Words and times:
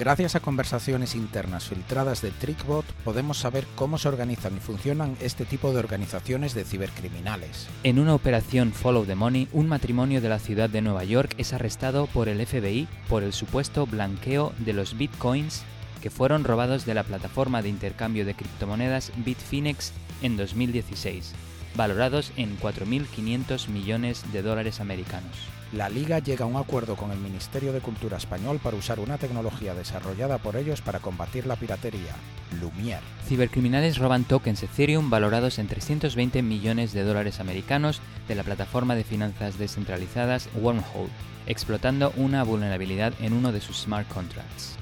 Gracias 0.00 0.34
a 0.34 0.40
conversaciones 0.40 1.14
internas 1.14 1.68
filtradas 1.68 2.22
de 2.22 2.30
TrickBot 2.30 2.86
podemos 3.04 3.36
saber 3.36 3.66
cómo 3.74 3.98
se 3.98 4.08
organizan 4.08 4.56
y 4.56 4.58
funcionan 4.58 5.14
este 5.20 5.44
tipo 5.44 5.74
de 5.74 5.78
organizaciones 5.78 6.54
de 6.54 6.64
cibercriminales. 6.64 7.68
En 7.82 7.98
una 7.98 8.14
operación 8.14 8.72
Follow 8.72 9.04
the 9.04 9.14
Money, 9.14 9.48
un 9.52 9.68
matrimonio 9.68 10.22
de 10.22 10.30
la 10.30 10.38
ciudad 10.38 10.70
de 10.70 10.80
Nueva 10.80 11.04
York 11.04 11.34
es 11.36 11.52
arrestado 11.52 12.06
por 12.06 12.30
el 12.30 12.46
FBI 12.46 12.88
por 13.10 13.22
el 13.22 13.34
supuesto 13.34 13.86
blanqueo 13.86 14.54
de 14.56 14.72
los 14.72 14.96
bitcoins 14.96 15.64
que 16.00 16.08
fueron 16.08 16.44
robados 16.44 16.86
de 16.86 16.94
la 16.94 17.02
plataforma 17.02 17.60
de 17.60 17.68
intercambio 17.68 18.24
de 18.24 18.32
criptomonedas 18.32 19.12
Bitfinex 19.16 19.92
en 20.22 20.38
2016, 20.38 21.34
valorados 21.74 22.32
en 22.38 22.58
4.500 22.58 23.68
millones 23.68 24.24
de 24.32 24.40
dólares 24.40 24.80
americanos. 24.80 25.59
La 25.72 25.88
Liga 25.88 26.18
llega 26.18 26.44
a 26.44 26.48
un 26.48 26.56
acuerdo 26.56 26.96
con 26.96 27.12
el 27.12 27.18
Ministerio 27.18 27.72
de 27.72 27.80
Cultura 27.80 28.16
español 28.16 28.58
para 28.60 28.76
usar 28.76 28.98
una 28.98 29.18
tecnología 29.18 29.72
desarrollada 29.72 30.38
por 30.38 30.56
ellos 30.56 30.80
para 30.80 30.98
combatir 30.98 31.46
la 31.46 31.54
piratería, 31.54 32.16
Lumière. 32.60 32.98
Cibercriminales 33.28 33.98
roban 33.98 34.24
tokens 34.24 34.64
Ethereum 34.64 35.10
valorados 35.10 35.60
en 35.60 35.68
320 35.68 36.42
millones 36.42 36.92
de 36.92 37.04
dólares 37.04 37.38
americanos 37.38 38.00
de 38.26 38.34
la 38.34 38.42
plataforma 38.42 38.96
de 38.96 39.04
finanzas 39.04 39.58
descentralizadas 39.58 40.48
Wormhole, 40.56 41.10
explotando 41.46 42.12
una 42.16 42.42
vulnerabilidad 42.42 43.12
en 43.20 43.32
uno 43.32 43.52
de 43.52 43.60
sus 43.60 43.82
smart 43.82 44.08
contracts. 44.08 44.74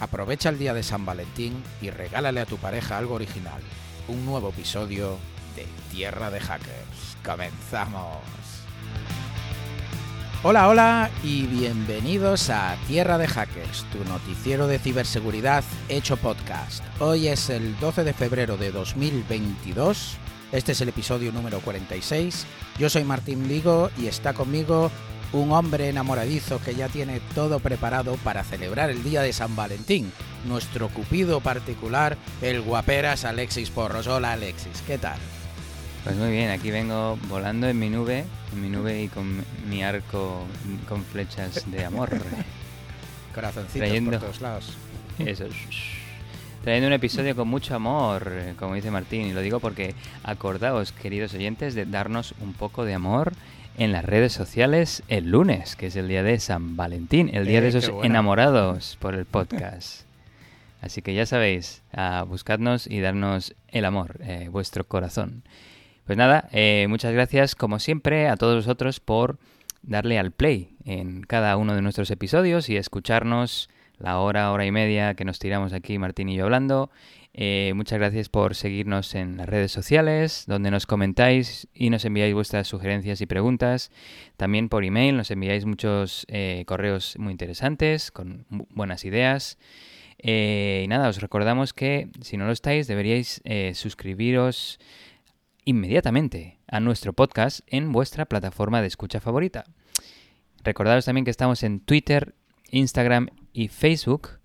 Aprovecha 0.00 0.48
el 0.48 0.58
día 0.58 0.74
de 0.74 0.82
San 0.82 1.06
Valentín 1.06 1.62
y 1.80 1.90
regálale 1.90 2.40
a 2.40 2.46
tu 2.46 2.56
pareja 2.56 2.98
algo 2.98 3.14
original. 3.14 3.62
Un 4.08 4.26
nuevo 4.26 4.48
episodio 4.48 5.18
de 5.54 5.66
Tierra 5.92 6.32
de 6.32 6.40
Hackers. 6.40 7.16
¡Comenzamos! 7.24 8.43
Hola, 10.46 10.68
hola 10.68 11.10
y 11.22 11.46
bienvenidos 11.46 12.50
a 12.50 12.76
Tierra 12.86 13.16
de 13.16 13.26
Hackers, 13.26 13.86
tu 13.90 14.04
noticiero 14.04 14.66
de 14.66 14.78
ciberseguridad 14.78 15.64
hecho 15.88 16.18
podcast. 16.18 16.84
Hoy 17.00 17.28
es 17.28 17.48
el 17.48 17.74
12 17.80 18.04
de 18.04 18.12
febrero 18.12 18.58
de 18.58 18.70
2022. 18.70 20.18
Este 20.52 20.72
es 20.72 20.80
el 20.82 20.90
episodio 20.90 21.32
número 21.32 21.60
46. 21.60 22.44
Yo 22.78 22.90
soy 22.90 23.04
Martín 23.04 23.48
Ligo 23.48 23.88
y 23.96 24.06
está 24.06 24.34
conmigo 24.34 24.90
un 25.32 25.50
hombre 25.50 25.88
enamoradizo 25.88 26.60
que 26.60 26.74
ya 26.74 26.90
tiene 26.90 27.22
todo 27.34 27.58
preparado 27.58 28.16
para 28.16 28.44
celebrar 28.44 28.90
el 28.90 29.02
día 29.02 29.22
de 29.22 29.32
San 29.32 29.56
Valentín. 29.56 30.12
Nuestro 30.46 30.90
cupido 30.90 31.40
particular, 31.40 32.18
el 32.42 32.60
guaperas 32.60 33.24
Alexis 33.24 33.70
Porros. 33.70 34.08
Hola 34.08 34.32
Alexis, 34.32 34.82
¿qué 34.86 34.98
tal? 34.98 35.18
Pues 36.04 36.16
muy 36.16 36.30
bien, 36.32 36.50
aquí 36.50 36.70
vengo 36.70 37.18
volando 37.28 37.66
en 37.68 37.78
mi 37.78 37.88
nube, 37.88 38.24
en 38.52 38.60
mi 38.62 38.68
nube 38.68 39.02
y 39.02 39.08
con 39.08 39.42
mi 39.68 39.82
arco 39.82 40.44
con 40.88 41.02
flechas 41.02 41.70
de 41.70 41.84
amor. 41.84 42.10
Corazoncitos 43.34 43.88
Trayendo- 43.88 44.10
por 44.12 44.20
todos 44.20 44.40
lados. 44.42 44.76
Eso. 45.18 45.46
Trayendo 46.62 46.88
un 46.88 46.92
episodio 46.92 47.34
con 47.34 47.48
mucho 47.48 47.74
amor, 47.74 48.30
como 48.58 48.74
dice 48.74 48.90
Martín, 48.90 49.22
y 49.26 49.32
lo 49.32 49.40
digo 49.40 49.60
porque 49.60 49.94
acordaos, 50.22 50.92
queridos 50.92 51.32
oyentes, 51.34 51.74
de 51.74 51.86
darnos 51.86 52.34
un 52.40 52.52
poco 52.52 52.84
de 52.84 52.94
amor 52.94 53.32
en 53.76 53.90
las 53.92 54.04
redes 54.04 54.32
sociales 54.32 55.02
el 55.08 55.30
lunes, 55.30 55.74
que 55.74 55.86
es 55.86 55.96
el 55.96 56.06
día 56.08 56.22
de 56.22 56.38
San 56.38 56.76
Valentín, 56.76 57.30
el 57.32 57.46
día 57.46 57.58
Eh, 57.58 57.62
de 57.62 57.70
qué 57.72 57.78
esos 57.78 58.04
enamorados 58.04 58.96
por 59.00 59.14
el 59.14 59.24
podcast. 59.24 60.02
Así 60.82 61.00
que 61.00 61.14
ya 61.14 61.24
sabéis, 61.24 61.82
a 61.94 62.24
buscadnos 62.24 62.86
y 62.86 63.00
darnos 63.00 63.54
el 63.68 63.86
amor, 63.86 64.18
eh, 64.22 64.48
vuestro 64.50 64.84
corazón. 64.86 65.42
Pues 66.06 66.18
nada, 66.18 66.48
eh, 66.52 66.86
muchas 66.88 67.12
gracias 67.12 67.54
como 67.54 67.78
siempre 67.78 68.28
a 68.28 68.36
todos 68.36 68.56
vosotros 68.56 69.00
por 69.00 69.38
darle 69.82 70.18
al 70.18 70.32
play 70.32 70.76
en 70.84 71.22
cada 71.22 71.56
uno 71.56 71.74
de 71.74 71.82
nuestros 71.82 72.10
episodios 72.10 72.68
y 72.68 72.76
escucharnos 72.76 73.70
la 73.98 74.18
hora, 74.18 74.52
hora 74.52 74.66
y 74.66 74.70
media 74.70 75.14
que 75.14 75.24
nos 75.24 75.38
tiramos 75.38 75.72
aquí 75.72 75.98
Martín 75.98 76.28
y 76.28 76.36
yo 76.36 76.44
hablando. 76.44 76.90
Eh, 77.32 77.72
muchas 77.74 77.98
gracias 77.98 78.28
por 78.28 78.54
seguirnos 78.54 79.14
en 79.14 79.38
las 79.38 79.48
redes 79.48 79.72
sociales, 79.72 80.44
donde 80.46 80.70
nos 80.70 80.86
comentáis 80.86 81.68
y 81.74 81.90
nos 81.90 82.04
enviáis 82.04 82.34
vuestras 82.34 82.68
sugerencias 82.68 83.20
y 83.22 83.26
preguntas. 83.26 83.90
También 84.36 84.68
por 84.68 84.84
email 84.84 85.16
nos 85.16 85.30
enviáis 85.30 85.64
muchos 85.64 86.26
eh, 86.28 86.64
correos 86.66 87.16
muy 87.18 87.32
interesantes, 87.32 88.10
con 88.10 88.44
bu- 88.50 88.66
buenas 88.70 89.04
ideas. 89.04 89.58
Eh, 90.18 90.82
y 90.84 90.88
nada, 90.88 91.08
os 91.08 91.20
recordamos 91.20 91.72
que 91.72 92.08
si 92.20 92.36
no 92.36 92.46
lo 92.46 92.52
estáis, 92.52 92.86
deberíais 92.86 93.42
suscribiros 93.72 94.78
inmediatamente 95.64 96.58
a 96.66 96.80
nuestro 96.80 97.12
podcast 97.12 97.60
en 97.66 97.92
vuestra 97.92 98.26
plataforma 98.26 98.80
de 98.80 98.88
escucha 98.88 99.20
favorita. 99.20 99.64
Recordaros 100.62 101.04
también 101.04 101.24
que 101.24 101.30
estamos 101.30 101.62
en 101.62 101.80
Twitter, 101.80 102.34
Instagram 102.70 103.28
y 103.52 103.68
Facebook 103.68 104.38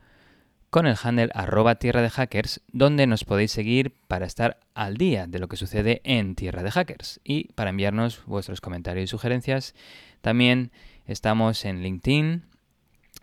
con 0.69 0.85
el 0.85 0.97
handle 1.01 1.29
arroba 1.33 1.75
tierra 1.75 2.01
de 2.01 2.09
hackers, 2.09 2.61
donde 2.71 3.07
nos 3.07 3.23
podéis 3.23 3.51
seguir 3.51 3.95
para 4.07 4.25
estar 4.25 4.59
al 4.75 4.97
día 4.97 5.25
de 5.25 5.39
lo 5.39 5.47
que 5.47 5.57
sucede 5.57 6.01
en 6.03 6.35
Tierra 6.35 6.61
de 6.61 6.71
Hackers 6.71 7.19
y 7.23 7.51
para 7.53 7.71
enviarnos 7.71 8.23
vuestros 8.25 8.61
comentarios 8.61 9.05
y 9.05 9.07
sugerencias. 9.07 9.73
También 10.21 10.71
estamos 11.07 11.65
en 11.65 11.81
LinkedIn, 11.81 12.43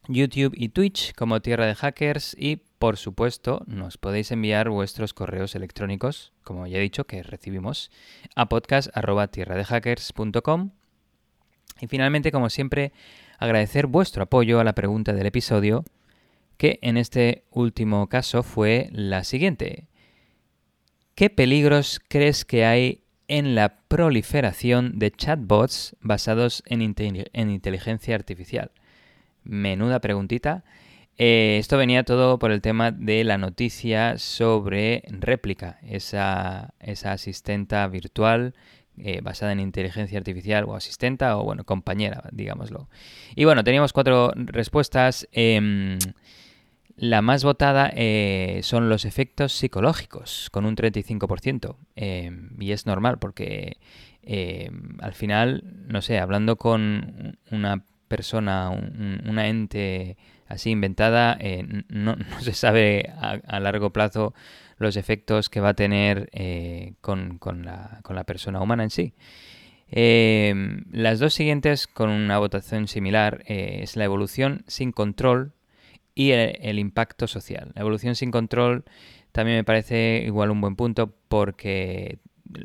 YouTube 0.09 0.55
y 0.57 0.71
Twitch 0.71 1.15
como 1.15 1.41
Tierra 1.41 1.67
de 1.67 1.75
Hackers 1.77 2.35
y 2.39 2.63
por 2.79 2.97
supuesto 2.97 3.63
nos 3.67 3.99
podéis 3.99 4.33
enviar 4.33 4.69
vuestros 4.69 5.15
correos 5.15 5.55
electrónicos, 5.55 6.33
como 6.43 6.67
ya 6.67 6.79
he 6.79 6.83
dicho 6.83 7.05
que 7.05 7.23
recibimos, 7.23 7.93
a 8.35 8.49
podcast.tierradehackers.com 8.49 10.71
y 11.81 11.87
finalmente, 11.89 12.33
como 12.33 12.51
siempre, 12.51 12.93
agradecer 13.39 13.87
vuestro 13.87 14.25
apoyo 14.25 14.61
a 14.61 14.65
la 14.65 14.75
pregunta 14.75 15.13
del 15.13 15.27
episodio, 15.27 15.85
que 16.57 16.79
en 16.83 16.97
este 16.97 17.45
último 17.51 18.09
caso 18.09 18.43
fue 18.43 18.89
la 18.93 19.25
siguiente. 19.25 19.89
¿Qué 21.15 21.31
peligros 21.31 22.01
crees 22.09 22.45
que 22.45 22.65
hay 22.65 23.03
en 23.29 23.55
la 23.55 23.81
proliferación 23.89 24.99
de 24.99 25.11
chatbots 25.11 25.97
basados 26.01 26.63
en, 26.67 26.83
en 26.83 27.51
inteligencia 27.51 28.15
artificial? 28.15 28.71
Menuda 29.45 30.01
preguntita. 30.01 30.65
Eh, 31.19 31.57
esto 31.59 31.79
venía 31.79 32.05
todo 32.05 32.39
por 32.39 32.51
el 32.51 32.61
tema 32.61 32.91
de 32.91 33.25
la 33.25 33.39
noticia 33.39 34.19
sobre 34.19 35.03
Réplica, 35.09 35.79
esa, 35.83 36.75
esa 36.79 37.13
asistenta 37.13 37.87
virtual 37.89 38.55
eh, 38.99 39.21
basada 39.23 39.53
en 39.53 39.61
inteligencia 39.61 40.19
artificial 40.19 40.65
o 40.65 40.75
asistenta 40.75 41.37
o 41.37 41.45
bueno, 41.45 41.65
compañera, 41.65 42.25
digámoslo. 42.33 42.89
Y 43.35 43.45
bueno, 43.45 43.65
teníamos 43.65 43.93
cuatro 43.93 44.33
respuestas. 44.35 45.29
Em, 45.33 45.99
la 46.97 47.21
más 47.21 47.45
votada 47.45 47.93
eh, 47.95 48.61
son 48.63 48.89
los 48.89 49.05
efectos 49.05 49.53
psicológicos, 49.53 50.49
con 50.51 50.65
un 50.65 50.77
35%. 50.77 51.77
Em, 51.95 52.51
y 52.59 52.73
es 52.73 52.87
normal 52.87 53.19
porque 53.19 53.77
em, 54.23 54.97
al 55.01 55.13
final, 55.13 55.63
no 55.89 56.01
sé, 56.01 56.19
hablando 56.19 56.57
con 56.57 57.39
una 57.51 57.85
persona, 58.09 58.71
un- 58.71 59.21
un- 59.25 59.31
una 59.31 59.49
ente 59.49 60.17
así 60.49 60.71
inventada, 60.71 61.37
eh, 61.41 61.65
no, 61.89 62.17
se 62.41 62.53
sabe 62.53 63.13
a, 63.19 63.61
largo 63.61 63.91
plazo 63.93 64.35
los 64.79 64.97
efectos 64.97 65.49
que 65.49 65.61
va 65.61 65.71
a 65.71 65.75
tener 65.75 66.29
eh, 66.33 66.95
con, 67.01 67.39
con 67.39 67.65
la, 67.65 68.01
con 68.03 68.17
la 68.17 68.25
persona 68.25 68.61
humana 68.61 68.85
en 68.85 68.91
sí. 68.91 69.15
Eh, 69.89 70.55
las 70.91 71.19
dos 71.21 71.35
siguientes, 71.35 71.87
con 71.87 72.11
una 72.11 72.39
votación 72.39 72.89
similar, 72.89 73.43
eh, 73.47 73.81
es 73.83 73.97
la 73.97 74.05
evolución 74.05 74.65
sin 74.67 74.93
control 74.93 75.53
y 76.15 76.31
el, 76.33 76.59
el 76.61 76.79
impacto 76.79 77.27
social. 77.29 77.73
La 77.75 77.83
evolución 77.83 78.15
sin 78.17 78.31
control 78.31 78.85
también 79.33 79.59
me 79.59 79.65
parece 79.65 80.23
igual 80.27 80.51
un 80.51 80.61
buen 80.61 80.77
punto 80.77 81.15
porque 81.29 82.19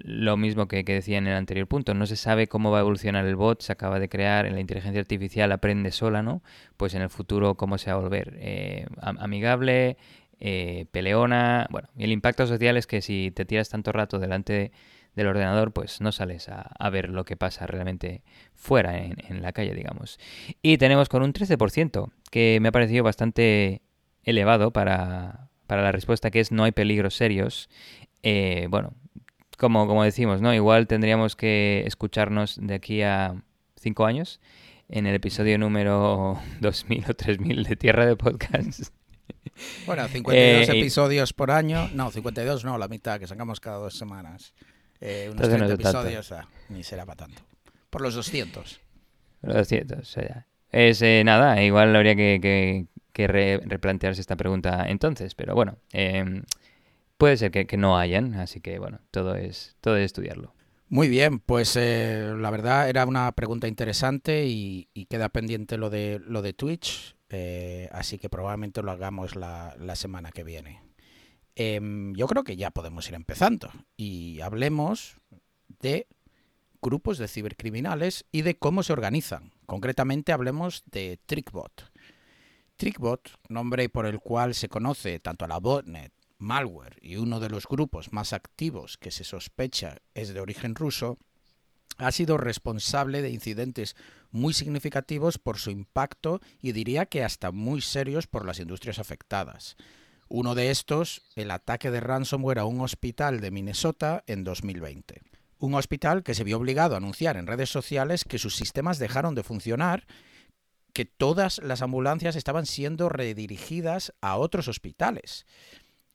lo 0.04 0.38
mismo 0.38 0.68
que, 0.68 0.84
que 0.86 0.94
decía 0.94 1.18
en 1.18 1.28
el 1.28 1.36
anterior 1.36 1.68
punto, 1.68 1.94
no 1.94 2.06
se 2.06 2.16
sabe 2.16 2.48
cómo 2.48 2.72
va 2.72 2.80
a 2.80 2.82
evolucionar 2.82 3.26
el 3.26 3.36
bot, 3.36 3.62
se 3.62 3.72
acaba 3.72 4.00
de 4.00 4.10
crear, 4.10 4.50
la 4.52 4.60
inteligencia 4.60 5.00
artificial 5.02 5.52
aprende 5.52 5.92
sola, 5.92 6.22
¿no? 6.24 6.42
Pues 6.78 6.94
en 6.94 7.02
el 7.02 7.10
futuro 7.10 7.56
cómo 7.56 7.78
se 7.78 7.92
va 7.92 7.98
a 7.98 8.00
volver 8.02 8.38
eh, 8.40 8.86
am- 9.02 9.18
amigable, 9.20 9.98
eh, 10.40 10.86
peleona, 10.92 11.68
bueno, 11.72 11.90
y 11.96 12.04
el 12.04 12.12
impacto 12.12 12.48
social 12.48 12.78
es 12.78 12.88
que 12.88 13.02
si 13.02 13.32
te 13.32 13.46
tiras 13.46 13.70
tanto 13.70 13.92
rato 13.92 14.20
delante 14.20 14.72
del 15.16 15.28
ordenador, 15.28 15.74
pues 15.74 16.00
no 16.02 16.12
sales 16.12 16.48
a, 16.50 16.62
a 16.62 16.90
ver 16.90 17.10
lo 17.10 17.26
que 17.26 17.36
pasa 17.36 17.68
realmente 17.68 18.24
fuera 18.56 18.98
en, 18.98 19.16
en 19.28 19.42
la 19.42 19.52
calle, 19.52 19.74
digamos. 19.76 20.20
Y 20.62 20.78
tenemos 20.78 21.10
con 21.10 21.22
un 21.22 21.34
13%, 21.34 22.12
que 22.32 22.60
me 22.62 22.70
ha 22.70 22.72
parecido 22.72 23.04
bastante 23.04 23.82
elevado 24.24 24.72
para, 24.72 25.50
para 25.68 25.82
la 25.84 25.92
respuesta 25.92 26.32
que 26.32 26.40
es 26.40 26.52
no 26.52 26.64
hay 26.64 26.72
peligros 26.72 27.16
serios. 27.16 27.70
Eh, 28.24 28.68
bueno, 28.70 28.94
como, 29.62 29.88
como 29.88 30.04
decimos, 30.04 30.42
¿no? 30.42 30.54
Igual 30.54 30.88
tendríamos 30.88 31.36
que 31.38 31.84
escucharnos 31.86 32.58
de 32.62 32.74
aquí 32.74 33.02
a 33.04 33.36
cinco 33.80 34.06
años 34.06 34.42
en 34.90 35.06
el 35.06 35.16
episodio 35.16 35.58
número 35.58 36.38
2000 36.60 37.06
o 37.10 37.14
3000 37.14 37.64
de 37.64 37.76
Tierra 37.78 38.06
de 38.06 38.16
Podcast. 38.18 38.94
Bueno, 39.86 40.08
52 40.08 40.70
Eh, 40.70 40.80
episodios 40.80 41.34
por 41.34 41.52
año. 41.52 41.90
No, 41.94 42.10
52 42.12 42.66
no, 42.66 42.78
la 42.78 42.88
mitad, 42.88 43.20
que 43.20 43.28
sacamos 43.28 43.60
cada 43.60 43.78
dos 43.78 43.98
semanas. 43.98 44.54
Eh, 45.00 45.30
unos 45.32 45.44
Entonces 45.46 45.60
no 45.60 45.66
30 45.68 45.74
es 45.74 45.80
tanto. 45.94 46.00
episodios, 46.10 46.32
ah, 46.32 46.48
ni 46.70 46.84
será 46.84 47.06
para 47.06 47.18
tanto. 47.26 47.42
Por 47.90 48.02
los 48.02 48.16
200. 48.16 48.80
Lo 49.44 49.64
siento, 49.64 49.96
o 50.02 50.04
sea, 50.06 50.48
es 50.72 51.02
eh, 51.02 51.22
nada, 51.26 51.62
igual 51.64 51.96
habría 51.96 52.16
que, 52.16 52.40
que- 52.42 52.86
que 53.14 53.28
replantearse 53.28 54.22
esta 54.22 54.36
pregunta 54.36 54.86
entonces. 54.88 55.36
Pero 55.36 55.54
bueno, 55.54 55.78
em, 55.94 56.44
puede 57.22 57.38
ser 57.38 57.52
que, 57.52 57.78
no 57.78 58.00
hayan, 58.00 58.34
así 58.34 58.62
que 58.62 58.80
bueno, 58.80 59.00
todo 59.12 59.36
es, 59.36 59.76
todo 59.80 59.96
es 59.96 60.06
estudiarlo. 60.06 60.56
Muy 60.90 61.08
bien, 61.08 61.38
pues 61.38 61.76
eh, 61.76 62.34
la 62.36 62.50
verdad 62.50 62.90
era 62.90 63.06
una 63.06 63.32
pregunta 63.34 63.68
interesante 63.68 64.48
y, 64.48 64.88
queda 65.08 65.30
pendiente 65.30 65.78
lo 65.78 65.92
de, 65.92 66.20
lo 66.26 66.42
de 66.42 66.54
Twitch, 66.54 67.16
eh, 67.30 67.88
así 67.92 68.18
que 68.18 68.28
probablemente 68.28 68.82
lo 68.82 68.90
hagamos 68.90 69.36
la, 69.36 69.76
semana 69.94 70.32
que 70.32 70.44
viene. 70.44 70.82
Em, 71.54 72.16
yo 72.16 72.26
creo 72.26 72.44
que 72.44 72.56
ya 72.56 72.72
podemos 72.72 73.08
ir 73.08 73.14
empezando 73.14 73.70
y 73.96 74.42
hablemos 74.42 75.18
de 75.80 76.08
grupos 76.82 77.20
de 77.20 77.28
cibercriminales 77.28 78.26
y 78.32 78.42
de 78.42 78.58
cómo 78.58 78.82
se 78.82 78.94
organizan. 78.94 79.52
Concretamente 79.68 80.32
hablemos 80.32 80.86
de 80.88 81.20
TrickBot. 81.28 81.92
TrickBot, 82.78 83.30
nombre 83.48 83.90
por 83.90 84.08
el 84.08 84.20
cual 84.20 84.56
se 84.56 84.70
conoce 84.70 85.20
tanto 85.20 85.46
a 85.46 85.48
la 85.48 85.60
botnet 85.60 86.12
malware 86.42 86.98
y 87.02 87.18
uno 87.18 87.40
de 87.40 87.50
los 87.50 87.68
grupos 87.68 88.12
más 88.12 88.34
activos 88.34 88.98
que 88.98 89.12
se 89.12 89.24
sospecha 89.24 89.98
es 90.14 90.34
de 90.34 90.40
origen 90.42 90.76
ruso, 90.76 91.18
ha 91.98 92.12
sido 92.12 92.38
responsable 92.38 93.22
de 93.22 93.30
incidentes 93.30 93.96
muy 94.32 94.54
significativos 94.54 95.38
por 95.38 95.58
su 95.58 95.70
impacto 95.70 96.42
y 96.62 96.72
diría 96.72 97.06
que 97.06 97.24
hasta 97.24 97.52
muy 97.52 97.82
serios 97.82 98.28
por 98.28 98.46
las 98.46 98.60
industrias 98.60 99.00
afectadas. 99.00 99.76
Uno 100.28 100.56
de 100.56 100.72
estos, 100.72 101.24
el 101.36 101.52
ataque 101.52 101.92
de 101.92 102.00
ransomware 102.00 102.60
a 102.60 102.66
un 102.66 102.82
hospital 102.82 103.42
de 103.42 103.52
Minnesota 103.52 104.24
en 104.28 104.44
2020. 104.44 105.22
Un 105.60 105.76
hospital 105.76 106.24
que 106.24 106.34
se 106.34 106.44
vio 106.44 106.58
obligado 106.58 106.96
a 106.96 106.98
anunciar 106.98 107.38
en 107.38 107.48
redes 107.48 107.70
sociales 107.70 108.24
que 108.24 108.40
sus 108.40 108.56
sistemas 108.56 108.98
dejaron 108.98 109.36
de 109.36 109.44
funcionar, 109.44 110.08
que 110.94 111.06
todas 111.06 111.60
las 111.60 111.82
ambulancias 111.82 112.36
estaban 112.36 112.66
siendo 112.66 113.10
redirigidas 113.10 114.14
a 114.22 114.38
otros 114.38 114.68
hospitales. 114.68 115.46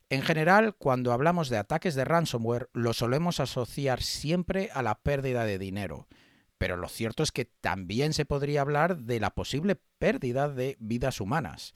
En 0.08 0.22
general, 0.22 0.76
cuando 0.76 1.12
hablamos 1.12 1.48
de 1.48 1.58
ataques 1.58 1.94
de 1.94 2.04
ransomware, 2.04 2.70
lo 2.72 2.92
solemos 2.92 3.40
asociar 3.40 4.02
siempre 4.02 4.70
a 4.72 4.82
la 4.82 5.00
pérdida 5.00 5.44
de 5.44 5.58
dinero. 5.58 6.06
Pero 6.58 6.76
lo 6.76 6.88
cierto 6.88 7.22
es 7.22 7.32
que 7.32 7.44
también 7.44 8.12
se 8.12 8.24
podría 8.24 8.60
hablar 8.60 8.98
de 8.98 9.20
la 9.20 9.30
posible 9.30 9.80
pérdida 9.98 10.48
de 10.48 10.76
vidas 10.78 11.20
humanas. 11.20 11.72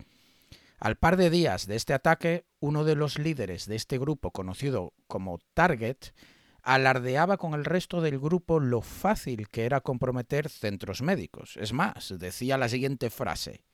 Al 0.78 0.96
par 0.96 1.16
de 1.16 1.28
días 1.28 1.66
de 1.66 1.76
este 1.76 1.92
ataque, 1.92 2.46
uno 2.60 2.84
de 2.84 2.94
los 2.94 3.18
líderes 3.18 3.66
de 3.66 3.76
este 3.76 3.98
grupo, 3.98 4.30
conocido 4.30 4.94
como 5.08 5.38
Target, 5.52 6.14
alardeaba 6.62 7.36
con 7.36 7.54
el 7.54 7.64
resto 7.64 8.00
del 8.00 8.18
grupo 8.18 8.60
lo 8.60 8.80
fácil 8.80 9.48
que 9.48 9.64
era 9.64 9.80
comprometer 9.80 10.48
centros 10.48 11.02
médicos. 11.02 11.56
Es 11.58 11.72
más, 11.72 12.14
decía 12.18 12.56
la 12.56 12.68
siguiente 12.68 13.10
frase, 13.10 13.64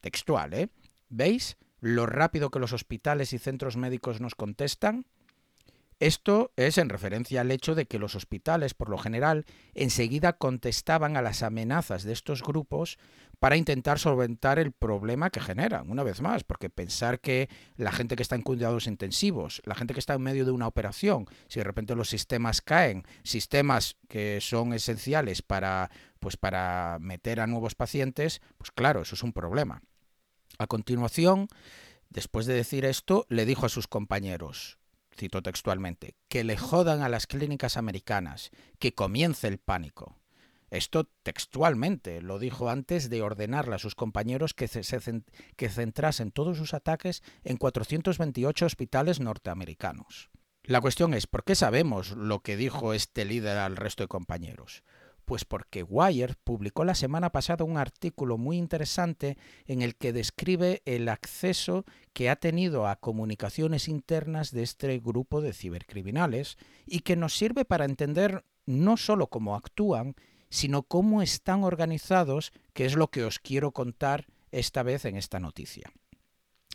textual, 0.00 0.54
¿eh? 0.54 0.68
¿Veis? 1.08 1.56
Lo 1.84 2.06
rápido 2.06 2.50
que 2.50 2.58
los 2.58 2.72
hospitales 2.72 3.34
y 3.34 3.38
centros 3.38 3.76
médicos 3.76 4.18
nos 4.18 4.34
contestan? 4.34 5.04
Esto 6.00 6.50
es 6.56 6.78
en 6.78 6.88
referencia 6.88 7.42
al 7.42 7.50
hecho 7.50 7.74
de 7.74 7.84
que 7.84 7.98
los 7.98 8.14
hospitales, 8.14 8.72
por 8.72 8.88
lo 8.88 8.96
general, 8.96 9.44
enseguida 9.74 10.32
contestaban 10.32 11.18
a 11.18 11.22
las 11.22 11.42
amenazas 11.42 12.02
de 12.02 12.14
estos 12.14 12.42
grupos 12.42 12.96
para 13.38 13.58
intentar 13.58 13.98
solventar 13.98 14.58
el 14.58 14.72
problema 14.72 15.28
que 15.28 15.40
generan, 15.40 15.90
una 15.90 16.02
vez 16.02 16.22
más, 16.22 16.42
porque 16.42 16.70
pensar 16.70 17.20
que 17.20 17.50
la 17.76 17.92
gente 17.92 18.16
que 18.16 18.22
está 18.22 18.34
en 18.34 18.42
cuidados 18.42 18.86
intensivos, 18.86 19.60
la 19.66 19.74
gente 19.74 19.92
que 19.92 20.00
está 20.00 20.14
en 20.14 20.22
medio 20.22 20.46
de 20.46 20.52
una 20.52 20.66
operación, 20.66 21.26
si 21.48 21.60
de 21.60 21.64
repente 21.64 21.94
los 21.94 22.08
sistemas 22.08 22.62
caen, 22.62 23.04
sistemas 23.24 23.98
que 24.08 24.40
son 24.40 24.72
esenciales 24.72 25.42
para, 25.42 25.90
pues 26.18 26.38
para 26.38 26.96
meter 26.98 27.40
a 27.40 27.46
nuevos 27.46 27.74
pacientes, 27.74 28.40
pues 28.56 28.70
claro, 28.70 29.02
eso 29.02 29.14
es 29.14 29.22
un 29.22 29.34
problema. 29.34 29.82
A 30.58 30.66
continuación, 30.66 31.48
después 32.10 32.46
de 32.46 32.54
decir 32.54 32.84
esto, 32.84 33.26
le 33.28 33.46
dijo 33.46 33.66
a 33.66 33.68
sus 33.68 33.86
compañeros, 33.88 34.78
cito 35.16 35.42
textualmente, 35.42 36.16
que 36.28 36.44
le 36.44 36.56
jodan 36.56 37.02
a 37.02 37.08
las 37.08 37.26
clínicas 37.26 37.76
americanas, 37.76 38.50
que 38.78 38.94
comience 38.94 39.48
el 39.48 39.58
pánico. 39.58 40.16
Esto 40.70 41.08
textualmente 41.22 42.20
lo 42.20 42.38
dijo 42.38 42.68
antes 42.68 43.08
de 43.08 43.22
ordenarle 43.22 43.76
a 43.76 43.78
sus 43.78 43.94
compañeros 43.94 44.54
que, 44.54 44.66
se, 44.66 44.82
centrasen 44.82 46.32
todos 46.32 46.58
sus 46.58 46.74
ataques 46.74 47.22
en 47.44 47.58
428 47.58 48.66
hospitales 48.66 49.20
norteamericanos. 49.20 50.30
La 50.64 50.80
cuestión 50.80 51.14
es, 51.14 51.26
¿por 51.26 51.44
qué 51.44 51.54
sabemos 51.54 52.12
lo 52.12 52.40
que 52.40 52.56
dijo 52.56 52.94
este 52.94 53.24
líder 53.24 53.58
al 53.58 53.76
resto 53.76 54.02
de 54.02 54.08
compañeros? 54.08 54.82
Pues 55.24 55.44
porque 55.44 55.82
Wire 55.82 56.34
publicó 56.44 56.84
la 56.84 56.94
semana 56.94 57.30
pasada 57.30 57.64
un 57.64 57.78
artículo 57.78 58.36
muy 58.36 58.58
interesante 58.58 59.38
en 59.66 59.80
el 59.80 59.96
que 59.96 60.12
describe 60.12 60.82
el 60.84 61.08
acceso 61.08 61.84
que 62.12 62.28
ha 62.28 62.36
tenido 62.36 62.86
a 62.86 62.96
comunicaciones 62.96 63.88
internas 63.88 64.50
de 64.50 64.62
este 64.62 64.98
grupo 64.98 65.40
de 65.40 65.52
cibercriminales 65.52 66.58
y 66.86 67.00
que 67.00 67.16
nos 67.16 67.36
sirve 67.36 67.64
para 67.64 67.86
entender 67.86 68.44
no 68.66 68.96
solo 68.96 69.28
cómo 69.28 69.54
actúan, 69.54 70.14
sino 70.50 70.82
cómo 70.82 71.22
están 71.22 71.64
organizados, 71.64 72.52
que 72.74 72.84
es 72.84 72.94
lo 72.94 73.08
que 73.08 73.24
os 73.24 73.38
quiero 73.38 73.72
contar 73.72 74.26
esta 74.52 74.82
vez 74.82 75.04
en 75.04 75.16
esta 75.16 75.40
noticia. 75.40 75.90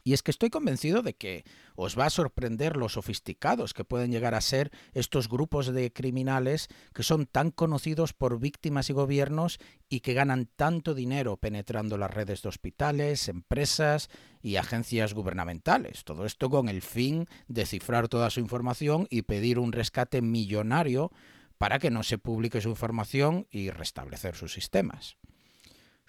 Y 0.09 0.13
es 0.13 0.23
que 0.23 0.31
estoy 0.31 0.49
convencido 0.49 1.03
de 1.03 1.13
que 1.13 1.45
os 1.75 1.95
va 1.95 2.07
a 2.07 2.09
sorprender 2.09 2.77
lo 2.77 2.89
sofisticados 2.89 3.75
que 3.75 3.83
pueden 3.83 4.11
llegar 4.11 4.33
a 4.33 4.41
ser 4.41 4.71
estos 4.95 5.29
grupos 5.29 5.67
de 5.67 5.93
criminales 5.93 6.67
que 6.95 7.03
son 7.03 7.27
tan 7.27 7.51
conocidos 7.51 8.13
por 8.13 8.39
víctimas 8.39 8.89
y 8.89 8.93
gobiernos 8.93 9.59
y 9.87 9.99
que 9.99 10.15
ganan 10.15 10.49
tanto 10.55 10.95
dinero 10.95 11.37
penetrando 11.37 11.95
las 11.99 12.11
redes 12.11 12.41
de 12.41 12.49
hospitales, 12.49 13.29
empresas 13.29 14.09
y 14.41 14.55
agencias 14.55 15.13
gubernamentales. 15.13 16.03
Todo 16.05 16.25
esto 16.25 16.49
con 16.49 16.69
el 16.69 16.81
fin 16.81 17.27
de 17.47 17.67
cifrar 17.67 18.07
toda 18.07 18.31
su 18.31 18.39
información 18.39 19.05
y 19.11 19.21
pedir 19.21 19.59
un 19.59 19.71
rescate 19.71 20.23
millonario 20.23 21.11
para 21.59 21.77
que 21.77 21.91
no 21.91 22.01
se 22.01 22.17
publique 22.17 22.61
su 22.61 22.69
información 22.69 23.45
y 23.51 23.69
restablecer 23.69 24.33
sus 24.33 24.53
sistemas. 24.53 25.17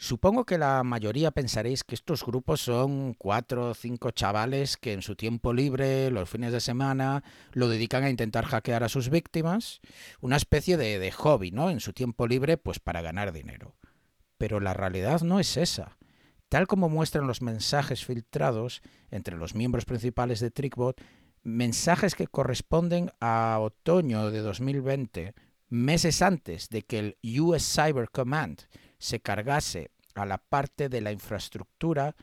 Supongo 0.02 0.46
que 0.46 0.56
la 0.56 0.82
mayoría 0.82 1.30
pensaréis 1.30 1.84
que 1.84 1.94
estos 1.94 2.24
grupos 2.24 2.62
son 2.62 3.12
cuatro 3.12 3.68
o 3.68 3.74
cinco 3.74 4.12
chavales 4.12 4.78
que 4.78 4.94
en 4.94 5.02
su 5.02 5.14
tiempo 5.14 5.52
libre, 5.52 6.10
los 6.10 6.30
fines 6.30 6.52
de 6.52 6.60
semana, 6.60 7.22
lo 7.52 7.68
dedican 7.68 8.04
a 8.04 8.08
intentar 8.08 8.46
hackear 8.46 8.82
a 8.82 8.88
sus 8.88 9.10
víctimas, 9.10 9.82
una 10.22 10.36
especie 10.36 10.78
de, 10.78 10.98
de 10.98 11.12
hobby, 11.12 11.50
¿no? 11.50 11.68
En 11.68 11.80
su 11.80 11.92
tiempo 11.92 12.26
libre, 12.26 12.56
pues 12.56 12.80
para 12.80 13.02
ganar 13.02 13.30
dinero. 13.30 13.76
Pero 14.38 14.58
la 14.58 14.72
realidad 14.72 15.20
no 15.20 15.38
es 15.38 15.58
esa. 15.58 15.98
Tal 16.48 16.66
como 16.66 16.88
muestran 16.88 17.26
los 17.26 17.42
mensajes 17.42 18.02
filtrados 18.02 18.80
entre 19.10 19.36
los 19.36 19.54
miembros 19.54 19.84
principales 19.84 20.40
de 20.40 20.50
TrickBot, 20.50 20.98
mensajes 21.42 22.14
que 22.14 22.26
corresponden 22.26 23.10
a 23.20 23.58
otoño 23.60 24.30
de 24.30 24.40
2020, 24.40 25.34
meses 25.68 26.22
antes 26.22 26.70
de 26.70 26.80
que 26.80 26.98
el 27.20 27.38
US 27.38 27.70
Cyber 27.70 28.08
Command 28.08 28.62
se 29.00 29.18
cargase 29.18 29.90
a 30.14 30.24
la 30.26 30.38
parte 30.38 30.88
de 30.88 31.00
la 31.00 31.10
infraestructura 31.10 32.14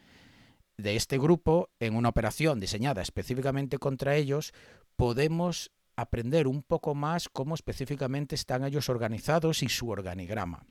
de 0.78 0.96
este 0.96 1.18
grupo 1.18 1.70
en 1.80 1.96
una 1.96 2.10
operación 2.10 2.60
diseñada 2.60 3.02
específicamente 3.02 3.80
contra 3.80 4.16
ellos, 4.16 4.54
podemos 4.96 5.72
aprender 5.96 6.48
un 6.48 6.62
poco 6.62 6.94
más 6.94 7.28
cómo 7.28 7.56
específicamente 7.56 8.36
están 8.36 8.64
ellos 8.64 8.88
organizados 8.88 9.64
y 9.64 9.70
su 9.70 9.90
organigrama. 9.90 10.66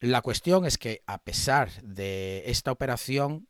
La 0.00 0.22
cuestión 0.22 0.64
es 0.64 0.78
que 0.78 1.02
a 1.06 1.18
pesar 1.18 1.70
de 1.82 2.44
esta 2.46 2.70
operación, 2.70 3.48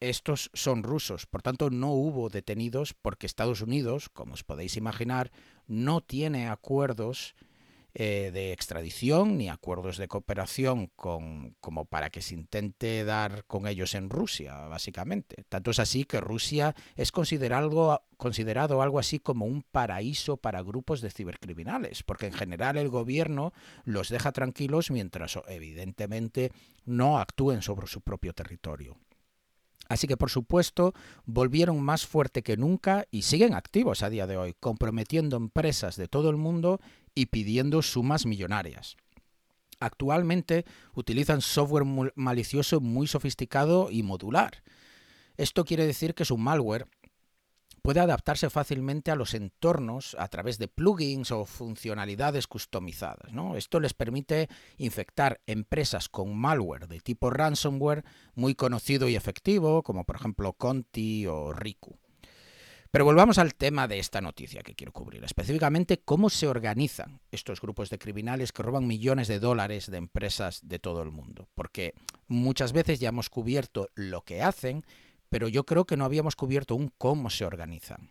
estos 0.00 0.50
son 0.54 0.82
rusos, 0.82 1.26
por 1.26 1.42
tanto 1.42 1.70
no 1.70 1.92
hubo 1.92 2.28
detenidos 2.28 2.94
porque 2.94 3.26
Estados 3.26 3.62
Unidos, 3.62 4.08
como 4.08 4.34
os 4.34 4.44
podéis 4.44 4.76
imaginar, 4.76 5.30
no 5.66 6.00
tiene 6.00 6.48
acuerdos 6.48 7.34
eh, 8.00 8.30
de 8.32 8.52
extradición 8.52 9.36
ni 9.36 9.48
acuerdos 9.48 9.96
de 9.96 10.06
cooperación 10.06 10.86
con, 10.94 11.56
como 11.60 11.84
para 11.84 12.10
que 12.10 12.22
se 12.22 12.34
intente 12.34 13.02
dar 13.02 13.44
con 13.46 13.66
ellos 13.66 13.96
en 13.96 14.08
Rusia, 14.08 14.54
básicamente. 14.68 15.42
Tanto 15.48 15.72
es 15.72 15.80
así 15.80 16.04
que 16.04 16.20
Rusia 16.20 16.76
es 16.94 17.10
considerado, 17.10 18.06
considerado 18.16 18.82
algo 18.82 19.00
así 19.00 19.18
como 19.18 19.46
un 19.46 19.64
paraíso 19.64 20.36
para 20.36 20.62
grupos 20.62 21.00
de 21.00 21.10
cibercriminales, 21.10 22.04
porque 22.04 22.26
en 22.26 22.34
general 22.34 22.76
el 22.76 22.88
gobierno 22.88 23.52
los 23.82 24.10
deja 24.10 24.30
tranquilos 24.30 24.92
mientras 24.92 25.36
evidentemente 25.48 26.52
no 26.84 27.18
actúen 27.18 27.62
sobre 27.62 27.88
su 27.88 28.00
propio 28.00 28.32
territorio. 28.32 28.96
Así 29.88 30.06
que, 30.06 30.18
por 30.18 30.30
supuesto, 30.30 30.92
volvieron 31.24 31.80
más 31.80 32.06
fuerte 32.06 32.42
que 32.42 32.58
nunca 32.58 33.06
y 33.10 33.22
siguen 33.22 33.54
activos 33.54 34.02
a 34.02 34.10
día 34.10 34.26
de 34.26 34.36
hoy, 34.36 34.54
comprometiendo 34.60 35.36
empresas 35.36 35.96
de 35.96 36.08
todo 36.08 36.28
el 36.28 36.36
mundo 36.36 36.78
y 37.18 37.26
pidiendo 37.26 37.82
sumas 37.82 38.26
millonarias. 38.26 38.96
Actualmente 39.80 40.64
utilizan 40.94 41.40
software 41.40 41.84
malicioso 42.14 42.80
muy 42.80 43.08
sofisticado 43.08 43.90
y 43.90 44.04
modular. 44.04 44.62
Esto 45.36 45.64
quiere 45.64 45.84
decir 45.84 46.14
que 46.14 46.24
su 46.24 46.38
malware 46.38 46.86
puede 47.82 47.98
adaptarse 47.98 48.50
fácilmente 48.50 49.10
a 49.10 49.16
los 49.16 49.34
entornos 49.34 50.14
a 50.16 50.28
través 50.28 50.58
de 50.58 50.68
plugins 50.68 51.32
o 51.32 51.44
funcionalidades 51.44 52.46
customizadas. 52.46 53.32
Esto 53.56 53.80
les 53.80 53.94
permite 53.94 54.48
infectar 54.76 55.40
empresas 55.46 56.08
con 56.08 56.36
malware 56.36 56.86
de 56.86 57.00
tipo 57.00 57.30
ransomware 57.30 58.04
muy 58.36 58.54
conocido 58.54 59.08
y 59.08 59.16
efectivo, 59.16 59.82
como 59.82 60.04
por 60.04 60.14
ejemplo 60.14 60.52
Conti 60.52 61.26
o 61.26 61.52
Riku. 61.52 61.98
Pero 62.90 63.04
volvamos 63.04 63.36
al 63.36 63.54
tema 63.54 63.86
de 63.86 63.98
esta 63.98 64.22
noticia 64.22 64.62
que 64.62 64.74
quiero 64.74 64.92
cubrir, 64.92 65.22
específicamente 65.22 65.98
cómo 65.98 66.30
se 66.30 66.48
organizan 66.48 67.20
estos 67.30 67.60
grupos 67.60 67.90
de 67.90 67.98
criminales 67.98 68.50
que 68.50 68.62
roban 68.62 68.86
millones 68.86 69.28
de 69.28 69.40
dólares 69.40 69.90
de 69.90 69.98
empresas 69.98 70.60
de 70.66 70.78
todo 70.78 71.02
el 71.02 71.10
mundo. 71.10 71.48
Porque 71.54 71.92
muchas 72.28 72.72
veces 72.72 72.98
ya 72.98 73.10
hemos 73.10 73.28
cubierto 73.28 73.90
lo 73.94 74.22
que 74.22 74.42
hacen, 74.42 74.86
pero 75.28 75.48
yo 75.48 75.64
creo 75.64 75.84
que 75.84 75.98
no 75.98 76.06
habíamos 76.06 76.34
cubierto 76.34 76.74
un 76.74 76.90
cómo 76.96 77.28
se 77.28 77.44
organizan. 77.44 78.10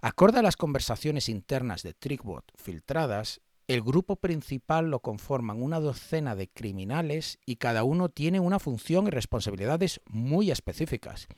Acorde 0.00 0.38
a 0.38 0.42
las 0.42 0.56
conversaciones 0.56 1.28
internas 1.28 1.82
de 1.82 1.92
Trickbot 1.92 2.52
filtradas, 2.56 3.42
el 3.68 3.82
grupo 3.82 4.16
principal 4.16 4.90
lo 4.90 5.00
conforman 5.00 5.62
una 5.62 5.78
docena 5.78 6.34
de 6.34 6.48
criminales 6.48 7.38
y 7.44 7.56
cada 7.56 7.84
uno 7.84 8.08
tiene 8.08 8.40
una 8.40 8.58
función 8.58 9.06
y 9.06 9.10
responsabilidades 9.10 10.00
muy 10.06 10.50
específicas. 10.50 11.28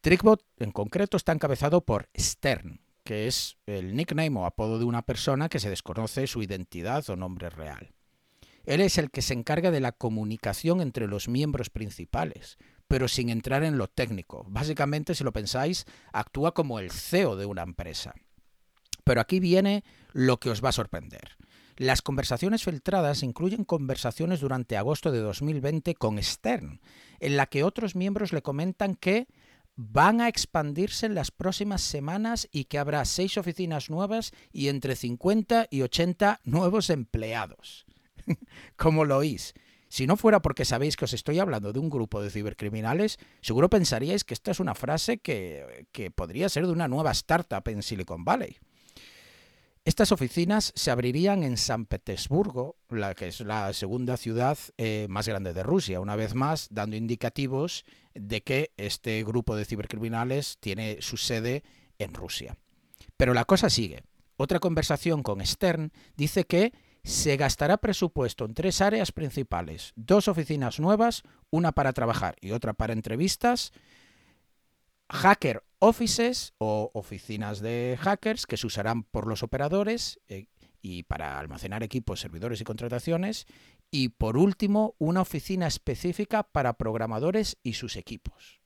Trickbot 0.00 0.42
en 0.56 0.70
concreto 0.70 1.18
está 1.18 1.32
encabezado 1.32 1.84
por 1.84 2.08
Stern, 2.18 2.80
que 3.04 3.26
es 3.26 3.58
el 3.66 3.94
nickname 3.94 4.38
o 4.38 4.46
apodo 4.46 4.78
de 4.78 4.86
una 4.86 5.02
persona 5.02 5.50
que 5.50 5.58
se 5.58 5.68
desconoce 5.68 6.26
su 6.26 6.42
identidad 6.42 7.08
o 7.10 7.16
nombre 7.16 7.50
real. 7.50 7.92
Él 8.64 8.80
es 8.80 8.96
el 8.96 9.10
que 9.10 9.20
se 9.20 9.34
encarga 9.34 9.70
de 9.70 9.80
la 9.80 9.92
comunicación 9.92 10.80
entre 10.80 11.06
los 11.06 11.28
miembros 11.28 11.68
principales, 11.68 12.56
pero 12.88 13.08
sin 13.08 13.28
entrar 13.28 13.62
en 13.62 13.76
lo 13.76 13.88
técnico. 13.88 14.46
Básicamente, 14.48 15.14
si 15.14 15.22
lo 15.22 15.32
pensáis, 15.32 15.84
actúa 16.14 16.54
como 16.54 16.78
el 16.78 16.90
CEO 16.90 17.36
de 17.36 17.44
una 17.44 17.62
empresa. 17.62 18.14
Pero 19.04 19.20
aquí 19.20 19.38
viene 19.38 19.84
lo 20.12 20.40
que 20.40 20.48
os 20.48 20.64
va 20.64 20.70
a 20.70 20.72
sorprender. 20.72 21.36
Las 21.76 22.00
conversaciones 22.00 22.64
filtradas 22.64 23.22
incluyen 23.22 23.64
conversaciones 23.64 24.40
durante 24.40 24.76
agosto 24.76 25.12
de 25.12 25.20
2020 25.20 25.94
con 25.94 26.22
Stern, 26.22 26.80
en 27.18 27.36
la 27.36 27.46
que 27.46 27.64
otros 27.64 27.96
miembros 27.96 28.32
le 28.32 28.42
comentan 28.42 28.94
que 28.94 29.28
van 29.80 30.20
a 30.20 30.28
expandirse 30.28 31.06
en 31.06 31.14
las 31.14 31.30
próximas 31.30 31.80
semanas 31.80 32.48
y 32.52 32.64
que 32.64 32.78
habrá 32.78 33.04
seis 33.06 33.38
oficinas 33.38 33.88
nuevas 33.88 34.32
y 34.52 34.68
entre 34.68 34.94
50 34.94 35.68
y 35.70 35.80
80 35.80 36.40
nuevos 36.44 36.90
empleados. 36.90 37.86
¿Cómo 38.76 39.06
lo 39.06 39.16
oís? 39.16 39.54
Si 39.88 40.06
no 40.06 40.16
fuera 40.16 40.40
porque 40.40 40.66
sabéis 40.66 40.96
que 40.96 41.06
os 41.06 41.14
estoy 41.14 41.38
hablando 41.38 41.72
de 41.72 41.78
un 41.78 41.88
grupo 41.88 42.22
de 42.22 42.30
cibercriminales, 42.30 43.18
seguro 43.40 43.70
pensaríais 43.70 44.22
que 44.22 44.34
esta 44.34 44.50
es 44.50 44.60
una 44.60 44.74
frase 44.74 45.18
que, 45.18 45.86
que 45.92 46.10
podría 46.10 46.48
ser 46.48 46.66
de 46.66 46.72
una 46.72 46.86
nueva 46.86 47.10
startup 47.12 47.66
en 47.66 47.82
Silicon 47.82 48.24
Valley. 48.24 48.58
Estas 49.84 50.12
oficinas 50.12 50.72
se 50.76 50.90
abrirían 50.90 51.42
en 51.42 51.56
San 51.56 51.86
Petersburgo, 51.86 52.76
la 52.90 53.14
que 53.14 53.28
es 53.28 53.40
la 53.40 53.72
segunda 53.72 54.18
ciudad 54.18 54.58
eh, 54.76 55.06
más 55.08 55.26
grande 55.26 55.54
de 55.54 55.62
Rusia, 55.62 56.00
una 56.00 56.16
vez 56.16 56.34
más 56.34 56.68
dando 56.70 56.96
indicativos 56.96 57.84
de 58.14 58.42
que 58.42 58.72
este 58.76 59.24
grupo 59.24 59.56
de 59.56 59.64
cibercriminales 59.64 60.58
tiene 60.60 60.98
su 61.00 61.16
sede 61.16 61.64
en 61.98 62.12
Rusia. 62.12 62.58
Pero 63.16 63.32
la 63.32 63.46
cosa 63.46 63.70
sigue. 63.70 64.02
Otra 64.36 64.58
conversación 64.58 65.22
con 65.22 65.44
Stern 65.44 65.92
dice 66.14 66.44
que 66.44 66.74
se 67.02 67.38
gastará 67.38 67.78
presupuesto 67.78 68.44
en 68.44 68.52
tres 68.52 68.82
áreas 68.82 69.12
principales, 69.12 69.92
dos 69.96 70.28
oficinas 70.28 70.78
nuevas, 70.78 71.22
una 71.48 71.72
para 71.72 71.94
trabajar 71.94 72.36
y 72.42 72.50
otra 72.50 72.74
para 72.74 72.92
entrevistas, 72.92 73.72
hacker 75.10 75.64
offices 75.80 76.54
o 76.58 76.90
oficinas 76.94 77.60
de 77.60 77.98
hackers 78.00 78.46
que 78.46 78.56
se 78.56 78.66
usarán 78.66 79.02
por 79.02 79.26
los 79.26 79.42
operadores 79.42 80.20
eh, 80.28 80.46
y 80.82 81.02
para 81.02 81.38
almacenar 81.38 81.82
equipos, 81.82 82.20
servidores 82.20 82.60
y 82.60 82.64
contrataciones. 82.64 83.46
Y 83.90 84.10
por 84.10 84.36
último, 84.36 84.94
una 84.98 85.22
oficina 85.22 85.66
específica 85.66 86.44
para 86.44 86.74
programadores 86.74 87.58
y 87.62 87.74
sus 87.74 87.96
equipos. 87.96 88.60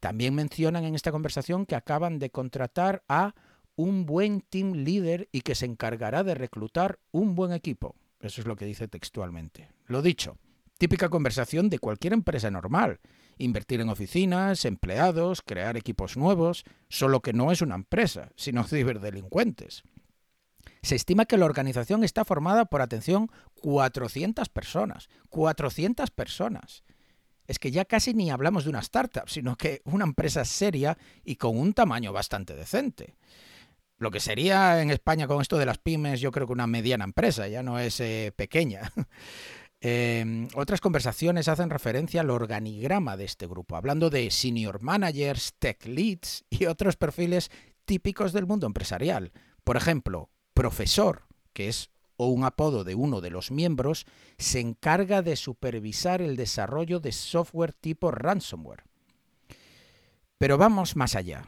También 0.00 0.34
mencionan 0.34 0.84
en 0.84 0.94
esta 0.94 1.10
conversación 1.10 1.64
que 1.64 1.74
acaban 1.74 2.18
de 2.18 2.30
contratar 2.30 3.02
a 3.08 3.34
un 3.76 4.06
buen 4.06 4.42
team 4.42 4.72
leader 4.72 5.28
y 5.32 5.40
que 5.40 5.54
se 5.54 5.66
encargará 5.66 6.22
de 6.22 6.34
reclutar 6.34 6.98
un 7.12 7.34
buen 7.34 7.52
equipo. 7.52 7.96
Eso 8.20 8.40
es 8.40 8.46
lo 8.46 8.56
que 8.56 8.66
dice 8.66 8.88
textualmente. 8.88 9.70
Lo 9.86 10.02
dicho, 10.02 10.38
típica 10.78 11.08
conversación 11.08 11.70
de 11.70 11.78
cualquier 11.78 12.12
empresa 12.12 12.50
normal 12.50 13.00
invertir 13.38 13.80
en 13.80 13.88
oficinas, 13.88 14.64
empleados, 14.64 15.42
crear 15.42 15.76
equipos 15.76 16.16
nuevos, 16.16 16.64
solo 16.88 17.20
que 17.20 17.32
no 17.32 17.52
es 17.52 17.62
una 17.62 17.74
empresa, 17.74 18.30
sino 18.36 18.64
ciberdelincuentes. 18.68 19.82
Se 20.82 20.94
estima 20.94 21.26
que 21.26 21.36
la 21.36 21.46
organización 21.46 22.04
está 22.04 22.24
formada 22.24 22.66
por, 22.66 22.80
atención, 22.80 23.30
400 23.60 24.48
personas. 24.48 25.08
400 25.30 26.10
personas. 26.10 26.84
Es 27.46 27.58
que 27.58 27.70
ya 27.70 27.84
casi 27.84 28.14
ni 28.14 28.30
hablamos 28.30 28.64
de 28.64 28.70
una 28.70 28.80
startup, 28.80 29.28
sino 29.28 29.56
que 29.56 29.82
una 29.84 30.04
empresa 30.04 30.44
seria 30.44 30.98
y 31.24 31.36
con 31.36 31.58
un 31.58 31.72
tamaño 31.72 32.12
bastante 32.12 32.54
decente. 32.54 33.16
Lo 33.98 34.10
que 34.10 34.20
sería 34.20 34.82
en 34.82 34.90
España 34.90 35.26
con 35.26 35.40
esto 35.40 35.56
de 35.56 35.66
las 35.66 35.78
pymes, 35.78 36.20
yo 36.20 36.30
creo 36.30 36.46
que 36.46 36.52
una 36.52 36.66
mediana 36.66 37.04
empresa, 37.04 37.48
ya 37.48 37.62
no 37.62 37.78
es 37.78 37.98
eh, 38.00 38.32
pequeña. 38.36 38.92
Em, 39.88 40.48
otras 40.56 40.80
conversaciones 40.80 41.46
hacen 41.46 41.70
referencia 41.70 42.20
al 42.20 42.30
organigrama 42.30 43.16
de 43.16 43.24
este 43.24 43.46
grupo, 43.46 43.76
hablando 43.76 44.10
de 44.10 44.32
senior 44.32 44.82
managers, 44.82 45.54
tech 45.60 45.86
leads 45.86 46.44
y 46.50 46.66
otros 46.66 46.96
perfiles 46.96 47.52
típicos 47.84 48.32
del 48.32 48.48
mundo 48.48 48.66
empresarial. 48.66 49.30
Por 49.62 49.76
ejemplo, 49.76 50.28
profesor, 50.54 51.28
que 51.52 51.68
es 51.68 51.90
o 52.16 52.26
un 52.26 52.42
apodo 52.42 52.82
de 52.82 52.96
uno 52.96 53.20
de 53.20 53.30
los 53.30 53.52
miembros, 53.52 54.06
se 54.38 54.58
encarga 54.58 55.22
de 55.22 55.36
supervisar 55.36 56.20
el 56.20 56.34
desarrollo 56.34 56.98
de 56.98 57.12
software 57.12 57.72
tipo 57.72 58.10
ransomware. 58.10 58.82
Pero 60.36 60.58
vamos 60.58 60.96
más 60.96 61.14
allá. 61.14 61.46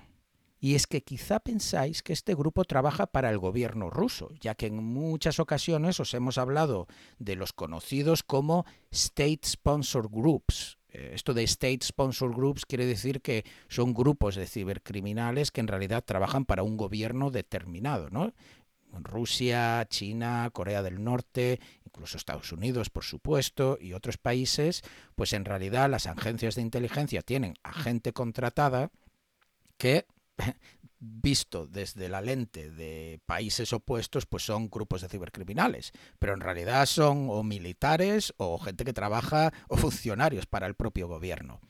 Y 0.60 0.74
es 0.74 0.86
que 0.86 1.02
quizá 1.02 1.40
pensáis 1.40 2.02
que 2.02 2.12
este 2.12 2.34
grupo 2.34 2.64
trabaja 2.64 3.06
para 3.06 3.30
el 3.30 3.38
gobierno 3.38 3.90
ruso, 3.90 4.30
ya 4.40 4.54
que 4.54 4.66
en 4.66 4.82
muchas 4.82 5.38
ocasiones 5.38 6.00
os 6.00 6.14
hemos 6.14 6.36
hablado 6.36 6.88
de 7.18 7.36
los 7.36 7.52
conocidos 7.52 8.22
como 8.22 8.66
State 8.90 9.40
Sponsor 9.44 10.08
Groups. 10.10 10.78
Eh, 10.90 11.12
esto 11.14 11.34
de 11.34 11.44
State 11.44 11.80
Sponsor 11.82 12.34
Groups 12.34 12.66
quiere 12.66 12.86
decir 12.86 13.20
que 13.20 13.44
son 13.68 13.94
grupos 13.94 14.34
de 14.34 14.46
cibercriminales 14.46 15.52
que 15.52 15.60
en 15.60 15.68
realidad 15.68 16.04
trabajan 16.04 16.44
para 16.44 16.62
un 16.62 16.76
gobierno 16.76 17.30
determinado, 17.30 18.10
¿no? 18.10 18.32
Rusia, 18.92 19.86
China, 19.88 20.48
Corea 20.52 20.82
del 20.82 21.04
Norte, 21.04 21.60
incluso 21.84 22.16
Estados 22.16 22.52
Unidos, 22.52 22.90
por 22.90 23.04
supuesto, 23.04 23.78
y 23.80 23.92
otros 23.92 24.16
países, 24.16 24.82
pues 25.14 25.32
en 25.34 25.44
realidad 25.44 25.90
las 25.90 26.06
agencias 26.06 26.54
de 26.54 26.62
inteligencia 26.62 27.22
tienen 27.22 27.54
a 27.62 27.72
gente 27.72 28.12
contratada 28.12 28.90
que 29.76 30.06
visto 31.00 31.66
desde 31.66 32.08
la 32.08 32.20
lente 32.20 32.70
de 32.70 33.20
países 33.26 33.72
opuestos, 33.72 34.26
pues 34.26 34.44
son 34.44 34.68
grupos 34.68 35.02
de 35.02 35.08
cibercriminales, 35.08 35.92
pero 36.18 36.34
en 36.34 36.40
realidad 36.40 36.86
son 36.86 37.28
o 37.30 37.42
militares 37.42 38.34
o 38.36 38.58
gente 38.58 38.84
que 38.84 38.92
trabaja 38.92 39.52
o 39.68 39.76
funcionarios 39.76 40.46
para 40.46 40.66
el 40.66 40.74
propio 40.74 41.08
gobierno. 41.08 41.60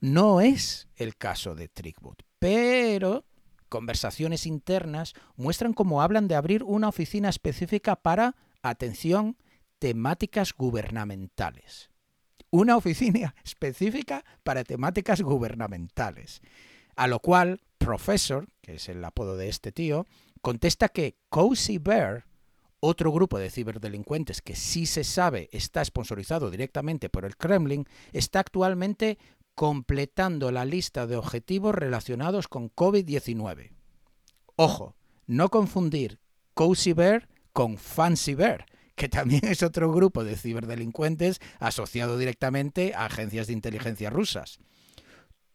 No 0.00 0.40
es 0.40 0.88
el 0.96 1.16
caso 1.16 1.54
de 1.54 1.68
Trickbot, 1.68 2.22
pero 2.38 3.24
conversaciones 3.68 4.46
internas 4.46 5.14
muestran 5.36 5.72
cómo 5.72 6.00
hablan 6.00 6.28
de 6.28 6.36
abrir 6.36 6.62
una 6.62 6.88
oficina 6.88 7.28
específica 7.28 7.96
para, 7.96 8.36
atención, 8.62 9.36
temáticas 9.78 10.54
gubernamentales. 10.54 11.90
Una 12.50 12.76
oficina 12.76 13.34
específica 13.44 14.24
para 14.42 14.64
temáticas 14.64 15.20
gubernamentales. 15.20 16.40
A 16.96 17.06
lo 17.06 17.20
cual 17.20 17.60
Professor, 17.78 18.48
que 18.60 18.74
es 18.74 18.88
el 18.88 19.04
apodo 19.04 19.36
de 19.36 19.48
este 19.48 19.72
tío, 19.72 20.06
contesta 20.40 20.88
que 20.88 21.16
Cozy 21.28 21.78
Bear, 21.78 22.26
otro 22.80 23.10
grupo 23.10 23.38
de 23.38 23.50
ciberdelincuentes 23.50 24.42
que 24.42 24.54
sí 24.54 24.86
se 24.86 25.04
sabe 25.04 25.48
está 25.52 25.84
sponsorizado 25.84 26.50
directamente 26.50 27.08
por 27.08 27.24
el 27.24 27.36
Kremlin, 27.36 27.86
está 28.12 28.40
actualmente 28.40 29.18
completando 29.54 30.52
la 30.52 30.64
lista 30.64 31.06
de 31.06 31.16
objetivos 31.16 31.74
relacionados 31.74 32.46
con 32.46 32.70
COVID-19. 32.70 33.72
Ojo, 34.54 34.96
no 35.26 35.48
confundir 35.48 36.20
Cozy 36.54 36.92
Bear 36.92 37.28
con 37.52 37.78
Fancy 37.78 38.34
Bear, 38.34 38.66
que 38.94 39.08
también 39.08 39.44
es 39.46 39.62
otro 39.62 39.92
grupo 39.92 40.24
de 40.24 40.36
ciberdelincuentes 40.36 41.40
asociado 41.58 42.18
directamente 42.18 42.94
a 42.94 43.06
agencias 43.06 43.46
de 43.46 43.54
inteligencia 43.54 44.10
rusas 44.10 44.60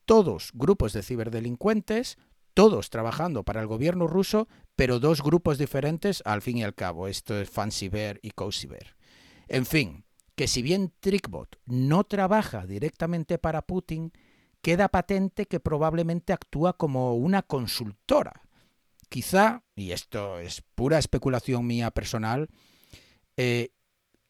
todos 0.05 0.51
grupos 0.53 0.93
de 0.93 1.03
ciberdelincuentes, 1.03 2.17
todos 2.53 2.89
trabajando 2.89 3.43
para 3.43 3.61
el 3.61 3.67
gobierno 3.67 4.07
ruso, 4.07 4.47
pero 4.75 4.99
dos 4.99 5.21
grupos 5.23 5.57
diferentes 5.57 6.21
al 6.25 6.41
fin 6.41 6.57
y 6.57 6.63
al 6.63 6.75
cabo. 6.75 7.07
Esto 7.07 7.39
es 7.39 7.49
Fancy 7.49 7.89
Bear 7.89 8.19
y 8.21 8.31
Cozy 8.31 8.67
Bear. 8.67 8.95
En 9.47 9.65
fin, 9.65 10.05
que 10.35 10.47
si 10.47 10.61
bien 10.61 10.93
Trickbot 10.99 11.59
no 11.65 12.03
trabaja 12.03 12.65
directamente 12.65 13.37
para 13.37 13.61
Putin, 13.61 14.11
queda 14.61 14.87
patente 14.87 15.45
que 15.45 15.59
probablemente 15.59 16.33
actúa 16.33 16.73
como 16.73 17.15
una 17.15 17.43
consultora. 17.43 18.41
Quizá, 19.09 19.63
y 19.75 19.91
esto 19.91 20.39
es 20.39 20.63
pura 20.73 20.97
especulación 20.97 21.67
mía 21.67 21.91
personal, 21.91 22.49
eh, 23.37 23.73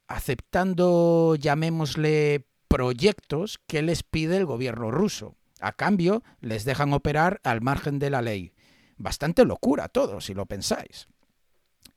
aceptando, 0.08 1.36
llamémosle, 1.36 2.48
proyectos 2.68 3.60
que 3.68 3.82
les 3.82 4.04
pide 4.04 4.38
el 4.38 4.46
gobierno 4.46 4.92
ruso. 4.92 5.38
A 5.64 5.72
cambio, 5.72 6.24
les 6.42 6.66
dejan 6.66 6.92
operar 6.92 7.40
al 7.46 7.62
margen 7.62 7.98
de 7.98 8.10
la 8.10 8.22
ley. 8.22 8.52
Bastante 8.98 9.46
locura 9.46 9.88
todo, 9.88 10.20
si 10.20 10.34
lo 10.34 10.46
pensáis. 10.46 11.08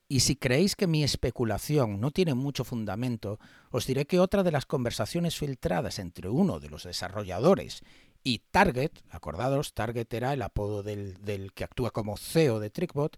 Y 0.07 0.21
si 0.21 0.37
creéis 0.37 0.77
que 0.77 0.87
mi 0.87 1.03
especulación 1.03 2.01
no 2.01 2.13
tiene 2.13 2.35
mucho 2.35 2.63
fundamento, 2.63 3.41
os 3.73 3.85
diré 3.89 4.07
que 4.07 4.21
otra 4.21 4.45
de 4.45 4.53
las 4.53 4.67
conversaciones 4.67 5.37
filtradas 5.37 5.99
entre 5.99 6.29
uno 6.29 6.61
de 6.61 6.71
los 6.71 6.85
desarrolladores 6.85 7.83
y 8.23 8.39
Target, 8.53 8.93
acordados, 9.11 9.75
Target 9.75 10.15
era 10.15 10.33
el 10.33 10.43
apodo 10.43 10.85
del, 10.85 11.17
del 11.25 11.53
que 11.53 11.65
actúa 11.65 11.91
como 11.91 12.17
CEO 12.17 12.61
de 12.61 12.71
Trickbot, 12.71 13.17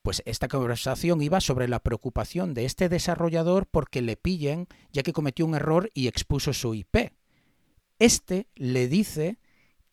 pues 0.00 0.22
esta 0.24 0.48
conversación 0.48 1.20
iba 1.20 1.42
sobre 1.42 1.68
la 1.68 1.80
preocupación 1.80 2.54
de 2.54 2.64
este 2.64 2.88
desarrollador 2.88 3.66
porque 3.66 4.00
le 4.00 4.16
pillen 4.16 4.68
ya 4.90 5.02
que 5.02 5.12
cometió 5.12 5.44
un 5.44 5.54
error 5.54 5.90
y 5.92 6.08
expuso 6.08 6.54
su 6.54 6.72
IP. 6.72 7.12
Este 7.98 8.46
le 8.54 8.88
dice 8.88 9.38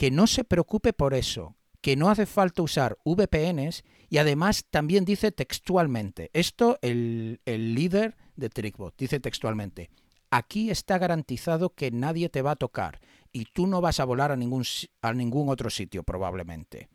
que 0.03 0.11
no 0.11 0.27
se 0.27 0.43
preocupe 0.43 0.91
por 0.91 1.13
eso, 1.13 1.55
que 1.79 1.95
no 1.95 2.09
hace 2.09 2.25
falta 2.25 2.61
usar 2.61 2.97
VPNs 3.05 3.85
y 4.09 4.17
además 4.17 4.65
también 4.69 5.05
dice 5.05 5.31
textualmente, 5.31 6.29
esto 6.33 6.77
el, 6.81 7.39
el 7.45 7.73
líder 7.73 8.17
de 8.35 8.49
Trickbot 8.49 8.97
dice 8.97 9.21
textualmente, 9.21 9.91
aquí 10.29 10.69
está 10.71 10.97
garantizado 10.97 11.69
que 11.69 11.89
nadie 11.89 12.27
te 12.27 12.41
va 12.41 12.51
a 12.51 12.55
tocar 12.57 12.99
y 13.31 13.45
tú 13.45 13.65
no 13.65 13.79
vas 13.79 14.01
a 14.01 14.03
volar 14.03 14.33
a 14.33 14.35
ningún, 14.35 14.65
a 15.01 15.13
ningún 15.13 15.47
otro 15.47 15.69
sitio 15.69 16.03
probablemente 16.03 16.89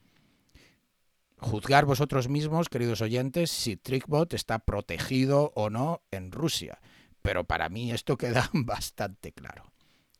juzgar 1.39 1.87
vosotros 1.87 2.29
mismos, 2.29 2.69
queridos 2.69 3.01
oyentes, 3.01 3.51
si 3.51 3.79
Trickbot 3.79 4.35
está 4.35 4.59
protegido 4.59 5.51
o 5.55 5.71
no 5.71 6.03
en 6.11 6.31
Rusia. 6.31 6.79
Pero 7.23 7.45
para 7.45 7.71
mí 7.71 7.91
esto 7.91 8.19
queda 8.19 8.51
bastante 8.53 9.33
claro. 9.33 9.73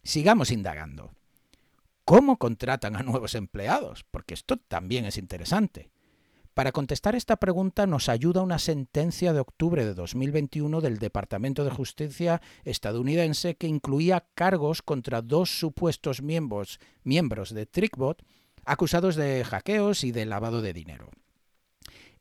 Sigamos 0.03 0.51
indagando. 0.51 1.18
¿Cómo 2.09 2.39
contratan 2.39 2.97
a 2.97 3.03
nuevos 3.03 3.35
empleados? 3.35 4.07
Porque 4.11 4.33
esto 4.33 4.57
también 4.57 5.05
es 5.05 5.19
interesante. 5.19 5.91
Para 6.55 6.73
contestar 6.73 7.15
esta 7.15 7.37
pregunta 7.37 7.87
nos 7.87 8.09
ayuda 8.09 8.41
una 8.41 8.59
sentencia 8.59 9.35
de 9.35 9.41
octubre 9.41 9.85
de 9.85 9.93
2021 9.93 10.81
del 10.81 10.97
Departamento 10.97 11.65
de 11.65 11.71
Justicia 11.71 12.41
estadounidense 12.65 13.57
que 13.57 13.67
incluía 13.67 14.25
cargos 14.35 14.81
contra 14.81 15.21
dos 15.21 15.59
supuestos 15.59 16.23
miembros, 16.23 16.81
miembros 17.05 17.53
de 17.53 17.67
Trickbot 17.67 18.23
acusados 18.65 19.15
de 19.15 19.45
hackeos 19.45 20.03
y 20.03 20.11
de 20.11 20.25
lavado 20.25 20.63
de 20.63 20.73
dinero. 20.73 21.11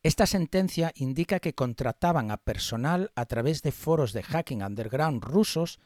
Esta 0.03 0.25
sentencia 0.25 0.91
indica 0.95 1.39
que 1.39 1.55
contrataban 1.55 2.29
a 2.29 2.35
personal 2.35 3.11
a 3.15 3.25
través 3.25 3.61
de 3.61 3.71
foros 3.71 4.11
de 4.11 4.23
hacking 4.23 4.63
underground 4.63 5.23
rusos, 5.23 5.79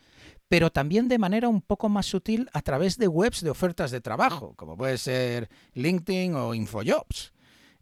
pero 0.51 0.70
también 0.70 1.08
de 1.08 1.17
manera 1.17 1.48
un 1.48 1.62
poco 1.62 1.88
más 1.88 2.08
sutil 2.08 2.50
a 2.51 2.62
través 2.62 2.98
de 2.98 3.08
webs 3.08 3.39
de 3.39 3.50
ofertas 3.50 3.89
de 3.89 4.01
trabajo, 4.01 4.53
como 4.58 4.75
puede 4.75 4.98
ser 4.98 5.50
LinkedIn 5.75 6.36
o 6.36 6.53
InfoJobs. 6.53 7.31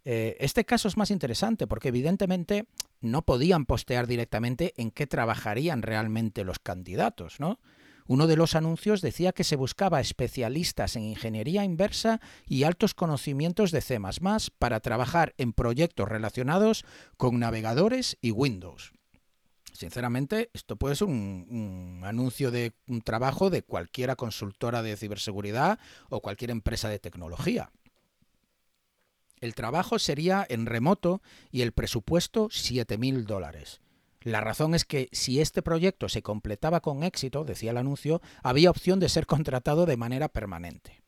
Eh, 0.06 0.38
este 0.40 0.66
caso 0.66 0.88
es 0.88 0.96
más 0.96 1.10
interesante 1.10 1.66
porque 1.66 1.88
evidentemente 1.88 2.68
no 3.02 3.24
podían 3.24 3.66
postear 3.66 4.06
directamente 4.06 4.76
en 4.78 4.92
qué 4.92 5.08
trabajarían 5.08 5.82
realmente 5.82 6.44
los 6.44 6.60
candidatos, 6.60 7.40
¿no? 7.40 7.60
Uno 8.06 8.28
de 8.28 8.36
los 8.36 8.54
anuncios 8.56 9.02
decía 9.02 9.32
que 9.32 9.44
se 9.44 9.56
buscaba 9.56 10.00
especialistas 10.00 10.96
en 10.96 11.06
ingeniería 11.06 11.64
inversa 11.64 12.22
y 12.46 12.66
altos 12.66 12.94
conocimientos 12.94 13.72
de 13.72 13.82
C⁇ 13.82 14.00
para 14.60 14.80
trabajar 14.80 15.34
en 15.40 15.54
proyectos 15.54 16.08
relacionados 16.08 16.86
con 17.18 17.40
navegadores 17.40 18.20
y 18.22 18.30
Windows. 18.30 18.94
Sinceramente, 19.74 20.50
esto 20.54 20.76
puede 20.76 20.96
ser 20.96 21.08
un, 21.08 21.48
un, 21.50 22.06
anuncio 22.06 22.52
de 22.52 22.74
un 22.88 23.02
trabajo 23.02 23.50
de 23.50 23.64
cualquiera 23.64 24.16
consultora 24.16 24.82
de 24.82 24.98
ciberseguridad 24.98 25.80
o 26.10 26.22
cualquier 26.22 26.52
empresa 26.52 26.90
de 26.90 27.00
tecnología. 27.00 27.72
El 29.40 29.56
trabajo 29.56 30.00
sería 30.00 30.46
en 30.50 30.66
remoto 30.66 31.22
y 31.52 31.62
el 31.62 31.72
presupuesto 31.72 32.50
7.000 32.50 33.26
dólares. 33.26 33.82
La 34.22 34.42
razón 34.42 34.76
es 34.76 34.84
que 34.84 35.08
si 35.14 35.40
este 35.40 35.62
proyecto 35.62 36.10
se 36.10 36.22
completaba 36.22 36.82
con 36.82 37.04
éxito, 37.04 37.46
decía 37.46 37.72
el 37.72 37.78
anuncio, 37.78 38.22
había 38.44 38.70
opción 38.70 39.00
de 39.00 39.08
ser 39.08 39.26
contratado 39.26 39.86
de 39.86 39.96
manera 39.96 40.28
permanente. 40.28 40.99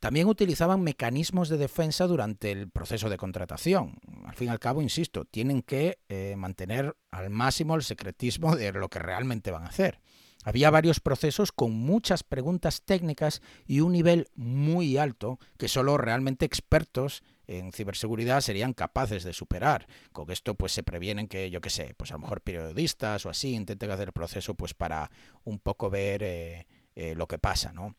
También 0.00 0.28
utilizaban 0.28 0.80
mecanismos 0.80 1.50
de 1.50 1.58
defensa 1.58 2.06
durante 2.06 2.50
el 2.50 2.70
proceso 2.70 3.10
de 3.10 3.18
contratación. 3.18 3.98
Al 4.24 4.34
fin 4.34 4.48
y 4.48 4.50
al 4.50 4.58
cabo, 4.58 4.80
insisto, 4.80 5.26
tienen 5.26 5.60
que 5.60 5.98
eh, 6.08 6.34
mantener 6.36 6.96
al 7.10 7.28
máximo 7.28 7.74
el 7.74 7.82
secretismo 7.82 8.56
de 8.56 8.72
lo 8.72 8.88
que 8.88 8.98
realmente 8.98 9.50
van 9.50 9.64
a 9.64 9.68
hacer. 9.68 10.00
Había 10.42 10.70
varios 10.70 11.00
procesos 11.00 11.52
con 11.52 11.72
muchas 11.72 12.22
preguntas 12.22 12.80
técnicas 12.82 13.42
y 13.66 13.80
un 13.80 13.92
nivel 13.92 14.28
muy 14.34 14.96
alto 14.96 15.38
que 15.58 15.68
solo 15.68 15.98
realmente 15.98 16.46
expertos 16.46 17.22
en 17.46 17.72
ciberseguridad 17.72 18.40
serían 18.40 18.72
capaces 18.72 19.22
de 19.22 19.34
superar. 19.34 19.86
Con 20.12 20.30
esto 20.30 20.54
pues 20.54 20.72
se 20.72 20.82
previenen 20.82 21.28
que, 21.28 21.50
yo 21.50 21.60
qué 21.60 21.68
sé, 21.68 21.94
pues 21.94 22.10
a 22.10 22.14
lo 22.14 22.20
mejor 22.20 22.40
periodistas 22.40 23.26
o 23.26 23.28
así 23.28 23.52
intenten 23.52 23.90
hacer 23.90 24.08
el 24.08 24.12
proceso 24.12 24.54
pues 24.54 24.72
para 24.72 25.10
un 25.44 25.58
poco 25.58 25.90
ver 25.90 26.22
eh, 26.22 26.66
eh, 26.94 27.14
lo 27.14 27.26
que 27.26 27.38
pasa, 27.38 27.72
¿no? 27.74 27.96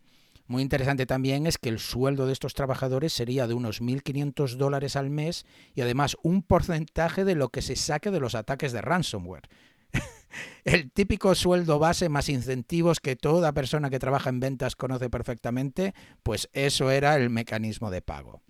Muy 0.51 0.63
interesante 0.63 1.05
también 1.05 1.47
es 1.47 1.57
que 1.57 1.69
el 1.69 1.79
sueldo 1.79 2.27
de 2.27 2.33
estos 2.33 2.55
trabajadores 2.55 3.13
sería 3.13 3.47
de 3.47 3.53
unos 3.53 3.81
1.500 3.81 4.57
dólares 4.57 4.97
al 4.97 5.09
mes 5.09 5.45
y 5.75 5.79
además 5.79 6.17
un 6.23 6.43
porcentaje 6.43 7.23
de 7.23 7.35
lo 7.35 7.47
que 7.47 7.61
se 7.61 7.77
saque 7.77 8.11
de 8.11 8.19
los 8.19 8.35
ataques 8.35 8.73
de 8.73 8.81
ransomware. 8.81 9.47
el 10.65 10.91
típico 10.91 11.35
sueldo 11.35 11.79
base 11.79 12.09
más 12.09 12.27
incentivos 12.27 12.99
que 12.99 13.15
toda 13.15 13.53
persona 13.53 13.89
que 13.89 13.99
trabaja 13.99 14.29
en 14.29 14.41
ventas 14.41 14.75
conoce 14.75 15.09
perfectamente, 15.09 15.93
pues 16.21 16.49
eso 16.51 16.91
era 16.91 17.15
el 17.15 17.29
mecanismo 17.29 17.89
de 17.89 18.01
pago. 18.01 18.41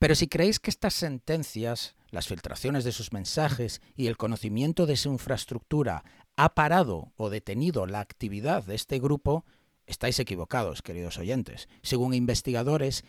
Pero 0.00 0.16
si 0.16 0.26
creéis 0.26 0.58
que 0.58 0.70
estas 0.70 0.94
sentencias, 0.94 1.94
las 2.10 2.26
filtraciones 2.26 2.82
de 2.82 2.90
sus 2.90 3.12
mensajes 3.12 3.80
y 3.94 4.08
el 4.08 4.16
conocimiento 4.16 4.86
de 4.86 4.96
su 4.96 5.12
infraestructura 5.12 6.02
ha 6.34 6.56
parado 6.56 7.12
o 7.14 7.30
detenido 7.30 7.86
la 7.86 8.00
actividad 8.00 8.64
de 8.64 8.74
este 8.74 8.98
grupo, 8.98 9.44
estáis 9.86 10.18
equivocados, 10.18 10.82
queridos 10.82 11.18
oyentes. 11.18 11.68
Según 11.82 12.14
investigadores, 12.14 13.04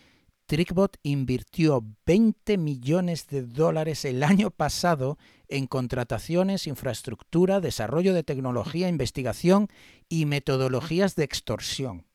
Trickbot 0.45 0.97
invirtió 1.03 1.83
20 2.05 2.57
millones 2.57 3.27
de 3.27 3.43
dólares 3.43 4.03
el 4.05 4.23
año 4.23 4.51
pasado 4.51 5.17
en 5.47 5.67
contrataciones, 5.67 6.67
infraestructura, 6.67 7.61
desarrollo 7.61 8.13
de 8.13 8.23
tecnología, 8.23 8.89
investigación 8.89 9.69
y 10.09 10.25
metodologías 10.25 11.15
de 11.15 11.23
extorsión. 11.23 12.05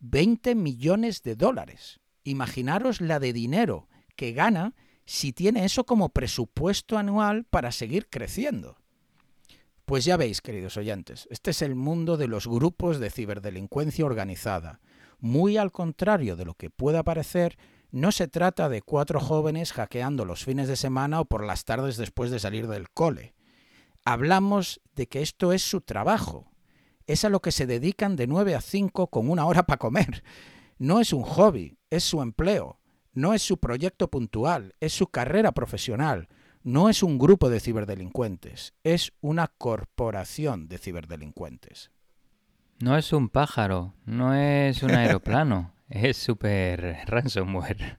20 0.00 0.54
millones 0.54 1.22
de 1.22 1.36
dólares. 1.36 2.00
Imaginaros 2.24 3.00
la 3.00 3.20
de 3.20 3.32
dinero 3.32 3.88
que 4.16 4.32
gana 4.32 4.74
si 5.04 5.32
tiene 5.32 5.64
eso 5.64 5.84
como 5.84 6.08
presupuesto 6.08 6.96
anual 6.96 7.44
para 7.44 7.72
seguir 7.72 8.08
creciendo. 8.08 8.78
Pues 9.84 10.04
ya 10.04 10.16
veis, 10.16 10.40
queridos 10.40 10.76
oyentes, 10.76 11.28
este 11.30 11.50
es 11.50 11.62
el 11.62 11.74
mundo 11.74 12.16
de 12.16 12.28
los 12.28 12.46
grupos 12.46 12.98
de 12.98 13.10
ciberdelincuencia 13.10 14.06
organizada 14.06 14.80
muy 15.24 15.56
al 15.56 15.72
contrario 15.72 16.36
de 16.36 16.44
lo 16.44 16.52
que 16.52 16.68
pueda 16.68 17.02
parecer, 17.02 17.56
no 17.90 18.12
se 18.12 18.28
trata 18.28 18.68
de 18.68 18.82
cuatro 18.82 19.20
jóvenes 19.20 19.72
hackeando 19.72 20.26
los 20.26 20.44
fines 20.44 20.68
de 20.68 20.76
semana 20.76 21.20
o 21.20 21.24
por 21.24 21.42
las 21.42 21.64
tardes 21.64 21.96
después 21.96 22.30
de 22.30 22.38
salir 22.38 22.68
del 22.68 22.90
cole. 22.90 23.34
Hablamos 24.04 24.82
de 24.94 25.06
que 25.06 25.22
esto 25.22 25.54
es 25.54 25.62
su 25.62 25.80
trabajo. 25.80 26.52
Es 27.06 27.24
a 27.24 27.30
lo 27.30 27.40
que 27.40 27.52
se 27.52 27.66
dedican 27.66 28.16
de 28.16 28.26
9 28.26 28.54
a 28.54 28.60
5 28.60 29.06
con 29.06 29.30
una 29.30 29.46
hora 29.46 29.64
para 29.64 29.78
comer. 29.78 30.22
No 30.76 31.00
es 31.00 31.14
un 31.14 31.22
hobby, 31.22 31.78
es 31.88 32.04
su 32.04 32.20
empleo. 32.20 32.80
No 33.14 33.32
es 33.32 33.40
su 33.40 33.56
proyecto 33.56 34.10
puntual, 34.10 34.74
es 34.80 34.92
su 34.92 35.06
carrera 35.06 35.52
profesional. 35.52 36.28
No 36.64 36.88
es 36.88 37.02
un 37.02 37.18
grupo 37.18 37.50
de 37.50 37.60
ciberdelincuentes, 37.60 38.72
es 38.84 39.12
una 39.20 39.48
corporación 39.48 40.66
de 40.66 40.78
ciberdelincuentes. 40.78 41.90
No 42.80 42.96
es 42.96 43.12
un 43.12 43.28
pájaro, 43.28 43.92
no 44.06 44.32
es 44.32 44.82
un 44.82 44.92
aeroplano, 44.92 45.74
es 45.90 46.16
super 46.16 47.00
ransomware. 47.04 47.98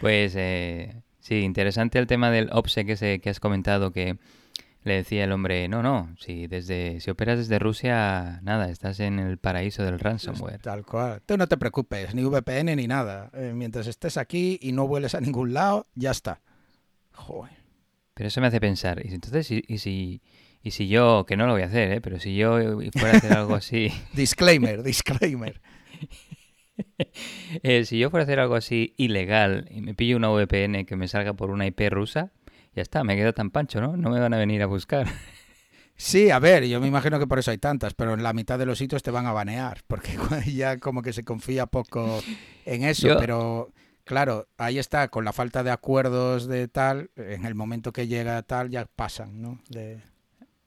pues 0.00 0.32
eh, 0.34 1.02
sí, 1.20 1.40
interesante 1.40 1.98
el 1.98 2.06
tema 2.06 2.30
del 2.30 2.48
OPSE 2.50 2.86
que, 2.86 3.20
que 3.20 3.28
has 3.28 3.38
comentado 3.38 3.92
que 3.92 4.16
le 4.82 4.94
decía 4.94 5.24
el 5.24 5.32
hombre, 5.32 5.68
no, 5.68 5.82
no, 5.82 6.14
si 6.18 6.46
desde 6.46 7.00
si 7.00 7.10
operas 7.10 7.36
desde 7.36 7.58
Rusia, 7.58 8.40
nada, 8.42 8.70
estás 8.70 8.98
en 9.00 9.18
el 9.18 9.36
paraíso 9.36 9.82
del 9.82 9.98
ransomware. 9.98 10.62
Tal 10.62 10.86
cual. 10.86 11.20
Tú 11.26 11.36
no 11.36 11.46
te 11.46 11.58
preocupes, 11.58 12.14
ni 12.14 12.24
VPN 12.24 12.74
ni 12.76 12.86
nada. 12.86 13.30
Eh, 13.34 13.52
mientras 13.54 13.86
estés 13.88 14.16
aquí 14.16 14.58
y 14.62 14.72
no 14.72 14.88
vueles 14.88 15.14
a 15.14 15.20
ningún 15.20 15.52
lado, 15.52 15.86
ya 15.94 16.12
está. 16.12 16.40
Joder. 17.14 17.56
Pero 18.14 18.28
eso 18.28 18.40
me 18.40 18.46
hace 18.46 18.60
pensar, 18.60 19.00
y 19.04 19.14
entonces, 19.14 19.50
y 19.50 19.78
si 19.78 20.20
Y 20.62 20.70
si 20.70 20.88
yo, 20.88 21.24
que 21.26 21.36
no 21.36 21.46
lo 21.46 21.52
voy 21.52 21.62
a 21.62 21.66
hacer, 21.66 21.90
¿eh? 21.92 22.00
pero 22.00 22.20
si 22.20 22.36
yo 22.36 22.58
fuera 22.92 23.14
a 23.14 23.16
hacer 23.16 23.32
algo 23.32 23.54
así... 23.54 23.90
disclaimer, 24.14 24.82
disclaimer. 24.82 25.60
Eh, 27.62 27.84
si 27.84 27.98
yo 27.98 28.10
fuera 28.10 28.22
a 28.22 28.24
hacer 28.24 28.40
algo 28.40 28.54
así 28.54 28.94
ilegal 28.96 29.68
y 29.70 29.82
me 29.82 29.94
pillo 29.94 30.16
una 30.16 30.30
VPN 30.30 30.86
que 30.86 30.96
me 30.96 31.06
salga 31.06 31.34
por 31.34 31.50
una 31.50 31.66
IP 31.66 31.90
rusa, 31.90 32.32
ya 32.74 32.82
está, 32.82 33.04
me 33.04 33.14
quedo 33.14 33.34
tan 33.34 33.50
pancho, 33.50 33.80
¿no? 33.80 33.96
No 33.96 34.10
me 34.10 34.18
van 34.18 34.32
a 34.34 34.38
venir 34.38 34.62
a 34.62 34.66
buscar. 34.66 35.06
Sí, 35.94 36.30
a 36.30 36.40
ver, 36.40 36.66
yo 36.66 36.80
me 36.80 36.88
imagino 36.88 37.20
que 37.20 37.28
por 37.28 37.38
eso 37.38 37.52
hay 37.52 37.58
tantas, 37.58 37.94
pero 37.94 38.14
en 38.14 38.24
la 38.24 38.32
mitad 38.32 38.58
de 38.58 38.66
los 38.66 38.78
sitios 38.78 39.04
te 39.04 39.12
van 39.12 39.26
a 39.26 39.32
banear, 39.32 39.82
porque 39.86 40.18
ya 40.52 40.78
como 40.78 41.00
que 41.02 41.12
se 41.12 41.22
confía 41.22 41.66
poco 41.66 42.20
en 42.64 42.82
eso, 42.82 43.14
pero 43.20 43.70
claro, 44.04 44.48
ahí 44.58 44.78
está, 44.78 45.08
con 45.08 45.24
la 45.24 45.32
falta 45.32 45.62
de 45.62 45.70
acuerdos 45.70 46.46
de 46.46 46.68
tal, 46.68 47.10
en 47.16 47.44
el 47.44 47.54
momento 47.54 47.92
que 47.92 48.06
llega 48.06 48.42
tal 48.42 48.70
ya 48.70 48.86
pasan, 48.86 49.40
¿no? 49.42 49.60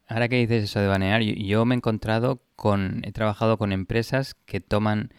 Ahora 0.08 0.28
que 0.28 0.38
dices 0.38 0.66
eso 0.66 0.80
de 0.80 0.88
banear, 0.88 1.22
yo 1.22 1.66
me 1.66 1.76
he 1.76 1.78
encontrado 1.78 2.42
con, 2.56 3.02
he 3.06 3.12
trabajado 3.12 3.58
con 3.58 3.72
empresas 3.72 4.36
que 4.46 4.62
toman 4.62 5.12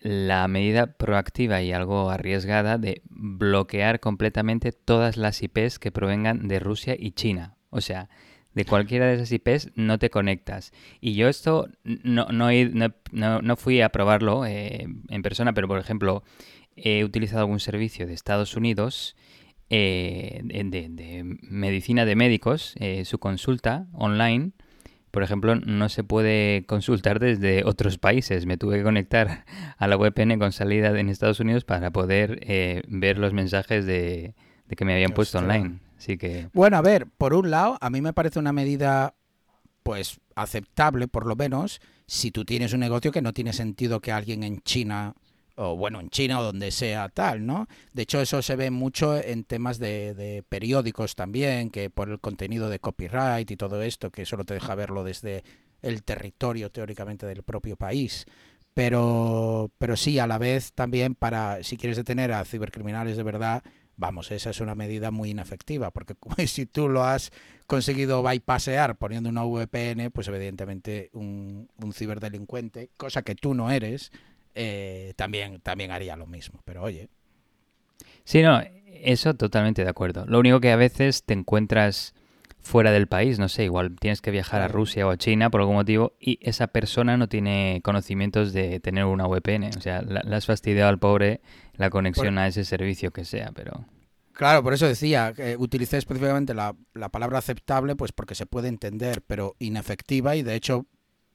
la 0.00 0.46
medida 0.48 0.86
proactiva 0.96 1.62
y 1.62 1.72
algo 1.72 2.10
arriesgada 2.10 2.78
de 2.78 3.02
bloquear 3.08 4.00
completamente 4.00 4.72
todas 4.72 5.16
las 5.16 5.42
IPs 5.42 5.78
que 5.78 5.92
provengan 5.92 6.48
de 6.48 6.60
Rusia 6.60 6.96
y 6.98 7.12
China. 7.12 7.56
O 7.70 7.80
sea, 7.80 8.08
de 8.56 8.64
cualquiera 8.64 9.06
de 9.06 9.14
esas 9.14 9.32
IPs 9.32 9.72
no 9.74 9.98
te 9.98 10.10
conectas. 10.10 10.72
Y 11.00 11.14
yo 11.14 11.28
esto 11.28 11.68
no, 11.84 12.26
no, 12.30 12.50
no, 13.12 13.42
no 13.42 13.56
fui 13.56 13.80
a 13.80 13.90
probarlo 13.90 14.46
eh, 14.46 14.86
en 15.08 15.22
persona, 15.22 15.52
pero 15.52 15.68
por 15.68 15.78
ejemplo, 15.78 16.24
he 16.76 17.04
utilizado 17.04 17.40
algún 17.40 17.60
servicio 17.60 18.06
de 18.06 18.14
Estados 18.14 18.56
Unidos 18.56 19.16
eh, 19.70 20.40
de, 20.44 21.38
medicina 21.42 22.04
de 22.04 22.16
médicos, 22.16 22.74
eh, 22.78 23.04
su 23.04 23.18
consulta 23.18 23.88
online 23.92 24.52
por 25.16 25.22
ejemplo, 25.22 25.54
no 25.54 25.88
se 25.88 26.04
puede 26.04 26.66
consultar 26.66 27.20
desde 27.20 27.64
otros 27.66 27.96
países. 27.96 28.44
Me 28.44 28.58
tuve 28.58 28.76
que 28.76 28.82
conectar 28.82 29.46
a 29.78 29.86
la 29.86 29.96
VPN 29.96 30.38
con 30.38 30.52
salida 30.52 30.88
en 31.00 31.08
Estados 31.08 31.40
Unidos 31.40 31.64
para 31.64 31.90
poder 31.90 32.40
eh, 32.42 32.82
ver 32.86 33.16
los 33.16 33.32
mensajes 33.32 33.86
de, 33.86 34.34
que 34.76 34.84
me 34.84 34.92
habían 34.92 35.12
puesto 35.12 35.38
online. 35.38 35.80
Así 35.96 36.18
que... 36.18 36.50
Bueno, 36.52 36.76
a 36.76 36.82
ver, 36.82 37.06
por 37.06 37.32
un 37.32 37.50
lado, 37.50 37.78
a 37.80 37.88
mí 37.88 38.02
me 38.02 38.12
parece 38.12 38.38
una 38.38 38.52
medida 38.52 39.14
pues 39.82 40.20
aceptable, 40.34 41.08
por 41.08 41.24
lo 41.24 41.34
menos, 41.34 41.80
si 42.06 42.30
tú 42.30 42.44
tienes 42.44 42.74
un 42.74 42.80
negocio 42.80 43.10
que 43.10 43.22
no 43.22 43.32
tiene 43.32 43.54
sentido 43.54 44.00
que 44.00 44.12
alguien 44.12 44.42
en 44.42 44.60
China 44.60 45.14
o 45.56 45.74
bueno, 45.76 46.00
en 46.00 46.10
China 46.10 46.40
o 46.40 46.44
donde 46.44 46.70
sea 46.70 47.08
tal, 47.08 47.46
¿no? 47.46 47.66
De 47.92 48.02
hecho, 48.02 48.20
eso 48.20 48.42
se 48.42 48.56
ve 48.56 48.70
mucho 48.70 49.16
en 49.16 49.44
temas 49.44 49.78
de, 49.78 50.44
periódicos 50.48 51.14
también, 51.14 51.70
que 51.70 51.90
por 51.90 52.10
el 52.10 52.20
contenido 52.20 52.68
de 52.68 52.78
copyright 52.78 53.50
y 53.50 53.56
todo 53.56 53.82
esto, 53.82 54.10
que 54.10 54.26
solo 54.26 54.44
te 54.44 54.54
deja 54.54 54.74
verlo 54.74 55.02
desde 55.02 55.44
el 55.82 56.02
territorio 56.02 56.70
teóricamente 56.70 57.26
del 57.26 57.42
propio 57.42 57.76
país. 57.76 58.26
Pero, 58.74 59.70
pero 59.78 59.96
sí, 59.96 60.18
a 60.18 60.26
la 60.26 60.36
vez 60.36 60.74
también 60.74 61.14
para, 61.14 61.62
si 61.62 61.78
quieres 61.78 61.96
detener 61.96 62.32
a 62.32 62.44
cibercriminales 62.44 63.16
de 63.16 63.22
verdad, 63.22 63.62
vamos, 63.96 64.30
esa 64.30 64.50
es 64.50 64.60
una 64.60 64.74
medida 64.74 65.10
muy 65.10 65.30
inefectiva, 65.30 65.90
porque 65.90 66.14
si 66.46 66.66
tú 66.66 66.90
lo 66.90 67.02
has 67.02 67.32
conseguido 67.66 68.22
bypassear 68.22 68.98
poniendo 68.98 69.30
una 69.30 69.44
VPN, 69.44 70.10
pues 70.12 70.28
evidentemente 70.28 71.08
un 71.14 71.66
ciberdelincuente, 71.94 72.90
cosa 72.98 73.22
que 73.22 73.34
tú 73.34 73.54
no 73.54 73.70
eres, 73.70 74.12
eh, 74.56 75.12
también, 75.16 75.60
también 75.60 75.90
haría 75.90 76.16
lo 76.16 76.26
mismo. 76.26 76.60
Pero 76.64 76.82
oye. 76.82 77.08
Sí, 78.24 78.42
no, 78.42 78.60
eso 78.86 79.34
totalmente 79.34 79.84
de 79.84 79.90
acuerdo. 79.90 80.24
Lo 80.26 80.40
único 80.40 80.60
que 80.60 80.72
a 80.72 80.76
veces 80.76 81.22
te 81.24 81.34
encuentras 81.34 82.14
fuera 82.60 82.90
del 82.90 83.06
país, 83.06 83.38
no 83.38 83.48
sé, 83.48 83.64
igual 83.64 83.94
tienes 84.00 84.20
que 84.20 84.32
viajar 84.32 84.60
a 84.60 84.68
Rusia 84.68 85.06
o 85.06 85.10
a 85.10 85.16
China 85.16 85.50
por 85.50 85.60
algún 85.60 85.76
motivo 85.76 86.14
y 86.18 86.40
esa 86.42 86.66
persona 86.66 87.16
no 87.16 87.28
tiene 87.28 87.80
conocimientos 87.84 88.52
de 88.52 88.80
tener 88.80 89.04
una 89.04 89.28
VPN. 89.28 89.70
O 89.76 89.80
sea, 89.80 90.02
le 90.02 90.34
has 90.34 90.46
fastidiado 90.46 90.88
al 90.88 90.98
pobre 90.98 91.40
la 91.76 91.90
conexión 91.90 92.38
a 92.38 92.48
ese 92.48 92.64
servicio 92.64 93.12
que 93.12 93.24
sea, 93.24 93.52
pero... 93.54 93.84
Claro, 94.32 94.62
por 94.62 94.74
eso 94.74 94.86
decía, 94.86 95.32
que 95.32 95.56
utilicé 95.56 95.96
específicamente 95.96 96.52
la, 96.52 96.74
la, 96.92 97.08
palabra 97.08 97.38
aceptable, 97.38 97.96
pues 97.96 98.12
porque 98.12 98.34
se 98.34 98.44
puede 98.44 98.68
entender, 98.68 99.22
pero 99.26 99.54
inefectiva 99.60 100.36
y 100.36 100.42
de 100.42 100.56
hecho 100.56 100.86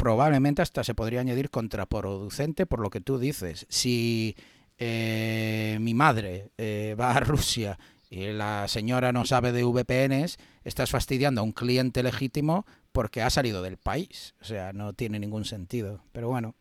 probablemente 0.02 0.64
hasta 0.64 0.84
se 0.84 0.96
podría 0.96 1.20
añadir 1.20 1.52
contraproducente 1.52 2.66
por 2.66 2.80
lo 2.80 2.90
que 2.90 3.02
tú 3.02 3.20
dices. 3.20 3.68
Si 3.70 4.36
eh, 4.80 5.78
mi 5.80 5.94
madre 5.94 6.50
eh, 6.58 6.96
va 7.00 7.12
a 7.12 7.20
Rusia 7.20 7.78
y 8.10 8.26
la 8.32 8.68
señora 8.68 9.12
no 9.12 9.26
sabe 9.26 9.52
de 9.52 9.64
VPNs, 9.64 10.40
estás 10.64 10.90
fastidiando 10.90 11.42
a 11.42 11.44
un 11.44 11.52
cliente 11.52 12.02
legítimo 12.02 12.66
porque 12.92 13.22
ha 13.22 13.30
salido 13.30 13.62
del 13.62 13.78
país. 13.78 14.34
O 14.42 14.46
sea, 14.46 14.74
no 14.74 14.94
tiene 14.94 15.20
ningún 15.20 15.46
sentido. 15.46 16.04
Pero 16.14 16.30
bueno. 16.30 16.56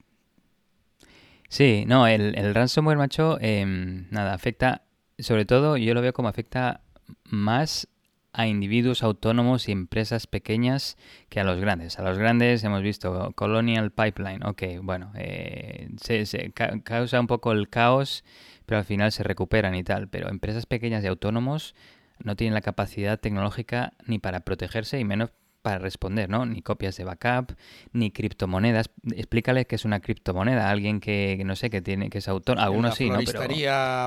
Sí, 1.48 1.84
no, 1.86 2.06
el, 2.06 2.54
ransomware, 2.54 2.98
macho, 2.98 3.38
em, 3.40 4.06
nada, 4.10 4.34
afecta, 4.34 4.82
sobre 5.18 5.46
todo 5.46 5.78
yo 5.78 5.94
lo 5.94 6.02
veo 6.02 6.12
como 6.12 6.28
afecta 6.28 6.82
más 7.24 7.88
a 8.32 8.46
individuos 8.46 9.02
autónomos 9.02 9.68
y 9.68 9.72
empresas 9.72 10.26
pequeñas 10.26 10.96
que 11.28 11.40
a 11.40 11.44
los 11.44 11.60
grandes. 11.60 11.98
A 11.98 12.02
los 12.02 12.18
grandes 12.18 12.62
hemos 12.64 12.82
visto 12.82 13.32
Colonial 13.34 13.90
Pipeline, 13.90 14.44
ok, 14.44 14.62
bueno, 14.82 15.12
eh, 15.16 15.88
se, 15.96 16.52
causa 16.84 17.20
un 17.20 17.26
poco 17.26 17.52
el 17.52 17.68
caos, 17.68 18.24
pero 18.66 18.78
al 18.78 18.84
final 18.84 19.12
se 19.12 19.22
recuperan 19.22 19.74
y 19.74 19.82
tal. 19.82 20.08
Pero 20.08 20.28
empresas 20.28 20.66
pequeñas 20.66 21.02
y 21.04 21.08
autónomos 21.08 21.74
no 22.22 22.36
tienen 22.36 22.54
la 22.54 22.60
capacidad 22.60 23.18
tecnológica 23.18 23.94
ni 24.06 24.18
para 24.18 24.40
protegerse 24.40 24.98
y 25.00 25.04
menos 25.04 25.30
para 25.62 25.78
responder, 25.78 26.28
¿no? 26.30 26.46
Ni 26.46 26.62
copias 26.62 26.96
de 26.96 27.04
backup, 27.04 27.54
ni 27.92 28.10
criptomonedas. 28.10 28.90
Explícale 29.14 29.66
qué 29.66 29.76
es 29.76 29.84
una 29.84 30.00
criptomoneda. 30.00 30.70
Alguien 30.70 31.00
que, 31.00 31.40
no 31.44 31.56
sé, 31.56 31.70
que 31.70 31.82
tiene 31.82 32.10
que 32.10 32.18
es 32.18 32.28
autor, 32.28 32.58
algunos 32.58 32.94
sí, 32.94 33.10
¿no? 33.10 33.18
Pero 33.24 33.42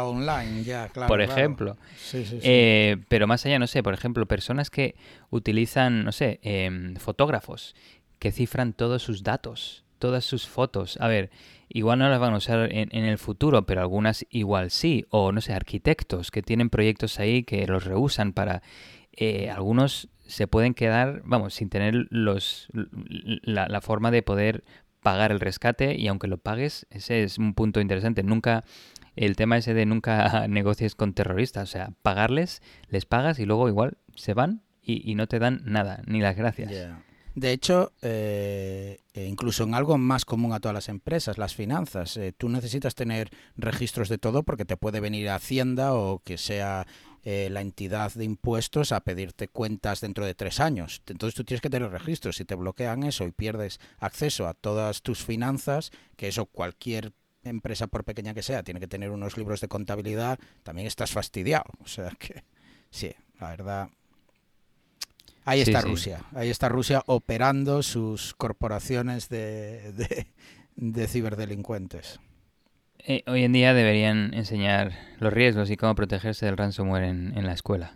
online, 0.10 0.63
ya, 0.63 0.89
claro. 0.89 1.08
Por 1.08 1.22
ejemplo. 1.22 1.78
Eh, 2.13 2.98
pero 3.08 3.28
más 3.28 3.46
allá, 3.46 3.60
no 3.60 3.68
sé, 3.68 3.84
por 3.84 3.94
ejemplo, 3.94 4.26
personas 4.26 4.70
que 4.70 4.96
utilizan, 5.30 6.04
no 6.04 6.12
sé, 6.12 6.39
em, 6.44 6.96
fotógrafos 6.96 7.76
que 8.20 8.32
cifran 8.32 8.74
todos 8.74 9.04
sus 9.04 9.24
datos, 9.24 9.84
todas 10.00 10.26
sus 10.26 10.48
fotos. 10.48 10.98
A 11.00 11.08
ver, 11.08 11.30
igual 11.70 12.00
no 12.00 12.10
las 12.10 12.20
van 12.20 12.34
a 12.34 12.38
usar 12.38 12.72
en, 12.72 12.89
en, 12.92 13.06
el 13.06 13.18
futuro, 13.18 13.66
pero 13.66 13.82
algunas 13.82 14.26
igual 14.30 14.72
sí. 14.72 15.06
O, 15.10 15.32
no 15.32 15.42
sé, 15.42 15.54
arquitectos 15.54 16.32
que 16.32 16.42
tienen 16.42 16.70
proyectos 16.70 17.20
ahí 17.20 17.44
que 17.44 17.68
los 17.68 17.84
reusan 17.84 18.34
para... 18.34 18.63
Eh, 19.16 19.52
algunos 19.52 20.10
se 20.34 20.48
pueden 20.48 20.74
quedar, 20.74 21.22
vamos, 21.26 21.54
sin 21.54 21.69
tener 21.69 22.08
los, 22.10 22.67
la, 22.72 23.82
forma 23.82 24.10
de 24.10 24.24
poder 24.24 24.63
pagar 25.04 25.32
el 25.32 25.39
rescate 25.39 25.96
y 25.96 26.08
aunque 26.08 26.28
lo 26.28 26.39
pagues, 26.39 26.88
ese 26.89 27.24
es 27.24 27.38
un 27.38 27.54
punto 27.54 27.80
interesante. 27.80 28.24
Nunca, 28.24 28.63
el 29.15 29.36
tema 29.36 29.58
ese 29.58 29.76
de 29.76 29.86
nunca 29.86 30.48
negocies 30.50 30.96
con 30.96 31.13
terroristas, 31.13 31.69
o 31.69 31.72
sea, 31.72 31.91
pagarles, 32.02 32.63
les 32.89 33.06
pagas 33.06 33.38
y 33.38 33.46
luego 33.46 33.67
igual 33.67 33.98
se 34.15 34.34
van 34.34 34.63
y, 34.82 35.13
no 35.13 35.28
te 35.28 35.38
dan 35.38 35.62
nada, 35.65 36.02
ni 36.08 36.19
las 36.19 36.36
gracias. 36.36 36.72
De 37.36 37.52
hecho, 37.52 37.93
eh, 38.02 39.00
e 39.13 39.26
incluso 39.26 39.63
en 39.63 39.76
algo 39.76 39.98
más 39.98 40.26
común 40.26 40.52
a 40.52 40.60
todas 40.60 40.74
las 40.74 40.89
empresas, 40.89 41.38
las 41.38 41.56
finanzas, 41.56 42.17
eh, 42.17 42.34
tú 42.36 42.50
necesitas 42.50 42.96
tener 42.96 43.30
registros 43.56 44.10
de 44.10 44.17
todo 44.17 44.43
porque 44.43 44.65
te 44.65 44.78
puede 44.78 45.00
venir 45.00 45.30
Hacienda 45.30 45.93
o 45.93 46.19
que 46.19 46.38
sea 46.38 46.86
eh, 47.25 47.47
la 47.49 47.62
entidad 47.62 48.13
de 48.13 48.25
impuestos 48.25 48.91
a 48.91 48.99
pedirte 48.99 49.47
cuentas 49.47 50.01
dentro 50.01 50.25
de 50.25 50.36
tres 50.36 50.59
años. 50.59 51.01
Entonces 51.07 51.36
tú 51.36 51.45
tienes 51.45 51.62
que 51.62 51.69
tener 51.69 51.89
registros. 51.89 52.36
Si 52.36 52.43
te 52.43 52.55
bloquean 52.55 53.03
eso 53.03 53.25
y 53.25 53.31
pierdes 53.31 53.79
acceso 53.99 54.45
a 54.45 54.53
todas 54.53 55.01
tus 55.01 55.23
finanzas, 55.23 55.91
que 56.17 56.27
eso 56.27 56.45
cualquier 56.45 57.13
empresa, 57.43 57.88
por 57.88 58.03
pequeña 58.03 58.33
que 58.33 58.43
sea, 58.43 58.63
tiene 58.63 58.81
que 58.81 58.88
tener 58.88 59.09
unos 59.09 59.38
libros 59.38 59.62
de 59.62 59.69
contabilidad, 59.69 60.38
también 60.63 60.86
estás 60.86 61.12
fastidiado. 61.12 61.71
O 61.79 61.88
sea 61.88 62.09
que, 62.19 62.43
sí, 62.89 63.13
la 63.39 63.49
verdad. 63.51 63.89
Ahí 65.45 65.62
está 65.62 65.79
Rusia, 65.79 66.25
ahí 66.33 66.49
está 66.49 66.67
Rusia 66.67 67.03
operando 67.05 67.83
sus 67.83 68.33
corporaciones 68.33 69.29
de, 69.29 70.27
de 70.75 71.07
ciberdelincuentes. 71.07 72.19
Eh, 73.06 73.24
hoy 73.28 73.44
en 73.44 73.52
día 73.52 73.74
deberían 73.74 74.34
enseñar 74.34 74.94
los 75.20 75.34
riesgos 75.34 75.70
y 75.70 75.76
cómo 75.76 75.94
protegerse 75.94 76.46
del 76.46 76.56
ransomware 76.56 77.04
en, 77.04 77.46
la 77.46 77.52
escuela. 77.52 77.94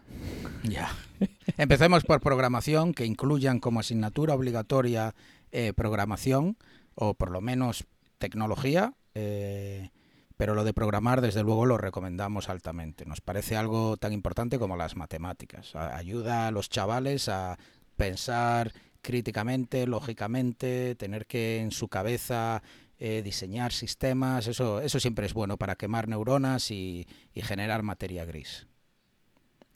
Ya. 0.63 0.89
Empecemos 1.58 2.04
por 2.04 2.20
programación, 2.20 2.93
que 2.93 3.06
incluyan 3.06 3.60
como 3.60 3.80
asignatura 3.80 4.34
obligatoria 4.34 5.15
eh, 5.54 5.72
programación, 5.74 6.58
o 6.93 7.13
por 7.13 7.32
lo 7.32 7.39
menos 7.39 7.86
tecnología, 8.17 8.96
eh, 9.15 9.91
pero 10.36 10.56
lo 10.56 10.65
de 10.65 10.74
programar, 10.74 11.22
desde 11.22 11.41
luego, 11.41 11.65
lo 11.65 11.78
recomendamos 11.78 12.50
altamente. 12.50 13.06
Nos 13.06 13.22
parece 13.22 13.56
algo 13.56 13.96
tan 13.96 14.12
importante 14.12 14.60
como 14.60 14.76
las 14.76 14.98
matemáticas. 14.98 15.74
Ayuda 15.76 16.48
a 16.48 16.52
los 16.52 16.70
chavales 16.70 17.30
a 17.30 17.58
pensar 17.96 18.74
críticamente, 19.02 19.88
lógicamente, 19.88 20.96
tener 20.96 21.28
que 21.28 21.62
en 21.62 21.72
su 21.72 21.88
cabeza 21.88 22.62
eh, 22.99 23.21
diseñar 23.23 23.71
sistemas, 23.71 24.47
eso, 24.47 24.81
eso 24.81 24.99
siempre 24.99 25.25
es 25.25 25.33
bueno 25.33 25.57
para 25.57 25.75
quemar 25.75 26.07
neuronas 26.07 26.71
y, 26.71 27.07
generar 27.36 27.83
materia 27.83 28.25
gris. 28.25 28.67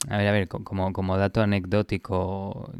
A 0.09 0.17
ver, 0.17 0.27
a 0.27 0.31
ver, 0.31 0.47
como, 0.47 0.91
como 0.93 1.17
dato 1.17 1.41
anecdótico, 1.41 2.71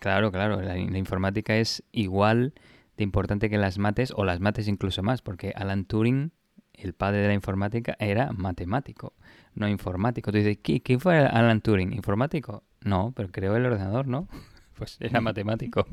Claro, 0.00 0.30
claro, 0.30 0.60
la, 0.60 0.74
la 0.74 0.98
informática 0.98 1.56
es 1.56 1.82
igual 1.92 2.52
de 2.98 3.04
importante 3.04 3.48
que 3.48 3.56
las 3.56 3.78
mates 3.78 4.12
o 4.14 4.24
las 4.26 4.38
mates 4.38 4.68
incluso 4.68 5.02
más, 5.02 5.22
porque 5.22 5.54
Alan 5.56 5.86
Turing, 5.86 6.30
el 6.74 6.92
padre 6.92 7.20
de 7.20 7.28
la 7.28 7.34
informática, 7.34 7.96
era 7.98 8.30
matemático, 8.32 9.14
no 9.54 9.66
informático. 9.66 10.30
Tú 10.30 10.36
dices, 10.38 10.58
¿qui- 10.62 10.82
¿quién 10.84 11.00
fue 11.00 11.16
Alan 11.18 11.60
Turing? 11.62 11.94
¿Informático? 11.94 12.64
No, 12.82 13.12
pero 13.16 13.30
creó 13.30 13.56
el 13.56 13.64
ordenador, 13.66 14.06
¿no? 14.06 14.28
Pues 14.76 14.96
era 15.00 15.20
matemático. 15.20 15.86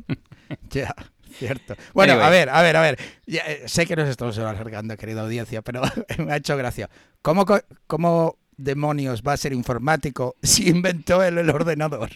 Ya, 0.71 0.93
cierto. 1.37 1.75
Bueno, 1.93 2.13
Anyway. 2.13 2.27
a 2.27 2.29
ver, 2.31 2.49
a 2.49 2.61
ver, 2.61 2.75
a 2.77 2.81
ver. 2.81 2.99
Ya, 3.25 3.41
eh, 3.47 3.63
sé 3.67 3.85
que 3.85 3.95
nos 3.95 4.09
estamos 4.09 4.37
alargando, 4.37 4.95
querida 4.97 5.21
audiencia, 5.21 5.61
pero 5.61 5.81
me 6.17 6.33
ha 6.33 6.37
hecho 6.37 6.55
gracia. 6.57 6.89
¿Cómo, 7.21 7.45
cómo 7.87 8.37
demonios 8.57 9.21
va 9.27 9.33
a 9.33 9.37
ser 9.37 9.53
informático 9.53 10.35
si 10.43 10.69
inventó 10.69 11.23
él 11.23 11.37
el 11.37 11.49
ordenador? 11.49 12.09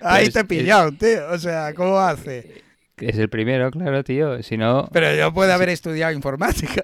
Ahí 0.00 0.24
Pues, 0.26 0.32
te 0.34 0.38
he 0.40 0.42
eh, 0.42 0.44
pillado, 0.46 0.92
tío. 0.92 1.28
O 1.30 1.38
sea, 1.38 1.72
¿cómo 1.74 1.98
hace? 1.98 2.62
Es 2.96 3.16
el 3.18 3.28
primero, 3.28 3.70
claro, 3.70 4.02
tío. 4.04 4.42
Si 4.42 4.56
no, 4.56 4.88
Pero 4.92 5.14
yo 5.14 5.32
puedo 5.32 5.52
haber 5.52 5.68
estudiado 5.68 6.12
informática. 6.12 6.82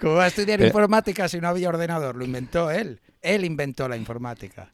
¿Cómo 0.00 0.14
va 0.14 0.24
a 0.24 0.28
estudiar 0.28 0.58
Pero- 0.58 0.68
informática 0.68 1.28
si 1.28 1.40
no 1.40 1.48
había 1.48 1.68
ordenador? 1.68 2.16
Lo 2.16 2.24
inventó 2.24 2.70
él. 2.70 3.00
Él 3.20 3.44
inventó 3.44 3.88
la 3.88 3.96
informática. 3.96 4.70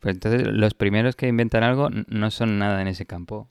Pues 0.00 0.14
entonces 0.14 0.46
los 0.46 0.74
primeros 0.74 1.16
que 1.16 1.28
inventan 1.28 1.62
algo 1.62 1.88
no 1.90 2.30
son 2.30 2.58
nada 2.58 2.80
en 2.82 2.88
ese 2.88 3.06
campo. 3.06 3.50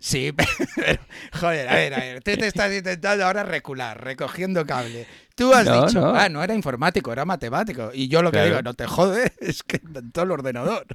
Sí, 0.00 0.32
pero, 0.76 1.00
joder, 1.32 1.68
a 1.68 1.74
ver, 1.74 1.94
a 1.94 1.98
ver, 1.98 2.22
tú 2.22 2.30
te 2.36 2.46
estás 2.46 2.72
intentando 2.72 3.24
ahora 3.26 3.42
recular, 3.42 4.02
recogiendo 4.02 4.64
cable. 4.64 5.06
Tú 5.34 5.52
has 5.52 5.66
No, 5.66 5.86
dicho, 5.86 6.00
no. 6.00 6.14
ah, 6.14 6.28
no 6.28 6.42
era 6.42 6.54
informático, 6.54 7.12
era 7.12 7.24
matemático. 7.24 7.90
Y 7.92 8.06
yo 8.08 8.22
lo 8.22 8.30
que 8.30 8.42
digo, 8.44 8.62
no 8.62 8.74
te 8.74 8.86
jode, 8.86 9.32
es 9.40 9.62
que 9.64 9.80
inventó 9.82 10.22
el 10.22 10.30
ordenador. 10.30 10.86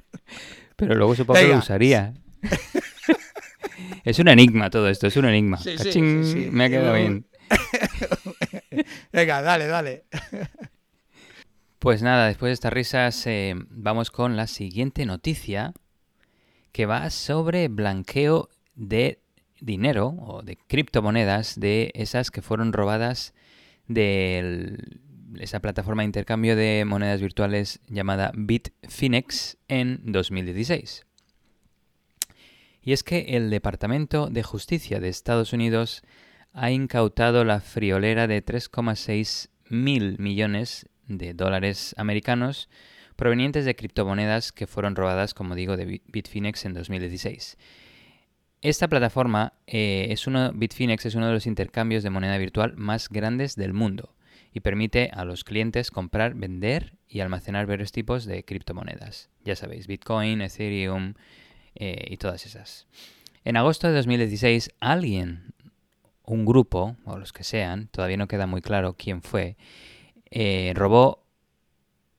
Pero 0.76 0.94
luego 0.94 1.14
supongo 1.14 1.38
que 1.38 1.44
Venga. 1.44 1.56
lo 1.56 1.62
usaría. 1.62 2.14
es 4.04 4.18
un 4.18 4.28
enigma 4.28 4.70
todo 4.70 4.88
esto, 4.88 5.06
es 5.06 5.16
un 5.16 5.26
enigma. 5.26 5.58
Sí, 5.58 5.76
sí, 5.76 5.84
Cachín, 5.84 6.24
sí, 6.24 6.32
sí. 6.44 6.48
Me 6.50 6.64
ha 6.64 6.70
quedado 6.70 6.94
bien. 6.94 7.26
Venga, 9.12 9.42
dale, 9.42 9.66
dale. 9.66 10.04
Pues 11.84 12.00
nada, 12.00 12.28
después 12.28 12.48
de 12.48 12.54
estas 12.54 12.72
risas 12.72 13.26
eh, 13.26 13.54
vamos 13.68 14.10
con 14.10 14.38
la 14.38 14.46
siguiente 14.46 15.04
noticia 15.04 15.74
que 16.72 16.86
va 16.86 17.10
sobre 17.10 17.68
blanqueo 17.68 18.48
de 18.74 19.20
dinero 19.60 20.14
o 20.18 20.40
de 20.40 20.56
criptomonedas 20.56 21.60
de 21.60 21.90
esas 21.92 22.30
que 22.30 22.40
fueron 22.40 22.72
robadas 22.72 23.34
de 23.86 24.78
esa 25.38 25.60
plataforma 25.60 26.00
de 26.00 26.06
intercambio 26.06 26.56
de 26.56 26.86
monedas 26.86 27.20
virtuales 27.20 27.80
llamada 27.86 28.32
Bitfinex 28.34 29.58
en 29.68 30.00
2016. 30.04 31.04
Y 32.80 32.94
es 32.94 33.04
que 33.04 33.36
el 33.36 33.50
Departamento 33.50 34.30
de 34.30 34.42
Justicia 34.42 35.00
de 35.00 35.10
Estados 35.10 35.52
Unidos 35.52 36.02
ha 36.54 36.70
incautado 36.70 37.44
la 37.44 37.60
friolera 37.60 38.26
de 38.26 38.42
3,6 38.42 39.50
mil 39.68 40.16
millones 40.18 40.88
de 41.08 41.34
dólares 41.34 41.94
americanos 41.98 42.68
provenientes 43.16 43.64
de 43.64 43.76
criptomonedas 43.76 44.50
que 44.52 44.66
fueron 44.66 44.96
robadas, 44.96 45.34
como 45.34 45.54
digo, 45.54 45.76
de 45.76 45.84
Bit- 45.86 46.02
Bitfinex 46.08 46.64
en 46.64 46.74
2016. 46.74 47.56
Esta 48.62 48.88
plataforma 48.88 49.52
eh, 49.66 50.06
es 50.10 50.26
uno, 50.26 50.50
Bitfinex 50.54 51.04
es 51.06 51.14
uno 51.14 51.26
de 51.26 51.34
los 51.34 51.46
intercambios 51.46 52.02
de 52.02 52.10
moneda 52.10 52.38
virtual 52.38 52.74
más 52.76 53.08
grandes 53.10 53.56
del 53.56 53.74
mundo 53.74 54.14
y 54.52 54.60
permite 54.60 55.10
a 55.12 55.24
los 55.24 55.44
clientes 55.44 55.90
comprar, 55.90 56.34
vender 56.34 56.94
y 57.08 57.20
almacenar 57.20 57.66
varios 57.66 57.92
tipos 57.92 58.24
de 58.24 58.44
criptomonedas. 58.44 59.28
Ya 59.44 59.54
sabéis, 59.54 59.86
Bitcoin, 59.86 60.40
Ethereum 60.40 61.14
eh, 61.74 62.06
y 62.08 62.16
todas 62.16 62.46
esas. 62.46 62.86
En 63.44 63.56
agosto 63.58 63.86
de 63.88 63.94
2016, 63.94 64.70
alguien, 64.80 65.52
un 66.24 66.46
grupo, 66.46 66.96
o 67.04 67.18
los 67.18 67.32
que 67.34 67.44
sean, 67.44 67.88
todavía 67.88 68.16
no 68.16 68.28
queda 68.28 68.46
muy 68.46 68.62
claro 68.62 68.94
quién 68.96 69.20
fue, 69.20 69.56
eh, 70.36 70.72
robó 70.74 71.22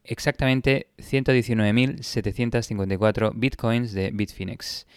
exactamente 0.06 0.88
119.754 0.98 3.34
bitcoins 3.36 3.92
de 3.92 4.12
Bitfinex. 4.12 4.88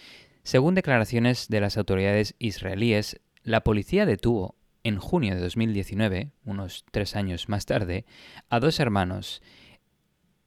Según 0.43 0.73
declaraciones 0.73 1.49
de 1.49 1.59
las 1.59 1.75
autoridades 1.77 2.35
israelíes, 2.39 3.19
la 3.43 3.59
policía 3.61 4.05
detuvo 4.05 4.55
en 4.85 4.99
junio 4.99 5.35
de 5.35 5.41
2019, 5.41 6.31
unos 6.45 6.85
tres 6.91 7.17
años 7.17 7.49
más 7.49 7.65
tarde, 7.65 8.05
a 8.49 8.61
dos 8.61 8.79
hermanos, 8.79 9.41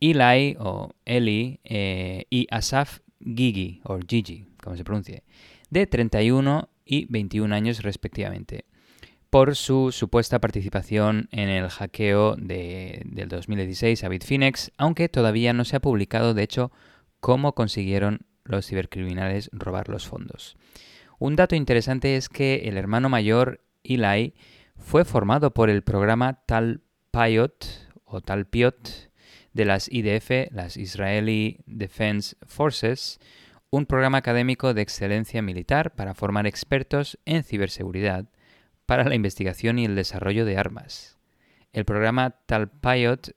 Eli 0.01 0.57
o 0.59 0.95
Eli 1.05 1.61
eh, 1.65 2.25
y 2.31 2.47
Asaf 2.51 3.01
Gigi, 3.21 3.83
o 3.85 3.99
Gigi, 3.99 4.49
como 4.63 4.79
se 4.79 4.85
pronuncie, 4.85 5.25
de 5.69 5.87
31 5.87 6.71
y 6.87 7.05
21 7.11 7.55
años 7.55 7.83
respectivamente, 7.83 8.65
por 9.33 9.57
su 9.57 9.92
supuesta 9.92 10.40
participación 10.42 11.31
en 11.33 11.49
el 11.49 11.71
hackeo 11.71 12.37
de- 12.37 13.01
del 13.07 13.31
2016 13.31 14.05
a 14.05 14.11
Bitfinex, 14.11 14.73
aunque 14.77 15.09
todavía 15.09 15.55
no 15.55 15.64
se 15.64 15.77
ha 15.77 15.81
publicado, 15.81 16.35
de 16.35 16.42
hecho, 16.42 16.71
cómo 17.18 17.55
consiguieron 17.55 18.27
los 18.45 18.66
cibercriminales 18.66 19.49
robar 19.55 19.88
los 19.88 20.07
fondos. 20.07 20.59
Un 21.18 21.35
dato 21.35 21.55
interesante 21.57 22.16
es 22.16 22.29
que 22.29 22.64
el 22.66 22.77
hermano 22.77 23.09
mayor, 23.09 23.62
Eli, 23.85 24.35
fue 24.77 25.07
formado 25.07 25.55
por 25.55 25.71
el 25.71 25.81
programa 25.83 26.45
Talpiot 26.45 27.66
o 28.05 28.21
Talpiot 28.21 29.11
de 29.55 29.64
las 29.64 29.88
IDF, 29.90 30.53
las 30.53 30.77
Israeli 30.77 31.61
Defense 31.64 32.37
Forces, 32.47 33.18
un 33.71 33.87
programa 33.87 34.18
académico 34.18 34.75
de 34.75 34.83
excelencia 34.83 35.40
militar 35.40 35.95
para 35.95 36.12
formar 36.12 36.47
expertos 36.47 37.18
en 37.25 37.45
ciberseguridad 37.45 38.27
para 38.93 39.05
la 39.05 39.15
investigación 39.15 39.79
y 39.79 39.87
el 39.87 39.95
desarrollo 39.95 40.45
de 40.45 40.59
armas. 40.59 41.17
El 41.73 41.87
programa 41.87 42.33
Talpiot 42.45 43.35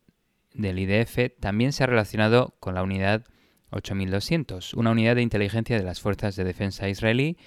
del 0.53 0.79
IDF 0.79 1.31
también 1.39 1.71
se 1.71 1.81
ha 1.81 1.87
relacionado 1.87 2.57
con 2.59 2.75
la 2.75 2.83
unidad 2.83 3.23
8200, 3.69 4.73
una 4.73 4.91
unidad 4.91 5.15
de 5.15 5.21
inteligencia 5.21 5.77
de 5.77 5.85
las 5.85 6.01
fuerzas 6.01 6.35
de 6.35 6.43
defensa 6.43 6.89
israelí 6.89 7.37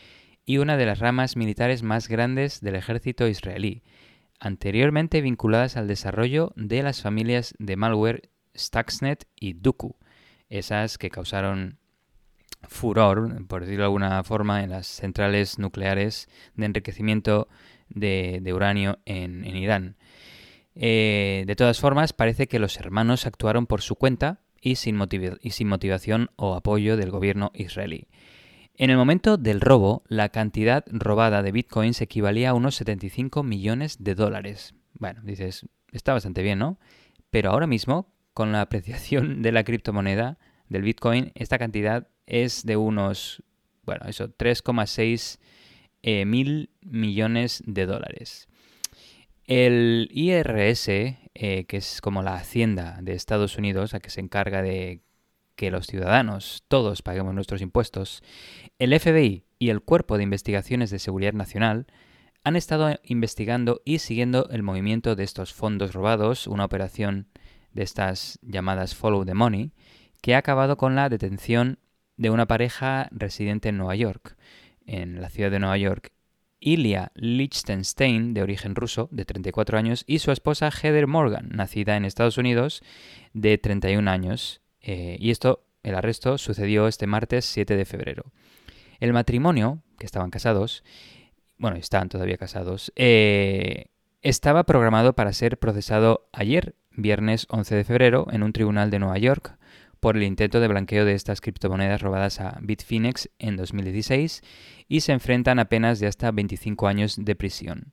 y 0.46 0.56
una 0.56 0.78
de 0.78 0.86
las 0.86 1.00
ramas 1.00 1.36
militares 1.36 1.82
más 1.82 2.08
grandes 2.08 2.62
del 2.62 2.76
ejército 2.76 3.28
israelí, 3.28 3.82
anteriormente 4.40 5.20
vinculadas 5.20 5.76
al 5.76 5.86
desarrollo 5.86 6.54
de 6.56 6.82
las 6.82 7.02
familias 7.02 7.54
de 7.58 7.76
malware 7.76 8.30
Stuxnet 8.56 9.28
y 9.38 9.52
Duku, 9.52 9.96
esas 10.48 10.96
que 10.96 11.10
causaron 11.10 11.76
furor, 12.62 13.46
por 13.48 13.60
decirlo 13.60 13.82
de 13.82 13.88
alguna 13.88 14.24
forma, 14.24 14.64
en 14.64 14.70
las 14.70 14.86
centrales 14.86 15.58
nucleares 15.58 16.26
de 16.54 16.64
enriquecimiento 16.64 17.48
de, 17.90 18.52
uranio 18.54 18.98
en, 19.04 19.44
Irán. 19.56 19.96
Eh, 20.74 21.44
de 21.46 21.56
todas 21.56 21.80
formas, 21.80 22.12
parece 22.12 22.46
que 22.46 22.58
los 22.58 22.78
hermanos 22.78 23.26
actuaron 23.26 23.66
por 23.66 23.82
su 23.82 23.96
cuenta 23.96 24.40
y 24.60 24.76
sin, 24.76 24.96
motiva- 24.96 25.38
y 25.42 25.50
sin 25.50 25.68
motivación 25.68 26.30
o 26.36 26.54
apoyo 26.54 26.96
del 26.96 27.10
gobierno 27.10 27.50
israelí. 27.54 28.06
En 28.74 28.90
el 28.90 28.96
momento 28.96 29.36
del 29.36 29.60
robo, 29.60 30.04
la 30.06 30.28
cantidad 30.28 30.84
robada 30.86 31.42
de 31.42 31.50
bitcoins 31.50 32.00
equivalía 32.00 32.50
a 32.50 32.54
unos 32.54 32.76
75 32.76 33.42
millones 33.42 34.04
de 34.04 34.14
dólares. 34.14 34.74
Bueno, 34.94 35.20
dices, 35.24 35.66
está 35.90 36.12
bastante 36.12 36.42
bien, 36.42 36.60
¿no? 36.60 36.78
Pero 37.30 37.50
ahora 37.50 37.66
mismo, 37.66 38.12
con 38.34 38.52
la 38.52 38.60
apreciación 38.60 39.42
de 39.42 39.50
la 39.50 39.64
criptomoneda 39.64 40.38
del 40.68 40.82
bitcoin, 40.82 41.32
esta 41.34 41.58
cantidad 41.58 42.06
es 42.26 42.64
de 42.64 42.76
unos, 42.76 43.42
bueno, 43.84 44.06
eso, 44.06 44.28
3,6 44.28 45.40
eh, 46.02 46.24
mil 46.24 46.70
millones 46.80 47.62
de 47.66 47.86
dólares. 47.86 48.48
El 49.44 50.08
IRS, 50.12 50.88
eh, 50.88 51.64
que 51.66 51.76
es 51.78 52.00
como 52.00 52.22
la 52.22 52.34
hacienda 52.34 52.98
de 53.00 53.14
Estados 53.14 53.56
Unidos, 53.56 53.92
la 53.92 54.00
que 54.00 54.10
se 54.10 54.20
encarga 54.20 54.62
de 54.62 55.00
que 55.56 55.70
los 55.70 55.86
ciudadanos 55.86 56.64
todos 56.68 57.02
paguemos 57.02 57.34
nuestros 57.34 57.62
impuestos, 57.62 58.22
el 58.78 58.98
FBI 58.98 59.44
y 59.58 59.70
el 59.70 59.80
Cuerpo 59.80 60.16
de 60.16 60.22
Investigaciones 60.22 60.90
de 60.90 60.98
Seguridad 60.98 61.32
Nacional 61.32 61.86
han 62.44 62.56
estado 62.56 62.98
investigando 63.02 63.82
y 63.84 63.98
siguiendo 63.98 64.48
el 64.50 64.62
movimiento 64.62 65.16
de 65.16 65.24
estos 65.24 65.52
fondos 65.52 65.94
robados, 65.94 66.46
una 66.46 66.64
operación 66.64 67.26
de 67.72 67.82
estas 67.82 68.38
llamadas 68.42 68.94
Follow 68.94 69.24
the 69.24 69.34
Money, 69.34 69.72
que 70.22 70.34
ha 70.34 70.38
acabado 70.38 70.76
con 70.76 70.94
la 70.94 71.08
detención 71.08 71.78
de 72.16 72.30
una 72.30 72.46
pareja 72.46 73.08
residente 73.10 73.68
en 73.68 73.78
Nueva 73.78 73.96
York, 73.96 74.36
en 74.88 75.20
la 75.20 75.30
ciudad 75.30 75.50
de 75.50 75.60
Nueva 75.60 75.78
York, 75.78 76.12
Ilya 76.60 77.12
Lichtenstein, 77.14 78.34
de 78.34 78.42
origen 78.42 78.74
ruso, 78.74 79.08
de 79.12 79.24
34 79.24 79.78
años, 79.78 80.04
y 80.06 80.18
su 80.18 80.32
esposa 80.32 80.70
Heather 80.70 81.06
Morgan, 81.06 81.50
nacida 81.50 81.96
en 81.96 82.04
Estados 82.04 82.38
Unidos, 82.38 82.82
de 83.32 83.58
31 83.58 84.10
años. 84.10 84.60
Eh, 84.80 85.16
y 85.20 85.30
esto, 85.30 85.64
el 85.82 85.94
arresto, 85.94 86.38
sucedió 86.38 86.88
este 86.88 87.06
martes 87.06 87.44
7 87.44 87.76
de 87.76 87.84
febrero. 87.84 88.32
El 88.98 89.12
matrimonio, 89.12 89.82
que 89.98 90.06
estaban 90.06 90.30
casados, 90.30 90.82
bueno, 91.58 91.76
están 91.76 92.08
todavía 92.08 92.38
casados, 92.38 92.92
eh, 92.96 93.86
estaba 94.22 94.64
programado 94.64 95.12
para 95.12 95.32
ser 95.32 95.58
procesado 95.58 96.28
ayer, 96.32 96.74
viernes 96.90 97.46
11 97.50 97.76
de 97.76 97.84
febrero, 97.84 98.26
en 98.32 98.42
un 98.42 98.52
tribunal 98.52 98.90
de 98.90 98.98
Nueva 98.98 99.18
York, 99.18 99.57
por 100.00 100.16
el 100.16 100.22
intento 100.22 100.60
de 100.60 100.68
blanqueo 100.68 101.04
de 101.04 101.14
estas 101.14 101.40
criptomonedas 101.40 102.00
robadas 102.00 102.40
a 102.40 102.58
Bitfinex 102.60 103.30
en 103.38 103.56
2016 103.56 104.42
y 104.88 105.00
se 105.00 105.12
enfrentan 105.12 105.58
a 105.58 105.68
penas 105.68 106.00
de 106.00 106.06
hasta 106.06 106.30
25 106.30 106.86
años 106.86 107.16
de 107.18 107.34
prisión. 107.34 107.92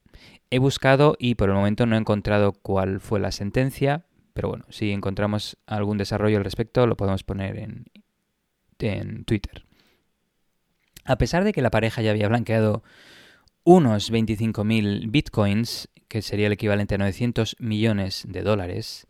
He 0.49 0.59
buscado 0.59 1.15
y 1.19 1.35
por 1.35 1.49
el 1.49 1.55
momento 1.55 1.85
no 1.85 1.95
he 1.95 1.99
encontrado 1.99 2.53
cuál 2.53 2.99
fue 2.99 3.19
la 3.19 3.31
sentencia, 3.31 4.05
pero 4.33 4.49
bueno, 4.49 4.65
si 4.69 4.91
encontramos 4.91 5.57
algún 5.65 5.97
desarrollo 5.97 6.37
al 6.37 6.43
respecto 6.43 6.87
lo 6.87 6.97
podemos 6.97 7.23
poner 7.23 7.57
en, 7.57 7.85
en 8.79 9.25
Twitter. 9.25 9.65
A 11.05 11.17
pesar 11.17 11.43
de 11.43 11.53
que 11.53 11.61
la 11.61 11.71
pareja 11.71 12.01
ya 12.01 12.11
había 12.11 12.27
blanqueado 12.27 12.83
unos 13.63 14.11
25.000 14.11 15.11
bitcoins, 15.11 15.89
que 16.07 16.21
sería 16.21 16.47
el 16.47 16.53
equivalente 16.53 16.95
a 16.95 16.97
900 16.99 17.57
millones 17.59 18.25
de 18.27 18.41
dólares, 18.41 19.07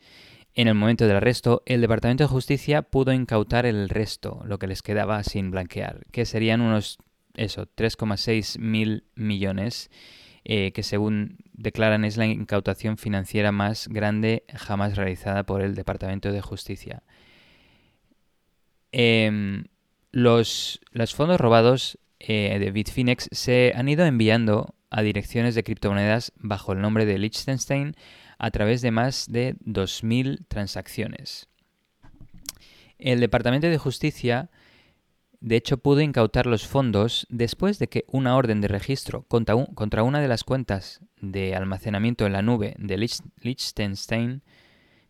en 0.56 0.70
el 0.70 0.74
momento 0.74 1.06
del 1.06 1.18
arresto, 1.18 1.63
el 1.65 1.82
Departamento 1.82 2.24
de 2.24 2.30
Justicia 2.30 2.82
pudo 2.82 3.12
incautar 3.12 3.65
el 3.65 3.89
resto, 3.89 4.41
lo 4.46 4.58
que 4.58 4.68
les 4.68 4.82
quedaba 4.82 5.22
sin 5.24 5.52
blanquear, 5.52 6.06
que 6.12 6.26
serían 6.26 6.62
unos, 6.62 6.98
eso, 7.36 7.68
3,6 7.76 8.58
mil 8.60 9.04
millones, 9.15 9.91
eh, 10.46 10.72
que 10.72 10.82
según 10.82 11.39
declaran 11.52 12.06
es 12.06 12.15
la 12.15 12.26
incautación 12.26 12.98
financiera 12.98 13.52
más 13.52 13.89
grande 13.89 14.46
jamás 14.54 14.96
realizada 14.96 15.44
por 15.44 15.62
el 15.62 15.76
Departamento 15.76 16.32
de 16.32 16.41
Justicia. 16.41 17.04
Em, 18.94 19.65
los, 20.13 20.80
los, 20.91 21.13
fondos 21.13 21.41
robados 21.41 22.00
eh, 22.20 22.58
de 22.60 22.72
Bitfinex 22.72 23.28
se 23.34 23.74
han 23.76 23.89
ido 23.89 24.06
enviando 24.06 24.74
a 24.89 25.02
direcciones 25.02 25.54
de 25.54 25.65
criptomonedas 25.65 26.32
bajo 26.38 26.72
el 26.72 26.80
nombre 26.80 27.06
de 27.06 27.18
Liechtenstein 27.18 27.98
a 28.38 28.52
través 28.52 28.82
de 28.82 28.91
más 28.91 29.28
de 29.30 29.56
2.000 29.65 30.45
transacciones. 30.48 31.48
El 32.98 33.19
Departamento 33.19 33.67
de 33.67 33.78
Justicia, 33.78 34.50
de 35.41 35.58
hecho, 35.58 35.78
pudo 35.78 36.02
incautar 36.02 36.45
los 36.45 36.65
fondos 36.65 37.28
después 37.30 37.78
de 37.78 37.88
que 37.88 38.06
una 38.08 38.36
orden 38.36 38.62
de 38.62 38.67
registro 38.67 39.24
contra, 39.24 40.04
una 40.04 40.21
de 40.21 40.28
las 40.28 40.43
cuentas 40.43 41.02
de 41.21 41.56
almacenamiento 41.56 42.26
en 42.26 42.34
la 42.34 42.41
nube 42.41 42.76
de 42.80 42.98
Liechtenstein 43.41 44.43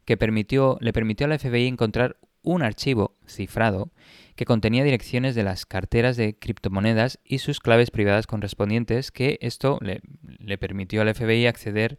que 0.04 0.18
permitió, 0.18 0.78
le 0.82 0.94
permitió 0.94 1.26
a 1.26 1.30
la 1.30 1.40
FBI 1.40 1.68
encontrar 1.68 2.18
un 2.42 2.62
archivo 2.62 3.16
cifrado 3.26 3.92
que 4.36 4.46
contenía 4.46 4.84
direcciones 4.84 5.34
de 5.36 5.44
las 5.44 5.66
carteras 5.66 6.16
de 6.18 6.38
criptomonedas 6.38 7.20
y 7.24 7.40
sus 7.40 7.60
claves 7.60 7.90
privadas 7.90 8.28
correspondientes, 8.28 9.12
que 9.12 9.40
esto 9.42 9.80
le, 9.82 10.02
le 10.40 10.58
permitió 10.58 11.02
al 11.02 11.14
FBI 11.14 11.48
acceder 11.48 11.98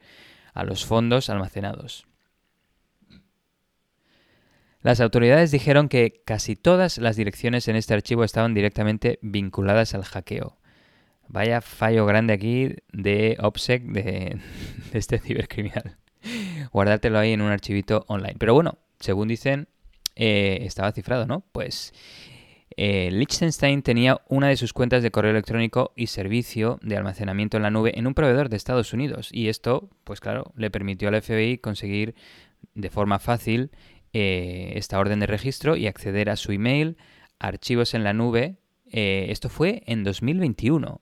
a 0.56 0.64
los 0.64 0.86
fondos 0.86 1.28
almacenados. 1.28 2.06
Las 4.80 5.00
autoridades 5.00 5.50
dijeron 5.50 5.88
que 5.88 6.22
casi 6.24 6.56
todas 6.56 6.98
las 6.98 7.16
direcciones 7.16 7.68
en 7.68 7.76
este 7.76 7.92
archivo 7.92 8.24
estaban 8.24 8.54
directamente 8.54 9.18
vinculadas 9.20 9.94
al 9.94 10.04
hackeo. 10.04 10.56
Vaya 11.28 11.60
fallo 11.60 12.06
grande 12.06 12.32
aquí 12.32 12.76
de 12.92 13.36
OPSEC 13.40 13.82
de, 13.82 14.38
este 14.92 15.18
cibercriminal. 15.18 15.96
Guardártelo 16.72 17.18
ahí 17.18 17.32
en 17.32 17.42
un 17.42 17.50
archivito 17.50 18.04
online. 18.08 18.36
Pero 18.38 18.54
bueno, 18.54 18.78
según 18.98 19.28
dicen, 19.28 19.68
eh, 20.14 20.60
estaba 20.62 20.92
cifrado, 20.92 21.26
¿no? 21.26 21.40
Pues 21.52 21.92
eh, 22.78 23.08
Liechtenstein 23.10 23.82
tenía 23.82 24.20
una 24.28 24.48
de 24.48 24.56
sus 24.58 24.74
cuentas 24.74 25.02
de 25.02 25.10
correo 25.10 25.30
electrónico 25.30 25.92
y 25.96 26.08
servicio 26.08 26.78
de 26.82 26.96
almacenamiento 26.96 27.56
en 27.56 27.62
la 27.62 27.70
nube 27.70 27.98
en 27.98 28.06
un 28.06 28.12
proveedor 28.12 28.50
de 28.50 28.56
Estados 28.56 28.92
Unidos. 28.92 29.30
Y 29.32 29.48
esto, 29.48 29.88
pues 30.04 30.20
claro, 30.20 30.52
le 30.56 30.70
permitió 30.70 31.08
al 31.08 31.20
FBI 31.20 31.58
conseguir 31.58 32.14
de 32.74 32.90
forma 32.90 33.18
fácil 33.18 33.70
eh, 34.12 34.74
esta 34.76 34.98
orden 34.98 35.20
de 35.20 35.26
registro 35.26 35.76
y 35.76 35.86
acceder 35.86 36.28
a 36.28 36.36
su 36.36 36.52
email, 36.52 36.98
archivos 37.38 37.94
en 37.94 38.04
la 38.04 38.12
nube. 38.12 38.56
Eh, 38.92 39.26
esto 39.30 39.48
fue 39.48 39.82
en 39.86 40.04
2021 40.04 41.00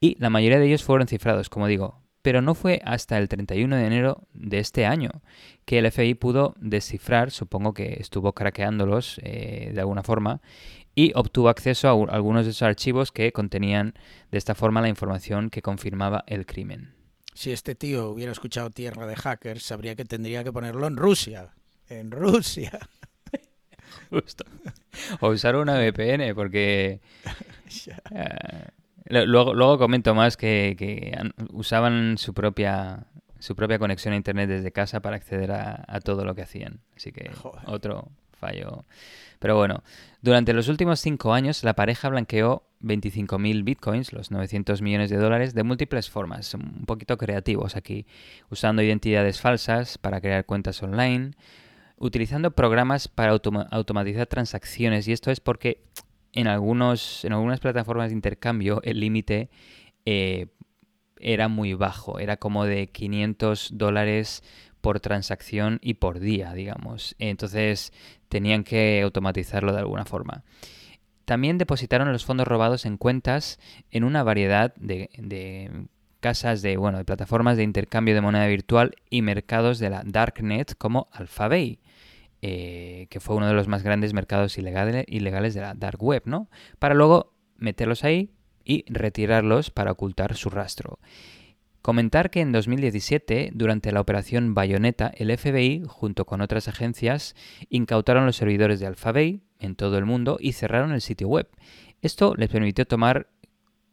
y 0.00 0.16
la 0.20 0.30
mayoría 0.30 0.60
de 0.60 0.66
ellos 0.66 0.84
fueron 0.84 1.08
cifrados, 1.08 1.50
como 1.50 1.66
digo, 1.66 2.02
pero 2.22 2.40
no 2.40 2.54
fue 2.54 2.80
hasta 2.84 3.18
el 3.18 3.28
31 3.28 3.76
de 3.76 3.86
enero 3.86 4.28
de 4.32 4.58
este 4.58 4.86
año 4.86 5.10
que 5.64 5.78
el 5.78 5.90
FBI 5.90 6.14
pudo 6.14 6.54
descifrar, 6.58 7.30
supongo 7.30 7.74
que 7.74 7.98
estuvo 8.00 8.32
craqueándolos 8.32 9.20
de 9.22 9.76
alguna 9.78 10.02
forma, 10.02 10.40
y 10.96 11.12
obtuvo 11.14 11.50
acceso 11.50 11.88
a 11.88 12.14
algunos 12.14 12.46
de 12.46 12.50
esos 12.50 12.62
archivos 12.62 13.12
que 13.12 13.30
contenían 13.30 13.94
de 14.32 14.38
esta 14.38 14.56
forma 14.56 14.80
la 14.80 14.88
información 14.88 15.50
que 15.50 15.62
confirmaba 15.62 16.24
el 16.26 16.46
crimen. 16.46 16.94
Si 17.34 17.52
este 17.52 17.74
tío 17.74 18.08
hubiera 18.08 18.32
escuchado 18.32 18.70
Tierra 18.70 19.06
de 19.06 19.14
Hackers, 19.14 19.62
sabría 19.62 19.94
que 19.94 20.06
tendría 20.06 20.42
que 20.42 20.52
ponerlo 20.52 20.86
en 20.86 20.96
Rusia. 20.96 21.50
En 21.88 22.10
Rusia. 22.10 22.78
Justo. 24.10 24.44
O 25.20 25.28
usar 25.28 25.54
una 25.54 25.78
VPN, 25.78 26.34
porque... 26.34 27.00
Eh, 29.08 29.24
luego, 29.26 29.54
luego 29.54 29.76
comento 29.76 30.14
más 30.14 30.36
que, 30.36 31.16
usaban 31.52 32.16
su 32.16 32.32
propia 32.32 33.06
su 33.38 33.54
propia 33.54 33.78
conexión 33.78 34.14
a 34.14 34.16
internet 34.16 34.48
desde 34.48 34.72
casa 34.72 35.00
para 35.00 35.16
acceder 35.16 35.52
a, 35.52 36.00
todo 36.00 36.24
lo 36.24 36.34
que 36.34 36.42
hacían. 36.42 36.80
Así 36.96 37.12
que 37.12 37.30
otro 37.66 38.10
fallo. 38.46 38.84
Pero 39.38 39.56
bueno, 39.56 39.82
durante 40.22 40.52
los 40.52 40.68
últimos 40.68 41.00
cinco 41.00 41.32
años 41.32 41.62
la 41.64 41.74
pareja 41.74 42.08
blanqueó 42.08 42.62
25.000 42.82 43.64
bitcoins, 43.64 44.12
los 44.12 44.30
900 44.30 44.82
millones 44.82 45.10
de 45.10 45.16
dólares, 45.16 45.54
de 45.54 45.62
múltiples 45.62 46.10
formas, 46.10 46.54
un 46.54 46.84
poquito 46.86 47.16
creativos 47.16 47.76
aquí, 47.76 48.06
usando 48.50 48.82
identidades 48.82 49.40
falsas 49.40 49.98
para 49.98 50.20
crear 50.20 50.44
cuentas 50.46 50.82
online, 50.82 51.32
utilizando 51.96 52.50
programas 52.50 53.08
para 53.08 53.32
automatizar 53.32 54.26
transacciones, 54.26 55.08
y 55.08 55.12
esto 55.12 55.30
es 55.30 55.40
porque 55.40 55.82
en, 56.32 56.46
algunos, 56.46 57.24
en 57.24 57.32
algunas 57.32 57.60
plataformas 57.60 58.10
de 58.10 58.14
intercambio 58.14 58.80
el 58.84 59.00
límite 59.00 59.48
eh, 60.04 60.48
era 61.18 61.48
muy 61.48 61.74
bajo, 61.74 62.18
era 62.18 62.36
como 62.36 62.66
de 62.66 62.88
500 62.88 63.70
dólares 63.72 64.42
por 64.86 65.00
transacción 65.00 65.80
y 65.82 65.94
por 65.94 66.20
día, 66.20 66.52
digamos. 66.52 67.16
Entonces 67.18 67.92
tenían 68.28 68.64
que 68.64 69.02
automatizarlo 69.02 69.72
de 69.72 69.80
alguna 69.80 70.04
forma. 70.04 70.44
También 71.24 71.58
depositaron 71.58 72.12
los 72.12 72.24
fondos 72.24 72.46
robados 72.46 72.86
en 72.86 72.96
cuentas 72.96 73.58
en 73.90 74.04
una 74.04 74.22
variedad 74.22 74.74
de, 74.76 75.88
casas 76.20 76.62
de, 76.62 76.76
bueno, 76.76 76.98
de 76.98 77.04
plataformas 77.04 77.56
de 77.56 77.64
intercambio 77.64 78.14
de 78.14 78.20
moneda 78.20 78.46
virtual 78.46 78.94
y 79.10 79.22
mercados 79.22 79.78
de 79.78 79.90
la 79.90 80.02
Darknet 80.04 80.76
como 80.78 81.08
Alphabay, 81.12 81.80
eh, 82.42 83.08
que 83.10 83.18
fue 83.18 83.34
uno 83.34 83.48
de 83.48 83.54
los 83.54 83.66
más 83.66 83.82
grandes 83.82 84.14
mercados 84.14 84.56
ilegales, 84.56 85.04
ilegales 85.08 85.54
de 85.54 85.62
la 85.62 85.74
Dark 85.74 86.02
Web, 86.02 86.22
¿no? 86.26 86.48
Para 86.78 86.94
luego 86.94 87.32
meterlos 87.56 88.04
ahí 88.04 88.30
y 88.64 88.84
retirarlos 88.88 89.70
para 89.70 89.92
ocultar 89.92 90.36
su 90.36 90.50
rastro. 90.50 91.00
Comentar 91.86 92.30
que 92.30 92.40
en 92.40 92.50
2017, 92.50 93.52
durante 93.54 93.92
la 93.92 94.00
operación 94.00 94.54
Bayonetta, 94.54 95.12
el 95.14 95.30
FBI, 95.38 95.84
junto 95.86 96.24
con 96.24 96.40
otras 96.40 96.66
agencias, 96.66 97.36
incautaron 97.68 98.26
los 98.26 98.34
servidores 98.34 98.80
de 98.80 98.88
Alphabet 98.88 99.38
en 99.60 99.76
todo 99.76 99.96
el 99.96 100.04
mundo 100.04 100.36
y 100.40 100.54
cerraron 100.54 100.90
el 100.90 101.00
sitio 101.00 101.28
web. 101.28 101.48
Esto 102.02 102.34
les 102.34 102.48
permitió 102.48 102.86
tomar 102.86 103.28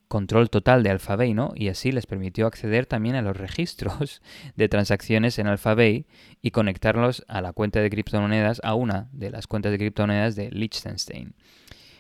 control 0.08 0.50
total 0.50 0.82
de 0.82 0.90
Alphabet, 0.90 1.36
¿no? 1.36 1.52
Y 1.54 1.68
así 1.68 1.92
les 1.92 2.08
permitió 2.08 2.48
acceder 2.48 2.88
también 2.88 3.14
a 3.14 3.22
los 3.22 3.38
registros 3.38 4.24
de 4.56 4.70
transacciones 4.70 5.38
en 5.38 5.46
Alphabet 5.46 6.08
y 6.42 6.50
conectarlos 6.50 7.24
a 7.28 7.42
la 7.42 7.54
cuenta 7.54 7.80
de 7.80 7.92
criptomonedas, 7.92 8.60
a 8.64 8.74
una 8.74 9.08
de 9.12 9.30
las 9.30 9.46
cuentas 9.46 9.72
de 9.72 9.78
criptomonedas 9.78 10.36
de 10.36 10.50
Liechtenstein. 10.50 11.36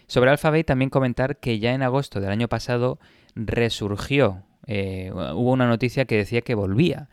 Sobre 0.08 0.32
Alphabet 0.32 0.65
también 0.65 0.89
comentar 0.89 1.38
que 1.39 1.60
ya 1.60 1.71
en 1.71 1.84
agosto 1.84 2.19
del 2.19 2.32
año 2.32 2.47
pasado 2.47 2.97
resurgió 3.36 4.43
eh, 4.67 5.12
hubo 5.13 5.52
una 5.52 5.67
noticia 5.67 6.06
que 6.06 6.17
decía 6.17 6.41
que 6.41 6.56
volvía 6.56 7.10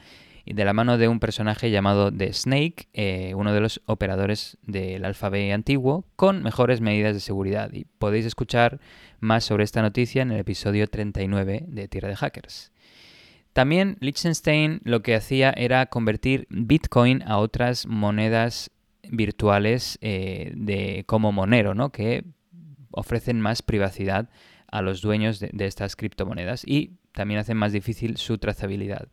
de 0.47 0.65
la 0.65 0.73
mano 0.73 0.99
de 0.99 1.09
un 1.09 1.21
personaje 1.21 1.71
llamado 1.71 2.13
The 2.13 2.33
Snake, 2.33 2.89
eh, 2.93 3.35
uno 3.35 3.53
de 3.53 3.61
los 3.61 3.83
operadores 3.87 4.59
del 4.63 5.05
alfabeto 5.05 5.55
antiguo, 5.55 6.05
con 6.17 6.43
mejores 6.43 6.81
medidas 6.81 7.15
de 7.15 7.21
seguridad. 7.21 7.73
Y 7.73 7.85
podéis 7.85 8.27
escuchar 8.27 8.81
más 9.21 9.45
sobre 9.45 9.65
esta 9.65 9.83
noticia 9.83 10.23
en 10.23 10.33
el 10.33 10.41
episodio 10.41 10.89
39 10.89 11.65
de 11.69 11.89
Tierra 11.89 12.09
de 12.09 12.17
Hackers. 12.17 12.73
También 13.53 13.97
Liechtenstein 14.01 14.81
lo 14.85 15.03
que 15.03 15.15
hacía 15.15 15.51
era 15.51 15.87
convertir 15.87 16.47
Bitcoin 16.51 17.23
a 17.25 17.39
otras 17.39 17.87
monedas 17.87 18.71
virtuales 19.09 19.99
eh, 20.03 20.53
de, 20.55 21.05
como 21.07 21.33
Monero, 21.33 21.75
¿no? 21.75 21.91
que 21.91 22.25
ofrecen 22.93 23.41
más 23.41 23.63
privacidad 23.63 24.31
a 24.71 24.83
los 24.83 25.01
dueños 25.01 25.41
de, 25.41 25.51
de 25.53 25.67
estas 25.67 25.97
criptomonedas 25.97 26.65
y 26.65 27.00
también 27.13 27.41
hacen 27.41 27.57
más 27.57 27.73
difícil 27.73 28.17
su 28.17 28.39
trazabilidad. 28.39 29.09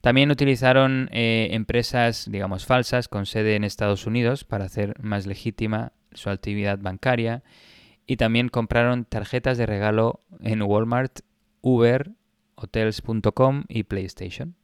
También 0.00 0.30
utilizaron 0.30 1.08
eh, 1.12 1.48
empresas, 1.52 2.26
digamos, 2.30 2.64
falsas 2.64 3.08
con 3.08 3.26
sede 3.26 3.56
en 3.56 3.64
Estados 3.64 4.06
Unidos 4.06 4.44
para 4.44 4.64
hacer 4.64 4.98
más 5.02 5.26
legítima 5.26 5.92
su 6.12 6.30
actividad 6.30 6.78
bancaria 6.78 7.42
y 8.06 8.16
también 8.16 8.48
compraron 8.48 9.04
tarjetas 9.04 9.58
de 9.58 9.66
regalo 9.66 10.20
en 10.40 10.62
Walmart, 10.62 11.20
Uber, 11.60 12.12
hotels.com 12.54 13.64
y 13.68 13.84
PlayStation. 13.84 14.54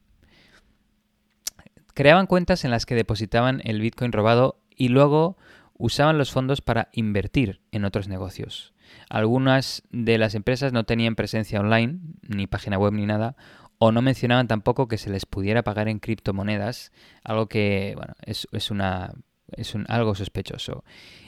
Creaban 1.93 2.27
cuentas 2.27 2.65
en 2.65 2.71
las 2.71 2.85
que 2.85 2.95
depositaban 2.95 3.61
el 3.63 3.79
Bitcoin 3.81 4.11
robado 4.11 4.59
y 4.75 4.89
luego 4.89 5.37
usaban 5.77 6.17
los 6.17 6.31
fondos 6.31 6.61
para 6.61 6.89
invertir 6.93 7.61
en 7.71 7.85
otros 7.85 8.07
negocios. 8.07 8.73
Algunas 9.09 9.83
de 9.91 10.17
las 10.17 10.35
empresas 10.35 10.73
no 10.73 10.85
tenían 10.85 11.15
presencia 11.15 11.59
online, 11.59 11.99
ni 12.27 12.47
página 12.47 12.77
web 12.77 12.93
ni 12.93 13.05
nada, 13.05 13.35
o 13.79 13.91
no 13.91 14.01
mencionaban 14.01 14.47
tampoco 14.47 14.87
que 14.87 14.97
se 14.97 15.09
les 15.09 15.25
pudiera 15.25 15.63
pagar 15.63 15.87
en 15.87 15.99
criptomonedas, 15.99 16.91
algo 17.23 17.47
que 17.47 17.93
bueno, 17.95 18.13
es, 18.25 18.71
una 18.71 19.13
es 19.55 19.73
algo 19.87 20.15
sospechoso. 20.15 20.83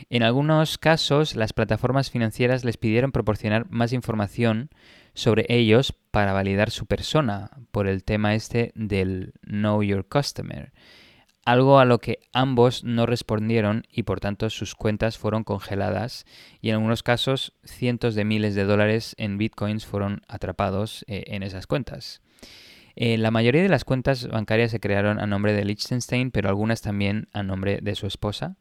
En 0.10 0.24
algunos 0.24 0.78
casos, 0.78 1.36
las 1.36 1.54
plataformas 1.54 2.10
financieras 2.10 2.66
les 2.66 2.78
pidieron 2.78 3.12
proporcionar 3.12 3.70
más 3.70 3.94
información 3.94 4.70
sobre 5.14 5.46
ellos 5.50 5.94
para 6.12 6.34
validar 6.34 6.72
su 6.72 6.86
persona 6.86 7.52
por 7.72 7.88
el 7.88 8.04
tema 8.04 8.36
este 8.36 8.72
del 8.76 9.34
Know 9.42 9.84
Your 9.84 10.08
Customer, 10.08 10.72
algo 11.52 11.80
a 11.80 11.86
lo 11.86 11.98
que 11.98 12.20
ambos 12.32 12.84
no 12.84 13.08
respondieron 13.08 13.88
y 13.92 14.04
por 14.04 14.20
tanto 14.20 14.52
sus 14.52 14.76
cuentas 14.76 15.18
fueron 15.18 15.44
congeladas 15.44 16.26
y 16.62 16.70
en 16.70 16.76
algunos 16.76 17.02
casos 17.02 17.54
cientos 17.64 18.14
de 18.14 18.24
miles 18.24 18.54
de 18.54 18.66
dólares 18.66 19.16
en 19.18 19.40
bitcoins 19.40 19.88
fueron 19.88 20.22
atrapados 20.28 21.04
eh, 21.08 21.24
en 21.28 21.42
esas 21.42 21.66
cuentas. 21.66 22.22
Eh, 22.96 23.18
la 23.18 23.32
mayoría 23.32 23.64
de 23.64 23.70
las 23.70 23.84
cuentas 23.84 24.28
bancarias 24.28 24.70
se 24.70 24.80
crearon 24.80 25.20
a 25.20 25.26
nombre 25.26 25.54
de 25.54 25.66
Liechtenstein, 25.66 26.30
pero 26.30 26.50
algunas 26.50 26.82
también 26.82 27.30
a 27.34 27.42
nombre 27.42 27.80
de 27.82 27.96
su 27.96 28.06
esposa. 28.06 28.58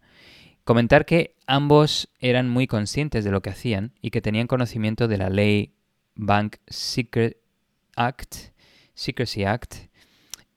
Comentar 0.65 1.05
que 1.05 1.35
ambos 1.47 2.09
eran 2.21 2.49
muy 2.49 2.67
conscientes 2.67 3.23
de 3.23 3.31
lo 3.31 3.43
que 3.43 3.51
hacían 3.51 3.93
y 4.01 4.11
que 4.11 4.23
tenían 4.23 4.47
conocimiento 4.47 5.09
de 5.09 5.19
la 5.19 5.29
ley 5.29 5.75
Bank 6.15 6.57
Secret 6.69 7.37
Act, 7.97 8.35
Secrecy 8.95 9.45
Act, 9.45 9.88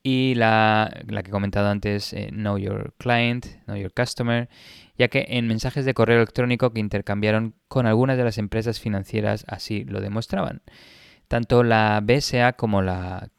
y 0.04 0.34
la, 0.36 0.92
que 1.08 1.30
he 1.30 1.32
comentado 1.32 1.70
antes, 1.70 2.14
eh, 2.14 2.30
Know 2.32 2.58
Your 2.58 2.94
Client, 2.98 3.46
Know 3.66 3.78
Your 3.78 3.94
Customer, 3.94 4.50
ya 4.98 5.08
que 5.10 5.26
en 5.30 5.48
mensajes 5.48 5.86
de 5.86 5.94
correo 5.94 6.18
electrónico 6.18 6.72
que 6.74 6.80
intercambiaron 6.80 7.54
con 7.68 7.86
algunas 7.86 8.18
de 8.18 8.24
las 8.24 8.38
empresas 8.38 8.80
financieras 8.80 9.46
así 9.48 9.84
lo 9.84 10.02
demostraban. 10.02 10.62
Tanto 11.28 11.64
la 11.64 12.02
BSA 12.04 12.54
como 12.54 12.82
la 12.82 13.30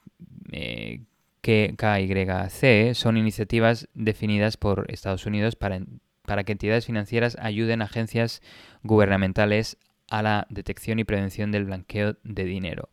eh, 0.53 1.03
KYC 1.43 2.95
son 2.95 3.17
iniciativas 3.17 3.89
definidas 3.95 4.57
por 4.57 4.87
Estados 4.89 5.27
Unidos 5.27 5.57
para, 5.57 5.81
para 6.25 6.45
que 6.45 6.53
entidades 6.53 6.87
financieras 6.87 7.37
ayuden 7.41 7.83
agencias 7.83 8.41
gubernamentales 8.83 9.79
a 10.09 10.23
la 10.23 10.47
detección 10.51 11.01
y 11.01 11.05
prevención 11.05 11.51
del 11.51 11.65
blanqueo 11.65 12.17
de 12.23 12.45
dinero. 12.45 12.91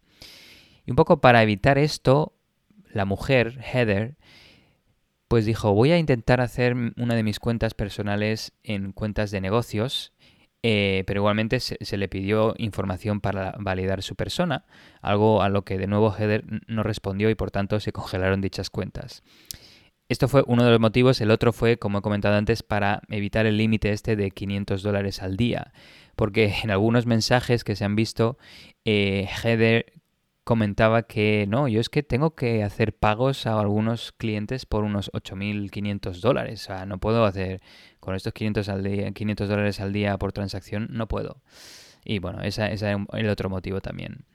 Y 0.86 0.92
un 0.92 0.96
poco 0.96 1.22
para 1.22 1.44
evitar 1.44 1.78
esto, 1.78 2.34
la 2.92 3.06
mujer, 3.06 3.60
Heather, 3.62 4.16
pues 5.30 5.46
dijo, 5.46 5.74
voy 5.74 5.92
a 5.92 5.98
intentar 5.98 6.42
hacer 6.42 6.76
una 6.98 7.16
de 7.16 7.24
mis 7.24 7.40
cuentas 7.40 7.74
personales 7.76 8.52
en 8.64 8.92
cuentas 8.94 9.30
de 9.30 9.42
negocios, 9.42 10.12
eh, 10.64 11.04
pero 11.06 11.22
igualmente 11.22 11.60
se, 11.60 11.98
le 11.98 12.10
pidió 12.10 12.56
información 12.58 13.22
para 13.22 13.56
validar 13.60 14.02
su 14.02 14.16
persona, 14.16 14.66
algo 15.02 15.42
a 15.42 15.50
lo 15.50 15.64
que 15.64 15.78
de 15.78 15.88
nuevo 15.88 16.12
Heather 16.12 16.44
no 16.68 16.84
respondió 16.84 17.30
y 17.30 17.36
por 17.36 17.52
tanto 17.52 17.80
se 17.80 17.94
congelaron 17.94 18.42
dichas 18.42 18.70
cuentas. 18.72 19.24
Esto 20.10 20.28
fue 20.28 20.44
uno 20.48 20.64
de 20.64 20.72
los 20.72 20.80
motivos, 20.80 21.22
el 21.22 21.30
otro 21.30 21.54
fue, 21.54 21.78
como 21.78 22.00
he 22.00 22.02
comentado 22.02 22.36
antes, 22.36 22.64
para 22.64 23.04
evitar 23.10 23.46
el 23.46 23.58
límite 23.58 23.92
este 23.92 24.16
de 24.16 24.32
500 24.32 24.82
dólares 24.82 25.22
al 25.22 25.38
día, 25.38 25.72
porque 26.16 26.56
en 26.64 26.72
algunos 26.72 27.06
mensajes 27.06 27.64
que 27.64 27.76
se 27.76 27.86
han 27.86 27.96
visto, 27.96 28.40
eh, 28.84 29.30
Heather 29.44 29.94
comentaba 30.44 31.04
que 31.04 31.46
no, 31.48 31.68
yo 31.68 31.80
es 31.80 31.90
que 31.90 32.04
tengo 32.04 32.36
que 32.36 32.64
hacer 32.64 32.94
pagos 32.94 33.46
a 33.46 33.60
algunos 33.60 34.12
clientes 34.14 34.66
por 34.66 34.84
unos 34.84 35.12
8.500 35.12 36.20
dólares. 36.22 36.64
O 36.64 36.66
sea, 36.66 36.86
no 36.86 36.98
puedo 36.98 37.26
hacer 37.26 37.62
con 38.00 38.16
estos 38.16 38.34
500, 38.34 38.70
al 38.70 38.84
día, 38.84 39.12
500 39.12 39.48
dólares 39.48 39.80
al 39.80 39.94
día 39.94 40.18
por 40.18 40.34
transacción, 40.34 40.88
no 40.92 41.08
puedo. 41.08 41.42
Y 42.04 42.20
bueno, 42.20 42.42
ese 42.42 42.74
es 42.74 42.82
el 42.82 43.30
otro 43.30 43.50
motivo 43.50 43.82
también. 43.82 44.26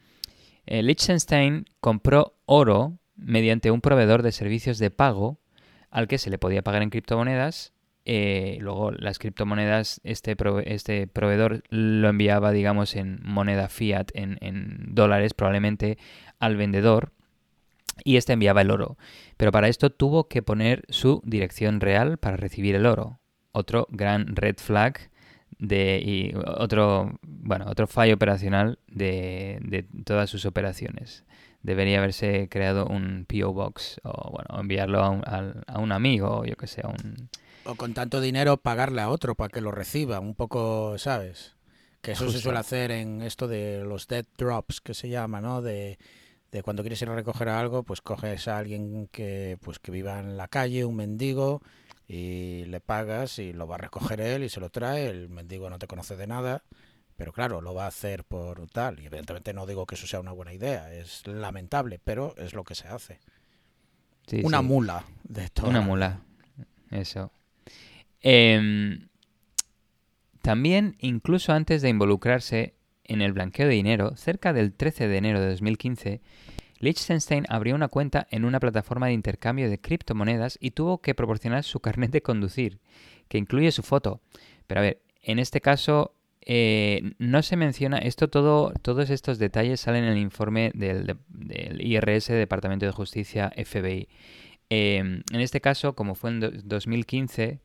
Eh, 0.67 0.83
Liechtenstein 0.83 1.67
compró 1.81 2.39
oro 2.47 2.99
mediante 3.17 3.71
un 3.71 3.81
proveedor 3.81 4.23
de 4.23 4.33
servicios 4.33 4.79
de 4.79 4.91
pago 4.91 5.39
al 5.91 6.09
que 6.09 6.19
se 6.19 6.31
le 6.31 6.39
podía 6.39 6.63
pagar 6.63 6.83
en 6.83 6.91
criptomonedas 6.91 7.74
eh, 8.07 8.59
luego 8.61 8.91
las 8.93 9.19
criptomonedas, 9.19 10.01
este, 10.05 10.37
este 10.67 11.07
proveedor 11.07 11.63
lo 11.71 12.09
enviaba, 12.09 12.53
digamos, 12.53 12.97
en 12.97 13.21
moneda 13.23 13.69
fiat, 13.69 14.09
en, 14.15 14.39
en 14.41 14.95
dólares 14.95 15.35
probablemente, 15.35 15.99
al 16.39 16.57
vendedor 16.57 17.13
y 18.03 18.17
este 18.17 18.33
enviaba 18.33 18.63
el 18.63 18.71
oro. 18.71 18.97
Pero 19.37 19.53
para 19.53 19.69
esto 19.69 19.91
tuvo 19.91 20.29
que 20.29 20.43
poner 20.43 20.85
su 20.89 21.23
dirección 21.25 21.81
real 21.81 22.19
para 22.19 22.37
recibir 22.37 22.75
el 22.75 22.87
oro. 22.87 23.21
Otro 23.53 23.87
gran 23.91 24.35
red 24.35 24.57
flag 24.57 25.11
de, 25.59 26.03
y 26.05 26.33
otro, 26.35 27.19
bueno, 27.23 27.67
otro 27.69 27.87
fallo 27.87 28.15
operacional 28.15 28.79
de, 28.89 29.59
de 29.63 29.85
todas 30.05 30.29
sus 30.29 30.45
operaciones. 30.45 31.25
Debería 31.63 31.99
haberse 31.99 32.49
creado 32.51 32.87
un 32.87 33.27
PO 33.27 33.53
Box 33.53 34.01
o 34.03 34.33
bueno, 34.33 34.61
enviarlo 34.61 35.03
a 35.03 35.09
un, 35.09 35.23
a 35.25 35.79
un 35.79 35.93
amigo 35.93 36.45
yo 36.45 36.57
que 36.57 36.67
sé, 36.67 36.83
a 36.85 36.89
un, 36.89 37.31
o 37.65 37.75
con 37.75 37.95
tanto 37.95 38.21
dinero 38.21 38.57
pagarle 38.57 39.01
a 39.01 39.11
otro 39.11 39.35
para 39.35 39.51
que 39.51 39.61
lo 39.61 39.71
reciba, 39.71 40.21
un 40.21 40.35
poco, 40.35 40.97
¿sabes? 40.99 41.57
Que 42.01 42.13
eso 42.13 42.31
se 42.31 42.39
suele 42.39 42.59
hacer 42.59 42.91
en 42.91 43.23
esto 43.23 43.49
de 43.49 43.83
los 43.85 44.07
dead 44.07 44.27
drops, 44.37 44.81
que 44.81 44.93
se 44.93 45.09
llama, 45.09 45.41
¿no? 45.41 45.63
De, 45.63 45.99
de 46.53 46.63
cuando 46.63 46.83
quieres 46.83 47.01
ir 47.01 47.09
a 47.09 47.15
recoger 47.15 47.49
algo, 47.49 47.83
pues 47.83 48.03
coges 48.03 48.47
a 48.47 48.59
alguien 48.59 49.09
que, 49.11 49.59
pues, 49.63 49.79
que 49.79 49.91
viva 49.91 50.19
en 50.21 50.37
la 50.37 50.49
calle, 50.49 50.85
un 50.85 50.97
mendigo, 50.97 51.63
y 52.07 52.65
le 52.67 52.81
pagas 52.81 53.39
y 53.39 53.53
lo 53.53 53.67
va 53.67 53.77
a 53.77 53.79
recoger 53.79 54.21
él 54.21 54.45
y 54.45 54.49
se 54.49 54.61
lo 54.61 54.71
trae. 54.71 55.09
El 55.09 55.29
mendigo 55.29 55.71
no 55.71 55.79
te 55.79 55.87
conoce 55.87 56.17
de 56.17 56.27
nada, 56.27 56.63
pero 57.17 57.33
claro, 57.33 57.61
lo 57.61 57.75
va 57.75 57.85
a 57.85 57.89
hacer 57.89 58.25
por 58.25 58.67
tal. 58.69 59.01
Y 59.01 59.07
evidentemente 59.07 59.55
no 59.55 59.67
digo 59.67 59.87
que 59.87 59.95
eso 59.95 60.07
sea 60.07 60.21
una 60.21 60.33
buena 60.33 60.53
idea, 60.53 60.93
es 60.93 61.27
lamentable, 61.27 62.01
pero 62.05 62.35
es 62.37 62.55
lo 62.55 62.65
que 62.65 62.75
se 62.75 62.89
hace. 62.89 63.21
una 64.43 64.63
mula 64.63 65.05
de 65.23 65.49
todo. 65.49 65.69
Una 65.69 65.81
mula, 65.81 66.21
eso. 66.91 67.33
Em, 68.27 69.09
también, 70.41 70.97
incluso 70.99 71.53
antes 71.53 71.83
de 71.83 71.91
involucrarse 71.91 72.75
en 73.05 73.21
el 73.21 73.35
blanqueo 73.35 73.69
de 73.69 73.75
dinero, 73.75 74.17
cerca 74.17 74.55
del 74.55 74.73
13 74.73 75.09
de 75.09 75.17
enero 75.19 75.41
de 75.41 75.51
2015, 75.51 76.23
Liechtenstein 76.79 77.45
abrió 77.51 77.75
una 77.75 77.89
cuenta 77.89 78.27
en 78.31 78.47
una 78.47 78.61
plataforma 78.61 79.09
de 79.09 79.13
intercambio 79.13 79.69
de 79.69 79.79
criptomonedas 79.79 80.57
y 80.59 80.71
tuvo 80.71 81.03
que 81.03 81.15
proporcionar 81.15 81.65
su 81.65 81.81
carnet 81.81 82.11
de 82.13 82.23
conducir, 82.23 82.79
que 83.29 83.37
incluye 83.37 83.71
su 83.73 83.83
foto. 83.83 84.23
Pero 84.67 84.81
a 84.81 84.85
ver, 84.85 85.03
en 85.23 85.39
este 85.39 85.61
caso 85.61 86.15
eh, 86.41 87.13
no 87.19 87.43
se 87.43 87.57
menciona, 87.57 87.99
esto 87.99 88.29
todo, 88.29 88.73
todos 88.81 89.11
estos 89.11 89.39
detalles 89.39 89.81
salen 89.81 90.05
en 90.05 90.13
el 90.13 90.19
informe 90.19 90.73
del, 90.75 91.19
IRS, 91.79 92.29
Departamento 92.29 92.87
de 92.87 92.93
Justicia, 92.93 93.53
FBI. 93.55 94.09
Em, 94.71 95.23
en 95.31 95.41
este 95.41 95.61
caso, 95.61 95.95
como 95.95 96.15
fue 96.15 96.31
en 96.31 96.41
2015, 96.65 97.61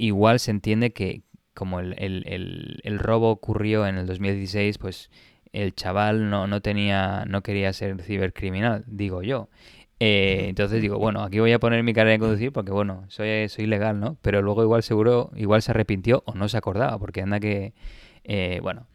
igual 0.00 0.40
se 0.40 0.50
entiende 0.50 0.92
que 0.92 1.22
como 1.54 1.80
el, 1.80 1.94
el, 1.98 2.80
el, 2.82 2.98
robo 2.98 3.30
ocurrió 3.30 3.86
en 3.86 3.96
el 3.96 4.06
2016, 4.06 4.78
pues 4.78 5.10
el 5.52 5.74
chaval 5.74 6.30
no, 6.30 6.46
no 6.46 6.62
tenía, 6.62 7.24
no 7.26 7.42
quería 7.42 7.72
ser 7.72 8.02
cibercriminal, 8.02 8.84
digo 8.86 9.22
yo. 9.22 9.48
Eh, 9.98 10.46
entonces 10.48 10.80
digo, 10.80 10.98
bueno, 10.98 11.22
aquí 11.22 11.40
voy 11.40 11.52
a 11.52 11.58
poner 11.58 11.82
mi 11.82 11.92
carrera 11.92 12.12
de 12.12 12.18
conducir 12.18 12.52
porque, 12.52 12.72
bueno, 12.72 13.04
soy, 13.08 13.48
soy 13.50 13.66
legal, 13.66 14.00
¿no? 14.00 14.16
Pero 14.22 14.40
luego 14.40 14.62
igual 14.62 14.82
seguro, 14.82 15.30
igual 15.36 15.60
se 15.60 15.72
arrepintió 15.72 16.22
o 16.24 16.34
no 16.34 16.48
se 16.48 16.56
acordaba, 16.56 16.98
porque 16.98 17.20
anda 17.22 17.40
que, 17.40 17.74
eh, 18.24 18.60
bueno. 18.62 18.86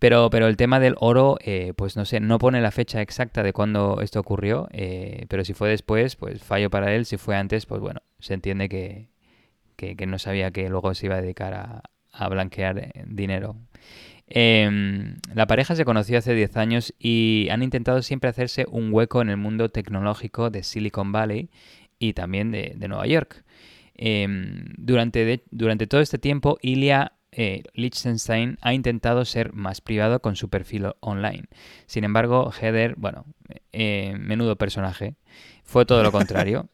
Pero, 0.00 0.30
pero 0.30 0.48
el 0.48 0.56
tema 0.56 0.80
del 0.80 0.96
oro, 0.98 1.38
eh, 1.44 1.74
pues 1.76 1.96
no 1.96 2.04
sé, 2.04 2.18
no 2.18 2.38
pone 2.38 2.60
la 2.60 2.72
fecha 2.72 3.00
exacta 3.00 3.44
de 3.44 3.52
cuándo 3.52 4.00
esto 4.00 4.18
ocurrió, 4.18 4.68
pero 5.28 5.44
si 5.44 5.54
fue 5.54 5.68
después, 5.70 6.16
pues 6.16 6.42
fallo 6.42 6.70
para 6.70 6.92
él, 6.92 7.06
si 7.06 7.18
fue 7.18 7.36
antes, 7.36 7.66
pues 7.66 7.80
bueno, 7.80 8.00
se 8.18 8.34
entiende 8.34 8.68
que, 8.68 9.11
que, 9.76 9.94
no 10.06 10.18
sabía 10.18 10.50
que 10.50 10.68
luego 10.68 10.94
se 10.94 11.06
iba 11.06 11.16
a 11.16 11.22
dedicar 11.22 11.54
a, 11.54 12.28
blanquear 12.28 12.78
eh, 12.78 13.04
dinero. 13.06 13.56
Em, 14.26 15.16
la 15.34 15.46
pareja 15.46 15.74
se 15.76 15.84
conoció 15.84 16.18
hace 16.18 16.34
10 16.34 16.56
años 16.56 16.94
y 16.98 17.48
han 17.50 17.62
intentado 17.62 18.02
siempre 18.02 18.30
hacerse 18.30 18.66
un 18.70 18.92
hueco 18.92 19.20
en 19.20 19.28
el 19.28 19.36
mundo 19.36 19.68
tecnológico 19.68 20.50
de 20.50 20.62
Silicon 20.62 21.12
Valley 21.12 21.50
y 21.98 22.14
también 22.14 22.50
de, 22.50 22.74
Nueva 22.88 23.06
York. 23.06 23.44
Em, 23.94 24.64
durante, 24.78 25.44
durante 25.50 25.86
todo 25.86 26.00
este 26.00 26.18
tiempo, 26.18 26.58
Ilya 26.62 27.12
eh, 27.34 27.62
Liechtenstein 27.72 28.58
ha 28.60 28.74
intentado 28.74 29.24
ser 29.24 29.54
más 29.54 29.80
privado 29.80 30.20
con 30.20 30.36
su 30.36 30.50
perfil 30.50 30.92
online. 31.00 31.44
Sin 31.86 32.04
embargo, 32.04 32.52
Heather, 32.52 32.94
bueno, 32.96 33.24
eh, 33.72 34.14
menudo 34.18 34.56
personaje, 34.56 35.14
fue 35.64 35.86
todo 35.86 36.02
lo 36.02 36.12
contrario. 36.12 36.68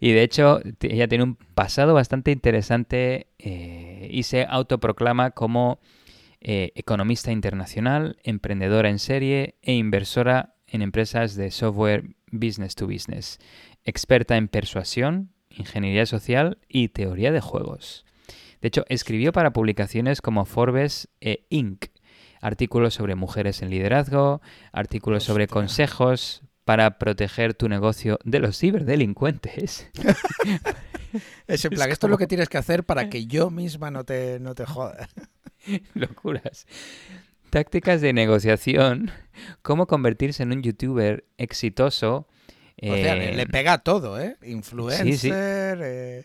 Y 0.00 0.12
de 0.12 0.22
hecho, 0.22 0.60
ella 0.80 1.08
tiene 1.08 1.24
un 1.24 1.34
pasado 1.34 1.94
bastante 1.94 2.30
interesante 2.30 3.28
eh, 3.38 4.08
y 4.10 4.22
se 4.22 4.46
autoproclama 4.48 5.32
como 5.32 5.80
eh, 6.40 6.72
economista 6.76 7.32
internacional, 7.32 8.16
emprendedora 8.22 8.90
en 8.90 9.00
serie 9.00 9.56
e 9.62 9.72
inversora 9.74 10.54
en 10.68 10.82
empresas 10.82 11.34
de 11.34 11.50
software 11.50 12.14
business 12.30 12.76
to 12.76 12.86
business, 12.86 13.38
experta 13.84 14.36
en 14.36 14.48
persuasión, 14.48 15.32
ingeniería 15.50 16.06
social 16.06 16.58
y 16.68 16.88
teoría 16.88 17.32
de 17.32 17.40
juegos. 17.40 18.04
De 18.60 18.68
hecho, 18.68 18.84
escribió 18.88 19.32
para 19.32 19.52
publicaciones 19.52 20.20
como 20.20 20.44
Forbes 20.44 21.08
e 21.20 21.46
Inc., 21.48 21.86
artículos 22.40 22.94
sobre 22.94 23.16
mujeres 23.16 23.62
en 23.62 23.70
liderazgo, 23.70 24.40
artículos 24.72 25.24
sobre 25.24 25.48
consejos 25.48 26.42
para 26.68 26.98
proteger 26.98 27.54
tu 27.54 27.66
negocio 27.66 28.18
de 28.24 28.40
los 28.40 28.58
ciberdelincuentes. 28.58 29.88
Ese 31.46 31.70
plan, 31.70 31.90
esto 31.90 32.08
es 32.08 32.10
lo 32.10 32.18
que 32.18 32.26
tienes 32.26 32.50
que 32.50 32.58
hacer 32.58 32.84
para 32.84 33.08
que 33.08 33.24
yo 33.24 33.48
misma 33.48 33.90
no 33.90 34.04
te, 34.04 34.38
no 34.38 34.54
te 34.54 34.66
joda. 34.66 35.08
Locuras. 35.94 36.66
Tácticas 37.48 38.02
de 38.02 38.12
negociación, 38.12 39.10
cómo 39.62 39.86
convertirse 39.86 40.42
en 40.42 40.52
un 40.52 40.62
youtuber 40.62 41.24
exitoso. 41.38 42.28
O 42.82 42.94
sea, 42.96 43.14
le, 43.14 43.46
pega 43.46 43.78
todo, 43.78 44.20
¿eh? 44.20 44.36
Influencer. 44.42 45.78
Eh. 45.82 46.24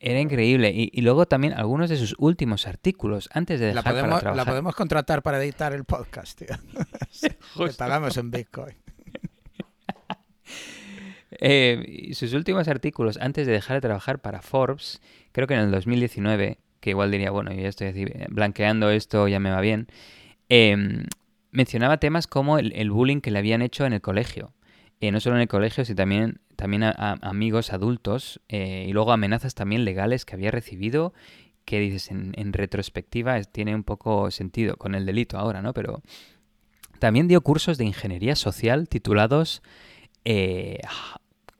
Era 0.00 0.18
increíble. 0.18 0.72
Y, 0.74 1.00
luego 1.00 1.26
también 1.26 1.52
algunos 1.52 1.88
de 1.88 1.96
sus 1.96 2.16
últimos 2.18 2.66
artículos 2.66 3.28
antes 3.32 3.60
de 3.60 3.66
dejar 3.66 3.84
la 3.84 3.90
podemos, 3.90 4.10
para 4.10 4.20
trabajar. 4.20 4.46
La 4.46 4.50
podemos 4.50 4.74
contratar 4.74 5.22
para 5.22 5.40
editar 5.40 5.72
el 5.74 5.84
podcast, 5.84 6.40
tío. 6.40 6.56
Le 7.64 7.72
pagamos 7.74 8.16
en 8.16 8.32
Bitcoin. 8.32 8.74
Eh, 11.30 12.10
sus 12.14 12.32
últimos 12.32 12.68
artículos 12.68 13.18
antes 13.20 13.46
de 13.46 13.52
dejar 13.52 13.76
de 13.76 13.80
trabajar 13.82 14.20
para 14.20 14.42
Forbes, 14.42 15.00
creo 15.32 15.46
que 15.46 15.54
en 15.54 15.60
el 15.60 15.70
2019, 15.70 16.58
que 16.80 16.90
igual 16.90 17.10
diría, 17.10 17.30
bueno, 17.30 17.52
yo 17.52 17.60
ya 17.60 17.68
estoy 17.68 18.10
blanqueando 18.28 18.90
esto, 18.90 19.28
ya 19.28 19.40
me 19.40 19.50
va 19.50 19.60
bien, 19.60 19.88
em, 20.48 21.04
mencionaba 21.50 21.98
temas 21.98 22.26
como 22.26 22.58
el, 22.58 22.90
bullying 22.90 23.20
que 23.20 23.30
le 23.30 23.38
habían 23.38 23.62
hecho 23.62 23.84
en 23.86 23.92
el 23.92 24.00
colegio. 24.00 24.54
Eh, 25.00 25.12
no 25.12 25.20
solo 25.20 25.36
en 25.36 25.42
el 25.42 25.48
colegio, 25.48 25.84
sino 25.84 25.96
también, 25.96 26.40
también 26.56 26.82
a, 26.82 27.18
amigos 27.22 27.72
adultos 27.72 28.40
eh, 28.48 28.86
y 28.88 28.92
luego 28.92 29.12
amenazas 29.12 29.54
también 29.54 29.84
legales 29.84 30.24
que 30.24 30.34
había 30.34 30.50
recibido 30.50 31.14
que 31.64 31.78
dices 31.78 32.10
en, 32.10 32.32
en 32.36 32.52
retrospectiva 32.52 33.40
tiene 33.42 33.74
un 33.74 33.84
poco 33.84 34.30
sentido 34.30 34.76
con 34.76 34.94
el 34.94 35.04
delito 35.06 35.38
ahora, 35.38 35.60
¿no? 35.62 35.74
Pero 35.74 36.02
también 36.98 37.28
dio 37.28 37.42
cursos 37.42 37.78
de 37.78 37.84
ingeniería 37.84 38.34
social 38.36 38.88
titulados 38.88 39.62
eh, 40.24 40.80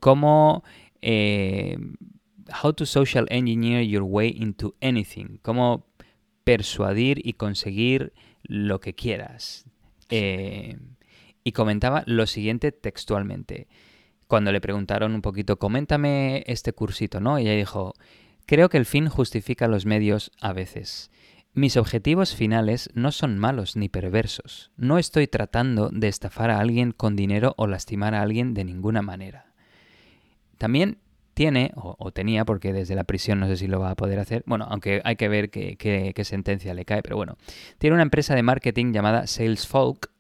cómo 0.01 0.65
eh, 1.03 1.79
How 2.63 2.73
to 2.73 2.87
Social 2.87 3.27
Engineer 3.31 3.83
Your 3.83 4.03
Way 4.03 4.37
into 4.39 4.75
Anything, 4.81 5.39
cómo 5.43 5.87
persuadir 6.45 7.21
y 7.27 7.35
conseguir 7.35 8.13
lo 8.43 8.81
que 8.81 8.95
quieras. 8.95 9.67
Eh, 10.11 10.79
y 11.45 11.53
comentaba 11.53 12.03
lo 12.07 12.27
siguiente 12.27 12.73
textualmente. 12.73 13.69
Cuando 14.27 14.53
le 14.53 14.61
preguntaron 14.61 15.15
un 15.15 15.23
poquito, 15.23 15.59
coméntame 15.59 16.45
este 16.47 16.73
cursito, 16.73 17.21
¿no? 17.21 17.39
Ella 17.39 17.55
dijo, 17.55 17.95
creo 18.47 18.69
que 18.69 18.77
el 18.77 18.85
fin 18.85 19.09
justifica 19.09 19.69
los 19.69 19.87
medios 19.87 20.31
a 20.41 20.53
veces. 20.53 21.11
Mis 21.59 21.77
objetivos 21.77 22.37
finales 22.37 22.89
no 22.95 23.11
son 23.11 23.37
malos 23.37 23.75
ni 23.75 23.89
perversos. 23.89 24.71
No 24.77 24.97
estoy 24.97 25.27
tratando 25.27 25.89
de 25.89 26.07
estafar 26.07 26.53
a 26.53 26.61
alguien 26.61 26.93
con 26.93 27.17
dinero 27.17 27.55
o 27.57 27.67
lastimar 27.67 28.15
a 28.15 28.23
alguien 28.23 28.55
de 28.55 28.63
ninguna 28.63 29.03
manera. 29.03 29.47
También 30.57 30.99
tiene, 31.35 31.73
o, 31.75 32.13
tenía, 32.13 32.45
porque 32.45 32.73
desde 32.73 32.95
la 32.95 33.03
prisión 33.03 33.41
no 33.41 33.49
sé 33.49 33.57
si 33.57 33.67
lo 33.67 33.81
va 33.81 33.91
a 33.91 33.97
poder 33.97 34.21
hacer, 34.21 34.45
bueno, 34.47 34.69
aunque 34.71 35.01
hay 35.03 35.17
que 35.17 35.29
ver 35.29 35.51
qué, 35.51 36.23
sentencia 36.23 36.75
le 36.75 36.85
cae, 36.85 37.03
pero 37.03 37.17
bueno, 37.17 37.37
tiene 37.79 37.95
una 37.95 38.05
empresa 38.05 38.37
de 38.37 38.45
marketing 38.45 38.93
llamada 38.93 39.27
SalesFolk, 39.27 40.13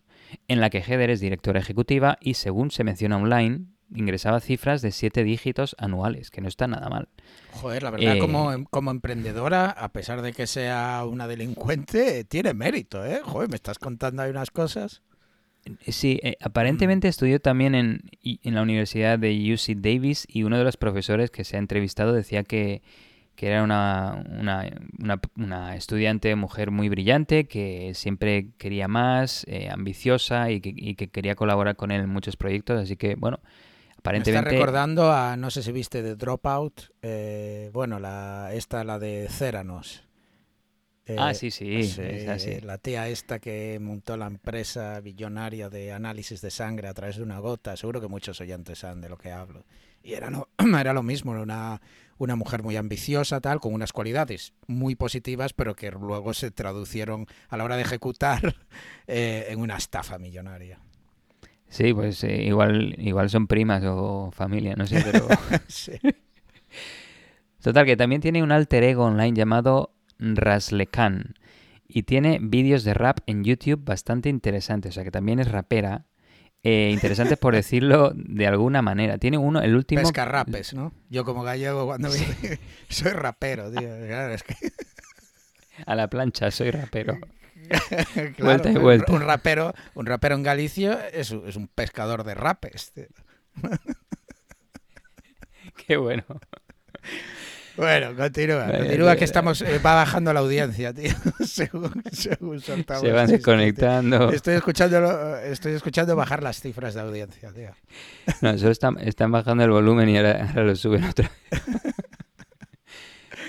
en 0.48 0.60
la 0.60 0.70
que 0.70 0.82
Heather 0.82 1.10
es 1.10 1.20
directora 1.20 1.60
ejecutiva 1.60 2.18
y 2.20 2.34
según 2.34 2.72
se 2.72 2.82
menciona 2.82 3.16
online, 3.16 3.66
ingresaba 3.94 4.40
cifras 4.40 4.82
de 4.82 4.92
siete 4.92 5.24
dígitos 5.24 5.74
anuales, 5.78 6.30
que 6.30 6.40
no 6.40 6.48
está 6.48 6.66
nada 6.66 6.88
mal. 6.88 7.08
Joder, 7.52 7.82
la 7.82 7.90
verdad, 7.90 8.18
como, 8.18 8.52
eh, 8.52 8.64
como 8.70 8.90
emprendedora, 8.90 9.70
a 9.70 9.92
pesar 9.92 10.22
de 10.22 10.32
que 10.32 10.46
sea 10.46 11.04
una 11.08 11.26
delincuente, 11.26 12.24
tiene 12.24 12.54
mérito, 12.54 13.04
¿eh? 13.04 13.20
Joder, 13.22 13.48
me 13.48 13.56
estás 13.56 13.78
contando 13.78 14.22
ahí 14.22 14.30
unas 14.30 14.50
cosas. 14.50 15.02
Eh, 15.64 15.92
sí, 15.92 16.20
eh, 16.22 16.36
aparentemente 16.40 17.08
estudió 17.08 17.40
también 17.40 17.74
en, 17.74 18.02
en, 18.22 18.54
la 18.54 18.62
Universidad 18.62 19.18
de 19.18 19.52
UC 19.54 19.76
Davis 19.78 20.26
y 20.28 20.42
uno 20.42 20.58
de 20.58 20.64
los 20.64 20.76
profesores 20.76 21.30
que 21.30 21.44
se 21.44 21.56
ha 21.56 21.58
entrevistado 21.58 22.12
decía 22.12 22.44
que, 22.44 22.82
que 23.34 23.48
era 23.48 23.62
una, 23.62 24.24
una, 24.38 24.70
una, 25.36 25.76
estudiante 25.76 26.34
mujer 26.36 26.70
muy 26.70 26.88
brillante, 26.88 27.46
que 27.46 27.92
siempre 27.94 28.50
quería 28.58 28.88
más, 28.88 29.46
ambiciosa 29.70 30.50
y 30.50 30.60
que, 30.60 30.72
y 30.76 30.94
que, 30.94 31.08
quería 31.08 31.34
colaborar 31.34 31.76
con 31.76 31.90
él 31.90 32.02
en 32.02 32.10
muchos 32.10 32.36
proyectos. 32.36 32.80
Así 32.80 32.96
que, 32.96 33.14
bueno, 33.14 33.40
Aparentemente... 34.08 34.42
Me 34.42 34.48
está 34.48 34.58
recordando 34.58 35.12
a, 35.12 35.36
no 35.36 35.50
sé 35.50 35.62
si 35.62 35.70
viste 35.70 36.02
de 36.02 36.16
Dropout, 36.16 36.92
eh, 37.02 37.70
bueno, 37.72 38.00
la, 38.00 38.50
esta, 38.54 38.82
la 38.82 38.98
de 38.98 39.28
Céranos. 39.30 40.02
ah, 41.18 41.34
sí, 41.34 41.50
sí, 41.50 41.82
La 42.62 42.78
tía 42.78 43.08
esta 43.08 43.38
que 43.38 43.78
montó 43.80 44.16
la 44.16 44.26
empresa 44.26 45.00
billonaria 45.00 45.68
de 45.68 45.92
análisis 45.92 46.40
de 46.40 46.50
sangre 46.50 46.88
a 46.88 46.94
través 46.94 47.16
de 47.16 47.22
una 47.22 47.38
gota. 47.38 47.76
Seguro 47.76 48.00
que 48.00 48.08
muchos 48.08 48.40
oyentes 48.40 48.78
saben 48.78 49.02
de 49.02 49.10
lo 49.10 49.18
que 49.18 49.30
hablo. 49.30 49.66
Y 50.02 50.14
era, 50.14 50.30
no, 50.30 50.48
era 50.80 50.94
lo 50.94 51.02
mismo, 51.02 51.32
una, 51.32 51.82
una 52.16 52.34
mujer 52.34 52.62
muy 52.62 52.76
ambiciosa, 52.76 53.40
tal, 53.40 53.60
con 53.60 53.74
unas 53.74 53.92
cualidades 53.92 54.54
muy 54.66 54.94
positivas, 54.94 55.52
pero 55.52 55.74
que 55.74 55.90
luego 55.90 56.32
se 56.32 56.50
traducieron 56.50 57.26
a 57.48 57.58
la 57.58 57.64
hora 57.64 57.76
de 57.76 57.82
ejecutar 57.82 58.56
eh, 59.06 59.48
en 59.50 59.60
una 59.60 59.76
estafa 59.76 60.18
millonaria. 60.18 60.80
Sí, 61.68 61.92
pues 61.92 62.24
eh, 62.24 62.42
igual, 62.44 62.94
igual 62.98 63.28
son 63.30 63.46
primas 63.46 63.82
o 63.84 64.30
familia, 64.32 64.74
no 64.76 64.86
sé, 64.86 65.04
pero... 65.12 65.28
Total, 67.62 67.84
que 67.84 67.96
también 67.96 68.20
tiene 68.20 68.42
un 68.42 68.52
alter 68.52 68.84
ego 68.84 69.04
online 69.04 69.34
llamado 69.34 69.92
Raslekan 70.18 71.34
y 71.86 72.04
tiene 72.04 72.38
vídeos 72.40 72.84
de 72.84 72.94
rap 72.94 73.18
en 73.26 73.44
YouTube 73.44 73.84
bastante 73.84 74.28
interesantes, 74.28 74.92
o 74.92 74.94
sea 74.94 75.04
que 75.04 75.10
también 75.10 75.40
es 75.40 75.50
rapera. 75.50 76.06
Eh, 76.62 76.90
interesantes 76.92 77.38
por 77.38 77.54
decirlo 77.56 78.12
de 78.14 78.46
alguna 78.46 78.82
manera. 78.82 79.18
Tiene 79.18 79.38
uno, 79.38 79.60
el 79.62 79.74
último... 79.74 80.02
Pescarrapes, 80.02 80.74
¿no? 80.74 80.92
Yo 81.08 81.24
como 81.24 81.42
gallego 81.42 81.86
cuando 81.86 82.10
soy 82.88 83.12
rapero, 83.12 83.70
tío. 83.70 83.88
A 85.86 85.94
la 85.94 86.08
plancha, 86.08 86.50
soy 86.50 86.70
rapero. 86.70 87.18
vuelta 88.38 88.70
y 88.70 88.76
vuelta. 88.76 89.12
Un 89.12 89.22
rapero, 89.22 89.74
un 89.94 90.06
rapero 90.06 90.34
en 90.34 90.42
Galicia 90.42 91.08
es, 91.12 91.32
es 91.32 91.56
un 91.56 91.68
pescador 91.68 92.24
de 92.24 92.34
rapes. 92.34 92.92
Qué 95.86 95.96
bueno. 95.96 96.24
Bueno, 97.78 98.16
continúa, 98.16 98.66
continúa 98.66 99.14
que 99.14 99.24
estamos, 99.24 99.62
eh, 99.62 99.78
va 99.78 99.94
bajando 99.94 100.32
la 100.32 100.40
audiencia, 100.40 100.92
tío, 100.92 101.12
según, 101.46 102.02
según 102.10 102.60
soltamos. 102.60 103.02
Se 103.02 103.12
van 103.12 103.28
desconectando. 103.28 104.32
Estoy 104.32 104.56
escuchando, 104.56 105.38
estoy 105.38 105.74
escuchando 105.74 106.16
bajar 106.16 106.42
las 106.42 106.60
cifras 106.60 106.94
de 106.94 107.02
audiencia, 107.02 107.52
tío. 107.52 107.70
No, 108.40 108.58
solo 108.58 108.72
están, 108.72 108.98
están 108.98 109.30
bajando 109.30 109.62
el 109.62 109.70
volumen 109.70 110.08
y 110.08 110.16
ahora, 110.16 110.52
lo 110.56 110.74
suben 110.74 111.04
otra 111.04 111.30
vez. 111.52 111.62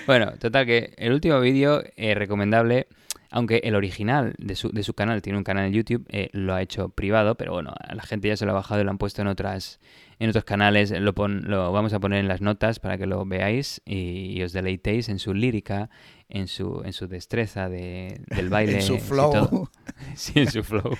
bueno, 0.06 0.34
total 0.38 0.64
que 0.64 0.94
el 0.96 1.12
último 1.12 1.40
vídeo 1.40 1.82
eh, 1.96 2.14
recomendable 2.14 2.86
aunque 3.30 3.60
el 3.64 3.74
original 3.74 4.34
de 4.38 4.56
su, 4.56 4.70
de 4.70 4.82
su 4.82 4.94
canal 4.94 5.22
tiene 5.22 5.38
un 5.38 5.44
canal 5.44 5.66
en 5.66 5.72
YouTube, 5.72 6.04
eh, 6.10 6.30
lo 6.32 6.54
ha 6.54 6.62
hecho 6.62 6.88
privado, 6.88 7.36
pero 7.36 7.52
bueno, 7.52 7.72
a 7.78 7.94
la 7.94 8.02
gente 8.02 8.28
ya 8.28 8.36
se 8.36 8.44
lo 8.44 8.52
ha 8.52 8.54
bajado 8.54 8.80
y 8.80 8.84
lo 8.84 8.90
han 8.90 8.98
puesto 8.98 9.22
en 9.22 9.28
otras 9.28 9.80
en 10.20 10.28
otros 10.28 10.44
canales. 10.44 10.90
Lo, 10.90 11.12
lo 11.12 11.72
vamos 11.72 11.92
a 11.92 11.98
poner 11.98 12.20
en 12.20 12.28
las 12.28 12.40
notas 12.40 12.78
para 12.78 12.98
que 12.98 13.06
lo 13.06 13.24
veáis 13.24 13.80
y, 13.84 14.40
os 14.42 14.52
deleitéis 14.52 15.08
en 15.08 15.18
su 15.18 15.34
lírica, 15.34 15.90
en 16.28 16.46
su, 16.46 16.82
en 16.84 16.92
su 16.92 17.08
destreza 17.08 17.68
de, 17.68 18.20
del 18.26 18.48
baile. 18.50 18.76
en 18.76 18.82
su 18.82 18.98
flow. 18.98 19.68
sí, 20.14 20.32
en 20.36 20.50
su 20.50 20.62
flow. 20.62 20.96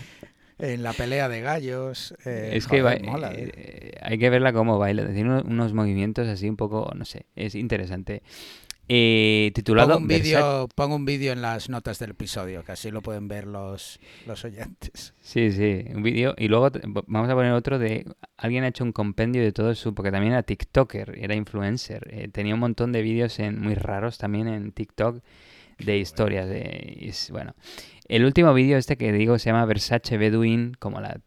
en 0.58 0.82
la 0.82 0.94
pelea 0.94 1.28
de 1.28 1.42
gallos. 1.42 2.14
Eh, 2.24 2.52
es 2.54 2.66
que 2.66 2.82
mola, 2.82 3.30
eh, 3.34 3.92
hay 4.00 4.18
que 4.18 4.30
verla 4.30 4.52
como 4.52 4.78
baila. 4.78 5.06
Tiene 5.12 5.42
unos 5.42 5.74
movimientos 5.74 6.26
así 6.26 6.48
un 6.48 6.56
poco, 6.56 6.90
no 6.96 7.04
sé, 7.04 7.26
es 7.36 7.54
interesante. 7.54 8.22
Eh, 8.92 9.52
titulado 9.54 9.90
pongo 9.90 10.00
un 10.00 10.08
vídeo 10.08 10.68
pongo 10.74 10.96
un 10.96 11.04
vídeo 11.04 11.32
en 11.32 11.42
las 11.42 11.68
notas 11.68 12.00
del 12.00 12.10
episodio 12.10 12.64
que 12.64 12.72
así 12.72 12.90
lo 12.90 13.02
pueden 13.02 13.28
ver 13.28 13.46
los, 13.46 14.00
los 14.26 14.44
oyentes. 14.44 15.14
Sí 15.20 15.52
sí 15.52 15.84
un 15.94 16.02
vídeo. 16.02 16.34
Y 16.36 16.48
luego 16.48 16.70
vamos 17.06 17.30
a 17.30 17.34
poner 17.36 17.52
otro 17.52 17.78
de 17.78 18.04
alguien 18.36 18.64
ha 18.64 18.68
hecho 18.68 18.82
un 18.82 18.90
compendio 18.90 19.42
de 19.42 19.52
todo 19.52 19.76
su 19.76 19.94
porque 19.94 20.10
también 20.10 20.32
era 20.32 20.42
tiktoker 20.42 21.16
era 21.16 21.36
influencer. 21.36 22.02
Eh, 22.10 22.26
tenía 22.32 22.54
un 22.54 22.60
montón 22.60 22.90
de 22.90 23.02
vídeos 23.02 23.38
en 23.38 23.60
muy 23.60 23.76
raros 23.76 24.18
también 24.18 24.48
en 24.48 24.72
TikTok 24.72 25.22
de 25.78 25.98
historias 25.98 26.48
de 26.48 27.14
bueno. 27.30 27.54
El 28.08 28.24
último 28.24 28.52
vídeo 28.54 28.76
este 28.76 28.96
que 28.96 29.12
digo 29.12 29.38
se 29.38 29.50
llama 29.50 29.66
Versace 29.66 30.18
Bedouin 30.18 30.74
como 30.80 31.00
la 31.00 31.20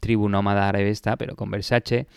tribu 0.00 0.28
nómada 0.28 0.68
árabe 0.68 0.90
está 0.90 1.16
pero 1.16 1.36
con 1.36 1.52
Versace 1.52 2.08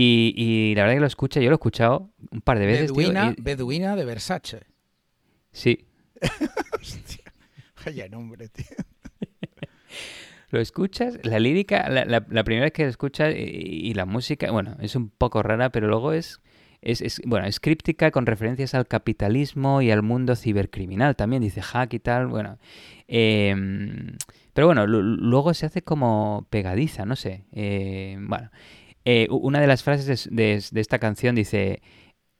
y, 0.00 0.74
la 0.76 0.82
verdad 0.82 0.96
que 0.96 1.00
lo 1.00 1.06
escucha, 1.06 1.40
yo 1.40 1.48
lo 1.50 1.54
he 1.54 1.56
escuchado 1.56 2.10
un 2.30 2.40
par 2.40 2.58
de 2.58 2.66
veces. 2.66 2.92
Beduina, 2.92 3.34
Beduina 3.38 3.96
de 3.96 4.04
Versace. 4.04 4.66
Sí. 5.50 5.86
Hostia, 6.80 7.32
vaya 7.84 8.08
nombre, 8.08 8.48
tío. 8.48 8.64
lo 10.50 10.60
escuchas, 10.60 11.18
la 11.24 11.40
lírica, 11.40 11.88
la, 11.88 12.44
primera 12.44 12.66
vez 12.66 12.72
que 12.72 12.84
lo 12.84 12.90
escuchas 12.90 13.34
y, 13.36 13.92
la 13.94 14.04
música, 14.04 14.50
bueno, 14.50 14.76
es 14.80 14.94
un 14.94 15.10
poco 15.10 15.42
rara, 15.42 15.70
pero 15.70 15.88
luego 15.88 16.12
es, 16.12 16.40
es, 16.80 17.20
bueno, 17.24 17.46
es 17.46 17.58
críptica 17.58 18.10
con 18.10 18.26
referencias 18.26 18.74
al 18.74 18.86
capitalismo 18.86 19.82
y 19.82 19.90
al 19.90 20.02
mundo 20.02 20.36
cibercriminal. 20.36 21.16
También 21.16 21.42
dice 21.42 21.60
hack 21.60 21.94
y 21.94 21.98
tal. 21.98 22.28
Bueno, 22.28 22.58
em, 23.08 24.16
pero 24.52 24.68
bueno, 24.68 24.86
luego 24.86 25.54
se 25.54 25.66
hace 25.66 25.82
como 25.82 26.46
pegadiza, 26.50 27.04
no 27.04 27.16
sé. 27.16 27.44
Eh, 27.52 28.16
bueno, 28.20 28.50
eh, 29.04 29.26
una 29.30 29.60
de 29.60 29.66
las 29.66 29.82
frases 29.82 30.28
de, 30.30 30.54
esta 30.54 30.98
canción 30.98 31.34
dice: 31.34 31.82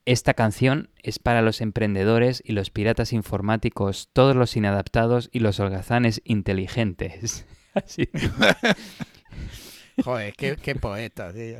Esta 0.05 0.35
canción 0.35 0.91
es 1.03 1.19
para 1.19 1.43
los 1.43 1.61
emprendedores 1.61 2.43
y 2.45 2.53
los 2.53 2.71
piratas 2.71 3.13
informáticos, 3.13 4.11
todos 4.13 4.37
los 4.37 4.57
inadaptados 4.57 5.31
y 5.33 5.41
los 5.41 5.61
holgazanes 5.61 6.21
inteligentes. 6.25 7.47
Así. 7.75 8.09
Joder, 10.05 10.33
qué, 10.35 10.57
qué 10.57 10.75
poeta, 10.75 11.33
tío. 11.33 11.59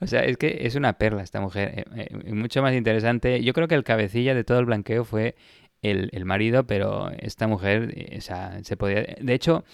O 0.00 0.06
sea, 0.06 0.24
es 0.24 0.36
que 0.36 0.58
es 0.62 0.74
una 0.74 0.94
perla 0.94 1.22
esta 1.22 1.40
mujer. 1.40 1.86
Eh, 1.94 2.06
eh, 2.10 2.32
mucho 2.32 2.62
más 2.62 2.74
interesante. 2.74 3.42
Yo 3.42 3.52
creo 3.52 3.68
que 3.68 3.74
el 3.74 3.84
cabecilla 3.84 4.34
de 4.34 4.44
todo 4.44 4.58
el 4.58 4.66
blanqueo 4.66 5.04
fue 5.04 5.36
el, 5.82 6.24
marido, 6.24 6.66
pero 6.66 7.10
esta 7.18 7.46
mujer, 7.46 7.92
eh, 7.96 8.16
o 8.18 8.20
sea, 8.20 8.62
se 8.62 8.76
podía... 8.76 9.04
De 9.20 9.34
hecho, 9.34 9.64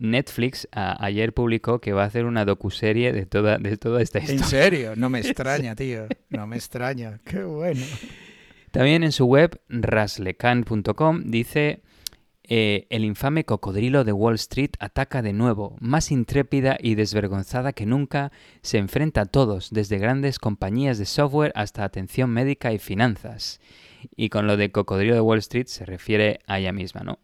Netflix 0.00 0.66
ayer 0.72 1.32
publicó 1.32 1.80
que 1.80 1.92
va 1.92 2.02
a 2.02 2.06
hacer 2.06 2.24
una 2.24 2.44
docuserie 2.44 3.12
de 3.12 3.26
toda, 3.26 3.58
de 3.58 3.76
toda 3.76 4.02
esta 4.02 4.18
historia. 4.18 4.42
¿En 4.42 4.48
serio? 4.48 4.92
No 4.96 5.10
me 5.10 5.20
extraña, 5.20 5.76
tío. 5.76 6.06
No 6.30 6.46
me 6.46 6.56
extraña. 6.56 7.20
Qué 7.24 7.44
bueno. 7.44 7.84
También 8.70 9.04
en 9.04 9.12
su 9.12 9.26
web, 9.26 9.60
raslecan.com, 9.68 11.24
dice 11.26 11.82
eh, 12.52 12.88
el 12.90 13.04
infame 13.04 13.44
cocodrilo 13.44 14.02
de 14.02 14.12
Wall 14.12 14.34
Street 14.34 14.70
ataca 14.80 15.22
de 15.22 15.32
nuevo, 15.32 15.76
más 15.80 16.10
intrépida 16.10 16.76
y 16.80 16.96
desvergonzada 16.96 17.72
que 17.72 17.86
nunca, 17.86 18.32
se 18.62 18.78
enfrenta 18.78 19.20
a 19.20 19.26
todos, 19.26 19.70
desde 19.70 19.98
grandes 19.98 20.40
compañías 20.40 20.98
de 20.98 21.06
software 21.06 21.52
hasta 21.54 21.84
atención 21.84 22.30
médica 22.30 22.72
y 22.72 22.78
finanzas. 22.78 23.60
Y 24.16 24.30
con 24.30 24.48
lo 24.48 24.56
de 24.56 24.72
cocodrilo 24.72 25.14
de 25.14 25.20
Wall 25.20 25.38
Street 25.38 25.66
se 25.66 25.84
refiere 25.84 26.40
a 26.46 26.58
ella 26.58 26.72
misma, 26.72 27.02
¿no? 27.02 27.20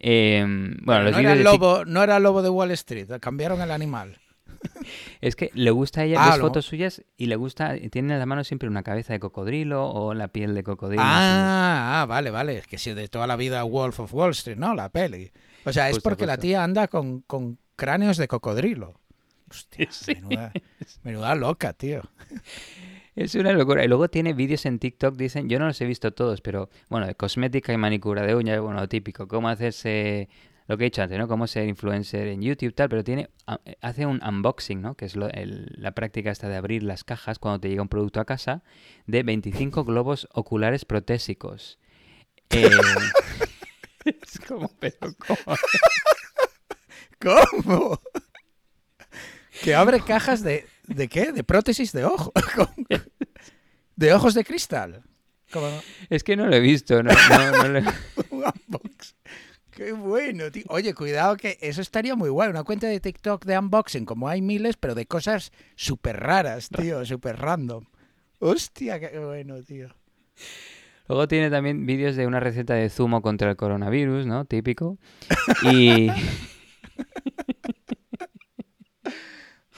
Em, 0.00 0.76
bueno, 0.82 1.10
no, 1.10 1.18
era 1.18 1.34
lobo, 1.34 1.84
no 1.84 2.02
era 2.02 2.18
lobo 2.18 2.42
de 2.42 2.50
Wall 2.50 2.70
Street, 2.72 3.08
cambiaron 3.20 3.60
el 3.60 3.70
animal. 3.70 4.18
es 5.20 5.36
que 5.36 5.50
le 5.54 5.70
gusta 5.70 6.02
a 6.02 6.04
ella, 6.04 6.16
ah, 6.20 6.36
fotos 6.38 6.66
suyas 6.66 7.02
y 7.16 7.26
le 7.26 7.36
gusta, 7.36 7.76
tiene 7.90 8.14
en 8.14 8.18
la 8.18 8.26
mano 8.26 8.44
siempre 8.44 8.68
una 8.68 8.82
cabeza 8.82 9.12
de 9.12 9.20
cocodrilo 9.20 9.88
o 9.88 10.14
la 10.14 10.28
piel 10.28 10.54
de 10.54 10.62
cocodrilo. 10.62 11.02
Ah, 11.04 12.02
ah 12.02 12.06
vale, 12.06 12.30
vale. 12.30 12.58
Es 12.58 12.66
que 12.66 12.78
si 12.78 12.94
de 12.94 13.08
toda 13.08 13.26
la 13.26 13.36
vida 13.36 13.62
Wolf 13.62 14.00
of 14.00 14.14
Wall 14.14 14.30
Street, 14.30 14.56
¿no? 14.56 14.74
La 14.74 14.88
peli. 14.88 15.32
O 15.64 15.72
sea, 15.72 15.90
es 15.90 16.00
porque 16.00 16.26
la 16.26 16.38
tía 16.38 16.62
anda 16.62 16.88
con, 16.88 17.24
cráneos 17.76 18.16
de 18.16 18.28
cocodrilo. 18.28 19.00
Hostia, 19.50 19.88
menuda, 21.02 21.34
loca, 21.34 21.72
tío. 21.72 22.02
Es 23.18 23.34
una 23.34 23.52
locura. 23.52 23.84
Y 23.84 23.88
luego 23.88 24.08
tiene 24.08 24.32
vídeos 24.32 24.64
en 24.64 24.78
TikTok, 24.78 25.16
dicen, 25.16 25.48
yo 25.48 25.58
no 25.58 25.66
los 25.66 25.80
he 25.80 25.86
visto 25.86 26.12
todos, 26.12 26.40
pero 26.40 26.70
bueno, 26.88 27.08
de 27.08 27.16
cosmética 27.16 27.72
y 27.72 27.76
manicura 27.76 28.22
de 28.22 28.36
uñas, 28.36 28.60
bueno, 28.60 28.88
típico, 28.88 29.26
cómo 29.26 29.48
hacerse 29.48 30.28
lo 30.68 30.78
que 30.78 30.84
he 30.84 30.86
dicho 30.86 31.02
antes, 31.02 31.18
¿no? 31.18 31.26
Cómo 31.26 31.48
ser 31.48 31.66
influencer 31.66 32.28
en 32.28 32.42
YouTube 32.42 32.74
tal, 32.74 32.88
pero 32.88 33.02
tiene 33.02 33.28
hace 33.80 34.06
un 34.06 34.22
unboxing, 34.22 34.80
¿no? 34.80 34.94
Que 34.94 35.06
es 35.06 35.16
la 35.16 35.92
práctica 35.96 36.30
esta 36.30 36.48
de 36.48 36.54
abrir 36.54 36.84
las 36.84 37.02
cajas 37.02 37.40
cuando 37.40 37.58
te 37.58 37.68
llega 37.68 37.82
un 37.82 37.88
producto 37.88 38.20
a 38.20 38.24
casa 38.24 38.62
de 39.06 39.24
25 39.24 39.82
globos 39.82 40.28
oculares 40.32 40.84
protésicos. 40.84 41.80
Eh, 42.50 42.70
es 44.04 44.38
como, 44.46 44.70
pero 44.78 44.96
¿cómo? 45.26 45.56
¿Cómo? 47.64 48.00
Que 49.64 49.74
abre 49.74 50.00
cajas 50.02 50.44
de, 50.44 50.66
¿de 50.88 51.08
qué? 51.08 51.32
De 51.32 51.44
prótesis 51.44 51.92
de 51.92 52.04
ojo. 52.04 52.32
¿De 53.96 54.12
ojos 54.12 54.34
de 54.34 54.44
cristal? 54.44 55.02
Es 56.10 56.22
que 56.22 56.36
no 56.36 56.46
lo 56.46 56.54
he 56.54 56.60
visto, 56.60 57.02
no, 57.02 57.10
no, 57.10 57.78
un 58.30 58.44
unboxing. 58.44 59.16
Qué 59.70 59.92
bueno, 59.92 60.50
tío. 60.50 60.64
Oye, 60.68 60.92
cuidado 60.92 61.36
que 61.36 61.56
eso 61.60 61.80
estaría 61.80 62.16
muy 62.16 62.28
guay. 62.28 62.50
Una 62.50 62.64
cuenta 62.64 62.88
de 62.88 63.00
TikTok 63.00 63.44
de 63.44 63.58
unboxing, 63.58 64.04
como 64.04 64.28
hay 64.28 64.42
miles, 64.42 64.76
pero 64.76 64.94
de 64.94 65.06
cosas 65.06 65.52
súper 65.76 66.18
raras, 66.18 66.68
tío, 66.68 67.04
súper 67.06 67.36
random. 67.36 67.84
Hostia, 68.40 68.98
qué 69.00 69.18
bueno, 69.18 69.62
tío. 69.62 69.88
Luego 71.08 71.26
tiene 71.28 71.48
también 71.48 71.86
vídeos 71.86 72.16
de 72.16 72.26
una 72.26 72.40
receta 72.40 72.74
de 72.74 72.90
zumo 72.90 73.22
contra 73.22 73.50
el 73.50 73.56
coronavirus, 73.56 74.26
¿no? 74.26 74.44
Típico. 74.44 74.98
Y... 75.72 76.08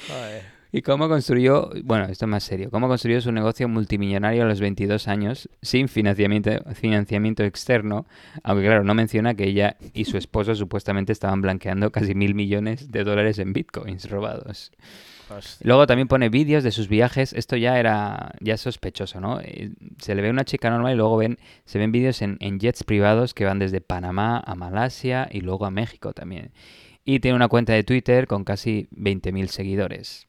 Joder. 0.08 0.59
¿Y 0.72 0.82
cómo 0.82 1.08
construyó, 1.08 1.70
bueno, 1.82 2.04
esto 2.04 2.26
es 2.26 2.28
más 2.30 2.44
serio, 2.44 2.70
cómo 2.70 2.86
construyó 2.86 3.20
su 3.20 3.32
negocio 3.32 3.68
multimillonario 3.68 4.44
a 4.44 4.46
los 4.46 4.60
22 4.60 5.08
años 5.08 5.48
sin 5.62 5.88
financiamiento, 5.88 6.50
financiamiento 6.74 7.42
externo? 7.42 8.06
Aunque 8.44 8.66
claro, 8.66 8.84
no 8.84 8.94
menciona 8.94 9.34
que 9.34 9.44
ella 9.44 9.76
y 9.94 10.04
su 10.04 10.16
esposo 10.16 10.54
supuestamente 10.54 11.12
estaban 11.12 11.42
blanqueando 11.42 11.90
casi 11.90 12.14
mil 12.14 12.34
millones 12.34 12.92
de 12.92 13.02
dólares 13.02 13.40
en 13.40 13.52
bitcoins 13.52 14.08
robados. 14.08 14.70
Luego 15.62 15.86
también 15.86 16.08
pone 16.08 16.28
vídeos 16.28 16.64
de 16.64 16.70
sus 16.70 16.88
viajes. 16.88 17.32
Esto 17.32 17.56
ya 17.56 17.78
era 17.78 18.32
ya 18.40 18.56
sospechoso, 18.56 19.20
¿no? 19.20 19.40
Eh, 19.40 19.70
se 19.98 20.14
le 20.14 20.22
ve 20.22 20.30
una 20.30 20.44
chica 20.44 20.70
normal 20.70 20.94
y 20.94 20.96
luego 20.96 21.16
ven, 21.16 21.38
se 21.64 21.78
ven 21.78 21.92
vídeos 21.92 22.22
en, 22.22 22.36
en 22.40 22.58
jets 22.58 22.84
privados 22.84 23.34
que 23.34 23.44
van 23.44 23.58
desde 23.58 23.80
Panamá 23.80 24.42
a 24.44 24.54
Malasia 24.54 25.28
y 25.30 25.40
luego 25.40 25.66
a 25.66 25.70
México 25.70 26.12
también. 26.12 26.52
Y 27.04 27.20
tiene 27.20 27.36
una 27.36 27.48
cuenta 27.48 27.72
de 27.72 27.84
Twitter 27.84 28.26
con 28.26 28.44
casi 28.44 28.88
20.000 28.92 29.46
seguidores. 29.46 30.26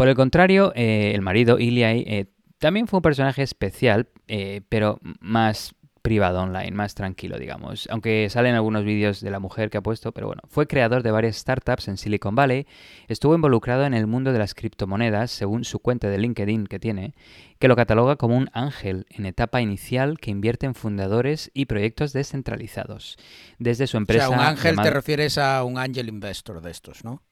Por 0.00 0.08
el 0.08 0.14
contrario, 0.14 0.72
eh, 0.76 1.12
el 1.14 1.20
marido, 1.20 1.58
Iliai, 1.58 2.04
eh, 2.06 2.24
también 2.58 2.86
fue 2.86 3.00
un 3.00 3.02
personaje 3.02 3.42
especial, 3.42 4.08
eh, 4.28 4.62
pero 4.70 4.98
más 5.20 5.74
privado 6.00 6.40
online, 6.40 6.70
más 6.70 6.94
tranquilo, 6.94 7.38
digamos. 7.38 7.86
Aunque 7.90 8.26
salen 8.30 8.54
algunos 8.54 8.82
vídeos 8.82 9.20
de 9.20 9.30
la 9.30 9.40
mujer 9.40 9.68
que 9.68 9.76
ha 9.76 9.82
puesto, 9.82 10.12
pero 10.12 10.26
bueno, 10.26 10.40
fue 10.48 10.66
creador 10.66 11.02
de 11.02 11.10
varias 11.10 11.36
startups 11.36 11.88
en 11.88 11.98
Silicon 11.98 12.34
Valley, 12.34 12.66
estuvo 13.08 13.34
involucrado 13.34 13.84
en 13.84 13.92
el 13.92 14.06
mundo 14.06 14.32
de 14.32 14.38
las 14.38 14.54
criptomonedas, 14.54 15.32
según 15.32 15.64
su 15.64 15.80
cuenta 15.80 16.08
de 16.08 16.16
LinkedIn 16.16 16.66
que 16.66 16.78
tiene, 16.78 17.12
que 17.58 17.68
lo 17.68 17.76
cataloga 17.76 18.16
como 18.16 18.38
un 18.38 18.48
ángel 18.54 19.04
en 19.10 19.26
etapa 19.26 19.60
inicial 19.60 20.18
que 20.18 20.30
invierte 20.30 20.64
en 20.64 20.74
fundadores 20.74 21.50
y 21.52 21.66
proyectos 21.66 22.14
descentralizados. 22.14 23.18
Desde 23.58 23.86
su 23.86 23.98
empresa... 23.98 24.30
O 24.30 24.30
sea, 24.30 24.38
un 24.38 24.46
ángel 24.46 24.76
te 24.76 24.88
refieres 24.88 25.36
a 25.36 25.62
un 25.62 25.76
angel 25.76 26.08
investor 26.08 26.62
de 26.62 26.70
estos, 26.70 27.04
¿no? 27.04 27.22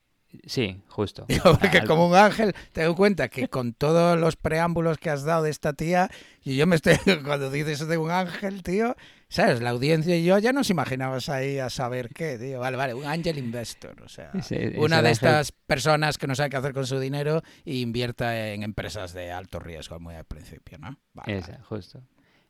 Sí, 0.44 0.82
justo. 0.88 1.26
porque 1.60 1.84
como 1.84 2.08
un 2.08 2.14
ángel, 2.14 2.54
te 2.72 2.84
doy 2.84 2.94
cuenta 2.94 3.28
que 3.28 3.48
con 3.48 3.72
todos 3.72 4.18
los 4.18 4.36
preámbulos 4.36 4.98
que 4.98 5.10
has 5.10 5.24
dado 5.24 5.44
de 5.44 5.50
esta 5.50 5.72
tía, 5.72 6.10
y 6.44 6.56
yo 6.56 6.66
me 6.66 6.76
estoy, 6.76 6.96
cuando 7.24 7.50
dices 7.50 7.86
de 7.86 7.96
un 7.96 8.10
ángel, 8.10 8.62
tío, 8.62 8.94
¿sabes? 9.28 9.62
La 9.62 9.70
audiencia 9.70 10.16
y 10.16 10.24
yo 10.24 10.38
ya 10.38 10.52
nos 10.52 10.70
imaginabas 10.70 11.28
ahí 11.28 11.58
a 11.58 11.70
saber 11.70 12.10
qué, 12.10 12.38
tío. 12.38 12.60
Vale, 12.60 12.76
vale, 12.76 12.94
un 12.94 13.06
angel 13.06 13.38
investor, 13.38 14.02
o 14.02 14.08
sea, 14.08 14.32
una 14.76 15.02
de 15.02 15.10
estas 15.10 15.52
personas 15.52 16.18
que 16.18 16.26
no 16.26 16.34
sabe 16.34 16.50
qué 16.50 16.56
hacer 16.56 16.74
con 16.74 16.86
su 16.86 16.98
dinero 16.98 17.42
e 17.64 17.76
invierta 17.76 18.48
en 18.48 18.62
empresas 18.62 19.14
de 19.14 19.32
alto 19.32 19.58
riesgo 19.58 19.98
muy 19.98 20.14
al 20.14 20.24
principio, 20.24 20.78
¿no? 20.78 20.98
Vale, 21.14 21.42
justo. 21.68 22.02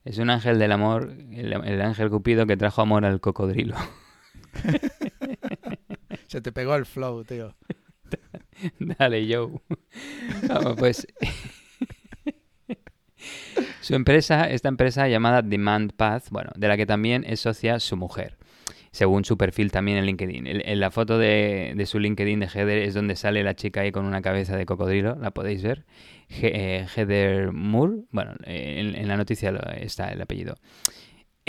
Es 0.05 0.19
un 0.19 0.31
ángel 0.31 0.59
del 0.59 0.73
amor, 0.73 1.13
el 1.33 1.83
ángel 1.83 2.09
cupido 2.09 2.47
que 2.47 2.57
trajo 2.57 2.81
amor 2.81 3.05
al 3.05 3.21
cocodrilo. 3.21 3.77
Se 6.27 6.41
te 6.41 6.53
pegó 6.53 6.75
el 6.75 6.87
flow, 6.87 7.25
tío. 7.25 7.55
Dale, 8.79 9.27
yo. 9.27 9.61
Vamos, 10.49 10.77
pues. 10.79 11.07
su 13.81 13.95
empresa, 13.95 14.49
esta 14.51 14.69
empresa 14.69 15.09
llamada 15.09 15.43
Demand 15.43 15.93
Path, 15.93 16.31
bueno, 16.31 16.51
de 16.57 16.69
la 16.69 16.77
que 16.77 16.87
también 16.87 17.25
es 17.27 17.41
socia 17.41 17.81
su 17.81 17.97
mujer, 17.97 18.37
según 18.91 19.25
su 19.25 19.37
perfil 19.37 19.71
también 19.71 19.99
en 19.99 20.07
LinkedIn. 20.07 20.47
En, 20.47 20.81
la 20.81 20.91
foto 20.91 21.19
de, 21.19 21.83
su 21.87 21.99
LinkedIn 21.99 22.41
de 22.41 22.49
Heather 22.49 22.79
es 22.79 22.95
donde 22.95 23.17
sale 23.17 23.43
la 23.43 23.55
chica 23.55 23.81
ahí 23.81 23.93
con 23.93 24.05
una 24.05 24.23
cabeza 24.23 24.57
de 24.57 24.67
cocodrilo, 24.67 25.17
la 25.17 25.31
podéis 25.31 25.63
ver. 25.63 25.85
Eh, 26.43 26.87
Heather 26.95 27.53
Moore, 27.53 28.03
bueno, 28.11 28.35
en, 28.45 28.95
en 28.95 29.09
la 29.09 29.17
noticia 29.17 29.51
está 29.77 30.11
el 30.11 30.21
apellido. 30.21 30.57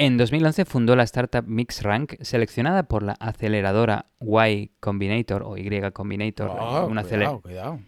En 0.02 0.16
2011 0.16 0.64
fundó 0.64 0.95
la 0.95 1.04
startup 1.04 1.43
MixRank, 1.45 2.22
seleccionada 2.22 2.84
por 2.84 3.04
la 3.04 3.18
aceleradora 3.20 4.06
Y 4.22 4.72
Combinator 4.80 5.43
o 5.43 5.58
Y 5.58 5.91
Combinator. 5.91 6.50
Oh, 6.50 6.88
cuidado, 6.88 7.41
cuidado. 7.41 7.80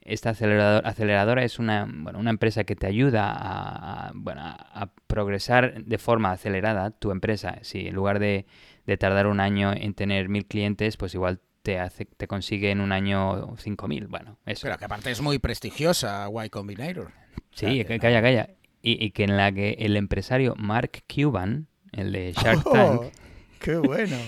Esta 0.00 0.30
aceleradora, 0.30 1.44
es 1.44 1.58
una, 1.58 1.86
bueno, 1.86 2.18
una 2.18 2.30
empresa 2.30 2.64
que 2.64 2.76
te 2.76 2.86
ayuda 2.86 3.30
a, 3.30 4.12
bueno, 4.14 4.40
a 4.42 4.90
progresar 5.06 5.84
de 5.84 5.98
forma 5.98 6.30
acelerada 6.30 6.92
tu 6.92 7.10
empresa. 7.10 7.58
Si 7.60 7.88
en 7.88 7.94
lugar 7.94 8.20
de, 8.20 8.46
tardar 8.98 9.26
un 9.26 9.38
año 9.38 9.70
en 9.74 9.92
tener 9.92 10.30
mil 10.30 10.46
clientes, 10.46 10.96
pues 10.96 11.14
igual 11.14 11.40
te, 11.60 11.78
hace, 11.78 12.06
te 12.06 12.26
consigue 12.26 12.70
en 12.70 12.80
un 12.80 12.90
año 12.90 13.54
cinco 13.58 13.86
mil. 13.86 14.06
Bueno, 14.06 14.38
eso. 14.46 14.62
Pero 14.62 14.78
que 14.78 14.86
aparte 14.86 15.10
es 15.10 15.20
muy 15.20 15.38
prestigiosa 15.38 16.26
Y 16.42 16.48
Combinator. 16.48 17.12
Sí, 17.52 17.84
calla, 17.84 18.22
calla 18.22 18.48
y, 18.84 19.10
que 19.10 19.24
en 19.24 19.36
la 19.36 19.50
que 19.50 19.76
el 19.80 19.96
empresario 19.96 20.54
Mark 20.56 21.04
Cuban, 21.12 21.68
el 21.92 22.12
de 22.12 22.32
Shark 22.32 22.66
oh, 22.66 22.72
Tank, 22.72 23.02
¡Qué 23.60 23.76
bueno! 23.76 24.16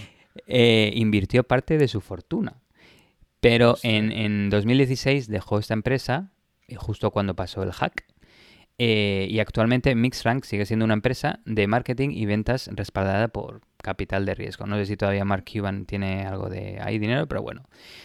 Eh, 0.48 0.92
invirtió 0.94 1.44
parte 1.44 1.78
de 1.78 1.88
su 1.88 2.02
fortuna. 2.02 2.60
Pero 3.40 3.78
en, 3.82 4.12
en 4.12 4.50
2016 4.50 5.28
dejó 5.28 5.58
esta 5.58 5.72
empresa 5.72 6.30
justo 6.76 7.10
cuando 7.10 7.34
pasó 7.34 7.62
el 7.62 7.72
hack. 7.72 8.04
Eh, 8.78 9.26
y 9.30 9.38
actualmente 9.38 9.94
Mixrank 9.94 10.44
sigue 10.44 10.66
siendo 10.66 10.84
una 10.84 10.92
empresa 10.92 11.40
de 11.46 11.66
marketing 11.66 12.10
y 12.10 12.26
ventas 12.26 12.68
respaldada 12.72 13.28
por 13.28 13.62
capital 13.78 14.26
de 14.26 14.34
riesgo. 14.34 14.66
No 14.66 14.76
sé 14.76 14.84
si 14.84 14.96
todavía 14.96 15.24
Mark 15.24 15.44
Cuban 15.50 15.86
tiene 15.86 16.26
algo 16.26 16.50
de 16.50 16.78
ahí 16.82 16.98
dinero, 16.98 17.26
pero 17.26 17.42
bueno. 17.42 17.62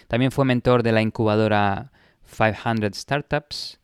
También 0.08 0.32
fue 0.32 0.46
mentor 0.46 0.84
de 0.84 0.94
la 0.94 1.02
incubadora 1.02 1.92
500 2.38 2.98
Startups. 2.98 3.81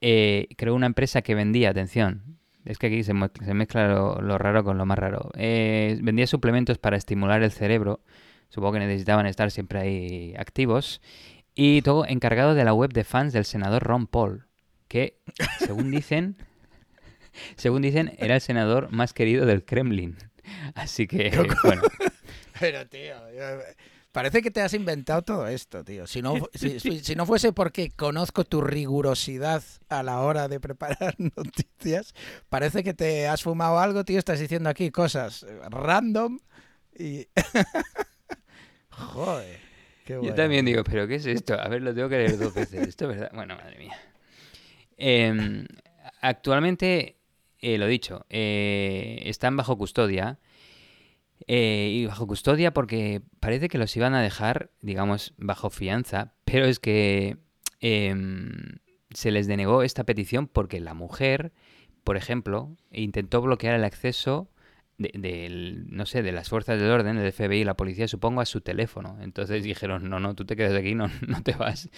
Eh, 0.00 0.48
creó 0.56 0.74
una 0.74 0.86
empresa 0.86 1.22
que 1.22 1.34
vendía, 1.34 1.70
atención, 1.70 2.38
es 2.64 2.78
que 2.78 2.88
aquí 2.88 3.02
se, 3.02 3.14
mezcla 3.14 3.88
lo, 3.88 4.38
raro 4.38 4.62
con 4.62 4.78
lo 4.78 4.86
más 4.86 4.98
raro. 4.98 5.30
Eh, 5.36 5.98
vendía 6.02 6.26
suplementos 6.26 6.78
para 6.78 6.96
estimular 6.96 7.42
el 7.42 7.50
cerebro. 7.50 8.00
Supongo 8.50 8.74
que 8.74 8.80
necesitaban 8.80 9.26
estar 9.26 9.50
siempre 9.50 9.80
ahí 9.80 10.34
activos. 10.36 11.00
Y 11.54 11.82
todo 11.82 12.06
encargado 12.06 12.54
de 12.54 12.64
la 12.64 12.74
web 12.74 12.92
de 12.92 13.04
fans 13.04 13.32
del 13.32 13.44
senador 13.44 13.82
Ron 13.82 14.06
Paul 14.06 14.48
que, 14.88 15.18
según 15.58 15.90
dicen, 15.90 16.36
según 17.56 17.82
dicen, 17.82 18.12
era 18.18 18.34
el 18.34 18.40
senador 18.40 18.90
más 18.90 19.12
querido 19.12 19.46
del 19.46 19.64
Kremlin. 19.64 20.16
Así 20.74 21.06
que, 21.06 21.30
bueno. 21.62 21.82
Pero, 22.60 22.86
tío, 22.88 23.14
parece 24.18 24.42
que 24.42 24.50
te 24.50 24.60
has 24.60 24.74
inventado 24.74 25.22
todo 25.22 25.46
esto, 25.46 25.84
tío. 25.84 26.08
Si 26.08 26.22
no, 26.22 26.34
si, 26.52 27.14
no 27.14 27.24
fuese 27.24 27.52
porque 27.52 27.90
conozco 27.90 28.42
tu 28.44 28.60
rigurosidad 28.60 29.62
a 29.88 30.02
la 30.02 30.18
hora 30.18 30.48
de 30.48 30.58
preparar 30.58 31.14
noticias, 31.36 32.14
parece 32.48 32.82
que 32.82 32.94
te 32.94 33.28
has 33.28 33.44
fumado 33.44 33.78
algo, 33.78 34.04
tío. 34.04 34.18
Estás 34.18 34.40
diciendo 34.40 34.70
aquí 34.70 34.90
cosas 34.90 35.46
random 35.70 36.40
y... 36.98 37.28
Joder. 38.90 39.60
Yo 40.08 40.34
también 40.34 40.64
digo, 40.64 40.82
pero 40.82 41.06
¿qué 41.06 41.14
es 41.14 41.26
esto? 41.26 41.54
A 41.54 41.68
ver, 41.68 41.82
lo 41.82 41.94
tengo 41.94 42.08
que 42.08 42.16
leer 42.16 42.38
dos 42.38 42.52
veces. 42.52 42.88
Esto 42.88 43.04
es 43.04 43.10
verdad. 43.10 43.30
Bueno, 43.32 43.54
madre 43.54 43.78
mía. 43.78 43.96
Eh, 44.96 45.64
actualmente, 46.22 47.18
eh, 47.60 47.78
lo 47.78 47.86
dicho, 47.86 48.26
eh, 48.30 49.22
están 49.26 49.56
bajo 49.56 49.78
custodia. 49.78 50.40
Eh, 51.50 51.90
y 51.94 52.04
bajo 52.04 52.26
custodia 52.26 52.74
porque 52.74 53.22
parece 53.40 53.68
que 53.68 53.78
los 53.78 53.96
iban 53.96 54.14
a 54.14 54.20
dejar, 54.20 54.70
digamos, 54.82 55.32
bajo 55.38 55.70
fianza, 55.70 56.34
pero 56.44 56.66
es 56.66 56.78
que 56.78 57.38
em, 57.80 58.76
se 59.10 59.30
les 59.30 59.46
denegó 59.46 59.82
esta 59.82 60.04
petición 60.04 60.46
porque 60.46 60.78
la 60.78 60.92
mujer, 60.92 61.52
por 62.04 62.18
ejemplo, 62.18 62.76
intentó 62.92 63.40
bloquear 63.40 63.74
el 63.74 63.84
acceso 63.84 64.50
de, 64.98 65.86
no 65.88 66.04
sé, 66.04 66.22
de 66.22 66.32
las 66.32 66.50
fuerzas 66.50 66.78
del 66.78 66.90
orden, 66.90 67.16
del 67.16 67.32
FBI 67.32 67.60
y 67.60 67.64
la 67.64 67.78
policía, 67.78 68.08
supongo, 68.08 68.42
a 68.42 68.46
su 68.46 68.60
teléfono. 68.60 69.16
Entonces 69.22 69.64
dijeron, 69.64 70.10
no, 70.10 70.20
no, 70.20 70.34
tú 70.34 70.44
te 70.44 70.54
quedas 70.54 70.74
aquí, 70.74 70.94
no, 70.94 71.08
no 71.26 71.42
te 71.42 71.52
vas, 71.52 71.88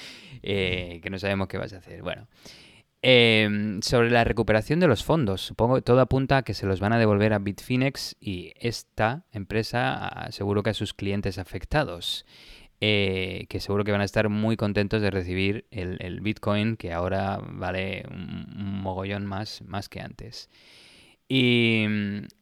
que 0.43 1.09
no 1.11 1.19
sabemos 1.19 1.49
qué 1.49 1.59
vas 1.59 1.73
a 1.73 1.79
hacer. 1.79 2.03
Bueno, 2.03 2.29
Em, 3.03 3.81
sobre 3.81 4.11
la 4.11 4.25
recuperación 4.25 4.79
de 4.79 4.87
los 4.87 5.05
fondos, 5.05 5.41
supongo 5.41 5.77
que 5.77 5.83
todo 5.83 6.01
apunta 6.01 6.39
a 6.39 6.43
que 6.43 6.53
se 6.53 6.67
los 6.67 6.81
van 6.81 6.93
a 6.93 6.99
devolver 6.99 7.33
a 7.33 7.39
Bitfinex 7.39 8.17
y 8.21 8.53
esta 8.61 9.25
empresa 9.33 10.29
seguro 10.33 10.63
que 10.63 10.71
a 10.71 10.75
sus 10.75 10.93
clientes 10.93 11.39
afectados, 11.39 12.27
eh, 12.83 13.47
que 13.49 13.61
seguro 13.61 13.85
que 13.85 13.93
van 13.93 14.03
a 14.03 14.05
estar 14.05 14.29
muy 14.29 14.59
contentos 14.59 15.01
de 15.01 15.11
recibir 15.11 15.65
el, 15.71 16.21
Bitcoin 16.21 16.77
que 16.77 16.93
ahora 16.93 17.41
vale 17.43 18.05
un, 18.11 18.83
mogollón 18.83 19.25
más, 19.25 19.63
más 19.63 19.89
que 19.89 20.01
antes. 20.01 20.51
Y, 21.27 21.87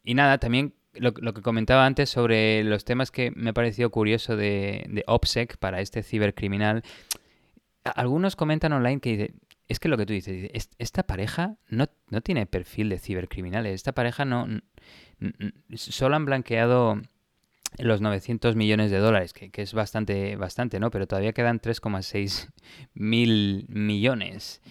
nada, 0.05 0.39
también 0.39 0.75
lo, 0.95 1.13
que 1.13 1.43
comentaba 1.43 1.87
antes 1.87 2.11
sobre 2.11 2.65
los 2.65 2.85
temas 2.85 3.13
que 3.13 3.31
me 3.37 3.51
ha 3.51 3.53
parecido 3.53 3.91
curioso 3.91 4.37
de, 4.37 4.87
de 4.89 5.05
OPSEC 5.07 5.57
para 5.59 5.81
este 5.81 6.03
cibercriminal. 6.03 6.83
Algunos 7.85 8.35
comentan 8.35 8.73
online 8.73 9.01
que 9.01 9.35
es 9.69 9.81
que 9.81 9.89
lo 9.89 9.97
que 9.97 10.07
tú 10.07 10.15
dices, 10.15 10.51
esta 10.79 11.03
pareja 11.03 11.57
no, 11.69 11.87
no 12.09 12.21
tiene 12.23 12.47
perfil 12.47 12.89
de 12.89 12.99
cibercriminales. 12.99 13.75
Esta 13.75 13.93
pareja 13.93 14.25
no. 14.25 14.47
Solo 15.75 16.17
han 16.17 16.25
blanqueado 16.25 17.01
los 17.77 18.01
900 18.01 18.57
millones 18.57 18.91
de 18.91 18.99
dólares, 18.99 19.35
que, 19.35 19.51
es 19.55 19.75
bastante, 19.75 20.37
bastante, 20.37 20.81
¿no? 20.81 20.91
Pero 20.91 21.07
todavía 21.07 21.35
quedan 21.35 21.61
3,6 21.61 22.49
mil 22.95 23.67
millones, 23.69 24.63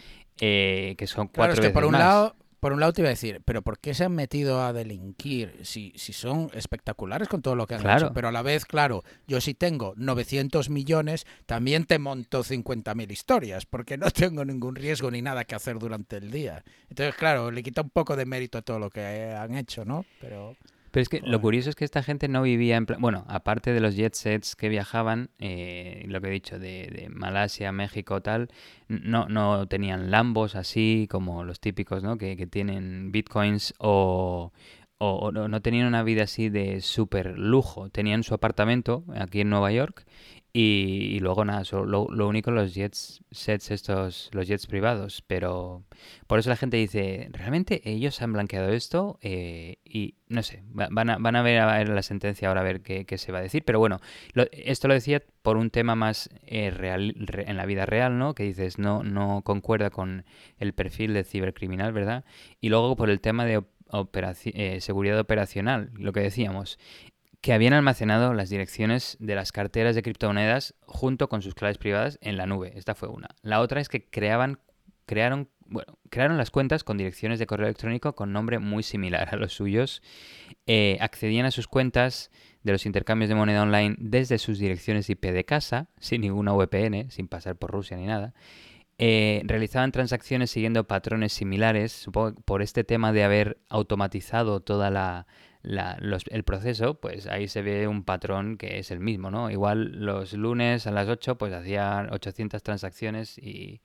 eh, 0.42 0.96
que 0.98 1.06
son 1.06 1.28
cuatro 1.28 1.54
claro, 1.54 1.54
es 1.54 1.60
que 1.60 1.74
por 1.74 1.86
un 1.86 1.94
lado 1.94 2.36
por 2.60 2.74
un 2.74 2.80
lado 2.80 2.94
te 2.94 3.02
iba 3.02 3.10
a 3.10 3.12
decir, 3.12 3.42
pero 3.46 3.62
¿por 3.62 3.80
qué 3.80 3.94
se 3.94 4.06
han 4.06 4.16
metido 4.16 4.62
a 4.62 4.74
delinquir 4.74 5.60
si, 5.64 5.94
si 5.96 6.14
son 6.14 6.50
espectaculares 6.54 7.28
con 7.28 7.42
todo 7.42 7.56
lo 7.56 7.68
que 7.68 7.76
han 7.76 7.90
hecho? 7.90 8.12
Pero 8.14 8.30
a 8.30 8.32
la 8.32 8.42
vez, 8.42 8.66
claro, 8.66 9.04
yo 9.28 9.42
si 9.42 9.54
tengo 9.54 9.94
900 9.96 10.70
millones, 10.70 11.26
también 11.46 11.86
te 11.86 12.00
monto 12.00 12.44
50.000 12.44 13.12
historias, 13.12 13.66
porque 13.66 13.98
no 13.98 14.10
tengo 14.12 14.44
ningún 14.46 14.76
riesgo 14.76 15.12
ni 15.12 15.22
nada 15.22 15.46
que 15.46 15.56
hacer 15.56 15.78
durante 15.78 16.18
el 16.18 16.32
día. 16.32 16.64
Entonces, 16.90 17.16
claro, 17.16 17.52
le 17.52 17.64
quita 17.64 17.82
un 17.82 17.90
poco 17.90 18.16
de 18.16 18.26
mérito 18.26 18.58
a 18.58 18.62
todo 18.62 18.80
lo 18.80 18.90
que 18.90 19.36
han 19.36 19.56
hecho, 19.56 19.86
¿no? 19.86 20.06
Pero... 20.20 20.56
Pero 20.98 21.04
es 21.04 21.10
que 21.10 21.22
lo 21.22 21.40
curioso 21.40 21.70
es 21.70 21.76
que 21.76 21.86
esta 21.86 22.02
gente 22.02 22.28
no 22.28 22.42
vivía 22.42 22.76
en 22.76 22.88
plan... 22.88 23.00
Bueno, 23.00 23.24
aparte 23.28 23.72
de 23.72 23.80
los 23.80 23.96
jet 23.96 24.16
sets 24.16 24.56
que 24.56 24.68
viajaban, 24.68 25.30
eh, 25.38 26.04
lo 26.08 26.20
que 26.20 26.30
he 26.30 26.32
dicho, 26.32 26.58
de, 26.58 27.08
Malasia, 27.12 27.72
México, 27.72 28.24
tal, 28.24 28.50
no, 28.88 29.30
no 29.30 29.68
tenían 29.68 30.10
lambos 30.10 30.56
así 30.56 31.08
como 31.08 31.44
los 31.44 31.60
típicos, 31.60 32.02
¿no? 32.02 32.18
Que, 32.18 32.36
que 32.36 32.48
tienen 32.48 33.12
bitcoins 33.12 33.76
o, 33.78 34.52
o, 35.00 35.32
no, 35.32 35.62
tenían 35.62 35.88
una 35.88 36.04
vida 36.04 36.24
así 36.24 36.50
de 36.50 36.82
súper 36.82 37.38
lujo. 37.38 37.90
Tenían 37.90 38.24
su 38.24 38.34
apartamento 38.34 39.04
aquí 39.16 39.42
en 39.42 39.50
Nueva 39.50 39.72
York 39.72 40.06
y, 40.54 41.20
luego 41.20 41.46
nada, 41.46 41.62
lo, 41.72 42.08
lo, 42.10 42.28
único 42.28 42.50
los 42.50 42.74
jets 42.74 43.24
sets 43.30 43.70
estos, 43.70 44.32
los 44.34 44.48
jets 44.48 44.66
privados. 44.66 45.24
Pero 45.28 45.84
por 46.26 46.40
eso 46.40 46.50
la 46.50 46.56
gente 46.56 46.78
dice, 46.78 47.30
¿realmente 47.32 47.82
ellos 47.88 48.20
han 48.24 48.34
blanqueado 48.34 48.70
esto? 48.70 49.20
Eh, 49.22 49.78
y 49.86 50.16
no 50.30 50.42
sé, 50.42 50.64
van 50.66 51.12
a, 51.12 51.18
van 51.20 51.36
a 51.36 51.44
ver, 51.44 51.60
a 51.60 51.78
ver 51.78 51.90
la 51.90 52.02
sentencia 52.02 52.48
ahora 52.48 52.62
a 52.62 52.64
ver 52.64 52.82
qué, 52.82 53.06
se 53.20 53.32
va 53.32 53.38
a 53.38 53.44
decir. 53.44 53.64
Pero 53.66 53.78
bueno, 53.78 54.00
esto 54.52 54.88
lo 54.88 54.96
decía 54.96 55.22
por 55.44 55.58
un 55.58 55.70
tema 55.70 55.96
más 55.96 56.30
eh, 56.48 56.72
real, 56.72 57.14
en 57.46 57.56
la 57.56 57.68
vida 57.68 57.86
real, 57.86 58.18
¿no? 58.18 58.34
Que 58.34 58.44
dices, 58.44 58.80
no, 58.80 59.04
no 59.04 59.44
concuerda 59.44 59.92
con 59.92 60.26
el 60.58 60.74
perfil 60.74 61.14
de 61.14 61.24
cibercriminal, 61.24 61.94
¿verdad? 61.94 62.26
Y 62.62 62.70
luego 62.70 62.96
por 62.96 63.12
el 63.12 63.22
tema 63.22 63.46
de 63.46 63.62
eh, 64.46 64.82
seguridad 64.82 65.20
operacional, 65.20 65.92
lo 65.96 66.14
que 66.14 66.22
decíamos 66.22 66.78
que 67.42 67.54
habían 67.54 67.74
almacenado 67.74 68.34
las 68.34 68.50
direcciones 68.50 69.16
de 69.20 69.36
las 69.36 69.52
carteras 69.52 69.96
de 69.96 70.02
criptomonedas 70.02 70.76
junto 70.82 71.30
con 71.30 71.42
sus 71.42 71.56
claves 71.56 71.78
privadas 71.78 72.18
en 72.22 72.38
la 72.38 72.46
nube. 72.46 72.74
Esta 72.76 72.96
fue 72.96 73.10
una. 73.10 73.30
La 73.42 73.62
otra 73.62 73.80
es 73.80 73.90
que 73.90 74.04
creaban, 74.04 74.60
crearon, 75.06 75.50
bueno, 75.66 75.98
crearon 76.10 76.38
las 76.38 76.52
cuentas 76.52 76.84
con 76.84 76.98
direcciones 76.98 77.40
de 77.40 77.48
correo 77.48 77.68
electrónico 77.68 78.16
con 78.16 78.34
nombre 78.34 78.60
muy 78.60 78.84
similar 78.84 79.30
a 79.32 79.38
los 79.38 79.54
suyos. 79.54 80.02
Eh, 80.66 80.98
accedían 81.00 81.46
a 81.46 81.52
sus 81.52 81.68
cuentas 81.68 82.32
de 82.64 82.72
los 82.72 82.86
intercambios 82.86 83.30
de 83.30 83.36
moneda 83.36 83.62
online 83.62 83.96
desde 84.00 84.40
sus 84.40 84.60
direcciones 84.60 85.10
IP 85.10 85.26
de 85.28 85.46
casa, 85.46 85.90
sin 86.00 86.22
ninguna 86.22 86.54
VPN, 86.54 87.12
sin 87.12 87.28
pasar 87.28 87.56
por 87.56 87.72
Rusia 87.72 87.96
ni 87.98 88.08
nada. 88.08 88.34
Eh, 89.00 89.44
realizaban 89.46 89.92
transacciones 89.92 90.50
siguiendo 90.50 90.86
patrones 90.86 91.34
similares, 91.34 91.92
supongo 91.92 92.34
por 92.42 92.62
este 92.62 92.84
tema 92.84 93.14
de 93.14 93.24
haber 93.24 93.60
automatizado 93.70 94.60
toda 94.62 94.90
la, 94.90 95.28
el 95.64 96.44
proceso, 96.44 97.00
pues 97.00 97.28
ahí 97.28 97.48
se 97.48 97.62
ve 97.62 97.88
un 97.88 98.04
patrón 98.04 98.58
que 98.58 98.80
es 98.80 98.90
el 98.90 99.00
mismo, 99.00 99.30
¿no? 99.30 99.52
Igual 99.52 100.04
los 100.06 100.34
lunes 100.34 100.88
a 100.88 100.92
las 100.92 101.08
8 101.08 101.38
pues 101.38 101.54
hacían 101.54 102.12
800 102.12 102.64
transacciones 102.64 103.38
y, 103.38 103.82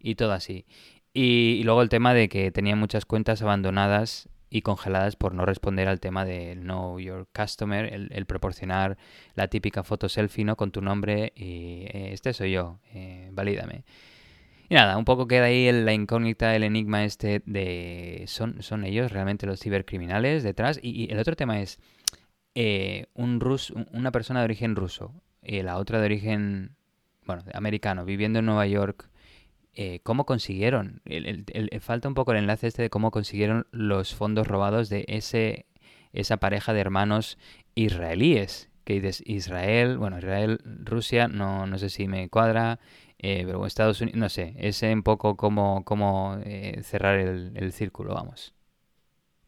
y 0.00 0.14
todo 0.16 0.32
así. 0.32 0.66
Y, 1.14 1.62
luego 1.64 1.82
el 1.82 1.88
tema 1.88 2.14
de 2.14 2.28
que 2.28 2.50
tenían 2.50 2.78
muchas 2.78 3.04
cuentas 3.04 3.42
abandonadas 3.42 4.28
y 4.50 4.62
congeladas 4.62 5.16
por 5.16 5.34
no 5.34 5.44
responder 5.46 5.88
al 5.88 6.00
tema 6.00 6.24
de 6.24 6.54
Know 6.56 6.98
Your 7.00 7.28
Customer, 7.34 7.92
el, 7.92 8.26
proporcionar 8.26 8.96
la 9.34 9.48
típica 9.48 9.82
foto 9.82 10.08
selfie, 10.08 10.44
¿no? 10.44 10.56
Con 10.56 10.70
tu 10.70 10.80
nombre 10.80 11.32
y 11.36 11.86
eh, 11.86 12.10
este 12.12 12.32
soy 12.32 12.52
yo, 12.52 12.78
eh, 12.94 13.30
valídame. 13.32 13.84
Y 14.68 14.74
nada, 14.74 14.98
un 14.98 15.04
poco 15.06 15.26
queda 15.26 15.46
ahí 15.46 15.72
la 15.72 15.94
incógnita, 15.94 16.54
el 16.54 16.62
enigma 16.62 17.04
este 17.04 17.42
de 17.46 18.24
¿son, 18.26 18.62
son 18.62 18.84
ellos 18.84 19.10
realmente 19.12 19.46
los 19.46 19.60
cibercriminales 19.60 20.42
detrás? 20.42 20.78
Y, 20.82 21.10
el 21.10 21.18
otro 21.18 21.36
tema 21.36 21.60
es 21.60 21.78
eh, 22.54 23.06
un 23.14 23.40
rus, 23.40 23.72
una 23.92 24.12
persona 24.12 24.40
de 24.40 24.44
origen 24.44 24.76
ruso 24.76 25.14
y 25.42 25.62
la 25.62 25.78
otra 25.78 26.00
de 26.00 26.04
origen, 26.04 26.76
bueno, 27.24 27.44
americano, 27.54 28.04
viviendo 28.04 28.40
en 28.40 28.46
Nueva 28.46 28.66
York. 28.66 29.08
Eh, 29.72 30.00
¿Cómo 30.02 30.26
consiguieron? 30.26 31.00
falta 31.80 32.08
un 32.08 32.14
poco 32.14 32.32
el 32.32 32.38
enlace 32.38 32.66
este 32.66 32.82
de 32.82 32.90
cómo 32.90 33.10
consiguieron 33.10 33.66
los 33.70 34.14
fondos 34.14 34.48
robados 34.48 34.88
de 34.88 35.04
ese, 35.08 35.66
esa 36.12 36.38
pareja 36.38 36.74
de 36.74 36.80
hermanos 36.80 37.38
israelíes. 37.74 38.68
Que 38.84 38.94
dices 38.94 39.22
Israel, 39.26 39.98
bueno, 39.98 40.18
Israel, 40.18 40.60
Rusia, 40.64 41.28
no, 41.28 41.66
no 41.66 41.78
sé 41.78 41.90
si 41.90 42.08
me 42.08 42.28
cuadra. 42.28 42.80
Eh, 43.18 43.42
pero 43.44 43.66
Estados 43.66 44.00
Unidos, 44.00 44.18
no 44.18 44.28
sé, 44.28 44.54
es 44.58 44.80
un 44.82 45.02
poco 45.02 45.36
como, 45.36 45.84
como 45.84 46.38
eh, 46.44 46.80
cerrar 46.84 47.18
el, 47.18 47.72
círculo, 47.72 48.14
vamos. 48.14 48.54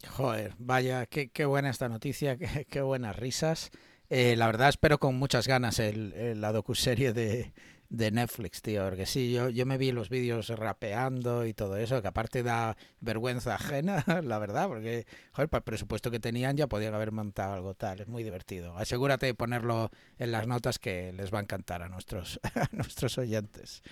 Joder, 0.09 0.55
vaya, 0.59 1.07
qué, 1.07 1.29
qué 1.29 1.45
buena 1.45 1.71
esta 1.71 1.89
noticia, 1.89 2.37
qué, 2.69 2.81
buenas 2.83 3.17
risas. 3.17 3.71
Eh, 4.09 4.35
la 4.37 4.47
verdad 4.47 4.69
espero 4.69 4.99
con 4.99 5.17
muchas 5.17 5.47
ganas 5.47 5.79
el, 5.79 6.41
la 6.41 6.51
docuserie 6.53 7.13
de, 7.13 7.53
de 7.91 8.11
Netflix, 8.11 8.63
tío. 8.63 8.85
Porque 8.85 9.05
sí, 9.05 9.33
yo, 9.33 9.51
yo 9.51 9.67
me 9.67 9.77
vi 9.77 9.93
los 9.93 10.09
vídeos 10.09 10.49
rapeando 10.49 11.45
y 11.45 11.53
todo 11.53 11.77
eso, 11.77 12.01
que 12.01 12.09
aparte 12.09 12.43
da 12.43 12.77
vergüenza 13.01 13.57
ajena, 13.57 14.05
la 14.25 14.39
verdad, 14.39 14.69
porque, 14.69 15.07
joder, 15.33 15.51
para 15.51 15.59
el 15.59 15.65
presupuesto 15.65 16.11
que 16.11 16.21
tenían 16.21 16.57
ya 16.57 16.67
podían 16.69 16.95
haber 16.95 17.13
montado 17.13 17.53
algo 17.53 17.75
tal. 17.75 18.01
Es 18.01 18.09
muy 18.09 18.23
divertido. 18.23 18.77
Asegúrate 18.79 19.27
de 19.27 19.35
ponerlo 19.35 19.91
en 20.19 20.33
las 20.33 20.47
notas 20.47 20.79
que 20.79 21.13
les 21.13 21.35
va 21.35 21.39
a 21.39 21.43
encantar 21.43 21.83
a 21.83 21.89
nuestros, 21.89 22.41
nuestros 22.73 23.19
oyentes. 23.19 23.83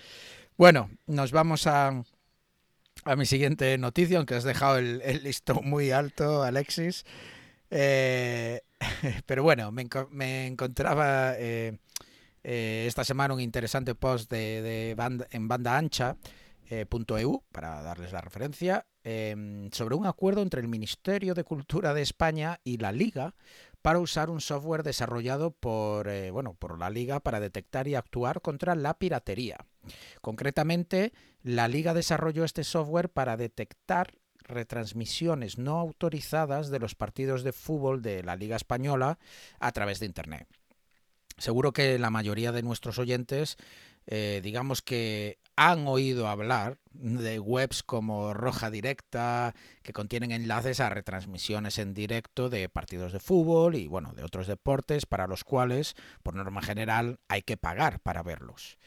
Bueno, 0.57 0.89
nos 1.05 1.31
vamos 1.31 1.67
a, 1.67 2.03
a 3.03 3.15
mi 3.15 3.25
siguiente 3.25 3.77
noticia, 3.77 4.17
aunque 4.17 4.35
has 4.35 4.43
dejado 4.43 4.77
el, 4.77 5.01
el 5.03 5.23
listón 5.23 5.69
muy 5.69 5.91
alto, 5.91 6.41
Alexis. 6.41 7.05
Eh, 7.69 8.61
pero 9.25 9.43
bueno, 9.43 9.71
me, 9.71 9.87
me 10.11 10.47
encontraba 10.47 11.33
eh, 11.37 11.77
eh, 12.43 12.85
esta 12.87 13.03
semana 13.03 13.33
un 13.33 13.41
interesante 13.41 13.95
post 13.95 14.31
de, 14.31 14.61
de 14.61 15.25
en 15.31 15.47
banda 15.47 15.77
ancha. 15.77 16.17
Eh, 16.71 16.85
.eu, 17.17 17.43
para 17.51 17.81
darles 17.81 18.11
la 18.11 18.21
referencia, 18.21 18.85
eh, 19.03 19.69
sobre 19.71 19.95
un 19.95 20.05
acuerdo 20.05 20.43
entre 20.43 20.61
el 20.61 20.67
Ministerio 20.67 21.33
de 21.33 21.43
Cultura 21.43 21.95
de 21.95 22.03
España 22.03 22.59
y 22.63 22.77
la 22.77 22.91
Liga 22.91 23.33
para 23.81 23.97
usar 23.97 24.29
un 24.29 24.39
software 24.39 24.83
desarrollado 24.83 25.49
por, 25.49 26.07
eh, 26.07 26.29
bueno, 26.29 26.53
por 26.53 26.77
la 26.77 26.91
Liga 26.91 27.21
para 27.21 27.39
detectar 27.39 27.87
y 27.87 27.95
actuar 27.95 28.41
contra 28.41 28.75
la 28.75 28.93
piratería. 28.99 29.65
Concretamente, 30.21 31.11
la 31.41 31.67
Liga 31.67 31.95
desarrolló 31.95 32.43
este 32.43 32.63
software 32.63 33.09
para 33.09 33.35
detectar 33.35 34.13
retransmisiones 34.43 35.57
no 35.57 35.79
autorizadas 35.79 36.69
de 36.69 36.79
los 36.79 36.93
partidos 36.93 37.43
de 37.43 37.53
fútbol 37.53 38.03
de 38.03 38.21
la 38.21 38.35
Liga 38.35 38.55
Española 38.55 39.17
a 39.59 39.71
través 39.71 39.99
de 39.99 40.05
Internet. 40.05 40.58
Seguro 41.39 41.71
que 41.71 41.97
la 41.97 42.09
mayoría 42.09 42.51
de 42.51 42.61
nuestros 42.61 42.99
oyentes, 42.99 43.57
eh, 44.07 44.41
digamos 44.43 44.81
que 44.81 45.39
han 45.55 45.87
oído 45.87 46.27
hablar 46.27 46.77
de 46.91 47.39
webs 47.39 47.83
como 47.83 48.33
Roja 48.33 48.69
Directa, 48.69 49.55
que 49.81 49.93
contienen 49.93 50.31
enlaces 50.31 50.79
a 50.79 50.89
retransmisiones 50.89 51.79
en 51.79 51.93
directo 51.93 52.49
de 52.49 52.69
partidos 52.69 53.11
de 53.13 53.19
fútbol 53.19 53.75
y 53.75 53.87
bueno, 53.87 54.13
de 54.13 54.23
otros 54.23 54.47
deportes 54.47 55.05
para 55.05 55.27
los 55.27 55.43
cuales, 55.43 55.95
por 56.23 56.35
norma 56.35 56.61
general, 56.61 57.19
hay 57.27 57.41
que 57.41 57.57
pagar 57.57 57.99
para 57.99 58.23
verlos. 58.23 58.77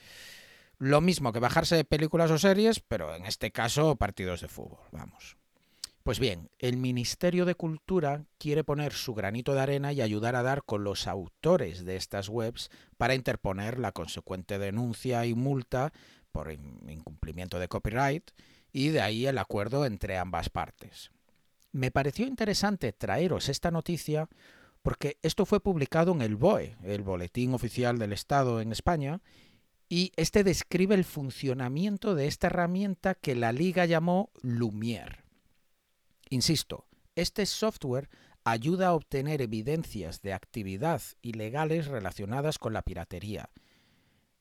Lo 0.79 1.01
mismo 1.01 1.33
que 1.33 1.41
bajarse 1.41 1.77
de 1.77 1.85
películas 1.85 2.31
o 2.31 2.39
series, 2.39 2.81
pero 2.81 3.15
en 3.15 3.27
este 3.27 3.51
caso 3.51 3.97
partidos 3.97 4.41
de 4.41 4.49
fútbol, 4.49 4.81
vamos. 4.93 5.37
Pues 6.03 6.19
bien, 6.19 6.51
el 6.59 6.79
Ministerio 6.79 7.45
de 7.45 7.55
Cultura 7.55 8.25
quiere 8.39 8.65
poner 8.65 8.93
su 8.93 9.15
granito 9.15 9.55
de 9.55 9.61
arena 9.61 9.93
y 9.93 10.01
ayudar 10.01 10.35
a 10.35 10.43
dar 10.43 10.65
con 10.65 10.83
los 10.83 11.07
autores 11.07 11.85
de 11.85 11.95
estas 11.95 12.29
webs 12.29 12.71
para 12.97 13.15
interponer 13.15 13.79
la 13.79 13.93
consecuente 13.93 14.59
denuncia 14.59 15.25
y 15.27 15.35
multa 15.35 15.93
por 16.33 16.51
incumplimiento 16.51 17.61
de 17.61 17.69
copyright 17.69 18.33
y 18.73 18.89
de 18.89 19.01
ahí 19.01 19.27
el 19.27 19.39
acuerdo 19.39 19.87
entre 19.87 20.19
ambas 20.19 20.49
partes. 20.49 21.13
Me 21.71 21.93
pareció 21.93 22.27
interesante 22.27 22.93
traeros 22.93 23.49
esta 23.49 23.71
noticia 23.71 24.29
porque 24.83 25.19
esto 25.23 25.47
fue 25.47 25.61
publicado 25.61 26.11
en 26.11 26.23
el 26.23 26.35
BOE, 26.35 26.77
el 26.83 27.03
Boletín 27.03 27.55
Oficial 27.55 27.99
del 27.99 28.13
Estado 28.13 28.61
en 28.61 28.73
España, 28.73 29.21
y 29.89 30.11
este 30.17 30.43
describe 30.43 30.97
el 30.97 31.05
funcionamiento 31.05 32.17
de 32.17 32.27
esta 32.27 32.49
herramienta 32.49 33.15
que 33.15 33.37
la 33.37 33.53
Liga 33.53 33.87
llamó 33.87 34.31
Lumière. 34.43 35.22
Insisto, 36.33 36.87
este 37.14 37.45
software 37.45 38.09
ayuda 38.43 38.89
a 38.89 38.95
obtener 38.95 39.43
evidencias 39.43 40.22
de 40.22 40.33
actividad 40.33 41.03
ilegales 41.20 41.89
relacionadas 41.89 42.59
con 42.59 42.72
la 42.72 42.80
piratería. 42.80 43.51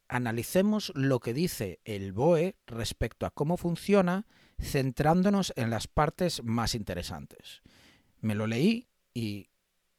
Analicemos 0.07 0.93
lo 0.95 1.19
que 1.19 1.33
dice 1.33 1.81
el 1.83 2.13
BOE 2.13 2.55
respecto 2.65 3.25
a 3.25 3.31
cómo 3.31 3.57
funciona, 3.57 4.25
centrándonos 4.57 5.51
en 5.57 5.69
las 5.69 5.89
partes 5.89 6.41
más 6.45 6.75
interesantes. 6.75 7.61
Me 8.21 8.35
lo 8.35 8.47
leí 8.47 8.87
y, 9.13 9.49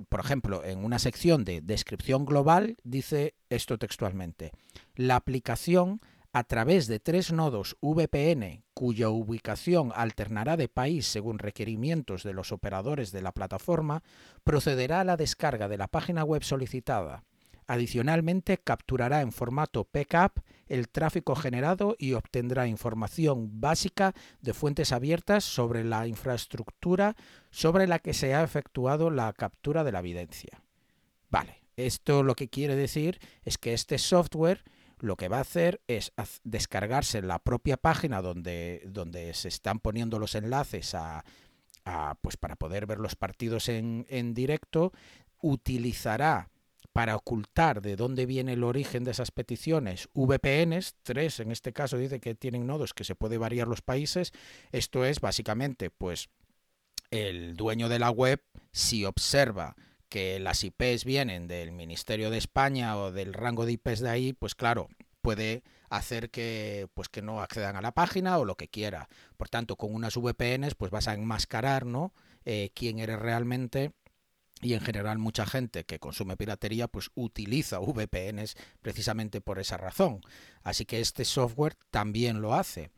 por 0.09 0.21
ejemplo, 0.21 0.65
en 0.65 0.87
una 0.87 0.99
sección 0.99 1.45
de 1.45 1.61
descripción 1.61 2.25
global 2.25 2.79
dice 2.85 3.35
esto 3.51 3.77
textualmente. 3.77 4.53
La 4.95 5.17
aplicación 5.17 6.01
a 6.33 6.45
través 6.45 6.87
de 6.87 6.99
tres 6.99 7.33
nodos 7.33 7.77
VPN 7.83 8.65
cuya 8.73 9.11
ubicación 9.11 9.93
alternará 9.95 10.57
de 10.57 10.69
país 10.69 11.07
según 11.07 11.39
requerimientos 11.39 12.23
de 12.23 12.33
los 12.33 12.53
operadores 12.53 13.13
de 13.13 13.23
la 13.23 13.33
plataforma, 13.33 14.03
procederá 14.43 15.01
a 15.01 15.05
la 15.05 15.17
descarga 15.17 15.69
de 15.69 15.77
la 15.77 15.89
página 15.89 16.25
web 16.25 16.43
solicitada. 16.43 17.25
Adicionalmente, 17.67 18.59
capturará 18.59 19.21
en 19.21 19.31
formato 19.31 19.85
PCAP 19.85 20.39
el 20.67 20.89
tráfico 20.89 21.37
generado 21.37 21.97
y 21.99 22.15
obtendrá 22.15 22.67
información 22.67 23.61
básica 23.61 24.15
de 24.41 24.53
fuentes 24.53 24.91
abiertas 24.91 25.45
sobre 25.45 25.85
la 25.85 26.07
infraestructura 26.07 27.15
sobre 27.51 27.87
la 27.87 27.99
que 27.99 28.15
se 28.15 28.35
ha 28.35 28.43
efectuado 28.43 29.11
la 29.11 29.33
captura 29.33 29.85
de 29.85 29.93
la 29.93 30.01
evidencia. 30.01 30.63
Vale, 31.31 31.63
esto 31.77 32.23
lo 32.23 32.35
que 32.35 32.49
quiere 32.49 32.75
decir 32.75 33.21
es 33.45 33.59
que 33.59 33.75
este 33.75 33.99
software 33.99 34.65
lo 35.03 35.17
que 35.17 35.29
va 35.29 35.39
a 35.39 35.43
hacer 35.43 35.83
es 35.89 36.13
descargarse 36.45 37.23
la 37.23 37.41
propia 37.41 37.77
página 37.77 38.23
donde, 38.23 38.83
donde 38.87 39.35
se 39.35 39.49
están 39.49 39.81
poniendo 39.81 40.21
los 40.21 40.37
enlaces 40.37 40.95
a, 40.95 41.25
a, 41.85 42.17
pues 42.23 42.37
para 42.37 42.55
poder 42.55 42.87
ver 42.87 42.99
los 42.99 43.17
partidos 43.17 43.69
en, 43.69 44.07
en 44.09 44.33
directo, 44.33 44.93
utilizará 45.41 46.51
para 46.93 47.17
ocultar 47.17 47.83
de 47.83 47.97
dónde 47.97 48.27
viene 48.27 48.53
el 48.53 48.63
origen 48.63 49.03
de 49.03 49.11
esas 49.11 49.33
peticiones 49.33 50.09
VPNs, 50.15 50.95
tres 51.03 51.41
en 51.41 51.51
este 51.51 51.73
caso 51.73 51.99
dice 51.99 52.21
que 52.21 52.37
tienen 52.37 52.67
nodos 52.67 52.95
que 52.95 53.03
se 53.03 53.17
puede 53.17 53.39
variar 53.39 53.67
los 53.67 53.83
países, 53.83 54.33
esto 54.71 55.05
es 55.05 55.21
básicamente 55.21 55.91
pues 55.91 56.29
el 57.11 57.57
dueño 57.57 57.89
de 57.89 57.99
la 57.99 58.11
web 58.11 58.41
si 58.71 59.05
observa 59.05 59.75
que 60.13 60.39
las 60.39 60.63
IPs 60.63 61.07
vienen 61.07 61.49
del 61.49 61.73
Ministerio 61.73 62.29
de 62.29 62.37
España 62.37 62.99
o 62.99 63.13
del 63.13 63.33
rango 63.33 63.65
de 63.65 63.73
IPs 63.73 64.01
de 64.01 64.11
ahí, 64.11 64.33
pues 64.35 64.55
claro, 64.55 64.91
puede 65.23 65.63
hacer 65.89 66.29
que 66.29 66.87
pues 66.93 67.09
que 67.09 67.23
no 67.23 67.41
accedan 67.41 67.77
a 67.77 67.81
la 67.81 67.93
página 67.93 68.37
o 68.37 68.45
lo 68.45 68.59
que 68.59 68.69
quiera. 68.69 69.09
Por 69.39 69.49
tanto, 69.49 69.77
con 69.77 69.95
unas 69.95 70.19
VPNs 70.19 70.75
pues 70.75 70.91
vas 70.91 71.09
a 71.09 71.15
enmascarar, 71.15 71.87
¿no? 71.87 72.13
Eh, 72.45 72.73
quién 72.75 72.99
eres 72.99 73.21
realmente 73.21 73.93
y 74.61 74.75
en 74.75 74.83
general 74.83 75.17
mucha 75.17 75.47
gente 75.47 75.85
que 75.85 75.99
consume 75.99 76.37
piratería 76.37 76.89
pues 76.89 77.11
utiliza 77.15 77.79
VPNs 77.79 78.55
precisamente 78.83 79.41
por 79.41 79.59
esa 79.61 79.79
razón. 79.79 80.21
Así 80.63 80.85
que 80.85 81.01
este 81.01 81.25
software 81.25 81.79
también 81.91 82.43
lo 82.43 82.53
hace. 82.53 82.91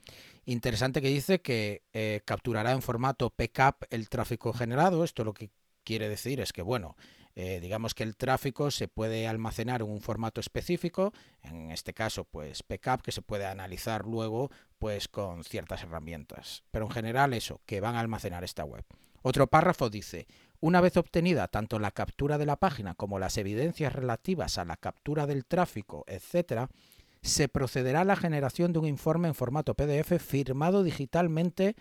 Interesante 0.46 1.00
que 1.00 1.10
dice 1.10 1.40
que 1.40 1.84
eh, 1.92 2.22
capturará 2.24 2.72
en 2.72 2.82
formato 2.82 3.30
PCAP 3.30 3.84
el 3.90 4.08
tráfico 4.08 4.52
generado. 4.52 5.04
Esto 5.04 5.22
lo 5.22 5.32
que 5.32 5.52
quiere 5.84 6.08
decir 6.08 6.40
es 6.40 6.52
que, 6.52 6.62
bueno, 6.62 6.96
eh, 7.36 7.58
digamos 7.60 7.94
que 7.94 8.04
el 8.04 8.16
tráfico 8.16 8.70
se 8.70 8.86
puede 8.86 9.26
almacenar 9.26 9.82
en 9.82 9.88
un 9.88 10.00
formato 10.00 10.40
específico, 10.40 11.12
en 11.42 11.70
este 11.72 11.92
caso, 11.92 12.24
pues 12.24 12.62
PCAP, 12.62 13.02
que 13.02 13.12
se 13.12 13.22
puede 13.22 13.46
analizar 13.46 14.06
luego, 14.06 14.50
pues 14.78 15.08
con 15.08 15.42
ciertas 15.42 15.82
herramientas. 15.82 16.62
Pero 16.70 16.86
en 16.86 16.92
general 16.92 17.34
eso, 17.34 17.60
que 17.66 17.80
van 17.80 17.96
a 17.96 18.00
almacenar 18.00 18.44
esta 18.44 18.64
web. 18.64 18.84
Otro 19.22 19.46
párrafo 19.48 19.90
dice, 19.90 20.26
una 20.60 20.80
vez 20.80 20.96
obtenida 20.96 21.48
tanto 21.48 21.78
la 21.78 21.90
captura 21.90 22.38
de 22.38 22.46
la 22.46 22.56
página 22.56 22.94
como 22.94 23.18
las 23.18 23.36
evidencias 23.36 23.92
relativas 23.92 24.58
a 24.58 24.64
la 24.64 24.76
captura 24.76 25.26
del 25.26 25.44
tráfico, 25.44 26.04
etc., 26.06 26.68
se 27.24 27.48
procederá 27.48 28.02
a 28.02 28.04
la 28.04 28.16
generación 28.16 28.74
de 28.74 28.78
un 28.80 28.86
informe 28.86 29.28
en 29.28 29.34
formato 29.34 29.74
PDF 29.74 30.22
firmado 30.22 30.82
digitalmente 30.82 31.74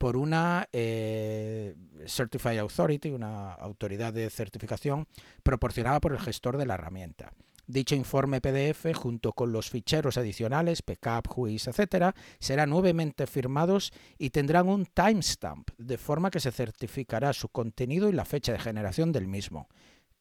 por 0.00 0.16
una 0.16 0.66
eh, 0.72 1.74
Certified 2.06 2.56
Authority, 2.56 3.10
una 3.10 3.52
autoridad 3.52 4.14
de 4.14 4.30
certificación 4.30 5.06
proporcionada 5.42 6.00
por 6.00 6.12
el 6.12 6.18
gestor 6.18 6.56
de 6.56 6.64
la 6.64 6.72
herramienta. 6.72 7.34
Dicho 7.66 7.94
informe 7.94 8.40
PDF, 8.40 8.94
junto 8.94 9.34
con 9.34 9.52
los 9.52 9.68
ficheros 9.68 10.16
adicionales, 10.16 10.80
PCAP, 10.80 11.28
JUIS, 11.28 11.68
etc., 11.68 12.16
serán 12.38 12.70
nuevamente 12.70 13.26
firmados 13.26 13.92
y 14.16 14.30
tendrán 14.30 14.68
un 14.68 14.86
timestamp, 14.86 15.68
de 15.76 15.98
forma 15.98 16.30
que 16.30 16.40
se 16.40 16.50
certificará 16.50 17.34
su 17.34 17.50
contenido 17.50 18.08
y 18.08 18.12
la 18.12 18.24
fecha 18.24 18.52
de 18.52 18.58
generación 18.58 19.12
del 19.12 19.28
mismo. 19.28 19.68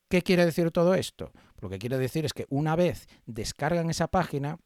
¿Qué 0.10 0.24
quiere 0.24 0.44
decir 0.44 0.72
todo 0.72 0.94
esto? 0.94 1.32
Lo 1.62 1.70
que 1.70 1.80
quiere 1.80 1.98
decir 1.98 2.26
es 2.26 2.34
que 2.34 2.48
una 2.50 2.76
vez 2.76 3.08
descargan 3.26 3.90
esa 3.90 4.10
página, 4.10 4.60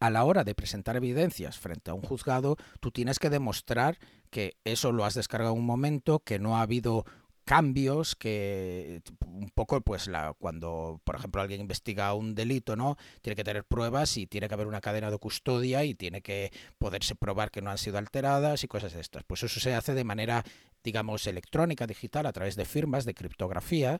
a 0.00 0.10
la 0.10 0.24
hora 0.24 0.44
de 0.44 0.54
presentar 0.54 0.96
evidencias 0.96 1.58
frente 1.58 1.90
a 1.90 1.94
un 1.94 2.02
juzgado, 2.02 2.56
tú 2.80 2.90
tienes 2.90 3.18
que 3.18 3.30
demostrar 3.30 3.98
que 4.30 4.56
eso 4.64 4.92
lo 4.92 5.04
has 5.04 5.14
descargado 5.14 5.54
en 5.54 5.60
un 5.60 5.66
momento, 5.66 6.20
que 6.20 6.38
no 6.38 6.56
ha 6.56 6.62
habido 6.62 7.04
cambios 7.48 8.14
que 8.14 9.00
un 9.24 9.48
poco 9.54 9.80
pues 9.80 10.06
la 10.06 10.34
cuando 10.38 11.00
por 11.02 11.16
ejemplo 11.16 11.40
alguien 11.40 11.62
investiga 11.62 12.12
un 12.12 12.34
delito 12.34 12.76
no 12.76 12.98
tiene 13.22 13.36
que 13.36 13.42
tener 13.42 13.64
pruebas 13.64 14.18
y 14.18 14.26
tiene 14.26 14.48
que 14.48 14.54
haber 14.54 14.66
una 14.66 14.82
cadena 14.82 15.10
de 15.10 15.16
custodia 15.16 15.82
y 15.84 15.94
tiene 15.94 16.20
que 16.20 16.52
poderse 16.76 17.14
probar 17.14 17.50
que 17.50 17.62
no 17.62 17.70
han 17.70 17.78
sido 17.78 17.96
alteradas 17.96 18.64
y 18.64 18.68
cosas 18.68 18.92
de 18.92 19.00
estas. 19.00 19.24
Pues 19.24 19.42
eso 19.44 19.60
se 19.60 19.74
hace 19.74 19.94
de 19.94 20.04
manera 20.04 20.44
digamos 20.84 21.26
electrónica 21.26 21.86
digital 21.86 22.26
a 22.26 22.32
través 22.32 22.54
de 22.54 22.66
firmas 22.66 23.06
de 23.06 23.14
criptografía 23.14 23.98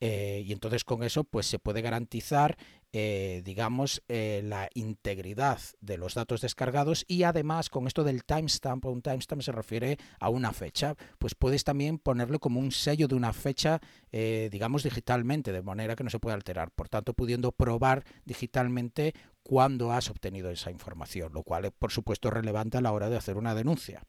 eh, 0.00 0.44
y 0.46 0.52
entonces 0.52 0.84
con 0.84 1.02
eso 1.02 1.24
pues 1.24 1.46
se 1.46 1.58
puede 1.58 1.82
garantizar 1.82 2.56
eh, 2.92 3.42
digamos 3.44 4.02
eh, 4.08 4.42
la 4.44 4.68
integridad 4.74 5.60
de 5.80 5.98
los 5.98 6.14
datos 6.14 6.40
descargados 6.40 7.04
y 7.08 7.24
además 7.24 7.68
con 7.68 7.88
esto 7.88 8.04
del 8.04 8.24
timestamp 8.24 8.84
un 8.86 9.02
timestamp 9.02 9.42
se 9.42 9.50
refiere 9.50 9.98
a 10.20 10.28
una 10.28 10.52
fecha 10.52 10.94
pues 11.18 11.34
puedes 11.34 11.64
también 11.64 11.98
ponerle 11.98 12.38
como 12.38 12.60
un 12.60 12.70
sello 12.70 13.08
de 13.08 13.16
una 13.16 13.32
fecha 13.32 13.80
digamos 14.10 14.84
digitalmente 14.84 15.52
de 15.52 15.62
manera 15.62 15.94
que 15.94 16.04
no 16.04 16.10
se 16.10 16.18
puede 16.18 16.34
alterar. 16.34 16.70
Por 16.70 16.88
tanto 16.88 17.12
pudiendo 17.12 17.52
probar 17.52 18.04
digitalmente 18.24 19.14
cuándo 19.42 19.92
has 19.92 20.10
obtenido 20.10 20.50
esa 20.50 20.70
información 20.70 21.32
lo 21.32 21.42
cual 21.42 21.72
por 21.72 21.90
supuesto 21.90 22.28
es 22.28 22.34
relevante 22.34 22.78
a 22.78 22.80
la 22.80 22.92
hora 22.92 23.10
de 23.10 23.16
hacer 23.16 23.36
una 23.36 23.54
denuncia 23.54 24.02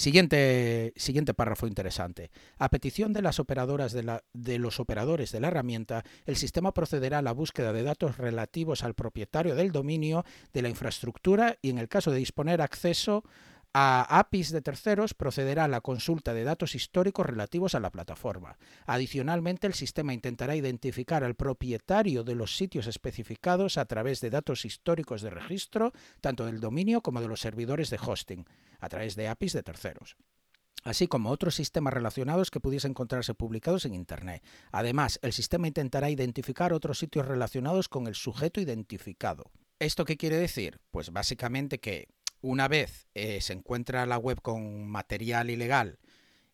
Siguiente, 0.00 0.94
siguiente 0.96 1.34
párrafo 1.34 1.66
interesante. 1.66 2.30
A 2.56 2.70
petición 2.70 3.12
de 3.12 3.20
las 3.20 3.38
operadoras 3.38 3.92
de, 3.92 4.02
la, 4.02 4.24
de 4.32 4.58
los 4.58 4.80
operadores 4.80 5.30
de 5.30 5.40
la 5.40 5.48
herramienta, 5.48 6.04
el 6.24 6.36
sistema 6.36 6.72
procederá 6.72 7.18
a 7.18 7.22
la 7.22 7.32
búsqueda 7.32 7.74
de 7.74 7.82
datos 7.82 8.16
relativos 8.16 8.82
al 8.82 8.94
propietario 8.94 9.54
del 9.54 9.72
dominio 9.72 10.24
de 10.54 10.62
la 10.62 10.70
infraestructura 10.70 11.58
y 11.60 11.68
en 11.68 11.76
el 11.76 11.90
caso 11.90 12.10
de 12.10 12.16
disponer 12.16 12.62
acceso 12.62 13.24
a 13.72 14.18
APIs 14.18 14.50
de 14.50 14.62
terceros 14.62 15.14
procederá 15.14 15.68
la 15.68 15.80
consulta 15.80 16.34
de 16.34 16.44
datos 16.44 16.74
históricos 16.74 17.26
relativos 17.26 17.74
a 17.74 17.80
la 17.80 17.90
plataforma. 17.90 18.58
Adicionalmente, 18.86 19.66
el 19.66 19.74
sistema 19.74 20.12
intentará 20.12 20.56
identificar 20.56 21.22
al 21.22 21.36
propietario 21.36 22.24
de 22.24 22.34
los 22.34 22.56
sitios 22.56 22.86
especificados 22.86 23.78
a 23.78 23.84
través 23.84 24.20
de 24.20 24.30
datos 24.30 24.64
históricos 24.64 25.22
de 25.22 25.30
registro, 25.30 25.92
tanto 26.20 26.46
del 26.46 26.60
dominio 26.60 27.00
como 27.00 27.20
de 27.20 27.28
los 27.28 27.40
servidores 27.40 27.90
de 27.90 27.98
hosting, 28.04 28.44
a 28.80 28.88
través 28.88 29.14
de 29.14 29.28
APIs 29.28 29.52
de 29.52 29.62
terceros 29.62 30.16
así 30.82 31.08
como 31.08 31.30
otros 31.30 31.54
sistemas 31.54 31.92
relacionados 31.92 32.50
que 32.50 32.60
pudiesen 32.60 32.92
encontrarse 32.92 33.34
publicados 33.34 33.84
en 33.84 33.94
Internet. 33.94 34.42
Además, 34.72 35.18
el 35.22 35.32
sistema 35.32 35.68
intentará 35.68 36.10
identificar 36.10 36.72
otros 36.72 36.98
sitios 36.98 37.26
relacionados 37.26 37.88
con 37.88 38.06
el 38.06 38.14
sujeto 38.14 38.60
identificado. 38.62 39.50
¿Esto 39.78 40.04
qué 40.04 40.16
quiere 40.16 40.36
decir? 40.36 40.78
Pues 40.90 41.10
básicamente 41.10 41.80
que 41.80 42.08
una 42.40 42.68
vez 42.68 43.08
eh, 43.14 43.40
se 43.40 43.52
encuentra 43.52 44.06
la 44.06 44.18
web 44.18 44.40
con 44.40 44.86
material 44.88 45.50
ilegal 45.50 45.98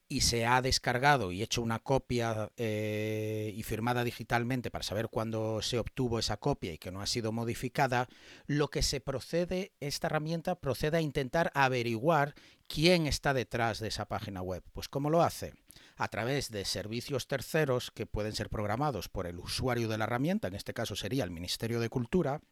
y 0.09 0.20
se 0.20 0.47
ha 0.47 0.62
descargado 0.62 1.32
y 1.32 1.43
hecho 1.43 1.62
una 1.62 1.80
copia 1.80 2.53
eh, 2.57 3.53
y 3.57 3.62
firmada 3.64 4.05
digitalmente 4.05 4.70
para 4.70 4.84
saber 4.84 5.09
cuándo 5.09 5.62
se 5.62 5.78
obtuvo 5.78 6.18
esa 6.18 6.37
copia 6.37 6.72
y 6.72 6.78
que 6.78 6.93
no 6.93 7.01
ha 7.01 7.07
sido 7.07 7.32
modificada, 7.32 8.09
lo 8.47 8.68
que 8.68 8.82
se 8.82 9.01
procede, 9.01 9.72
esta 9.80 10.07
herramienta 10.07 10.61
procede 10.61 10.99
a 10.99 11.01
intentar 11.01 11.51
averiguar 11.55 12.34
quién 12.68 13.07
está 13.07 13.34
detrás 13.34 13.80
de 13.80 13.89
esa 13.89 14.07
página 14.07 14.43
web. 14.43 14.62
Pues 14.72 14.89
¿cómo 14.89 15.11
lo 15.11 15.22
hace? 15.22 15.55
A 15.97 16.09
través 16.09 16.51
de 16.51 16.64
servicios 16.64 17.26
terceros 17.26 17.91
que 17.91 18.07
pueden 18.07 18.32
ser 18.32 18.49
programados 18.49 19.09
por 19.09 19.26
el 19.26 19.39
usuario 19.39 19.89
de 19.89 19.99
la 19.99 20.05
herramienta, 20.05 20.47
en 20.49 20.55
este 20.55 20.74
caso 20.74 20.95
sería 20.95 21.24
el 21.24 21.30
Ministerio 21.30 21.80
de 21.80 21.89
Cultura, 21.89 22.43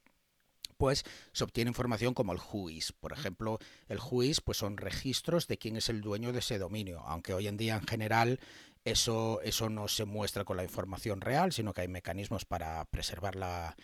pues 0.76 1.04
se 1.32 1.44
obtiene 1.44 1.70
información 1.70 2.14
como 2.14 2.32
el 2.32 2.38
WHOIS. 2.38 2.92
Por 2.92 3.12
ejemplo, 3.12 3.58
el 3.88 3.98
WHOIS 3.98 4.40
pues 4.40 4.58
son 4.58 4.76
registros 4.76 5.46
de 5.46 5.58
quién 5.58 5.76
es 5.76 5.88
el 5.88 6.00
dueño 6.00 6.32
de 6.32 6.40
ese 6.40 6.58
dominio, 6.58 7.00
aunque 7.06 7.34
hoy 7.34 7.48
en 7.48 7.56
día 7.56 7.76
en 7.76 7.86
general 7.86 8.40
eso, 8.84 9.40
eso 9.42 9.70
no 9.70 9.88
se 9.88 10.04
muestra 10.04 10.44
con 10.44 10.58
la 10.58 10.62
información 10.62 11.22
real, 11.22 11.52
sino 11.52 11.72
que 11.72 11.80
hay 11.80 11.88
mecanismos 11.88 12.44
para 12.44 12.84
preservar 12.84 13.34
la, 13.34 13.74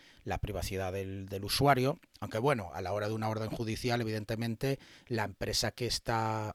privacidad 0.40 0.92
del, 0.92 1.26
usuario. 1.42 1.98
Aunque 2.20 2.38
bueno, 2.38 2.70
a 2.74 2.82
la 2.82 2.92
hora 2.92 3.08
de 3.08 3.14
una 3.14 3.30
orden 3.30 3.48
judicial, 3.48 4.00
evidentemente, 4.02 4.78
la 5.06 5.24
empresa 5.24 5.70
que 5.70 5.86
está 5.86 6.54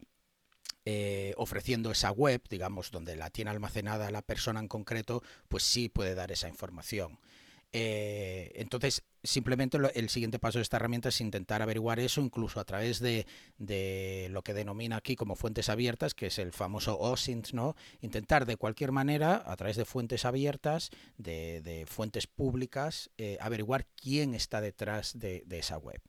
eh, 0.86 1.34
ofreciendo 1.38 1.90
esa 1.90 2.12
web, 2.12 2.44
digamos, 2.48 2.92
donde 2.92 3.16
la 3.16 3.32
tiene 3.32 3.50
almacenada 3.50 4.12
la 4.12 4.22
persona 4.22 4.60
en 4.60 4.68
concreto, 4.68 5.24
pues 5.48 5.64
sí 5.64 5.90
puede 5.90 6.14
dar 6.14 6.32
esa 6.32 6.48
información. 6.48 7.20
Eh, 7.74 8.52
entonces, 8.56 9.04
simplemente 9.26 9.78
el 9.96 10.10
siguiente 10.10 10.40
paso 10.40 10.60
de 10.60 10.64
esta 10.64 10.78
herramienta 10.78 11.10
es 11.10 11.22
intentar 11.22 11.62
averiguar 11.62 12.00
eso, 12.00 12.22
incluso 12.22 12.60
a 12.60 12.66
través 12.66 13.00
de, 13.00 13.26
lo 14.30 14.42
que 14.44 14.54
denomina 14.54 14.98
aquí 14.98 15.16
como 15.16 15.36
fuentes 15.36 15.70
abiertas, 15.70 16.14
que 16.14 16.28
es 16.28 16.40
el 16.40 16.52
famoso 16.52 16.98
OSINT, 17.00 17.52
¿no? 17.52 17.76
Intentar 18.02 18.46
de 18.46 18.58
cualquier 18.58 18.92
manera, 18.92 19.44
a 19.46 19.56
través 19.56 19.76
de 19.76 19.86
fuentes 19.86 20.26
abiertas, 20.26 20.92
de, 21.18 21.86
fuentes 21.88 22.28
públicas, 22.28 23.10
eh, 23.18 23.38
averiguar 23.42 23.86
quién 23.96 24.34
está 24.34 24.62
detrás 24.62 25.18
de 25.20 25.44
esa 25.50 25.78
web. 25.78 26.02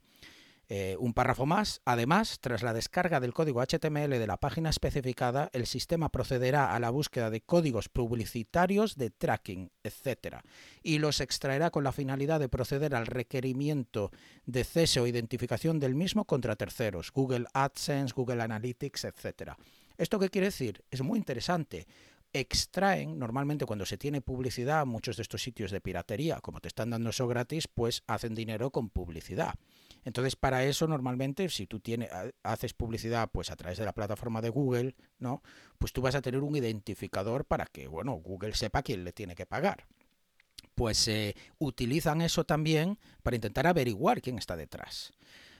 Eh, 0.68 0.96
un 0.98 1.14
párrafo 1.14 1.46
más. 1.46 1.80
Además, 1.84 2.38
tras 2.40 2.64
la 2.64 2.72
descarga 2.72 3.20
del 3.20 3.32
código 3.32 3.62
HTML 3.62 4.18
de 4.18 4.26
la 4.26 4.36
página 4.36 4.70
especificada, 4.70 5.48
el 5.52 5.64
sistema 5.66 6.08
procederá 6.08 6.74
a 6.74 6.80
la 6.80 6.90
búsqueda 6.90 7.30
de 7.30 7.40
códigos 7.40 7.88
publicitarios 7.88 8.96
de 8.96 9.10
tracking, 9.10 9.70
etc. 9.84 10.38
Y 10.82 10.98
los 10.98 11.20
extraerá 11.20 11.70
con 11.70 11.84
la 11.84 11.92
finalidad 11.92 12.40
de 12.40 12.48
proceder 12.48 12.96
al 12.96 13.06
requerimiento 13.06 14.10
de 14.44 14.64
cese 14.64 14.98
o 14.98 15.06
identificación 15.06 15.78
del 15.78 15.94
mismo 15.94 16.24
contra 16.24 16.56
terceros, 16.56 17.12
Google 17.12 17.46
AdSense, 17.54 18.12
Google 18.12 18.42
Analytics, 18.42 19.04
etc. 19.04 19.52
¿Esto 19.96 20.18
qué 20.18 20.30
quiere 20.30 20.48
decir? 20.48 20.82
Es 20.90 21.00
muy 21.00 21.18
interesante 21.18 21.86
extraen, 22.32 23.18
normalmente 23.18 23.64
cuando 23.64 23.86
se 23.86 23.96
tiene 23.96 24.20
publicidad, 24.20 24.84
muchos 24.84 25.16
de 25.16 25.22
estos 25.22 25.42
sitios 25.42 25.70
de 25.70 25.80
piratería, 25.80 26.40
como 26.40 26.60
te 26.60 26.68
están 26.68 26.90
dando 26.90 27.10
eso 27.10 27.26
gratis, 27.26 27.66
pues 27.66 28.02
hacen 28.06 28.34
dinero 28.34 28.70
con 28.70 28.90
publicidad. 28.90 29.54
Entonces, 30.06 30.36
para 30.36 30.64
eso 30.64 30.86
normalmente, 30.86 31.48
si 31.48 31.66
tú 31.66 31.82
haces 32.44 32.74
publicidad 32.74 33.28
pues 33.32 33.50
a 33.50 33.56
través 33.56 33.76
de 33.76 33.84
la 33.84 33.92
plataforma 33.92 34.40
de 34.40 34.50
Google, 34.50 34.94
¿no? 35.18 35.42
Pues 35.78 35.92
tú 35.92 36.00
vas 36.00 36.14
a 36.14 36.22
tener 36.22 36.44
un 36.44 36.54
identificador 36.54 37.44
para 37.44 37.66
que, 37.66 37.88
bueno, 37.88 38.12
Google 38.12 38.54
sepa 38.54 38.84
quién 38.84 39.02
le 39.02 39.12
tiene 39.12 39.34
que 39.34 39.46
pagar. 39.46 39.88
Pues 40.76 41.08
eh, 41.08 41.34
utilizan 41.58 42.20
eso 42.20 42.44
también 42.44 43.00
para 43.24 43.34
intentar 43.34 43.66
averiguar 43.66 44.22
quién 44.22 44.38
está 44.38 44.56
detrás. 44.56 45.12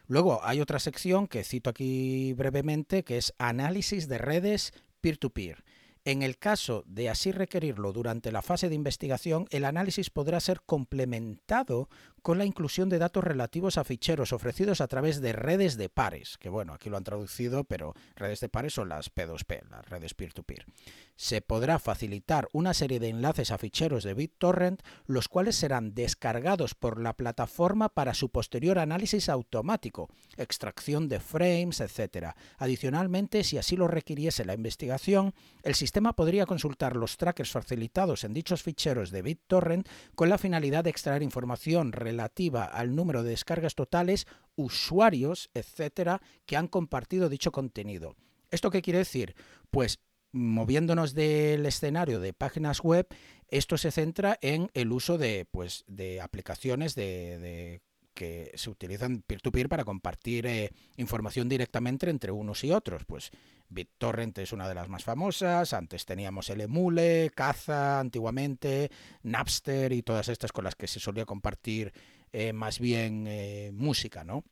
Luego 0.07 0.38
hay 0.44 0.61
otra 0.61 0.78
sección 0.78 1.26
que 1.26 1.42
cito 1.42 1.68
aquí 1.68 2.32
brevemente, 2.34 3.03
que 3.03 3.18
es 3.18 3.34
análisis 3.38 4.07
de 4.07 4.18
redes 4.18 4.72
peer-to-peer. 5.01 5.57
peer 5.57 5.59
to 5.59 5.64
peer 5.64 5.76
en 6.07 6.22
el 6.22 6.38
caso 6.38 6.84
de 6.86 7.11
así 7.11 7.32
requerirlo 7.32 7.92
durante 7.92 8.30
la 8.30 8.40
fase 8.40 8.68
de 8.68 8.76
investigación, 8.76 9.49
el 9.51 9.64
análisis 9.64 10.09
podrá 10.09 10.38
ser 10.38 10.61
complementado 10.64 11.88
con 12.27 12.39
la 12.39 12.45
inclusión 12.45 12.89
de 12.89 12.99
datos 12.99 13.22
relativos 13.22 13.79
a 13.79 13.85
ficheros 13.85 14.33
ofrecidos 14.33 14.81
a 14.81 14.89
través 14.89 15.20
de 15.20 15.33
redes 15.33 15.77
de 15.77 15.89
pares, 15.89 16.39
que 16.39 16.49
bueno, 16.49 16.72
aquí 16.72 16.91
lo 16.91 16.97
han 16.97 17.05
traducido, 17.05 17.62
pero 17.62 17.95
redes 18.16 18.41
de 18.41 18.49
pares 18.49 18.74
son 18.74 18.89
las 18.89 19.14
P2P, 19.14 19.62
las 19.70 19.89
redes 19.89 20.14
peer-to-peer. 20.14 20.66
Se 21.14 21.41
podrá 21.41 21.79
facilitar 21.79 22.49
una 22.53 22.74
serie 22.74 22.99
de 22.99 23.11
enlaces 23.11 23.53
a 23.53 23.59
ficheros 23.59 24.03
de 24.03 24.14
BitTorrent, 24.14 24.83
los 25.07 25.29
cuales 25.29 25.55
serán 25.55 25.95
descargados 25.95 26.74
por 26.74 27.01
la 27.01 27.12
plataforma 27.12 27.91
para 27.91 28.12
su 28.12 28.29
posterior 28.29 28.81
análisis 28.81 29.29
automático, 29.29 30.11
extracción 30.37 31.09
de 31.09 31.20
frames, 31.20 31.81
etc. 31.81 32.35
Adicionalmente, 32.59 33.45
si 33.45 33.57
así 33.57 33.77
lo 33.77 33.87
requiriese 33.87 34.45
la 34.45 34.55
investigación, 34.55 35.33
el 35.62 35.77
sistema 35.77 36.12
podría 36.12 36.45
consultar 36.45 36.97
los 36.97 37.18
trackers 37.18 37.53
facilitados 37.53 38.24
en 38.24 38.35
dichos 38.35 38.64
ficheros 38.64 39.12
de 39.12 39.22
BitTorrent 39.22 39.89
con 40.16 40.29
la 40.29 40.39
finalidad 40.39 40.83
de 40.83 40.91
extraer 40.91 41.22
información 41.22 41.93
relativa 41.93 42.16
relativa 42.17 42.64
al 42.64 42.95
número 42.95 43.23
de 43.23 43.31
descargas 43.31 43.75
totales, 43.75 44.27
usuarios, 44.57 45.51
etcétera, 45.55 46.23
que 46.47 46.57
han 46.57 46.67
compartido 46.67 47.29
dicho 47.29 47.53
contenido. 47.53 48.17
¿Esto 48.51 48.71
qué 48.71 48.81
quiere 48.81 49.01
decir? 49.01 49.35
Pues 49.71 49.99
moviéndonos 50.33 51.14
del 51.14 51.67
escenario 51.67 52.21
de 52.21 52.33
páginas 52.33 52.81
web, 52.81 53.07
esto 53.49 53.77
se 53.77 53.91
centra 53.91 54.39
en 54.41 54.71
el 54.75 54.93
uso 54.93 55.19
de, 55.19 55.47
pues, 55.51 55.85
de 55.87 56.21
aplicaciones 56.21 56.95
de, 56.95 57.81
que 58.17 58.51
se 58.55 58.71
utilizan 58.71 59.23
peer-to-peer 59.23 59.69
para 59.69 59.85
compartir 59.85 60.47
eh, 60.47 60.73
información 60.97 61.49
directamente 61.49 62.09
entre 62.09 62.33
unos 62.33 62.64
y 62.64 62.73
otros. 62.73 63.05
Pues 63.05 63.31
BitTorrent 63.69 64.39
es 64.39 64.53
una 64.53 64.67
de 64.69 64.75
las 64.75 64.89
más 64.89 65.05
famosas, 65.05 65.75
antes 65.75 66.07
teníamos 66.07 66.49
el 66.49 66.62
Emule, 66.62 67.31
Caza 67.35 68.01
antiguamente, 68.01 68.91
Napster 69.23 69.93
y 69.93 70.03
todas 70.03 70.29
estas 70.29 70.51
con 70.51 70.64
las 70.64 70.75
que 70.75 70.87
se 70.87 70.99
solía 70.99 71.27
compartir 71.27 71.93
eh, 72.33 72.53
más 72.53 72.81
bien 72.81 73.27
eh, 73.29 73.71
música, 73.75 74.25
¿no? 74.25 74.45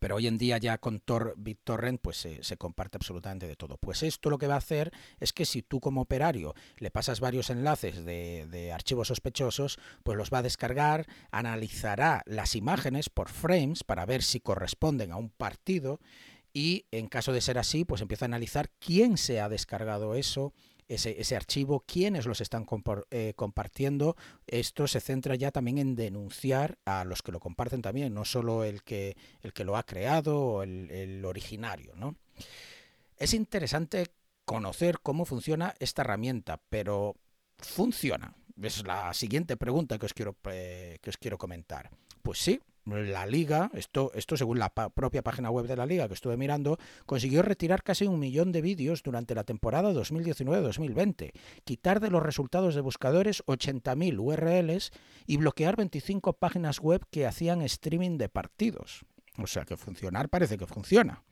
Pero 0.00 0.16
hoy 0.16 0.26
en 0.26 0.38
día 0.38 0.58
ya 0.58 0.78
con 0.78 0.98
Tor, 0.98 1.34
BitTorrent 1.36 2.00
pues 2.00 2.16
se, 2.16 2.56
comparte 2.56 2.96
absolutamente 2.96 3.46
de 3.46 3.54
todo. 3.54 3.76
Pues 3.76 4.02
esto 4.02 4.30
lo 4.30 4.38
que 4.38 4.48
va 4.48 4.54
a 4.54 4.58
hacer 4.58 4.90
es 5.20 5.32
que 5.32 5.44
si 5.44 5.62
tú 5.62 5.78
como 5.78 6.00
operario 6.00 6.54
le 6.78 6.90
pasas 6.90 7.20
varios 7.20 7.50
enlaces 7.50 8.04
de, 8.04 8.48
de, 8.50 8.72
archivos 8.72 9.08
sospechosos, 9.08 9.78
pues 10.02 10.18
los 10.18 10.30
va 10.30 10.38
a 10.38 10.42
descargar, 10.42 11.06
analizará 11.30 12.22
las 12.26 12.56
imágenes 12.56 13.10
por 13.10 13.28
frames 13.28 13.84
para 13.84 14.06
ver 14.06 14.22
si 14.22 14.40
corresponden 14.40 15.12
a 15.12 15.16
un 15.16 15.28
partido 15.28 16.00
y 16.52 16.86
en 16.90 17.06
caso 17.06 17.32
de 17.32 17.40
ser 17.40 17.58
así, 17.58 17.84
pues 17.84 18.00
empieza 18.00 18.24
a 18.24 18.26
analizar 18.26 18.70
quién 18.80 19.16
se 19.16 19.40
ha 19.40 19.48
descargado 19.48 20.14
eso, 20.14 20.52
ese, 20.90 21.20
ese 21.20 21.36
archivo, 21.36 21.84
quiénes 21.86 22.26
los 22.26 22.40
están 22.40 22.66
eh, 23.10 23.32
compartiendo. 23.36 24.16
Esto 24.48 24.88
se 24.88 25.00
centra 25.00 25.36
ya 25.36 25.52
también 25.52 25.78
en 25.78 25.94
denunciar 25.94 26.78
a 26.84 27.04
los 27.04 27.22
que 27.22 27.30
lo 27.30 27.38
comparten 27.38 27.80
también, 27.80 28.12
no 28.12 28.24
solo 28.24 28.64
el 28.64 28.82
que, 28.82 29.16
el 29.42 29.52
que 29.52 29.64
lo 29.64 29.76
ha 29.76 29.84
creado 29.84 30.40
o 30.40 30.62
el, 30.64 31.24
originario. 31.24 31.94
¿no? 31.94 32.16
Es 33.16 33.34
interesante 33.34 34.08
conocer 34.44 34.98
cómo 35.00 35.24
funciona 35.24 35.74
esta 35.78 36.02
herramienta, 36.02 36.60
pero 36.68 37.14
funciona. 37.58 38.34
Es 38.60 38.84
la 38.84 39.14
siguiente 39.14 39.56
pregunta 39.56 39.96
que 39.96 40.06
os 40.06 40.12
quiero, 40.12 40.36
eh, 40.50 40.98
que 41.00 41.10
os 41.10 41.16
quiero 41.16 41.38
comentar. 41.38 41.88
Pues 42.22 42.38
sí, 42.40 42.60
la 42.90 43.26
liga, 43.26 43.70
esto, 43.74 44.12
esto 44.14 44.36
según 44.36 44.58
la 44.58 44.70
propia 44.70 45.22
página 45.22 45.50
web 45.50 45.66
de 45.66 45.76
la 45.76 45.86
liga 45.86 46.08
que 46.08 46.14
estuve 46.14 46.36
mirando, 46.36 46.78
consiguió 47.06 47.42
retirar 47.42 47.82
casi 47.82 48.06
un 48.06 48.18
millón 48.18 48.52
de 48.52 48.62
vídeos 48.62 49.02
durante 49.02 49.34
la 49.34 49.44
temporada 49.44 49.92
2019-2020, 49.92 51.32
quitar 51.64 52.00
de 52.00 52.10
los 52.10 52.22
resultados 52.22 52.74
de 52.74 52.80
buscadores 52.80 53.44
80.000 53.46 54.18
URLs 54.18 54.90
y 55.26 55.36
bloquear 55.36 55.76
25 55.76 56.34
páginas 56.34 56.80
web 56.80 57.04
que 57.10 57.26
hacían 57.26 57.62
streaming 57.62 58.18
de 58.18 58.28
partidos. 58.28 59.04
O 59.38 59.46
sea 59.46 59.64
que 59.64 59.76
funcionar 59.76 60.28
parece 60.28 60.58
que 60.58 60.66
funciona. 60.66 61.22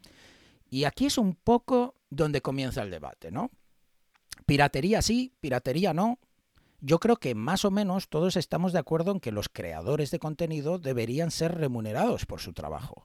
Y 0.71 0.85
aquí 0.85 1.07
es 1.07 1.19
un 1.19 1.35
poco 1.35 1.97
donde 2.11 2.43
comienza 2.43 2.83
el 2.83 2.91
debate, 2.91 3.31
¿no? 3.31 3.51
Piratería 4.47 5.03
sí, 5.03 5.35
piratería 5.41 5.93
no, 5.93 6.19
yo 6.81 7.01
creo 7.01 7.17
que 7.17 7.35
más 7.35 7.65
o 7.65 7.71
menos 7.71 8.09
todos 8.09 8.37
estamos 8.37 8.73
de 8.73 8.79
acuerdo 8.79 9.13
en 9.13 9.21
que 9.21 9.33
los 9.33 9.49
creadores 9.49 10.11
de 10.11 10.19
contenido 10.19 10.79
deberían 10.79 11.31
ser 11.31 11.57
remunerados 11.57 12.27
por 12.27 12.41
su 12.41 12.53
trabajo. 12.53 13.05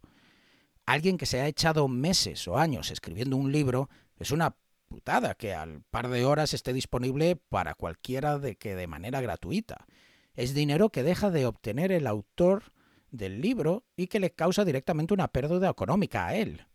Alguien 0.86 1.17
que 1.17 1.26
se 1.26 1.41
ha 1.41 1.47
echado 1.47 1.88
meses 1.88 2.47
o 2.47 2.57
años 2.57 2.91
escribiendo 2.91 3.38
un 3.38 3.51
libro 3.51 3.89
es 4.17 4.32
una 4.32 4.55
putada 4.88 5.34
que 5.34 5.53
al 5.53 5.82
par 5.89 6.09
de 6.09 6.26
horas 6.26 6.53
esté 6.53 6.74
disponible 6.74 7.36
para 7.36 7.74
cualquiera 7.74 8.38
de 8.38 8.57
que 8.57 8.76
de 8.76 8.88
manera 8.88 9.21
gratuita. 9.21 9.88
Es 10.36 10.53
dinero 10.53 10.89
que 10.89 11.03
deja 11.03 11.32
de 11.32 11.45
obtener 11.45 11.91
el 11.91 12.05
autor 12.05 12.74
del 13.09 13.41
libro 13.41 13.86
y 13.95 14.07
que 14.07 14.19
le 14.19 14.32
causa 14.32 14.65
directamente 14.65 15.13
una 15.13 15.30
pérdida 15.30 15.69
económica 15.69 16.28
a 16.28 16.36
él. 16.36 16.65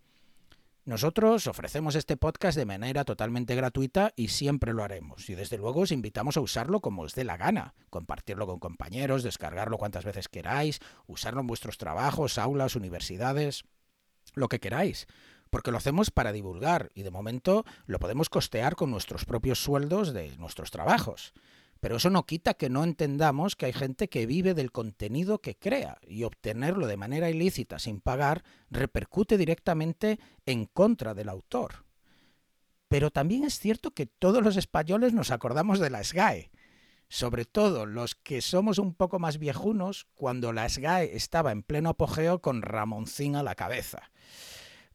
Nosotros 0.88 1.46
ofrecemos 1.48 1.96
este 1.96 2.16
podcast 2.16 2.56
de 2.56 2.64
manera 2.64 3.04
totalmente 3.04 3.54
gratuita 3.54 4.14
y 4.16 4.28
siempre 4.28 4.72
lo 4.72 4.82
haremos. 4.82 5.28
Y 5.28 5.34
desde 5.34 5.58
luego 5.58 5.82
os 5.82 5.92
invitamos 5.92 6.38
a 6.38 6.40
usarlo 6.40 6.80
como 6.80 7.02
os 7.02 7.14
dé 7.14 7.24
la 7.24 7.36
gana. 7.36 7.74
Compartirlo 7.90 8.46
con 8.46 8.58
compañeros, 8.58 9.22
descargarlo 9.22 9.76
cuantas 9.76 10.06
veces 10.06 10.28
queráis, 10.28 10.80
usarlo 11.06 11.42
en 11.42 11.46
vuestros 11.46 11.76
trabajos, 11.76 12.38
aulas, 12.38 12.74
universidades, 12.74 13.64
lo 14.32 14.48
que 14.48 14.60
queráis. 14.60 15.06
Porque 15.50 15.72
lo 15.72 15.76
hacemos 15.76 16.10
para 16.10 16.32
divulgar 16.32 16.90
y 16.94 17.02
de 17.02 17.10
momento 17.10 17.66
lo 17.84 17.98
podemos 17.98 18.30
costear 18.30 18.74
con 18.74 18.90
nuestros 18.90 19.26
propios 19.26 19.62
sueldos 19.62 20.14
de 20.14 20.38
nuestros 20.38 20.70
trabajos. 20.70 21.34
Pero 21.80 21.96
eso 21.96 22.10
no 22.10 22.26
quita 22.26 22.54
que 22.54 22.70
no 22.70 22.82
entendamos 22.82 23.54
que 23.54 23.66
hay 23.66 23.72
gente 23.72 24.08
que 24.08 24.26
vive 24.26 24.54
del 24.54 24.72
contenido 24.72 25.40
que 25.40 25.56
crea 25.56 25.98
y 26.06 26.24
obtenerlo 26.24 26.86
de 26.86 26.96
manera 26.96 27.30
ilícita 27.30 27.78
sin 27.78 28.00
pagar 28.00 28.42
repercute 28.70 29.38
directamente 29.38 30.18
en 30.44 30.66
contra 30.66 31.14
del 31.14 31.28
autor. 31.28 31.84
Pero 32.88 33.10
también 33.10 33.44
es 33.44 33.60
cierto 33.60 33.92
que 33.92 34.06
todos 34.06 34.42
los 34.42 34.56
españoles 34.56 35.12
nos 35.12 35.30
acordamos 35.30 35.78
de 35.78 35.90
la 35.90 36.02
SGAE, 36.02 36.50
sobre 37.08 37.44
todo 37.44 37.86
los 37.86 38.14
que 38.14 38.40
somos 38.40 38.78
un 38.78 38.94
poco 38.94 39.18
más 39.18 39.38
viejunos 39.38 40.06
cuando 40.14 40.52
la 40.52 40.68
SGAE 40.68 41.14
estaba 41.16 41.52
en 41.52 41.62
pleno 41.62 41.90
apogeo 41.90 42.40
con 42.40 42.62
Ramoncín 42.62 43.36
a 43.36 43.42
la 43.42 43.54
cabeza. 43.54 44.10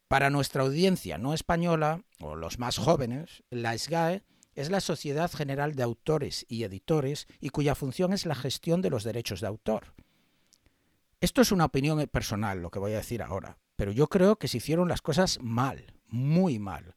Para 0.07 0.29
nuestra 0.29 0.63
audiencia 0.63 1.17
no 1.17 1.33
española, 1.33 2.03
o 2.19 2.35
los 2.35 2.59
más 2.59 2.77
jóvenes, 2.77 3.43
la 3.49 3.77
SGAE 3.77 4.23
es 4.55 4.69
la 4.69 4.81
Sociedad 4.81 5.31
General 5.31 5.75
de 5.75 5.83
Autores 5.83 6.45
y 6.47 6.63
Editores 6.63 7.27
y 7.39 7.49
cuya 7.49 7.75
función 7.75 8.13
es 8.13 8.25
la 8.25 8.35
gestión 8.35 8.81
de 8.81 8.89
los 8.89 9.03
derechos 9.03 9.41
de 9.41 9.47
autor. 9.47 9.93
Esto 11.21 11.41
es 11.41 11.51
una 11.51 11.65
opinión 11.65 12.05
personal, 12.07 12.61
lo 12.61 12.69
que 12.69 12.79
voy 12.79 12.93
a 12.93 12.97
decir 12.97 13.23
ahora, 13.23 13.57
pero 13.75 13.91
yo 13.91 14.07
creo 14.07 14.35
que 14.35 14.47
se 14.47 14.57
hicieron 14.57 14.89
las 14.89 15.01
cosas 15.01 15.39
mal, 15.41 15.93
muy 16.07 16.59
mal. 16.59 16.95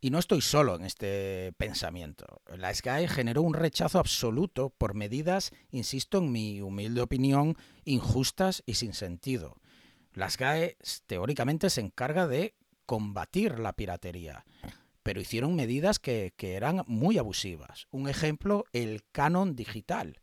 Y 0.00 0.10
no 0.10 0.18
estoy 0.18 0.40
solo 0.40 0.76
en 0.76 0.84
este 0.84 1.52
pensamiento. 1.56 2.42
La 2.54 2.72
SGAE 2.72 3.08
generó 3.08 3.42
un 3.42 3.54
rechazo 3.54 3.98
absoluto 3.98 4.70
por 4.70 4.94
medidas, 4.94 5.50
insisto 5.70 6.18
en 6.18 6.30
mi 6.30 6.60
humilde 6.60 7.00
opinión, 7.00 7.56
injustas 7.84 8.62
y 8.66 8.74
sin 8.74 8.92
sentido. 8.92 9.56
La 10.12 10.30
SGAE 10.30 10.76
teóricamente 11.06 11.70
se 11.70 11.80
encarga 11.80 12.28
de 12.28 12.54
combatir 12.84 13.58
la 13.58 13.72
piratería 13.72 14.44
pero 15.06 15.20
hicieron 15.20 15.54
medidas 15.54 16.00
que, 16.00 16.34
eran 16.36 16.82
muy 16.88 17.16
abusivas. 17.16 17.86
Un 17.92 18.08
ejemplo, 18.08 18.64
el 18.72 19.04
canon 19.12 19.54
digital. 19.54 20.18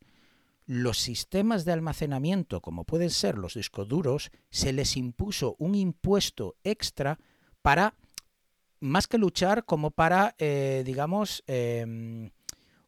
Los 0.66 0.98
sistemas 0.98 1.64
de 1.64 1.72
almacenamiento, 1.72 2.60
como 2.60 2.84
pueden 2.84 3.10
ser 3.10 3.38
los 3.38 3.54
discos 3.54 3.88
duros, 3.88 4.30
se 4.50 4.74
les 4.74 4.98
impuso 4.98 5.56
un 5.58 5.76
impuesto 5.76 6.58
extra 6.66 7.18
para, 7.62 7.96
más 8.82 9.08
que 9.08 9.18
luchar, 9.18 9.64
como 9.64 9.92
para, 9.92 10.36
eh, 10.38 10.84
digamos, 10.86 11.46
em, 11.48 12.32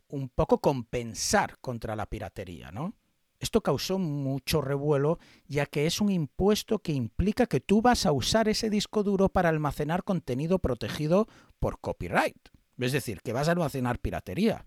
un 0.09 0.27
poco 0.27 0.59
compensar 0.59 1.59
contra 1.59 1.95
la 1.95 2.07
piratería, 2.07 2.73
¿no? 2.73 2.93
Esto 3.39 3.61
causó 3.61 3.99
mucho 3.99 4.61
revuelo 4.61 5.19
ya 5.47 5.65
que 5.65 5.85
es 5.85 6.01
un 6.01 6.11
impuesto 6.11 6.79
que 6.79 6.93
implica 6.93 7.45
que 7.45 7.59
tú 7.59 7.81
vas 7.81 8.05
a 8.05 8.11
usar 8.11 8.47
ese 8.47 8.69
disco 8.69 9.03
duro 9.03 9.29
para 9.29 9.49
almacenar 9.49 10.03
contenido 10.03 10.59
protegido 10.59 11.27
por 11.59 11.79
copyright. 11.79 12.37
Es 12.77 12.91
decir, 12.91 13.21
que 13.21 13.33
vas 13.33 13.47
a 13.47 13.51
almacenar 13.51 13.99
piratería. 13.99 14.65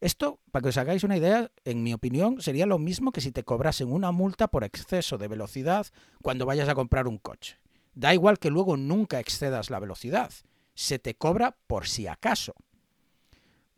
Esto, 0.00 0.38
para 0.52 0.62
que 0.62 0.68
os 0.68 0.76
hagáis 0.76 1.02
una 1.02 1.16
idea, 1.16 1.50
en 1.64 1.82
mi 1.82 1.92
opinión, 1.92 2.40
sería 2.40 2.66
lo 2.66 2.78
mismo 2.78 3.10
que 3.10 3.20
si 3.20 3.32
te 3.32 3.42
cobrasen 3.42 3.92
una 3.92 4.12
multa 4.12 4.48
por 4.48 4.62
exceso 4.62 5.18
de 5.18 5.28
velocidad 5.28 5.86
cuando 6.22 6.46
vayas 6.46 6.68
a 6.68 6.74
comprar 6.74 7.08
un 7.08 7.18
coche. 7.18 7.58
Da 7.94 8.14
igual 8.14 8.38
que 8.38 8.50
luego 8.50 8.76
nunca 8.76 9.18
excedas 9.18 9.70
la 9.70 9.80
velocidad, 9.80 10.32
se 10.74 11.00
te 11.00 11.16
cobra 11.16 11.56
por 11.66 11.88
si 11.88 12.06
acaso. 12.06 12.54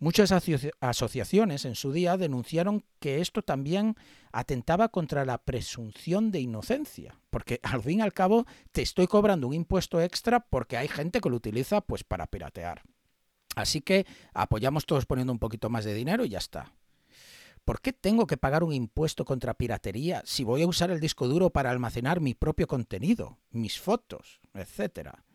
Muchas 0.02 0.32
asociaciones 0.32 1.66
en 1.66 1.74
su 1.74 1.92
día 1.92 2.16
denunciaron 2.16 2.84
que 3.00 3.20
esto 3.20 3.42
también 3.42 3.96
atentaba 4.32 4.88
contra 4.88 5.26
la 5.26 5.36
presunción 5.36 6.30
de 6.30 6.40
inocencia, 6.40 7.20
porque 7.28 7.60
al 7.62 7.82
fin 7.82 7.98
y 7.98 8.02
al 8.02 8.14
cabo 8.14 8.46
te 8.72 8.80
estoy 8.80 9.06
cobrando 9.06 9.46
un 9.46 9.52
impuesto 9.52 10.00
extra 10.00 10.40
porque 10.40 10.78
hay 10.78 10.88
gente 10.88 11.20
que 11.20 11.28
lo 11.28 11.36
utiliza 11.36 11.82
pues 11.82 12.02
para 12.02 12.26
piratear. 12.28 12.82
Así 13.56 13.82
que 13.82 14.06
apoyamos 14.32 14.86
todos 14.86 15.04
poniendo 15.04 15.34
un 15.34 15.38
poquito 15.38 15.68
más 15.68 15.84
de 15.84 15.92
dinero 15.92 16.24
y 16.24 16.30
ya 16.30 16.38
está. 16.38 16.72
¿Por 17.66 17.82
qué 17.82 17.92
tengo 17.92 18.26
que 18.26 18.38
pagar 18.38 18.64
un 18.64 18.72
impuesto 18.72 19.26
contra 19.26 19.52
piratería 19.52 20.22
si 20.24 20.44
voy 20.44 20.62
a 20.62 20.66
usar 20.66 20.90
el 20.90 21.00
disco 21.00 21.28
duro 21.28 21.50
para 21.50 21.70
almacenar 21.70 22.20
mi 22.20 22.32
propio 22.32 22.66
contenido, 22.66 23.38
mis 23.50 23.78
fotos, 23.78 24.40
etcétera? 24.54 25.26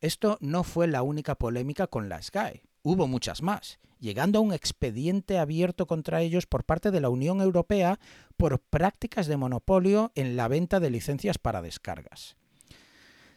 Esto 0.00 0.38
no 0.40 0.62
fue 0.62 0.86
la 0.86 1.02
única 1.02 1.34
polémica 1.34 1.88
con 1.88 2.08
la 2.08 2.22
Sky 2.22 2.62
hubo 2.88 3.06
muchas 3.06 3.42
más, 3.42 3.78
llegando 4.00 4.38
a 4.38 4.42
un 4.42 4.52
expediente 4.52 5.38
abierto 5.38 5.86
contra 5.86 6.22
ellos 6.22 6.46
por 6.46 6.64
parte 6.64 6.90
de 6.90 7.00
la 7.00 7.10
Unión 7.10 7.40
Europea 7.40 7.98
por 8.36 8.60
prácticas 8.60 9.26
de 9.26 9.36
monopolio 9.36 10.10
en 10.14 10.36
la 10.36 10.48
venta 10.48 10.80
de 10.80 10.90
licencias 10.90 11.38
para 11.38 11.60
descargas. 11.60 12.36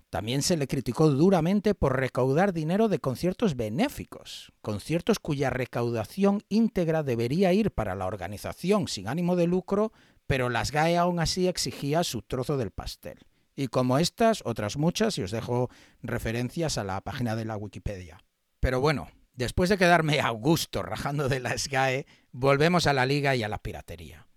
También 0.09 0.41
se 0.41 0.57
le 0.57 0.67
criticó 0.67 1.09
duramente 1.09 1.73
por 1.73 1.97
recaudar 1.97 2.51
dinero 2.51 2.89
de 2.89 2.99
conciertos 2.99 3.55
benéficos, 3.55 4.51
conciertos 4.61 5.19
cuya 5.19 5.49
recaudación 5.49 6.43
íntegra 6.49 7.01
debería 7.01 7.53
ir 7.53 7.71
para 7.71 7.95
la 7.95 8.05
organización 8.05 8.87
sin 8.87 9.07
ánimo 9.07 9.35
de 9.37 9.47
lucro, 9.47 9.93
pero 10.27 10.49
las 10.49 10.71
GAE 10.71 10.97
aún 10.97 11.19
así 11.19 11.47
exigía 11.47 12.03
su 12.03 12.21
trozo 12.21 12.57
del 12.57 12.71
pastel. 12.71 13.19
Y 13.55 13.67
como 13.67 13.99
estas, 13.99 14.41
otras 14.45 14.75
muchas, 14.75 15.17
y 15.17 15.23
os 15.23 15.31
dejo 15.31 15.69
referencias 16.01 16.77
a 16.77 16.83
la 16.83 16.99
página 17.01 17.35
de 17.35 17.45
la 17.45 17.57
Wikipedia. 17.57 18.21
Pero 18.59 18.81
bueno, 18.81 19.07
Después 19.33 19.69
de 19.69 19.77
quedarme 19.77 20.19
a 20.19 20.29
gusto 20.29 20.83
rajando 20.83 21.29
de 21.29 21.39
la 21.39 21.57
SGAE, 21.57 22.05
volvemos 22.31 22.87
a 22.87 22.93
la 22.93 23.05
liga 23.05 23.35
y 23.35 23.43
a 23.43 23.49
la 23.49 23.63
piratería. 23.63 24.27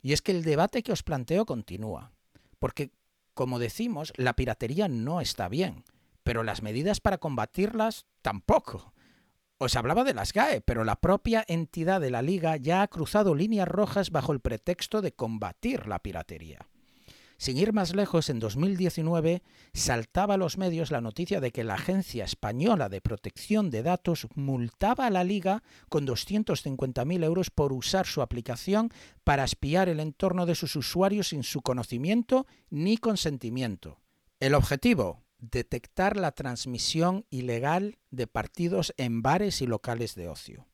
Y 0.00 0.12
es 0.12 0.22
que 0.22 0.32
el 0.32 0.44
debate 0.44 0.82
que 0.82 0.92
os 0.92 1.02
planteo 1.02 1.44
continúa. 1.44 2.12
Porque, 2.58 2.92
como 3.34 3.58
decimos, 3.58 4.12
la 4.16 4.36
piratería 4.36 4.86
no 4.88 5.20
está 5.20 5.48
bien, 5.48 5.84
pero 6.22 6.42
las 6.42 6.62
medidas 6.62 7.00
para 7.00 7.18
combatirlas 7.18 8.06
tampoco. 8.22 8.92
Os 9.58 9.76
hablaba 9.76 10.04
de 10.04 10.14
la 10.14 10.24
SGAE, 10.24 10.60
pero 10.60 10.84
la 10.84 10.96
propia 10.96 11.44
entidad 11.46 12.00
de 12.00 12.10
la 12.10 12.22
liga 12.22 12.56
ya 12.56 12.82
ha 12.82 12.88
cruzado 12.88 13.34
líneas 13.34 13.68
rojas 13.68 14.10
bajo 14.10 14.32
el 14.32 14.40
pretexto 14.40 15.00
de 15.00 15.12
combatir 15.12 15.86
la 15.86 16.00
piratería. 16.00 16.68
Sin 17.44 17.58
ir 17.58 17.74
más 17.74 17.94
lejos, 17.94 18.30
en 18.30 18.38
2019 18.38 19.42
saltaba 19.74 20.32
a 20.32 20.36
los 20.38 20.56
medios 20.56 20.90
la 20.90 21.02
noticia 21.02 21.42
de 21.42 21.50
que 21.52 21.62
la 21.62 21.74
Agencia 21.74 22.24
Española 22.24 22.88
de 22.88 23.02
Protección 23.02 23.68
de 23.68 23.82
Datos 23.82 24.28
multaba 24.34 25.06
a 25.06 25.10
la 25.10 25.24
Liga 25.24 25.62
con 25.90 26.06
250.000 26.06 27.22
euros 27.22 27.50
por 27.50 27.74
usar 27.74 28.06
su 28.06 28.22
aplicación 28.22 28.88
para 29.24 29.44
espiar 29.44 29.90
el 29.90 30.00
entorno 30.00 30.46
de 30.46 30.54
sus 30.54 30.74
usuarios 30.74 31.28
sin 31.28 31.42
su 31.42 31.60
conocimiento 31.60 32.46
ni 32.70 32.96
consentimiento. 32.96 34.00
El 34.40 34.54
objetivo, 34.54 35.22
detectar 35.36 36.16
la 36.16 36.32
transmisión 36.32 37.26
ilegal 37.28 37.98
de 38.10 38.26
partidos 38.26 38.94
en 38.96 39.20
bares 39.20 39.60
y 39.60 39.66
locales 39.66 40.14
de 40.14 40.28
ocio 40.30 40.66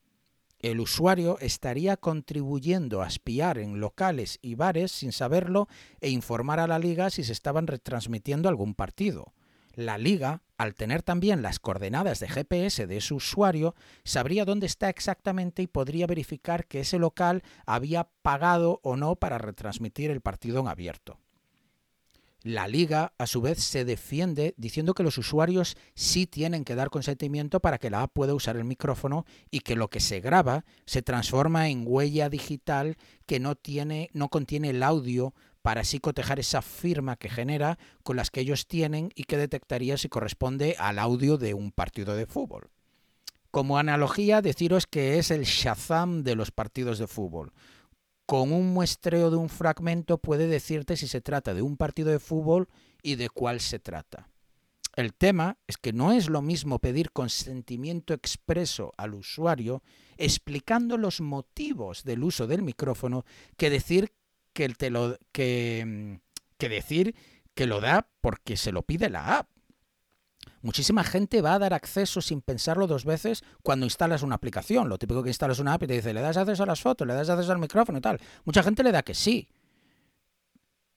el 0.61 0.79
usuario 0.79 1.37
estaría 1.39 1.97
contribuyendo 1.97 3.01
a 3.01 3.07
espiar 3.07 3.57
en 3.57 3.79
locales 3.79 4.39
y 4.41 4.55
bares 4.55 4.91
sin 4.91 5.11
saberlo 5.11 5.67
e 5.99 6.09
informar 6.09 6.59
a 6.59 6.67
la 6.67 6.79
liga 6.79 7.09
si 7.09 7.23
se 7.23 7.33
estaban 7.33 7.67
retransmitiendo 7.67 8.49
algún 8.49 8.75
partido. 8.75 9.33
La 9.75 9.97
liga 9.97 10.41
al 10.61 10.75
tener 10.75 11.01
también 11.01 11.41
las 11.41 11.57
coordenadas 11.57 12.19
de 12.19 12.29
GPS 12.29 12.85
de 12.85 12.97
ese 12.97 13.15
usuario, 13.15 13.73
sabría 14.03 14.45
dónde 14.45 14.67
está 14.67 14.89
exactamente 14.89 15.63
y 15.63 15.67
podría 15.67 16.05
verificar 16.05 16.67
que 16.67 16.81
ese 16.81 16.99
local 16.99 17.41
había 17.65 18.09
pagado 18.21 18.79
o 18.83 18.95
no 18.95 19.15
para 19.15 19.39
retransmitir 19.39 20.11
el 20.11 20.21
partido 20.21 20.59
en 20.59 20.67
abierto. 20.67 21.17
La 22.43 22.67
liga, 22.67 23.13
a 23.19 23.27
su 23.27 23.39
vez, 23.39 23.59
se 23.59 23.85
defiende 23.85 24.55
diciendo 24.57 24.95
que 24.95 25.03
los 25.03 25.19
usuarios 25.19 25.77
sí 25.93 26.25
tienen 26.25 26.63
que 26.63 26.73
dar 26.73 26.89
consentimiento 26.89 27.59
para 27.59 27.77
que 27.77 27.91
la 27.91 28.01
app 28.01 28.13
pueda 28.13 28.33
usar 28.33 28.57
el 28.57 28.63
micrófono 28.63 29.25
y 29.51 29.59
que 29.59 29.75
lo 29.75 29.89
que 29.89 29.99
se 29.99 30.21
graba 30.21 30.65
se 30.85 31.03
transforma 31.03 31.69
en 31.69 31.83
huella 31.85 32.29
digital 32.29 32.97
que 33.27 33.39
no, 33.39 33.55
tiene, 33.55 34.09
no 34.13 34.29
contiene 34.29 34.71
el 34.71 34.81
audio 34.81 35.35
para 35.61 35.81
así 35.81 35.99
cotejar 35.99 36.39
esa 36.39 36.63
firma 36.63 37.15
que 37.15 37.29
genera 37.29 37.77
con 38.01 38.15
las 38.15 38.31
que 38.31 38.41
ellos 38.41 38.65
tienen 38.65 39.11
y 39.13 39.25
que 39.25 39.37
detectaría 39.37 39.97
si 39.97 40.09
corresponde 40.09 40.75
al 40.79 40.97
audio 40.97 41.37
de 41.37 41.53
un 41.53 41.71
partido 41.71 42.15
de 42.15 42.25
fútbol. 42.25 42.71
Como 43.51 43.77
analogía, 43.77 44.41
deciros 44.41 44.87
que 44.87 45.19
es 45.19 45.29
el 45.29 45.43
Shazam 45.43 46.23
de 46.23 46.35
los 46.35 46.51
partidos 46.51 46.97
de 46.97 47.05
fútbol. 47.05 47.51
Con 48.31 48.53
un 48.53 48.71
muestreo 48.71 49.29
de 49.29 49.35
un 49.35 49.49
fragmento 49.49 50.17
puede 50.17 50.47
decirte 50.47 50.95
si 50.95 51.05
se 51.05 51.19
trata 51.19 51.53
de 51.53 51.61
un 51.61 51.75
partido 51.75 52.11
de 52.11 52.19
fútbol 52.19 52.69
y 53.03 53.15
de 53.15 53.27
cuál 53.27 53.59
se 53.59 53.77
trata. 53.77 54.29
El 54.95 55.13
tema 55.13 55.57
es 55.67 55.75
que 55.75 55.91
no 55.91 56.13
es 56.13 56.29
lo 56.29 56.41
mismo 56.41 56.79
pedir 56.79 57.11
consentimiento 57.11 58.13
expreso 58.13 58.93
al 58.95 59.15
usuario 59.15 59.83
explicando 60.15 60.95
los 60.95 61.19
motivos 61.19 62.05
del 62.05 62.23
uso 62.23 62.47
del 62.47 62.61
micrófono 62.61 63.25
que 63.57 63.69
decir 63.69 64.13
que, 64.53 64.69
te 64.69 64.89
lo, 64.89 65.09
mm, 65.09 66.15
que 66.57 66.69
decir 66.69 67.13
que 67.53 67.67
lo 67.67 67.81
da 67.81 68.07
porque 68.21 68.55
se 68.55 68.71
lo 68.71 68.83
pide 68.83 69.09
la 69.09 69.39
app. 69.39 69.49
Muchísima 70.61 71.03
gente 71.03 71.41
va 71.41 71.55
a 71.55 71.59
dar 71.59 71.73
acceso 71.73 72.21
sin 72.21 72.41
pensarlo 72.41 72.87
dos 72.87 73.05
veces 73.05 73.43
cuando 73.63 73.85
instalas 73.85 74.21
una 74.21 74.35
aplicación. 74.35 74.89
Lo 74.89 74.97
típico 74.97 75.23
que 75.23 75.29
instalas 75.29 75.59
una 75.59 75.73
app 75.73 75.83
y 75.83 75.87
te 75.87 75.93
dice, 75.93 76.13
le 76.13 76.21
das 76.21 76.37
acceso 76.37 76.63
a 76.63 76.67
las 76.67 76.81
fotos, 76.81 77.07
le 77.07 77.13
das 77.13 77.29
acceso 77.29 77.51
al 77.51 77.59
micrófono 77.59 77.97
y 77.97 78.01
tal. 78.01 78.19
Mucha 78.45 78.63
gente 78.63 78.83
le 78.83 78.91
da 78.91 79.01
que 79.01 79.13
sí. 79.13 79.49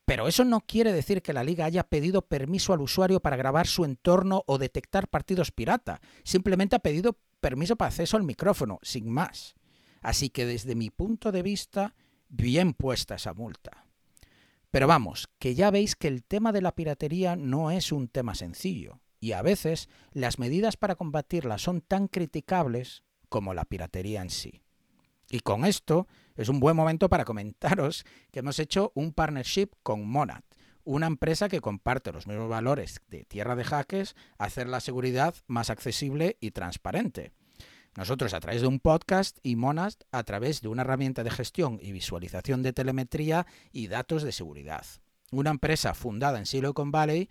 Pero 0.04 0.28
eso 0.28 0.44
no 0.44 0.60
quiere 0.60 0.92
decir 0.92 1.22
que 1.22 1.32
la 1.32 1.44
liga 1.44 1.64
haya 1.64 1.84
pedido 1.84 2.22
permiso 2.22 2.74
al 2.74 2.82
usuario 2.82 3.20
para 3.20 3.36
grabar 3.36 3.66
su 3.66 3.84
entorno 3.84 4.42
o 4.46 4.58
detectar 4.58 5.08
partidos 5.08 5.50
pirata. 5.50 6.00
Simplemente 6.24 6.76
ha 6.76 6.80
pedido 6.80 7.18
permiso 7.40 7.76
para 7.76 7.88
acceso 7.88 8.18
al 8.18 8.22
micrófono, 8.22 8.78
sin 8.82 9.08
más. 9.10 9.54
Así 10.02 10.28
que 10.28 10.44
desde 10.44 10.74
mi 10.74 10.90
punto 10.90 11.32
de 11.32 11.42
vista, 11.42 11.94
bien 12.28 12.74
puesta 12.74 13.14
esa 13.14 13.32
multa. 13.32 13.86
Pero 14.70 14.86
vamos, 14.86 15.28
que 15.38 15.54
ya 15.54 15.70
veis 15.70 15.96
que 15.96 16.08
el 16.08 16.24
tema 16.24 16.52
de 16.52 16.60
la 16.60 16.74
piratería 16.74 17.36
no 17.36 17.70
es 17.70 17.92
un 17.92 18.08
tema 18.08 18.34
sencillo, 18.34 19.00
y 19.24 19.32
a 19.32 19.40
veces 19.40 19.88
las 20.12 20.38
medidas 20.38 20.76
para 20.76 20.96
combatirla 20.96 21.56
son 21.56 21.80
tan 21.80 22.08
criticables 22.08 23.04
como 23.30 23.54
la 23.54 23.64
piratería 23.64 24.20
en 24.20 24.28
sí. 24.28 24.60
Y 25.30 25.40
con 25.40 25.64
esto 25.64 26.06
es 26.36 26.50
un 26.50 26.60
buen 26.60 26.76
momento 26.76 27.08
para 27.08 27.24
comentaros 27.24 28.04
que 28.30 28.40
hemos 28.40 28.58
hecho 28.58 28.92
un 28.94 29.14
partnership 29.14 29.70
con 29.82 30.06
Monad, 30.06 30.42
una 30.84 31.06
empresa 31.06 31.48
que 31.48 31.62
comparte 31.62 32.12
los 32.12 32.26
mismos 32.26 32.50
valores 32.50 33.00
de 33.08 33.24
Tierra 33.24 33.56
de 33.56 33.64
Jaques, 33.64 34.14
hacer 34.36 34.68
la 34.68 34.80
seguridad 34.80 35.34
más 35.46 35.70
accesible 35.70 36.36
y 36.40 36.50
transparente. 36.50 37.32
Nosotros 37.96 38.34
a 38.34 38.40
través 38.40 38.60
de 38.60 38.66
un 38.66 38.78
podcast 38.78 39.38
y 39.42 39.56
Monast 39.56 40.02
a 40.12 40.22
través 40.24 40.60
de 40.60 40.68
una 40.68 40.82
herramienta 40.82 41.24
de 41.24 41.30
gestión 41.30 41.78
y 41.80 41.92
visualización 41.92 42.62
de 42.62 42.74
telemetría 42.74 43.46
y 43.72 43.86
datos 43.86 44.22
de 44.22 44.32
seguridad. 44.32 44.84
Una 45.30 45.48
empresa 45.48 45.94
fundada 45.94 46.38
en 46.38 46.44
Silicon 46.44 46.90
Valley 46.92 47.30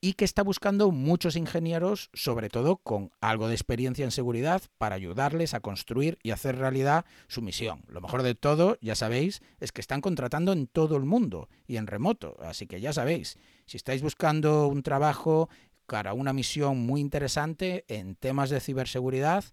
y 0.00 0.12
que 0.14 0.24
está 0.24 0.42
buscando 0.42 0.90
muchos 0.92 1.36
ingenieros, 1.36 2.10
sobre 2.12 2.48
todo 2.48 2.76
con 2.76 3.10
algo 3.20 3.48
de 3.48 3.54
experiencia 3.54 4.04
en 4.04 4.12
seguridad, 4.12 4.62
para 4.78 4.94
ayudarles 4.94 5.54
a 5.54 5.60
construir 5.60 6.18
y 6.22 6.30
hacer 6.30 6.56
realidad 6.56 7.04
su 7.26 7.42
misión. 7.42 7.82
Lo 7.88 8.00
mejor 8.00 8.22
de 8.22 8.34
todo, 8.34 8.78
ya 8.80 8.94
sabéis, 8.94 9.42
es 9.60 9.72
que 9.72 9.80
están 9.80 10.00
contratando 10.00 10.52
en 10.52 10.68
todo 10.68 10.96
el 10.96 11.04
mundo 11.04 11.48
y 11.66 11.76
en 11.76 11.86
remoto. 11.86 12.36
Así 12.40 12.66
que 12.66 12.80
ya 12.80 12.92
sabéis, 12.92 13.38
si 13.66 13.76
estáis 13.76 14.02
buscando 14.02 14.68
un 14.68 14.82
trabajo 14.82 15.48
para 15.86 16.12
una 16.12 16.32
misión 16.32 16.78
muy 16.78 17.00
interesante 17.00 17.84
en 17.88 18.14
temas 18.14 18.50
de 18.50 18.60
ciberseguridad, 18.60 19.44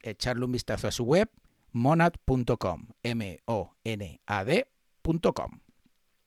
echarle 0.00 0.44
un 0.44 0.52
vistazo 0.52 0.88
a 0.88 0.92
su 0.92 1.04
web, 1.04 1.30
monad.com, 1.72 2.88
M-O-N-A-D.com. 3.02 3.64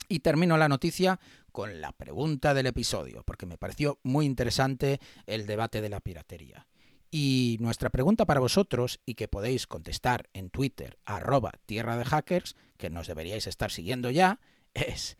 Y 0.10 0.20
termino 0.20 0.58
la 0.58 0.70
noticia 0.70 1.20
con 1.52 1.82
la 1.82 1.92
pregunta 1.92 2.54
del 2.54 2.68
episodio, 2.68 3.24
porque 3.24 3.46
me 3.46 3.58
pareció 3.58 4.00
muy 4.04 4.26
interesante 4.26 5.00
el 5.26 5.46
debate 5.48 5.82
de 5.82 5.90
la 5.90 6.00
piratería. 6.00 6.68
Y 7.10 7.58
nuestra 7.60 7.90
pregunta 7.90 8.26
para 8.26 8.40
vosotros, 8.40 9.00
y 9.06 9.16
que 9.16 9.28
podéis 9.28 9.68
contestar 9.68 10.30
en 10.34 10.50
Twitter, 10.50 10.98
arroba 11.06 11.52
tierra 11.66 11.98
de 11.98 12.06
hackers, 12.06 12.56
que 12.78 12.90
nos 12.90 13.08
deberíais 13.08 13.48
estar 13.48 13.72
siguiendo 13.72 14.10
ya, 14.10 14.40
es 14.74 15.18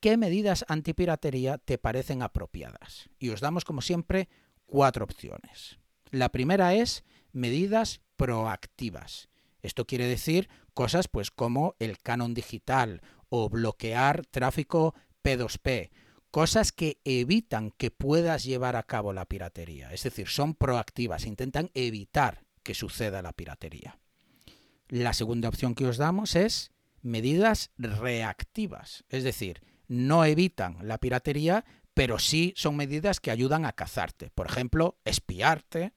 ¿qué 0.00 0.16
medidas 0.16 0.64
antipiratería 0.68 1.58
te 1.58 1.78
parecen 1.78 2.22
apropiadas? 2.22 3.10
Y 3.18 3.30
os 3.30 3.40
damos, 3.40 3.64
como 3.64 3.80
siempre, 3.80 4.28
cuatro 4.66 5.04
opciones. 5.04 5.78
La 6.10 6.30
primera 6.30 6.74
es 6.74 7.04
medidas 7.32 8.00
proactivas. 8.16 9.28
Esto 9.62 9.86
quiere 9.86 10.06
decir 10.06 10.48
cosas 10.74 11.08
pues 11.08 11.30
como 11.30 11.74
el 11.78 11.98
canon 11.98 12.34
digital 12.34 13.02
o 13.28 13.48
bloquear 13.48 14.26
tráfico 14.26 14.94
P2P, 15.22 15.90
cosas 16.30 16.72
que 16.72 17.00
evitan 17.04 17.70
que 17.70 17.90
puedas 17.90 18.44
llevar 18.44 18.76
a 18.76 18.82
cabo 18.82 19.12
la 19.12 19.26
piratería, 19.26 19.92
es 19.92 20.02
decir, 20.02 20.28
son 20.28 20.54
proactivas, 20.54 21.26
intentan 21.26 21.70
evitar 21.74 22.44
que 22.62 22.74
suceda 22.74 23.22
la 23.22 23.32
piratería. 23.32 23.98
La 24.88 25.12
segunda 25.12 25.48
opción 25.48 25.74
que 25.74 25.86
os 25.86 25.96
damos 25.96 26.36
es 26.36 26.72
medidas 27.02 27.70
reactivas, 27.78 29.04
es 29.08 29.24
decir, 29.24 29.62
no 29.88 30.24
evitan 30.24 30.78
la 30.82 30.98
piratería, 30.98 31.64
pero 31.94 32.18
sí 32.18 32.52
son 32.56 32.76
medidas 32.76 33.20
que 33.20 33.30
ayudan 33.30 33.64
a 33.64 33.72
cazarte. 33.72 34.30
Por 34.30 34.46
ejemplo, 34.46 34.98
espiarte, 35.04 35.94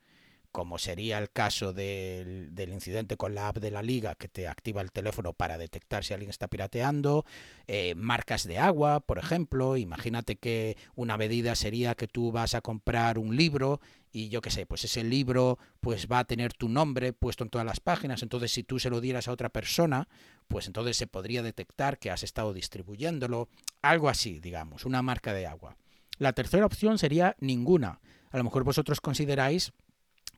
como 0.51 0.77
sería 0.77 1.17
el 1.19 1.29
caso 1.29 1.73
del, 1.73 2.51
incidente 2.71 3.17
con 3.17 3.35
la 3.35 3.49
app 3.49 3.57
de 3.57 3.71
la 3.71 3.81
liga 3.81 4.15
que 4.15 4.27
te 4.27 4.47
activa 4.47 4.81
el 4.81 4.91
teléfono 4.91 5.33
para 5.33 5.57
detectar 5.57 6.03
si 6.03 6.13
alguien 6.13 6.29
está 6.29 6.47
pirateando, 6.47 7.25
eh, 7.67 7.93
marcas 7.95 8.45
de 8.45 8.57
agua, 8.57 8.99
por 8.99 9.19
ejemplo, 9.19 9.77
imagínate 9.77 10.37
que 10.37 10.77
una 10.95 11.17
medida 11.17 11.55
sería 11.55 11.95
que 11.95 12.07
tú 12.07 12.31
vas 12.31 12.55
a 12.55 12.61
comprar 12.61 13.17
un 13.17 13.35
libro 13.35 13.79
y 14.11 14.29
yo 14.29 14.41
qué 14.41 14.49
sé, 14.49 14.65
pues 14.65 14.83
ese 14.83 15.03
libro 15.03 15.59
pues 15.79 16.07
va 16.11 16.19
a 16.19 16.25
tener 16.25 16.53
tu 16.53 16.67
nombre 16.67 17.13
puesto 17.13 17.43
en 17.43 17.49
todas 17.49 17.65
las 17.65 17.79
páginas, 17.79 18.23
entonces 18.23 18.51
si 18.51 18.63
tú 18.63 18.79
se 18.79 18.89
lo 18.89 19.01
dieras 19.01 19.27
a 19.27 19.31
otra 19.31 19.49
persona, 19.49 20.07
pues 20.47 20.67
entonces 20.67 20.97
se 20.97 21.07
podría 21.07 21.43
detectar 21.43 21.99
que 21.99 22.09
has 22.09 22.23
estado 22.23 22.53
distribuyéndolo, 22.53 23.49
algo 23.81 24.09
así, 24.09 24.39
digamos, 24.39 24.85
una 24.85 25.01
marca 25.01 25.33
de 25.33 25.45
agua. 25.45 25.77
La 26.17 26.33
tercera 26.33 26.65
opción 26.65 26.97
sería 26.97 27.35
ninguna. 27.39 28.01
A 28.31 28.37
lo 28.37 28.43
mejor 28.43 28.63
vosotros 28.63 28.99
consideráis 28.99 29.73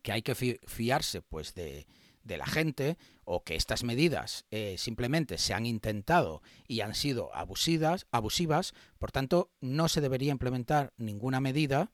que 0.01 0.11
hay 0.11 0.21
que 0.21 0.35
fiarse 0.35 1.21
pues 1.21 1.53
de, 1.53 1.85
la 2.23 2.45
gente 2.45 2.97
o 3.25 3.43
que 3.43 3.55
estas 3.55 3.83
medidas 3.83 4.45
eh, 4.51 4.75
simplemente 4.77 5.37
se 5.37 5.53
han 5.53 5.65
intentado 5.65 6.41
y 6.67 6.81
han 6.81 6.95
sido 6.95 7.33
abusivas, 7.35 8.07
abusivas, 8.11 8.73
por 8.99 9.11
tanto 9.11 9.51
no 9.59 9.89
se 9.89 10.01
debería 10.01 10.31
implementar 10.31 10.93
ninguna 10.97 11.39
medida 11.41 11.91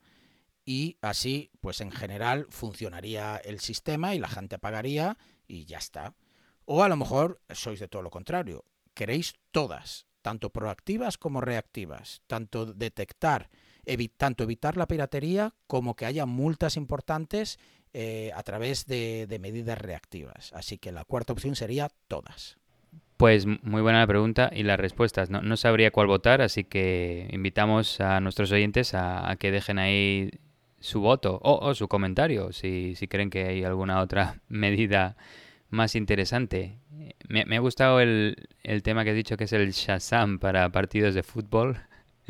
y 0.66 0.98
así 1.02 1.50
pues 1.62 1.82
en 1.82 1.92
general 1.92 2.46
funcionaría 2.50 3.38
el 3.38 3.60
sistema 3.60 4.14
y 4.16 4.20
la 4.20 4.28
gente 4.28 4.60
pagaría 4.60 5.18
y 5.48 5.66
ya 5.66 5.78
está. 5.78 6.16
O 6.66 6.84
a 6.84 6.90
lo 6.90 6.98
mejor 6.98 7.42
sois 7.54 7.80
de 7.80 7.88
todo 7.88 8.02
lo 8.02 8.12
contrario, 8.12 8.66
queréis 8.94 9.36
todas, 9.52 10.08
tanto 10.22 10.52
proactivas 10.52 11.18
como 11.18 11.40
reactivas, 11.40 12.22
tanto 12.28 12.66
detectar, 12.66 13.50
tanto 14.18 14.44
evitar 14.44 14.76
la 14.76 14.88
piratería 14.88 15.56
como 15.68 15.96
que 15.96 16.06
haya 16.06 16.26
multas 16.26 16.76
importantes 16.76 17.58
eh, 18.00 18.30
a 18.36 18.44
través 18.44 18.86
de, 18.86 19.26
medidas 19.42 19.76
reactivas. 19.76 20.54
Así 20.54 20.78
que 20.78 20.92
la 20.92 21.04
cuarta 21.04 21.34
opción 21.34 21.56
sería 21.56 21.90
todas. 22.08 22.60
Pues 23.18 23.48
muy 23.48 23.82
buena 23.82 24.02
la 24.02 24.06
pregunta 24.06 24.52
y 24.54 24.62
las 24.62 24.80
respuestas. 24.80 25.32
No, 25.32 25.58
sabría 25.58 25.90
cuál 25.90 26.06
votar, 26.06 26.44
así 26.44 26.64
que 26.64 27.28
invitamos 27.32 28.00
a 28.00 28.20
nuestros 28.20 28.52
oyentes 28.52 28.94
a, 28.94 29.36
que 29.40 29.50
dejen 29.50 29.80
ahí 29.80 30.30
su 30.80 31.02
voto 31.02 31.40
o, 31.42 31.74
su 31.74 31.88
comentario 31.88 32.54
si, 32.54 32.94
creen 33.10 33.32
que 33.32 33.46
hay 33.46 33.64
alguna 33.64 34.00
otra 34.00 34.42
medida 34.48 35.18
más 35.72 35.96
interesante. 35.96 36.78
Me, 37.28 37.46
me 37.46 37.56
ha 37.56 37.62
gustado 37.62 38.00
el, 38.00 38.48
el, 38.62 38.84
tema 38.84 39.06
que 39.06 39.10
has 39.10 39.16
dicho 39.16 39.38
que 39.38 39.46
es 39.46 39.54
el 39.54 39.72
Shazam 39.72 40.38
para 40.38 40.70
partidos 40.70 41.16
de 41.16 41.24
fútbol. 41.24 41.82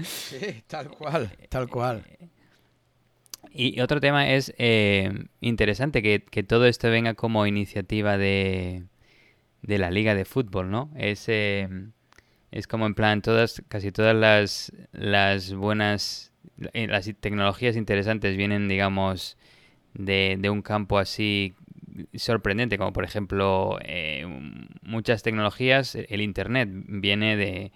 Sí, 0.02 0.64
tal 0.68 0.88
cual, 0.92 1.30
tal 1.50 1.68
cual. 1.68 2.06
Y 3.60 3.82
otro 3.82 4.00
tema 4.00 4.30
es 4.30 4.54
eh, 4.58 5.12
interesante 5.42 6.02
que, 6.04 6.44
todo 6.44 6.68
esto 6.68 6.90
venga 6.90 7.16
como 7.16 7.48
iniciativa 7.48 8.18
de, 8.18 8.84
de 9.64 9.78
la 9.80 9.90
liga 9.90 10.14
de 10.14 10.26
fútbol, 10.26 10.70
¿no? 10.70 10.92
Es, 10.96 11.26
eh, 11.28 11.68
es 12.52 12.68
como 12.68 12.86
en 12.86 12.94
plan 12.94 13.22
todas, 13.22 13.64
casi 13.68 13.92
todas 13.92 14.16
las, 14.16 14.72
las 14.92 15.54
buenas 15.54 16.32
eh, 16.74 16.88
las 16.88 17.10
tecnologías 17.20 17.76
interesantes 17.76 18.36
vienen, 18.36 18.68
digamos, 18.68 19.38
de, 19.94 20.38
de 20.40 20.50
un 20.50 20.62
campo 20.62 20.98
así 20.98 21.56
sorprendente, 22.16 22.78
como 22.78 22.94
por 22.94 23.04
ejemplo 23.04 23.78
eh, 23.82 24.26
muchas 24.82 25.24
tecnologías, 25.24 25.96
el 25.96 26.22
Internet 26.22 26.70
viene 26.72 27.36
de, 27.38 27.72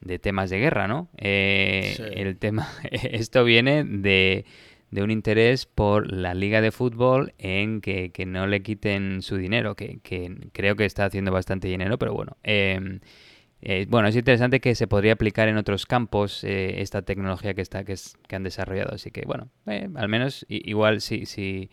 de 0.00 0.18
temas 0.18 0.50
de 0.50 0.58
guerra, 0.58 0.88
¿no? 0.88 1.08
Eh, 1.16 1.96
el 2.14 2.36
tema, 2.38 2.68
esto 2.90 3.44
viene 3.44 3.84
de, 3.84 4.44
de, 4.90 5.02
un 5.02 5.10
interés 5.10 5.66
por 5.66 6.12
la 6.12 6.34
liga 6.34 6.60
de 6.60 6.72
fútbol 6.72 7.34
en 7.38 7.80
que, 7.80 8.10
que 8.10 8.26
no 8.26 8.46
le 8.46 8.62
quiten 8.62 9.22
su 9.22 9.36
dinero, 9.36 9.74
que, 9.74 10.00
que, 10.02 10.50
creo 10.52 10.76
que 10.76 10.84
está 10.84 11.04
haciendo 11.04 11.32
bastante 11.32 11.68
dinero, 11.68 11.98
pero 11.98 12.14
bueno. 12.14 12.36
Em, 12.42 13.00
eh, 13.60 13.86
bueno, 13.88 14.08
es 14.08 14.16
interesante 14.16 14.60
que 14.60 14.74
se 14.74 14.86
podría 14.86 15.14
aplicar 15.14 15.48
en 15.48 15.56
otros 15.56 15.84
campos 15.84 16.44
eh, 16.44 16.80
esta 16.80 17.02
tecnología 17.02 17.54
que 17.54 17.62
está 17.62 17.84
que, 17.84 17.92
es, 17.92 18.16
que 18.28 18.36
han 18.36 18.44
desarrollado. 18.44 18.94
Así 18.94 19.10
que 19.10 19.22
bueno, 19.26 19.48
al 19.66 20.08
menos 20.08 20.46
igual 20.48 21.00
si, 21.00 21.26
si, 21.26 21.70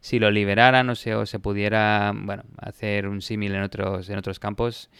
si 0.00 0.18
lo 0.18 0.30
liberaran 0.30 0.90
o 0.90 0.94
se, 0.94 1.14
o 1.14 1.26
se 1.26 1.38
pudiera 1.38 2.12
bueno 2.14 2.42
hacer 2.56 3.06
un 3.06 3.22
símil 3.22 3.54
en 3.54 3.62
otros 3.62 4.10
en 4.10 4.18
otros 4.18 4.40
campos 4.40 4.90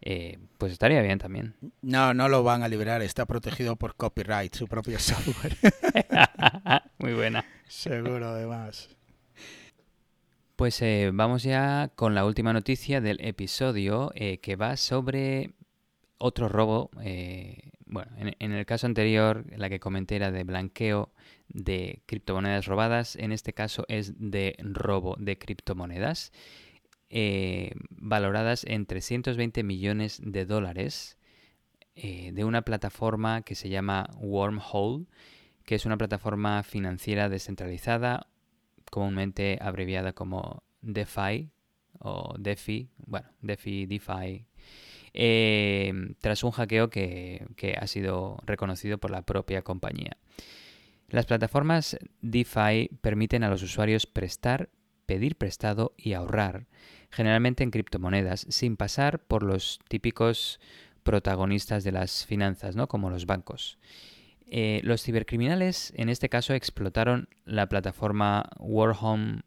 eh, 0.00 0.38
pues 0.58 0.72
estaría 0.72 1.02
bien 1.02 1.18
también. 1.18 1.54
No, 1.82 2.14
no 2.14 2.28
lo 2.28 2.42
van 2.42 2.62
a 2.62 2.68
liberar, 2.68 3.02
está 3.02 3.26
protegido 3.26 3.76
por 3.76 3.96
copyright, 3.96 4.54
su 4.54 4.68
propio 4.68 4.98
software. 4.98 5.56
Muy 6.98 7.14
buena. 7.14 7.44
Seguro, 7.66 8.28
además. 8.28 8.88
Pues 10.56 10.80
eh, 10.82 11.10
vamos 11.12 11.42
ya 11.42 11.90
con 11.94 12.14
la 12.14 12.24
última 12.24 12.52
noticia 12.52 13.00
del 13.00 13.20
episodio 13.20 14.10
eh, 14.14 14.38
que 14.38 14.56
va 14.56 14.76
sobre 14.76 15.52
otro 16.18 16.48
robo. 16.48 16.90
bueno, 17.86 18.10
en, 18.16 18.34
en, 18.38 18.52
el 18.52 18.66
caso 18.66 18.86
anterior, 18.86 19.44
la 19.56 19.68
que 19.68 19.78
comenté 19.78 20.16
era 20.16 20.32
de 20.32 20.42
blanqueo 20.42 21.12
de 21.48 22.02
criptomonedas 22.06 22.66
robadas. 22.66 23.14
En 23.16 23.30
este 23.30 23.52
caso 23.52 23.84
es 23.88 24.14
de 24.18 24.56
robo 24.58 25.16
de 25.18 25.38
criptomonedas. 25.38 26.32
Eh, 27.10 27.72
valoradas 27.90 28.64
en 28.64 28.84
320 28.84 29.62
millones 29.62 30.20
de 30.22 30.44
dólares 30.44 31.16
eh, 31.94 32.32
de 32.32 32.44
una 32.44 32.62
plataforma 32.62 33.42
que 33.42 33.54
se 33.54 33.70
llama 33.70 34.10
Wormhole, 34.18 35.06
que 35.64 35.74
es 35.74 35.86
una 35.86 35.96
plataforma 35.96 36.62
financiera 36.62 37.28
descentralizada, 37.28 38.28
comúnmente 38.90 39.58
abreviada 39.60 40.12
como 40.12 40.62
DeFi 40.82 41.50
o 41.98 42.34
DeFi, 42.38 42.90
bueno, 43.06 43.28
DeFi, 43.40 43.86
DeFi, 43.86 44.46
eh, 45.14 45.92
tras 46.20 46.44
un 46.44 46.50
hackeo 46.50 46.90
que, 46.90 47.46
que 47.56 47.74
ha 47.74 47.86
sido 47.86 48.38
reconocido 48.44 48.98
por 48.98 49.10
la 49.10 49.22
propia 49.22 49.62
compañía. 49.62 50.18
Las 51.08 51.24
plataformas 51.24 51.98
DeFi 52.20 52.90
permiten 53.00 53.42
a 53.42 53.48
los 53.48 53.62
usuarios 53.62 54.06
prestar, 54.06 54.68
pedir 55.08 55.36
prestado 55.36 55.94
y 55.96 56.12
ahorrar 56.12 56.66
generalmente 57.10 57.64
en 57.64 57.70
criptomonedas, 57.70 58.46
sin 58.50 58.76
pasar 58.76 59.20
por 59.20 59.42
los 59.42 59.80
típicos 59.88 60.60
protagonistas 61.02 61.82
de 61.82 61.92
las 61.92 62.26
finanzas, 62.26 62.76
¿no? 62.76 62.88
como 62.88 63.08
los 63.08 63.24
bancos. 63.24 63.78
Eh, 64.44 64.82
los 64.84 65.02
cibercriminales 65.02 65.94
en 65.96 66.10
este 66.10 66.28
caso 66.28 66.52
explotaron 66.52 67.30
la 67.46 67.68
plataforma 67.68 68.50
Wormhole, 68.58 69.42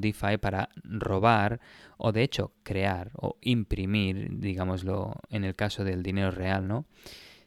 DeFi 0.00 0.38
para 0.40 0.68
robar 0.84 1.60
o 1.98 2.12
de 2.12 2.22
hecho 2.22 2.52
crear 2.62 3.10
o 3.14 3.38
imprimir, 3.40 4.38
digámoslo 4.38 5.14
en 5.28 5.44
el 5.44 5.56
caso 5.56 5.82
del 5.82 6.04
dinero 6.04 6.30
real, 6.30 6.68
¿no? 6.68 6.86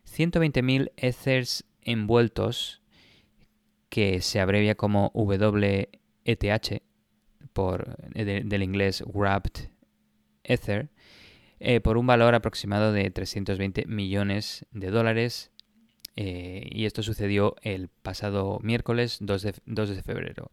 120.000 0.05 0.91
Ethers 0.97 1.63
envueltos, 1.81 2.81
que 3.89 4.19
se 4.21 4.41
abrevia 4.41 4.75
como 4.75 5.11
WETH, 5.13 6.81
por, 7.55 7.95
eh, 8.15 8.43
del 8.45 8.63
inglés 8.63 9.01
Wrapped 9.07 9.69
Ether, 10.43 10.89
eh, 11.61 11.79
por 11.79 11.97
un 11.97 12.05
valor 12.05 12.35
aproximado 12.35 12.91
de 12.91 13.09
320 13.09 13.85
millones 13.85 14.65
de 14.71 14.91
dólares. 14.91 15.51
Eh, 16.17 16.67
y 16.69 16.85
esto 16.85 17.01
sucedió 17.01 17.55
el 17.61 17.87
pasado 17.87 18.59
miércoles 18.61 19.19
2 19.21 19.41
de, 19.41 19.53
2 19.65 19.95
de 19.95 20.03
febrero. 20.03 20.51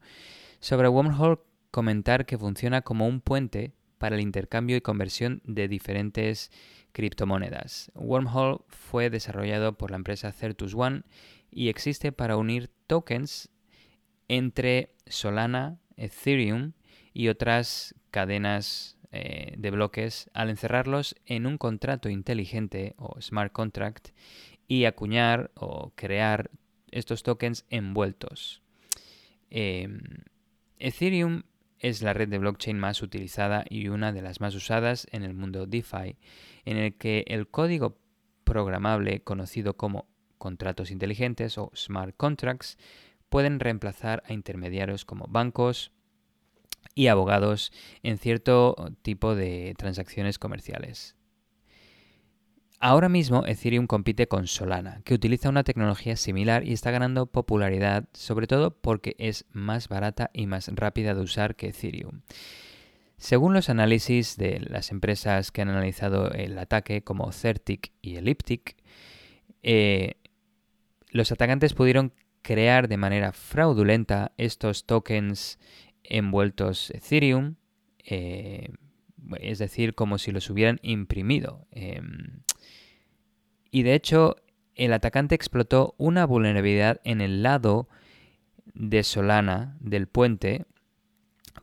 Sobre 0.61 0.89
Wormhole, 0.89 1.41
comentar 1.73 2.25
que 2.25 2.39
funciona 2.39 2.83
como 2.83 3.09
un 3.09 3.21
puente 3.21 3.73
para 3.99 4.15
el 4.15 4.23
intercambio 4.23 4.77
y 4.77 4.81
conversión 4.81 5.43
de 5.45 5.67
diferentes 5.67 6.53
criptomonedas. 6.93 7.91
Wormhole 7.95 8.61
fue 8.69 9.11
desarrollado 9.11 9.77
por 9.77 9.91
la 9.91 9.97
empresa 9.97 10.31
Certus 10.31 10.75
One 10.75 11.03
y 11.51 11.69
existe 11.69 12.13
para 12.13 12.37
unir 12.37 12.71
tokens 12.87 13.49
entre 14.29 14.95
Solana, 15.07 15.81
Ethereum 15.97 16.75
y 17.13 17.29
otras 17.29 17.95
cadenas 18.11 18.97
eh, 19.11 19.55
de 19.59 19.71
bloques 19.71 20.31
al 20.33 20.51
encerrarlos 20.51 21.15
en 21.27 21.47
un 21.47 21.59
contrato 21.59 22.09
inteligente 22.09 22.95
o 22.97 23.21
smart 23.21 23.53
contract 23.53 24.09
y 24.69 24.87
acuñar 24.87 25.51
o 25.55 25.93
crear 25.95 26.51
estos 26.91 27.23
tokens 27.23 27.67
envueltos. 27.69 28.63
Em, 29.51 30.01
Ethereum 30.79 31.43
es 31.79 32.01
la 32.01 32.15
red 32.15 32.29
de 32.29 32.39
blockchain 32.39 32.79
más 32.79 33.03
utilizada 33.03 33.65
y 33.69 33.89
una 33.89 34.13
de 34.13 34.23
las 34.23 34.41
más 34.41 34.55
usadas 34.55 35.07
en 35.11 35.25
el 35.25 35.35
mundo 35.35 35.67
DeFi, 35.67 36.17
en 36.65 36.77
el 36.77 36.95
que 36.95 37.25
el 37.27 37.49
código 37.49 37.99
programable 38.45 39.23
conocido 39.23 39.77
como 39.77 40.07
contratos 40.39 40.91
inteligentes 40.91 41.59
o 41.59 41.71
smart 41.77 42.17
contracts 42.17 42.79
pueden 43.29 43.61
reemplazar 43.61 44.23
a 44.27 44.33
intermediarios 44.33 45.05
como 45.05 45.27
bancos, 45.29 45.93
y 46.95 47.07
abogados 47.07 47.73
en 48.03 48.19
cierto 48.19 48.77
tipo 49.03 49.35
de 49.35 49.75
transacciones 49.77 50.39
comerciales. 50.39 51.17
Ahora 52.85 53.09
mismo 53.09 53.47
Ethereum 53.47 53.87
compite 53.87 54.27
con 54.27 54.49
Solana, 54.49 55.03
que 55.05 55.15
utiliza 55.15 55.49
una 55.49 55.63
tecnología 55.63 56.17
similar 56.17 56.67
y 56.67 56.73
está 56.73 56.91
ganando 56.91 57.27
popularidad, 57.27 58.09
sobre 58.13 58.49
todo 58.49 58.77
porque 58.77 59.15
es 59.19 59.45
más 59.53 59.89
barata 59.89 60.31
y 60.33 60.49
más 60.49 60.69
rápida 60.75 61.15
de 61.15 61.21
usar 61.21 61.55
que 61.55 61.69
Ethereum. 61.69 62.23
Según 63.19 63.55
los 63.55 63.69
análisis 63.69 64.37
de 64.37 64.59
las 64.59 64.91
empresas 64.91 65.53
que 65.53 65.63
han 65.63 65.69
analizado 65.69 66.33
el 66.33 66.59
ataque, 66.59 67.05
como 67.05 67.31
Certic 67.31 67.93
y 68.03 68.17
Elliptic, 68.17 68.75
eh, 69.63 70.17
los 71.11 71.31
atacantes 71.31 71.75
pudieron 71.75 72.13
crear 72.43 72.89
de 72.89 72.97
manera 72.97 73.31
fraudulenta 73.31 74.33
estos 74.39 74.87
tokens 74.87 75.61
envueltos 76.05 76.91
Ethereum, 76.91 77.57
eh, 78.05 78.71
es 79.41 79.59
decir, 79.59 79.95
como 79.95 80.19
si 80.19 80.33
los 80.33 80.51
hubieran 80.51 80.79
imprimido. 80.83 81.67
Em, 81.71 82.43
y 83.71 83.83
de 83.83 83.95
hecho, 83.95 84.37
el 84.75 84.93
atacante 84.93 85.35
explotó 85.35 85.95
una 85.99 86.27
vulnerabilidad 86.27 87.01
en 87.05 87.21
el 87.21 87.43
lado 87.43 87.89
de 88.75 89.03
Solana 89.03 89.77
del 89.81 90.07
puente 90.07 90.67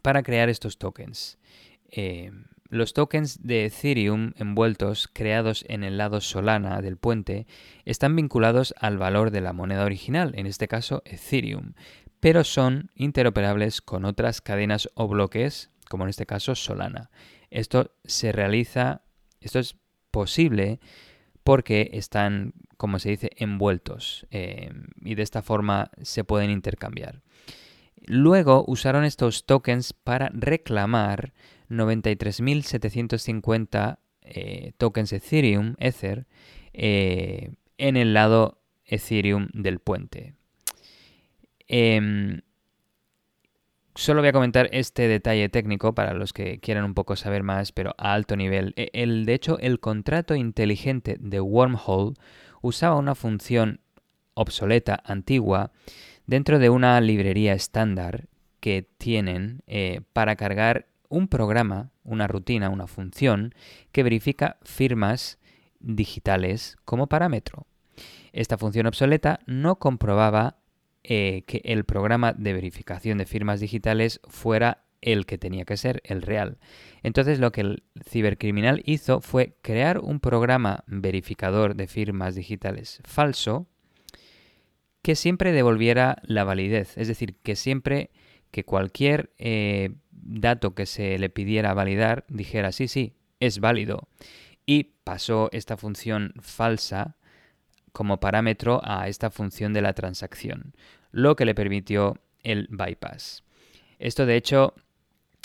para 0.02 0.24
crear 0.24 0.50
estos 0.50 0.78
tokens. 0.78 1.38
Em, 1.90 2.46
los 2.70 2.94
tokens 2.94 3.42
de 3.42 3.66
Ethereum 3.66 4.34
envueltos 4.38 5.10
creados 5.12 5.66
en 5.68 5.84
el 5.84 5.98
lado 5.98 6.22
Solana 6.22 6.82
del 6.82 6.98
puente 6.98 7.48
están 7.84 8.16
vinculados 8.16 8.76
al 8.80 9.00
valor 9.00 9.32
de 9.32 9.42
la 9.42 9.54
moneda 9.54 9.86
original, 9.86 10.34
en 10.36 10.46
este 10.46 10.68
caso 10.68 11.02
Ethereum, 11.06 11.74
pero 12.20 12.44
son 12.44 12.92
interoperables 12.96 13.82
con 13.82 14.06
otras 14.06 14.42
cadenas 14.42 14.90
o 14.96 15.08
bloques, 15.08 15.70
como 15.90 16.04
en 16.04 16.10
este 16.10 16.26
caso 16.26 16.56
Solana. 16.56 17.12
Esto 17.50 17.92
se 18.04 18.32
realiza, 18.32 19.02
esto 19.42 19.60
es 19.60 19.76
posible 20.12 20.80
porque 21.44 21.90
están, 21.94 22.54
como 22.78 23.00
se 23.00 23.10
dice, 23.10 23.32
envueltos 23.38 24.28
eh, 24.32 24.72
y 25.02 25.16
de 25.16 25.24
esta 25.24 25.42
forma 25.42 25.90
se 26.02 26.24
pueden 26.24 26.52
intercambiar. 26.52 27.24
Luego 28.06 28.64
usaron 28.68 29.04
estos 29.04 29.46
tokens 29.46 29.92
para 29.94 30.30
reclamar 30.34 31.34
93.750 31.70 34.00
eh, 34.22 34.74
tokens 34.78 35.12
Ethereum, 35.14 35.76
Ether, 35.80 36.28
eh, 36.74 37.54
en 37.78 37.98
el 37.98 38.14
lado 38.14 38.62
Ethereum 38.86 39.50
del 39.54 39.80
puente. 39.80 40.36
Em, 41.70 42.42
solo 43.96 44.22
voy 44.22 44.30
a 44.30 44.34
comentar 44.34 44.70
este 44.72 45.08
detalle 45.08 45.50
técnico 45.50 45.94
para 45.94 46.14
los 46.14 46.34
que 46.34 46.60
quieran 46.60 46.84
un 46.84 46.96
poco 46.96 47.16
saber 47.16 47.44
más, 47.44 47.72
pero 47.72 47.94
a 47.98 48.14
alto 48.14 48.36
nivel. 48.36 48.74
E, 48.76 48.90
el, 48.94 49.26
de 49.26 49.36
hecho, 49.36 49.60
el 49.60 49.80
contrato 49.80 50.36
inteligente 50.36 51.18
de 51.20 51.40
Wormhole 51.40 52.16
usaba 52.62 52.98
una 52.98 53.16
función 53.16 53.80
obsoleta, 54.34 55.02
antigua, 55.06 55.72
dentro 56.26 56.60
de 56.60 56.70
una 56.70 57.00
librería 57.02 57.54
estándar 57.54 58.28
que 58.60 58.88
tienen 58.98 59.62
eh, 59.68 60.02
para 60.12 60.36
cargar 60.36 60.88
un 61.08 61.28
programa, 61.28 61.92
una 62.04 62.28
rutina, 62.28 62.70
una 62.70 62.88
función 62.88 63.54
que 63.92 64.04
verifica 64.04 64.58
firmas 64.64 65.40
digitales 65.80 66.78
como 66.86 67.08
parámetro. 67.08 67.66
Esta 68.32 68.58
función 68.58 68.86
obsoleta 68.86 69.40
no 69.46 69.78
comprobaba 69.78 70.59
eh, 71.12 71.44
que 71.48 71.60
el 71.66 71.86
programa 71.86 72.34
de 72.34 72.54
verificación 72.54 73.18
de 73.18 73.26
firmas 73.26 73.60
digitales 73.60 74.22
fuera 74.28 74.86
el 75.02 75.26
que 75.26 75.40
tenía 75.40 75.66
que 75.66 75.76
ser, 75.76 76.04
el 76.06 76.22
real. 76.22 76.60
Entonces 77.02 77.40
lo 77.40 77.52
que 77.52 77.62
el 77.62 77.84
cibercriminal 78.08 78.84
hizo 78.86 79.20
fue 79.20 79.58
crear 79.64 79.98
un 79.98 80.20
programa 80.20 80.84
verificador 80.86 81.76
de 81.76 81.88
firmas 81.88 82.36
digitales 82.36 83.02
falso 83.06 83.66
que 85.02 85.16
siempre 85.16 85.52
devolviera 85.52 86.22
la 86.22 86.44
validez, 86.44 86.96
es 86.96 87.08
decir, 87.08 87.38
que 87.42 87.56
siempre 87.56 88.12
que 88.52 88.64
cualquier 88.64 89.34
eh, 89.40 89.96
dato 90.12 90.76
que 90.76 90.86
se 90.86 91.18
le 91.18 91.32
pidiera 91.32 91.74
validar 91.74 92.24
dijera 92.28 92.72
sí, 92.72 92.88
sí, 92.88 93.16
es 93.40 93.60
válido. 93.60 94.08
Y 94.68 94.92
pasó 95.04 95.50
esta 95.54 95.76
función 95.76 96.34
falsa 96.40 97.16
como 97.92 98.20
parámetro 98.20 98.82
a 98.84 99.08
esta 99.08 99.32
función 99.32 99.74
de 99.74 99.82
la 99.82 99.94
transacción, 99.94 100.74
lo 101.12 101.36
que 101.36 101.46
le 101.46 101.56
permitió 101.56 102.18
el 102.44 102.68
bypass. 102.70 103.44
Esto 104.00 104.26
de 104.26 104.36
hecho 104.36 104.74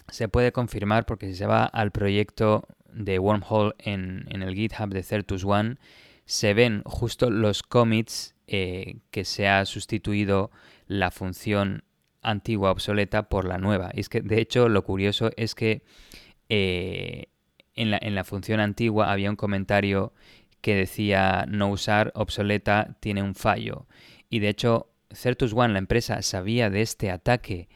se 0.09 0.28
puede 0.28 0.53
confirmar 0.53 1.07
porque 1.07 1.27
si 1.27 1.35
se 1.35 1.47
va 1.47 1.65
al 1.65 1.91
proyecto 1.91 2.69
de 2.93 3.19
Wormhole 3.19 3.74
en, 3.78 4.27
el 4.31 4.55
GitHub 4.55 4.91
de 4.91 5.03
Certus 5.03 5.45
One, 5.45 5.77
se 6.27 6.55
ven 6.55 6.82
justo 6.85 7.31
los 7.31 7.62
commits 7.62 8.35
eh, 8.47 8.99
que 9.11 9.24
se 9.24 9.49
ha 9.49 9.65
sustituido 9.65 10.51
la 10.86 11.11
función 11.11 11.85
antigua 12.23 12.70
obsoleta 12.70 13.28
por 13.28 13.45
la 13.45 13.59
nueva. 13.59 13.91
Y 13.95 14.01
es 14.01 14.09
que, 14.09 14.20
de 14.20 14.41
hecho, 14.41 14.69
lo 14.69 14.85
curioso 14.85 15.31
es 15.36 15.55
que 15.55 15.82
eh, 16.49 17.27
en, 17.74 17.91
la, 17.91 17.99
en 18.01 18.15
la 18.15 18.24
función 18.24 18.61
antigua 18.61 19.12
había 19.12 19.31
un 19.31 19.36
comentario 19.36 20.12
que 20.61 20.74
decía 20.74 21.45
no 21.49 21.69
usar 21.69 22.12
obsoleta 22.15 22.97
tiene 23.01 23.23
un 23.23 23.35
fallo. 23.35 23.86
Y 24.31 24.39
de 24.39 24.49
hecho, 24.49 24.94
Certus 25.11 25.53
One, 25.53 25.73
la 25.73 25.79
empresa, 25.79 26.23
sabía 26.23 26.71
de 26.71 26.83
este 26.83 27.11
ataque 27.11 27.69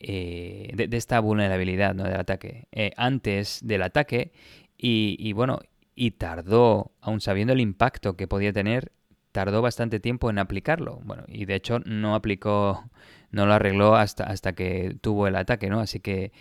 eh, 0.00 0.70
de, 0.74 0.96
esta 0.96 1.20
vulnerabilidad 1.20 1.94
¿no? 1.94 2.04
del 2.04 2.20
ataque 2.20 2.68
eh, 2.72 2.92
antes 2.96 3.60
del 3.62 3.82
ataque 3.82 4.32
y, 4.76 5.32
bueno, 5.32 5.60
y 5.94 6.10
tardó, 6.10 6.92
aun 7.00 7.22
sabiendo 7.22 7.54
el 7.54 7.60
impacto 7.60 8.16
que 8.16 8.28
podía 8.28 8.52
tener, 8.52 8.92
tardó 9.32 9.62
bastante 9.62 10.00
tiempo 10.00 10.28
en 10.28 10.38
aplicarlo. 10.38 11.00
Bueno, 11.04 11.24
y 11.26 11.46
de 11.46 11.54
hecho 11.54 11.78
no 11.86 12.14
aplicó, 12.14 12.84
no 13.30 13.46
lo 13.46 13.54
arregló 13.54 13.94
hasta, 13.94 14.24
hasta 14.24 14.52
que 14.52 14.94
tuvo 15.00 15.26
el 15.26 15.36
ataque, 15.36 15.70
¿no? 15.70 15.80
Así 15.80 16.00
que 16.00 16.32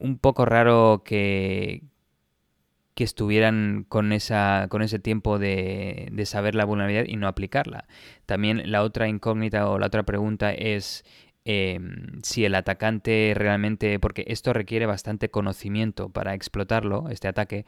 un 0.00 0.18
poco 0.18 0.44
raro 0.44 1.02
que, 1.04 1.84
que 2.98 3.04
estuvieran 3.04 3.86
con, 3.88 4.10
esa, 4.12 4.66
con 4.68 4.82
ese 4.82 4.98
tiempo 4.98 5.38
de, 5.38 6.08
de, 6.10 6.26
saber 6.26 6.56
la 6.56 6.64
vulnerabilidad 6.64 7.06
y 7.06 7.14
no 7.14 7.28
aplicarla. 7.28 7.86
También 8.26 8.72
la 8.72 8.82
otra 8.82 9.06
incógnita 9.06 9.68
o 9.68 9.78
la 9.78 9.86
otra 9.86 10.02
pregunta 10.02 10.52
es 10.52 11.04
Em, 11.50 12.20
si 12.22 12.44
el 12.44 12.54
atacante 12.54 13.32
realmente, 13.34 13.98
porque 13.98 14.22
esto 14.28 14.52
requiere 14.52 14.84
bastante 14.84 15.30
conocimiento 15.30 16.10
para 16.10 16.34
explotarlo, 16.34 17.08
este 17.08 17.26
ataque, 17.26 17.64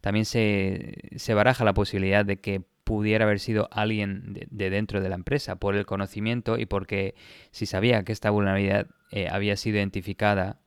también 0.00 0.24
se, 0.24 0.94
se 1.16 1.34
baraja 1.34 1.64
la 1.64 1.74
posibilidad 1.74 2.24
de 2.24 2.36
que 2.40 2.62
pudiera 2.84 3.24
haber 3.24 3.40
sido 3.40 3.68
alguien 3.72 4.32
de, 4.32 4.70
dentro 4.70 5.00
de 5.00 5.08
la 5.08 5.16
empresa 5.16 5.56
por 5.56 5.74
el 5.74 5.86
conocimiento 5.86 6.56
y 6.56 6.66
porque 6.66 7.16
si 7.50 7.66
sabía 7.66 8.04
que 8.04 8.12
esta 8.12 8.30
vulnerabilidad 8.30 8.86
eh, 9.10 9.26
había 9.28 9.56
sido 9.56 9.78
identificada 9.78 10.60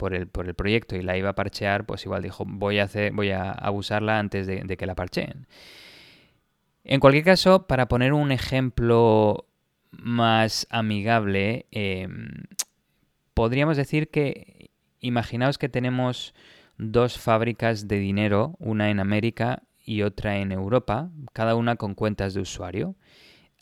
por 0.00 0.14
el, 0.14 0.28
por 0.28 0.48
el 0.48 0.54
proyecto 0.54 0.96
y 0.96 1.02
la 1.02 1.18
iba 1.18 1.28
a 1.28 1.34
parchear, 1.34 1.84
pues 1.84 2.06
igual 2.06 2.22
dijo 2.22 2.46
voy 2.46 2.78
a, 2.78 2.84
hacer, 2.84 3.12
voy 3.12 3.32
a 3.32 3.50
abusarla 3.50 4.18
antes 4.18 4.46
de, 4.46 4.76
que 4.78 4.86
la 4.86 4.94
parcheen. 4.94 5.46
En 6.84 7.00
cualquier 7.00 7.24
caso, 7.24 7.66
para 7.66 7.86
poner 7.86 8.14
un 8.14 8.32
ejemplo 8.32 9.44
más 9.90 10.66
amigable, 10.70 11.66
em, 11.70 12.30
podríamos 13.34 13.76
decir 13.76 14.08
que 14.08 14.70
imaginaos 15.00 15.58
que 15.58 15.68
tenemos 15.68 16.34
dos 16.78 17.18
fábricas 17.18 17.86
de 17.86 17.98
dinero, 17.98 18.56
una 18.58 18.88
en 18.88 19.00
América 19.00 19.64
y 19.84 20.00
otra 20.00 20.38
en 20.38 20.50
Europa, 20.50 21.10
cada 21.34 21.56
una 21.56 21.76
con 21.76 21.94
cuentas 21.94 22.32
de 22.32 22.40
usuario. 22.40 22.94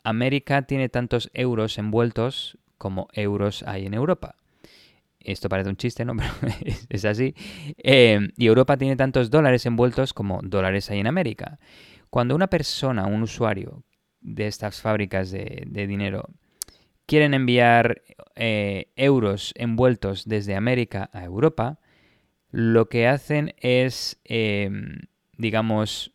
América 0.05 0.63
tiene 0.63 0.89
tantos 0.89 1.31
euros 1.35 1.79
envueltos 1.79 2.59
como 2.77 3.09
euros 3.13 3.65
hay 3.65 3.87
en 3.87 3.95
Europa. 3.95 4.37
Esto 5.21 5.49
parece 5.49 5.71
un 5.71 5.77
chiste, 5.77 6.05
¿no? 6.05 6.15
Pero 6.41 6.55
es, 6.89 7.05
así. 7.05 7.35
Em, 7.79 8.31
y 8.37 8.47
Europa 8.47 8.77
tiene 8.77 8.97
tantos 8.97 9.31
dólares 9.31 9.67
envueltos 9.67 10.13
como 10.13 10.41
dólares 10.43 10.91
hay 10.91 11.01
en 11.01 11.07
América. 11.07 11.59
Cuando 12.11 12.35
una 12.35 12.47
persona, 12.47 13.07
un 13.07 13.23
usuario, 13.23 13.83
de 14.21 14.47
estas 14.47 14.81
fábricas 14.81 15.31
de, 15.31 15.87
dinero 15.87 16.29
quieren 17.07 17.35
enviar 17.35 18.03
eh, 18.35 18.91
euros 18.97 19.55
envueltos 19.57 20.27
desde 20.27 20.57
América 20.57 21.09
a 21.13 21.25
Europa, 21.25 21.79
lo 22.51 22.89
que 22.89 23.07
hacen 23.07 23.55
es, 23.59 24.21
em, 24.25 25.01
digamos, 25.37 26.13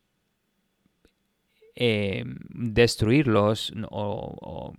em, 1.76 2.36
destruirlos 2.50 3.74
o, 3.90 4.74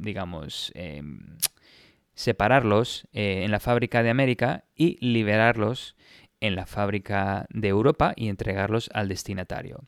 digamos, 0.00 0.72
em, 0.74 1.36
separarlos 2.16 3.06
eh, 3.12 3.44
en 3.44 3.52
la 3.52 3.60
fábrica 3.60 4.02
de 4.02 4.10
América 4.10 4.64
y 4.74 4.98
liberarlos 5.06 5.94
en 6.40 6.56
la 6.56 6.66
fábrica 6.66 7.46
de 7.50 7.68
Europa 7.68 8.12
y 8.16 8.28
entregarlos 8.28 8.90
al 8.92 9.08
destinatario. 9.08 9.84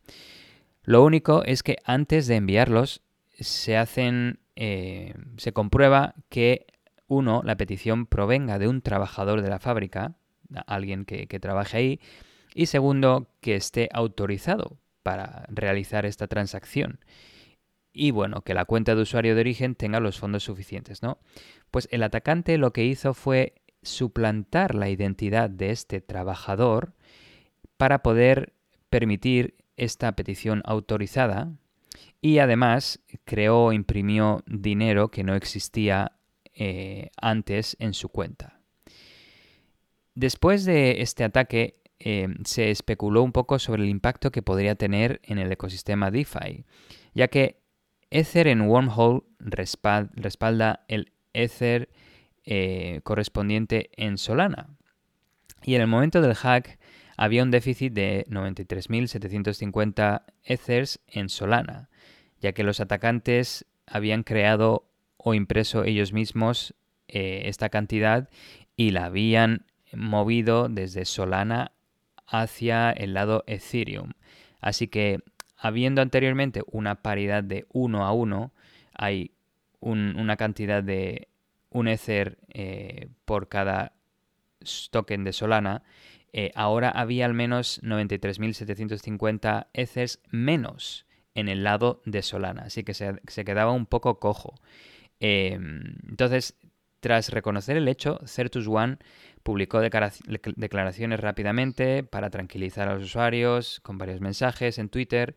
Lo 0.85 1.05
único 1.05 1.43
es 1.45 1.63
que 1.63 1.79
antes 1.85 2.27
de 2.27 2.37
enviarlos 2.37 3.03
se 3.41 3.77
hacen, 3.77 4.41
eh, 4.57 5.15
se 5.37 5.53
comprueba 5.53 6.15
que 6.29 6.67
uno, 7.07 7.43
la 7.45 7.57
petición 7.57 8.07
provenga 8.07 8.59
de 8.59 8.69
un 8.69 8.83
trabajador 8.83 9.43
de 9.43 9.49
la 9.49 9.59
fábrica, 9.59 10.15
alguien 10.67 11.05
que, 11.05 11.27
trabaje 11.41 11.77
ahí, 11.77 12.01
y 12.55 12.67
segundo, 12.67 13.31
que 13.41 13.57
esté 13.57 13.89
autorizado 13.93 14.79
para 15.03 15.47
realizar 15.49 16.05
esta 16.05 16.27
transacción. 16.27 17.01
Y 18.01 18.13
bueno, 18.13 18.43
que 18.43 18.55
la 18.55 18.65
cuenta 18.65 18.95
de 18.95 19.03
usuario 19.03 19.35
de 19.35 19.41
origen 19.41 19.75
tenga 19.75 19.99
los 19.99 20.21
fondos 20.21 20.45
suficientes, 20.45 21.03
¿no? 21.03 21.19
Pues 21.73 21.89
el 21.91 22.05
atacante 22.05 22.57
lo 22.57 22.73
que 22.73 22.85
hizo 22.85 23.13
fue 23.13 23.57
suplantar 23.83 24.77
la 24.77 24.89
identidad 24.89 25.51
de 25.51 25.71
este 25.71 26.01
trabajador 26.01 26.95
para 27.77 28.05
poder 28.05 28.53
permitir 28.89 29.57
esta 29.77 30.13
petición 30.13 30.63
autorizada 30.65 31.51
y 32.21 32.39
además 32.39 33.01
creó 33.25 33.65
o 33.65 33.73
imprimió 33.73 34.45
dinero 34.47 35.09
que 35.09 35.25
no 35.25 35.35
existía 35.35 36.13
eh, 36.55 37.11
antes 37.21 37.77
en 37.81 37.95
su 37.95 38.11
cuenta. 38.11 38.61
Después 40.15 40.65
de 40.65 41.03
este 41.03 41.25
ataque 41.25 41.81
eh, 41.99 42.29
se 42.45 42.71
especuló 42.71 43.25
un 43.25 43.33
poco 43.33 43.59
sobre 43.59 43.83
el 43.83 43.89
impacto 43.89 44.31
que 44.31 44.43
podría 44.43 44.77
tener 44.77 45.21
en 45.25 45.39
el 45.39 45.51
ecosistema 45.51 46.13
DeFi, 46.13 46.65
ya 47.13 47.27
que 47.27 47.59
Ether 48.11 48.49
en 48.49 48.63
Wormhole 48.63 49.23
respalda 49.39 50.85
el 50.89 51.13
Ether 51.33 51.89
eh, 52.45 53.01
correspondiente 53.05 53.91
en 53.97 54.19
Solana. 54.19 54.69
Y 55.63 55.75
en 55.75 55.83
el 55.83 55.87
momento 55.87 56.23
del 56.23 56.35
hack, 56.35 56.79
había 57.17 57.43
un 57.43 57.51
déficit 57.51 57.93
de 57.93 58.25
93.750 58.29 60.23
Ethers 60.45 61.01
en 61.09 61.29
Solana, 61.29 61.91
ya 62.41 62.53
que 62.53 62.63
los 62.63 62.81
atacantes 62.81 63.67
habían 63.87 64.23
creado 64.23 64.89
o 65.17 65.35
impreso 65.35 65.85
ellos 65.85 66.13
mismos 66.13 66.75
eh, 67.09 67.43
esta 67.47 67.71
cantidad 67.71 68.29
y 68.77 68.93
la 68.93 69.07
habían 69.07 69.67
movido 69.93 70.69
desde 70.69 71.05
Solana 71.05 71.73
hacia 72.27 72.93
el 72.93 73.15
lado 73.15 73.43
Ethereum. 73.47 74.13
Así 74.61 74.87
que, 74.87 75.21
habiendo 75.59 76.01
anteriormente 76.01 76.63
una 76.67 77.03
paridad 77.03 77.43
de 77.43 77.67
1 77.73 78.05
a 78.05 78.13
1, 78.13 78.53
hay 78.95 79.33
una 79.81 80.37
cantidad 80.37 80.83
de 80.83 81.29
un 81.71 81.89
Ether 81.89 82.39
eh, 82.49 83.09
por 83.25 83.49
cada 83.49 83.93
token 84.91 85.25
de 85.25 85.33
Solana 85.33 85.83
eh, 86.33 86.53
ahora 86.55 86.91
había 86.91 87.25
al 87.25 87.35
menos 87.35 87.83
93.750 87.83 89.69
Ethers 89.73 90.21
menos 90.31 91.07
en 91.35 91.49
el 91.49 91.65
lado 91.65 92.03
de 92.05 92.23
Solana, 92.23 92.63
así 92.63 92.85
que 92.85 92.95
se, 92.95 93.45
quedaba 93.45 93.73
un 93.73 93.87
poco 93.87 94.19
cojo. 94.19 94.55
Em, 95.21 95.97
entonces, 96.09 96.57
tras 97.01 97.31
reconocer 97.31 97.77
el 97.77 97.89
hecho, 97.89 98.19
Certus 98.27 98.67
One 98.67 98.99
publicó 99.43 99.81
declaraciones 99.81 101.21
rápidamente 101.21 102.03
para 102.03 102.31
tranquilizar 102.31 102.89
a 102.89 102.95
los 102.95 103.05
usuarios 103.05 103.81
con 103.81 103.99
varios 103.99 104.21
mensajes 104.21 104.79
en 104.79 104.89
Twitter 104.89 105.37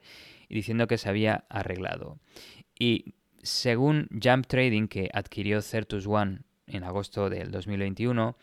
y 0.50 0.56
diciendo 0.56 0.88
que 0.88 0.98
se 0.98 1.10
había 1.10 1.46
arreglado. 1.50 2.20
Y 2.78 3.14
según 3.44 4.08
Jump 4.12 4.48
Trading, 4.48 4.88
que 4.88 5.10
adquirió 5.14 5.62
Certus 5.62 6.08
One 6.08 6.40
en 6.68 6.84
agosto 6.84 7.30
del 7.30 7.52
2021, 7.52 8.36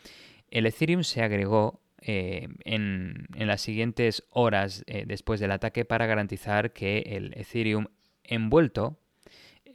el 0.50 0.66
Ethereum 0.66 1.02
se 1.02 1.22
agregó 1.22 1.82
eh, 2.00 2.48
en, 2.64 3.26
las 3.34 3.60
siguientes 3.60 4.24
horas 4.30 4.84
eh, 4.86 5.04
después 5.06 5.40
del 5.40 5.50
ataque 5.50 5.84
para 5.84 6.06
garantizar 6.06 6.72
que 6.72 6.98
el 7.00 7.34
Ethereum 7.36 7.86
envuelto 8.22 9.00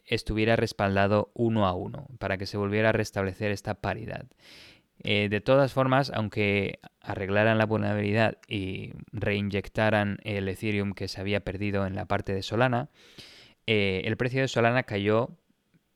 estuviera 0.05 0.55
respaldado 0.55 1.31
uno 1.33 1.65
a 1.65 1.73
uno 1.73 2.07
para 2.19 2.37
que 2.37 2.45
se 2.45 2.57
volviera 2.57 2.89
a 2.89 2.93
restablecer 2.93 3.51
esta 3.51 3.75
paridad. 3.75 4.25
Eh, 5.03 5.27
de 5.29 5.41
todas 5.41 5.73
formas, 5.73 6.11
aunque 6.13 6.79
arreglaran 7.01 7.57
la 7.57 7.65
vulnerabilidad 7.65 8.37
y 8.47 8.93
reinyectaran 9.11 10.19
el 10.23 10.47
Ethereum 10.47 10.93
que 10.93 11.07
se 11.07 11.19
había 11.19 11.41
perdido 11.41 11.85
en 11.85 11.95
la 11.95 12.05
parte 12.05 12.33
de 12.33 12.41
Solana, 12.41 12.89
eh, 13.67 14.03
el 14.05 14.15
precio 14.17 14.41
de 14.41 14.47
Solana 14.47 14.83
cayó 14.83 15.37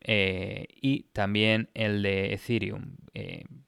eh, 0.02 0.68
y 0.82 1.04
también 1.14 1.70
el 1.74 2.04
de 2.04 2.34
Ethereum, 2.34 2.98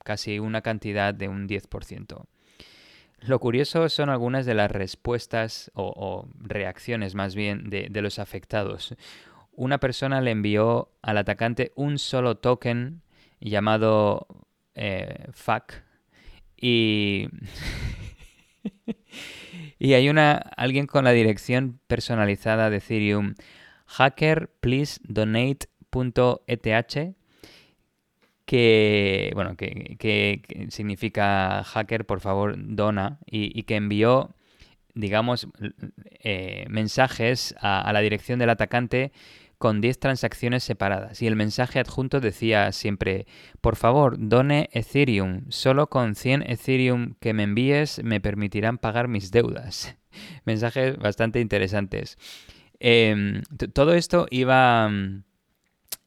casi 0.03 0.39
una 0.39 0.61
cantidad 0.61 1.13
de 1.13 1.27
un 1.27 1.47
10%. 1.47 2.25
Lo 3.21 3.39
curioso 3.39 3.89
son 3.89 4.09
algunas 4.09 4.45
de 4.45 4.53
las 4.53 4.71
respuestas 4.71 5.71
o, 5.73 6.27
reacciones 6.39 7.15
más 7.15 7.35
bien 7.35 7.69
de, 7.69 7.87
de, 7.89 8.01
los 8.01 8.19
afectados. 8.19 8.95
Una 9.59 9.77
persona 9.77 10.21
le 10.21 10.31
envió 10.31 10.89
al 11.01 11.17
atacante 11.17 11.73
un 11.75 11.99
solo 11.99 12.37
token 12.37 13.01
llamado 13.41 14.25
eh, 14.73 15.27
fuck. 15.33 15.73
Y, 16.55 17.27
y 19.77 19.93
hay 19.95 20.07
una, 20.07 20.37
alguien 20.55 20.87
con 20.87 21.03
la 21.03 21.11
dirección 21.11 21.81
personalizada 21.87 22.69
de 22.69 22.77
Ethereum, 22.77 23.35
hacker 23.85 24.49
please 24.61 25.01
donate.eth, 25.03 25.57
que, 28.45 29.31
bueno, 29.35 29.57
que, 29.57 30.67
significa 30.69 31.65
hacker, 31.65 32.05
por 32.05 32.21
favor, 32.21 32.55
dona, 32.57 33.19
y, 33.25 33.63
que 33.63 33.75
envió, 33.75 34.33
digamos, 34.93 35.49
eh, 36.23 36.65
mensajes 36.69 37.53
a 37.59 37.91
la 37.91 37.99
dirección 37.99 38.39
del 38.39 38.51
atacante 38.51 39.11
con 39.59 39.81
10 39.81 39.99
transacciones 39.99 40.63
separadas 40.63 41.21
y 41.21 41.27
el 41.27 41.35
mensaje 41.35 41.79
adjunto 41.79 42.21
decía 42.21 42.71
siempre, 42.71 43.27
por 43.59 43.75
favor, 43.75 44.15
done 44.17 44.69
Ethereum, 44.71 45.45
solo 45.49 45.89
con 45.89 46.15
100 46.15 46.49
Ethereum 46.49 47.15
que 47.19 47.33
me 47.33 47.43
envíes 47.43 48.01
me 48.03 48.21
permitirán 48.21 48.77
pagar 48.77 49.09
mis 49.09 49.31
deudas. 49.31 49.97
Mensajes 50.45 50.97
bastante 50.97 51.41
interesantes. 51.41 52.17
Em, 52.79 53.43
todo 53.73 53.93
esto 53.93 54.27
iba, 54.31 54.89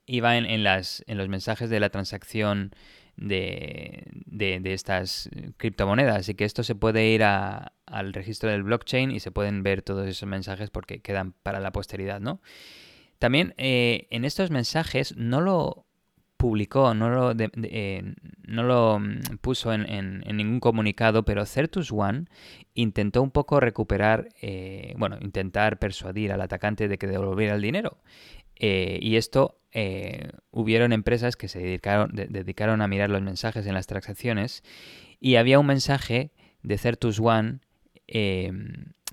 iba 0.06 0.36
en, 0.38 0.64
las, 0.64 1.04
en 1.06 1.18
los 1.18 1.28
mensajes 1.28 1.68
de 1.68 1.78
la 1.78 1.90
transacción 1.90 2.74
de, 3.16 4.04
de, 4.24 4.72
estas 4.72 5.28
criptomonedas. 5.58 6.16
Así 6.16 6.34
que 6.34 6.46
esto 6.46 6.62
se 6.62 6.74
puede 6.74 7.06
ir 7.08 7.22
al 7.22 8.12
registro 8.14 8.48
del 8.48 8.62
blockchain 8.62 9.10
y 9.10 9.20
se 9.20 9.30
pueden 9.30 9.62
ver 9.62 9.82
todos 9.82 10.08
esos 10.08 10.26
mensajes 10.26 10.70
porque 10.70 11.02
quedan 11.02 11.32
para 11.42 11.60
la 11.60 11.70
posteridad, 11.70 12.20
¿no? 12.20 12.40
También 13.22 13.54
eh, 13.56 14.08
en 14.10 14.24
estos 14.24 14.50
mensajes 14.50 15.16
no 15.16 15.40
lo 15.40 15.86
publicó, 16.36 16.92
no 16.92 17.08
lo, 17.08 17.32
eh, 17.38 18.14
no 18.48 18.64
lo 18.64 18.98
mm, 18.98 19.36
puso 19.40 19.72
en, 19.72 20.24
ningún 20.26 20.58
comunicado, 20.58 21.24
pero 21.24 21.46
Certus 21.46 21.92
One 21.92 22.24
intentó 22.74 23.22
un 23.22 23.30
poco 23.30 23.60
recuperar, 23.60 24.30
eh, 24.40 24.94
bueno, 24.96 25.18
intentar 25.20 25.78
persuadir 25.78 26.32
al 26.32 26.40
atacante 26.40 26.88
de 26.88 26.98
que 26.98 27.06
devolviera 27.06 27.54
el 27.54 27.62
dinero. 27.62 27.98
y 28.58 29.14
esto 29.14 29.60
hubieron 30.50 30.92
empresas 30.92 31.36
que 31.36 31.46
se 31.46 31.60
dedicaron, 31.60 32.10
dedicaron 32.14 32.82
a 32.82 32.88
mirar 32.88 33.08
los 33.08 33.22
mensajes 33.22 33.64
en 33.68 33.74
las 33.74 33.86
transacciones 33.86 34.64
y 35.20 35.36
había 35.36 35.60
un 35.60 35.66
mensaje 35.66 36.32
de 36.64 36.76
Certus 36.76 37.20
One 37.20 37.60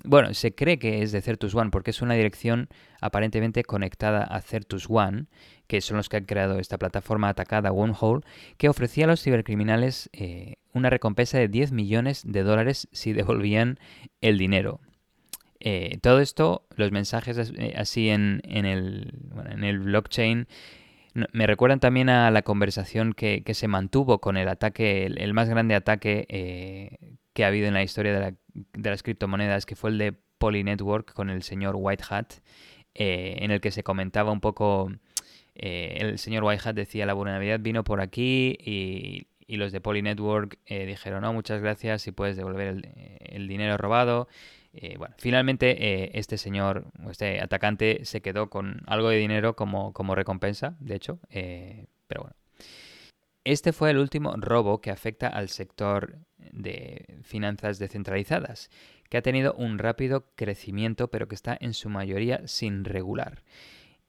bueno, 0.04 0.34
se 0.34 0.54
cree 0.54 0.78
que 0.78 1.02
es 1.02 1.12
de 1.12 1.20
Certus 1.20 1.54
One 1.54 1.70
porque 1.70 1.90
es 1.90 2.02
una 2.02 2.14
dirección 2.14 2.68
aparentemente 3.00 3.64
conectada 3.64 4.22
a 4.24 4.40
Certus 4.40 4.86
One, 4.88 5.26
que 5.66 5.80
son 5.80 5.96
los 5.96 6.08
que 6.08 6.18
han 6.18 6.24
creado 6.24 6.58
esta 6.58 6.78
plataforma 6.78 7.28
atacada 7.28 7.72
Wormhole, 7.72 8.24
que 8.56 8.68
ofrecía 8.68 9.04
a 9.04 9.08
los 9.08 9.22
cibercriminales 9.22 10.10
eh, 10.12 10.56
una 10.72 10.90
recompensa 10.90 11.38
de 11.38 11.48
10 11.48 11.72
millones 11.72 12.22
de 12.24 12.42
dólares 12.42 12.88
si 12.92 13.12
devolvían 13.14 13.78
el 14.20 14.38
dinero. 14.38 14.80
Eh, 15.62 15.98
todo 16.00 16.20
esto, 16.20 16.66
los 16.76 16.90
mensajes 16.90 17.52
eh, 17.54 17.74
así 17.76 18.08
en, 18.08 18.40
el, 18.44 19.12
en 19.50 19.64
el 19.64 19.80
blockchain, 19.80 20.48
me 21.32 21.46
recuerdan 21.46 21.80
también 21.80 22.08
a 22.08 22.30
la 22.30 22.42
conversación 22.42 23.12
que, 23.12 23.42
se 23.52 23.68
mantuvo 23.68 24.20
con 24.20 24.36
el 24.36 24.48
ataque, 24.48 25.06
el, 25.06 25.34
más 25.34 25.48
grande 25.48 25.74
ataque 25.74 27.18
que 27.32 27.44
ha 27.44 27.48
habido 27.48 27.68
en 27.68 27.74
la 27.74 27.82
historia 27.82 28.18
de, 28.18 28.90
las 28.90 29.02
criptomonedas, 29.02 29.66
que 29.66 29.76
fue 29.76 29.90
el 29.90 29.98
de 29.98 30.12
Poly 30.38 30.64
Network 30.64 31.12
con 31.12 31.30
el 31.30 31.42
señor 31.42 31.76
White 31.78 32.04
Hat, 32.08 32.32
eh, 32.94 33.36
en 33.40 33.50
el 33.50 33.60
que 33.60 33.70
se 33.70 33.82
comentaba 33.82 34.32
un 34.32 34.40
poco, 34.40 34.90
eh, 35.54 35.98
el 36.00 36.18
señor 36.18 36.44
White 36.44 36.68
Hat 36.68 36.74
decía, 36.74 37.06
la 37.06 37.14
vulnerabilidad 37.14 37.60
vino 37.60 37.84
por 37.84 38.00
aquí 38.00 38.56
y, 38.60 39.26
los 39.56 39.72
de 39.72 39.80
Poly 39.80 40.00
Network 40.02 40.58
eh, 40.66 40.86
dijeron, 40.86 41.22
no, 41.22 41.32
muchas 41.32 41.60
gracias, 41.60 42.02
si 42.02 42.12
puedes 42.12 42.36
devolver 42.36 42.68
el, 43.20 43.48
dinero 43.48 43.76
robado. 43.76 44.28
bueno, 44.96 45.12
finalmente 45.18 46.16
este 46.16 46.38
señor, 46.38 46.84
este 47.10 47.40
atacante, 47.40 48.04
se 48.04 48.20
quedó 48.22 48.48
con 48.48 48.82
algo 48.86 49.08
de 49.08 49.16
dinero 49.16 49.56
como, 49.56 49.92
como 49.92 50.14
recompensa, 50.14 50.76
de 50.78 50.94
hecho, 50.94 51.18
pero 51.28 52.22
bueno. 52.22 52.39
Este 53.50 53.72
fue 53.72 53.90
el 53.90 53.98
último 53.98 54.32
robo 54.36 54.80
que 54.80 54.92
afecta 54.92 55.26
al 55.26 55.48
sector 55.48 56.18
de 56.52 57.18
finanzas 57.24 57.80
descentralizadas, 57.80 58.70
que 59.08 59.16
ha 59.16 59.22
tenido 59.22 59.54
un 59.54 59.78
rápido 59.80 60.30
crecimiento 60.36 61.08
pero 61.08 61.26
que 61.26 61.34
está 61.34 61.58
en 61.60 61.74
su 61.74 61.88
mayoría 61.88 62.46
sin 62.46 62.84
regular. 62.84 63.42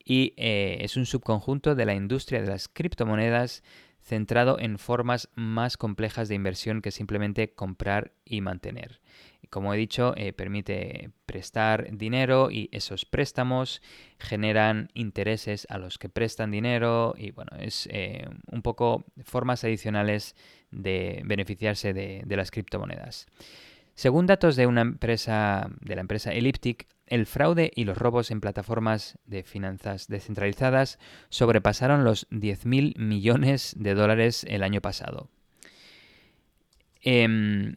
Y 0.06 0.36
eh, 0.38 0.78
es 0.82 0.96
un 0.96 1.08
subconjunto 1.08 1.74
de 1.74 1.86
la 1.86 1.96
industria 1.96 2.40
de 2.40 2.50
las 2.50 2.68
criptomonedas 2.68 3.64
centrado 4.00 4.60
en 4.60 4.78
formas 4.78 5.28
más 5.34 5.76
complejas 5.76 6.30
de 6.30 6.36
inversión 6.36 6.84
que 6.84 6.92
simplemente 6.92 7.56
comprar 7.56 8.14
y 8.24 8.42
mantener. 8.42 9.02
Como 9.52 9.74
he 9.74 9.78
dicho, 9.78 10.14
eh, 10.16 10.32
permite 10.32 11.10
prestar 11.26 11.90
dinero 11.92 12.50
y 12.50 12.70
esos 12.72 13.04
préstamos 13.04 13.82
generan 14.18 14.88
intereses 14.94 15.68
a 15.70 15.78
los 15.78 15.98
que 15.98 16.08
prestan 16.08 16.52
dinero 16.52 17.16
y 17.18 17.32
bueno, 17.32 17.52
es 17.60 17.90
eh, 17.92 18.30
un 18.50 18.62
poco 18.62 19.04
formas 19.26 19.66
adicionales 19.66 20.38
de 20.72 21.22
beneficiarse 21.26 21.92
de, 21.92 22.24
de 22.26 22.38
las 22.38 22.50
criptomonedas. 22.50 23.28
Según 23.94 24.26
datos 24.26 24.56
de 24.56 24.68
una 24.68 24.82
empresa, 24.82 25.70
de 25.82 25.96
la 25.96 26.02
empresa 26.02 26.32
Elliptic, 26.32 26.88
el 27.06 27.26
fraude 27.26 27.74
y 27.76 27.84
los 27.84 27.98
robos 27.98 28.32
en 28.32 28.40
plataformas 28.40 29.18
de 29.26 29.44
finanzas 29.44 30.08
descentralizadas 30.08 30.98
sobrepasaron 31.28 32.06
los 32.06 32.26
10.000 32.30 32.98
millones 32.98 33.76
de 33.78 33.96
dólares 33.96 34.46
el 34.48 34.64
año 34.64 34.80
pasado. 34.80 35.28
Em, 37.02 37.76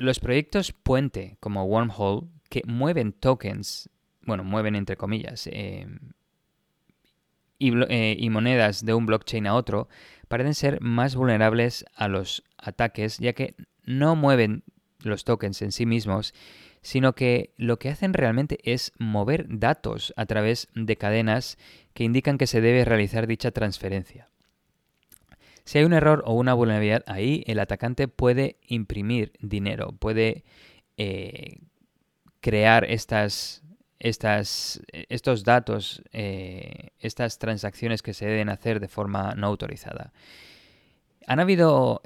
los 0.00 0.18
proyectos 0.18 0.72
puente 0.72 1.36
como 1.40 1.64
Wormhole, 1.64 2.26
que 2.48 2.62
mueven 2.66 3.12
tokens, 3.12 3.90
bueno, 4.22 4.44
mueven 4.44 4.74
entre 4.74 4.96
comillas, 4.96 5.46
em, 5.52 5.98
eh, 7.58 8.16
y, 8.18 8.30
monedas 8.30 8.82
de 8.82 8.94
un 8.94 9.04
blockchain 9.04 9.46
a 9.46 9.54
otro, 9.54 9.90
parecen 10.26 10.54
ser 10.54 10.80
más 10.80 11.14
vulnerables 11.14 11.84
a 11.94 12.08
los 12.08 12.42
ataques, 12.56 13.18
ya 13.18 13.34
que 13.34 13.54
no 13.84 14.16
mueven 14.16 14.64
los 15.02 15.24
tokens 15.24 15.60
en 15.60 15.70
sí 15.70 15.84
mismos, 15.84 16.32
sino 16.80 17.14
que 17.14 17.52
lo 17.58 17.78
que 17.78 17.90
hacen 17.90 18.14
realmente 18.14 18.58
es 18.64 18.92
mover 18.98 19.44
datos 19.50 20.14
a 20.16 20.24
través 20.24 20.68
de 20.74 20.96
cadenas 20.96 21.58
que 21.92 22.04
indican 22.04 22.38
que 22.38 22.46
se 22.46 22.62
debe 22.62 22.86
realizar 22.86 23.26
dicha 23.26 23.50
transferencia. 23.50 24.29
Si 25.70 25.78
hay 25.78 25.84
un 25.84 25.92
error 25.92 26.24
o 26.26 26.34
una 26.34 26.52
vulnerabilidad 26.52 27.04
ahí, 27.06 27.44
el 27.46 27.60
atacante 27.60 28.08
puede 28.08 28.56
imprimir 28.66 29.34
dinero, 29.38 29.92
puede 29.92 30.42
eh, 30.96 31.58
crear 32.40 32.84
estas, 32.90 33.62
estos 34.00 35.44
datos, 35.44 36.02
eh, 36.12 36.88
estas 36.98 37.38
transacciones 37.38 38.02
que 38.02 38.14
se 38.14 38.26
deben 38.26 38.48
hacer 38.48 38.80
de 38.80 38.88
forma 38.88 39.34
no 39.36 39.46
autorizada. 39.46 40.12
Han 41.28 41.38
habido 41.38 42.02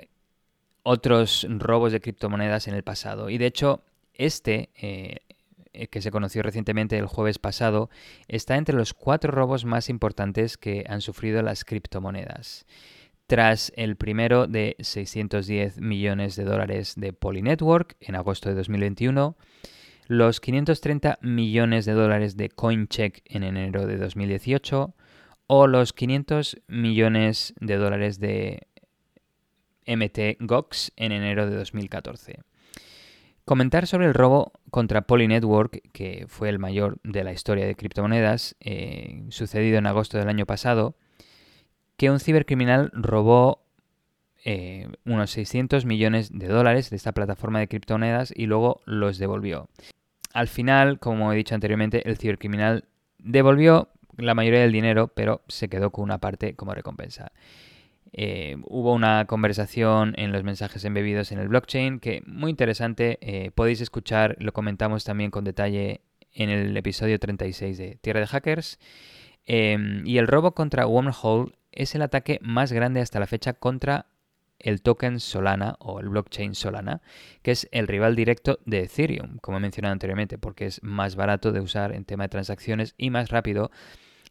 otros 0.83 1.47
robos 1.49 1.91
de 1.91 2.03
criptomonedas 2.03 2.69
en 2.69 2.75
el 2.75 2.83
pasado 2.83 3.31
y 3.31 3.39
de 3.39 3.47
hecho 3.47 3.83
este, 4.13 4.69
eh, 4.75 5.21
que 5.89 6.03
se 6.03 6.11
conoció 6.11 6.43
recientemente 6.43 6.99
el 6.99 7.07
jueves 7.07 7.39
pasado, 7.39 7.89
está 8.29 8.57
entre 8.59 8.77
los 8.77 8.93
cuatro 8.93 9.33
robos 9.33 9.65
más 9.65 9.89
importantes 9.89 10.59
que 10.59 10.85
han 10.87 11.01
sufrido 11.01 11.41
las 11.41 11.65
criptomonedas. 11.65 12.67
Tras 13.27 13.73
el 13.77 13.97
primero 13.97 14.47
de 14.47 14.77
610 14.81 15.81
millones 15.81 16.37
de 16.37 16.45
dólares 16.45 16.95
de 16.97 17.15
Polynetwork 17.15 17.97
en 18.01 18.17
agosto 18.17 18.51
de 18.51 18.55
2021, 18.55 19.37
los 20.09 20.41
530 20.41 21.19
millones 21.23 21.87
de 21.87 21.93
dólares 21.93 22.37
de 22.37 22.51
CoinCheck 22.51 23.23
en 23.25 23.43
enero 23.43 23.87
de 23.87 23.97
2018 23.97 24.95
o 25.47 25.67
los 25.67 25.95
500 25.95 26.59
millones 26.69 27.55
de 27.61 27.77
dólares 27.77 28.21
de 28.21 28.67
MT 29.87 30.37
Gox 30.41 30.93
en 30.97 31.13
enero 31.13 31.49
de 31.49 31.57
2014. 31.57 32.41
Comentar 33.47 33.87
sobre 33.87 34.07
el 34.07 34.15
robo 34.15 34.53
contra 34.71 35.03
Poly 35.03 35.29
Network, 35.29 35.81
que 35.93 36.27
fue 36.29 36.49
el 36.49 36.59
mayor 36.59 36.99
de 37.05 37.25
la 37.25 37.33
historia 37.33 37.67
de 37.67 37.75
criptomonedas, 37.75 38.57
eh, 38.61 39.25
sucedido 39.29 39.79
en 39.79 39.87
agosto 39.87 40.19
del 40.19 40.29
año 40.29 40.47
pasado, 40.47 40.97
que 41.97 42.11
un 42.11 42.21
cibercriminal 42.21 42.91
robó 42.93 43.65
eh, 44.45 44.89
unos 45.07 45.31
600 45.31 45.85
millones 45.85 46.31
de 46.33 46.49
dólares 46.49 46.91
de 46.91 46.97
esta 46.97 47.13
plataforma 47.13 47.61
de 47.61 47.69
criptomonedas 47.69 48.33
y 48.35 48.47
luego 48.47 48.83
los 48.85 49.19
devolvió. 49.19 49.69
Al 50.33 50.49
final, 50.49 50.99
como 50.99 51.33
he 51.33 51.37
dicho 51.37 51.55
anteriormente, 51.55 52.09
el 52.09 52.19
cibercriminal 52.19 52.85
devolvió 53.19 53.89
la 54.19 54.35
mayoría 54.35 54.61
del 54.61 54.73
dinero, 54.73 55.09
pero 55.09 55.43
se 55.49 55.69
quedó 55.69 55.91
con 55.91 56.05
una 56.05 56.19
parte 56.19 56.55
como 56.55 56.75
recompensa. 56.75 57.33
Eh, 58.13 58.57
hubo 58.67 58.93
una 58.93 59.25
conversación 59.25 60.15
en 60.17 60.31
los 60.31 60.45
mensajes 60.45 60.85
embebidos 60.85 61.33
en 61.33 61.41
el 61.41 61.49
blockchain 61.49 61.99
que 61.99 62.23
muy 62.27 62.51
interesante. 62.51 63.19
Eh, 63.23 63.51
podéis 63.53 63.81
escuchar, 63.81 64.37
lo 64.39 64.53
comentamos 64.53 65.05
también 65.05 65.31
con 65.31 65.45
detalle 65.45 66.03
en 66.33 66.51
el 66.51 66.77
episodio 66.77 67.19
36 67.19 67.79
de 67.79 67.97
Tierra 67.97 68.21
de 68.21 68.27
Hackers. 68.27 68.79
Em, 69.47 70.07
y 70.07 70.19
el 70.19 70.27
robo 70.27 70.53
contra 70.55 70.87
Wormhole 70.87 71.53
es 71.77 71.95
el 71.95 72.03
ataque 72.03 72.39
más 72.43 72.73
grande 72.73 73.01
hasta 73.01 73.21
la 73.21 73.27
fecha 73.27 73.55
contra 73.55 74.07
el 74.59 74.83
token 74.83 75.21
Solana 75.21 75.77
o 75.79 76.01
el 76.01 76.09
blockchain 76.09 76.55
Solana, 76.55 77.03
que 77.43 77.51
es 77.51 77.69
el 77.71 77.87
rival 77.87 78.17
directo 78.17 78.59
de 78.65 78.85
Ethereum, 78.85 79.39
como 79.39 79.59
he 79.59 79.61
mencionado 79.61 79.93
anteriormente, 79.93 80.39
porque 80.39 80.67
es 80.67 80.83
más 80.83 81.17
barato 81.17 81.53
de 81.53 81.61
usar 81.61 81.93
en 81.93 82.05
tema 82.05 82.25
de 82.25 82.31
transacciones 82.31 82.95
y 82.97 83.11
más 83.11 83.31
rápido. 83.31 83.71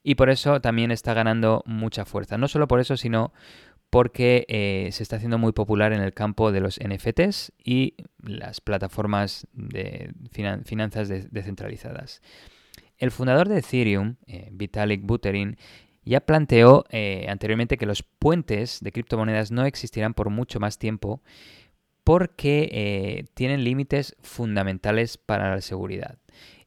Y 0.02 0.16
por 0.16 0.30
eso 0.30 0.60
también 0.60 0.92
está 0.92 1.14
ganando 1.14 1.64
mucha 1.66 2.04
fuerza. 2.04 2.38
No 2.38 2.48
solo 2.48 2.68
por 2.68 2.80
eso, 2.80 2.98
sino 2.98 3.32
porque 3.90 4.46
eh, 4.50 4.90
se 4.92 5.04
está 5.04 5.18
haciendo 5.18 5.38
muy 5.38 5.52
popular 5.52 5.94
en 5.94 6.02
el 6.02 6.14
campo 6.14 6.52
de 6.52 6.62
los 6.62 6.80
NFTs 6.80 7.54
y 7.64 7.94
las 8.24 8.60
plataformas 8.60 9.48
de 9.54 10.12
finanzas 10.32 11.10
descentralizadas. 11.10 12.22
El 12.98 13.12
fundador 13.12 13.48
de 13.50 13.60
Ethereum, 13.60 14.16
eh, 14.26 14.50
Vitalik 14.52 15.04
Buterin, 15.04 15.58
ya 16.06 16.22
planteó 16.22 16.86
eh, 16.90 17.28
anteriormente 17.30 17.78
que 17.78 17.86
los 17.86 18.04
puentes 18.04 18.80
de 18.82 18.92
criptomonedas 18.92 19.52
no 19.52 19.66
existirán 19.66 20.14
por 20.14 20.30
mucho 20.30 20.60
más 20.60 20.78
tiempo 20.78 21.22
porque 22.04 23.26
tienen 23.34 23.64
límites 23.64 24.18
fundamentales 24.22 25.18
para 25.18 25.50
la 25.56 25.62
seguridad. 25.62 26.18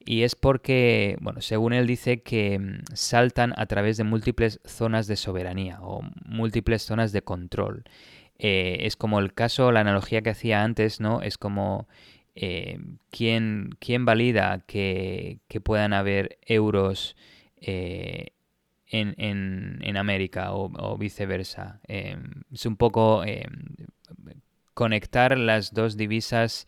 Y 0.07 0.23
es 0.23 0.37
porque, 0.37 1.19
bueno, 1.21 1.41
según 1.41 1.73
él 1.73 1.87
dice 1.87 2.23
que 2.23 2.59
mm, 2.59 2.95
saltan 2.95 3.53
a 3.57 3.67
través 3.67 3.97
de 3.97 4.05
múltiples 4.05 4.61
zonas 4.65 5.09
de 5.09 5.17
soberanía 5.17 5.81
o 5.83 6.03
múltiples 6.25 6.83
zonas 6.83 7.13
de 7.13 7.23
control. 7.23 7.85
Eh, 8.39 8.79
es 8.83 8.97
como 8.97 9.19
el 9.19 9.35
caso, 9.35 9.73
la 9.73 9.81
analogía 9.81 10.23
que 10.23 10.31
hacía 10.31 10.63
antes, 10.63 11.01
¿no? 11.01 11.23
Es 11.23 11.39
como 11.39 11.89
eh, 12.37 12.79
¿quién, 13.11 13.77
valida 14.01 14.63
que, 14.67 15.41
puedan 15.65 15.93
haber 15.93 16.39
euros 16.43 17.17
eh, 17.57 18.29
en, 18.89 19.97
América 19.97 20.53
o, 20.53 20.97
viceversa. 20.99 21.81
es 21.89 22.67
un 22.67 22.77
poco 22.77 23.23
conectar 24.75 25.39
las 25.39 25.73
dos 25.73 25.97
divisas 25.97 26.67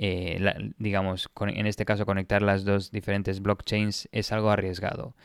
eh, 0.00 0.72
digamos, 0.78 1.28
en 1.40 1.66
este 1.66 1.84
caso 1.84 2.06
conectar 2.06 2.40
las 2.40 2.64
dos 2.64 2.92
diferentes 2.92 3.42
blockchains 3.42 4.08
es 4.12 4.30
algo 4.30 4.50
arriesgado. 4.50 5.16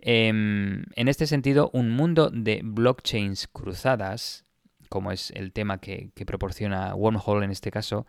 Em, 0.00 0.84
en 0.96 1.08
este 1.08 1.28
sentido, 1.28 1.70
un 1.72 1.90
mundo 1.90 2.28
de 2.30 2.60
blockchains 2.64 3.46
cruzadas, 3.46 4.44
como 4.88 5.12
es 5.12 5.30
el 5.30 5.52
tema 5.52 5.78
que, 5.78 6.10
proporciona 6.26 6.94
Wormhole 6.96 7.44
en 7.44 7.52
este 7.52 7.70
caso, 7.70 8.04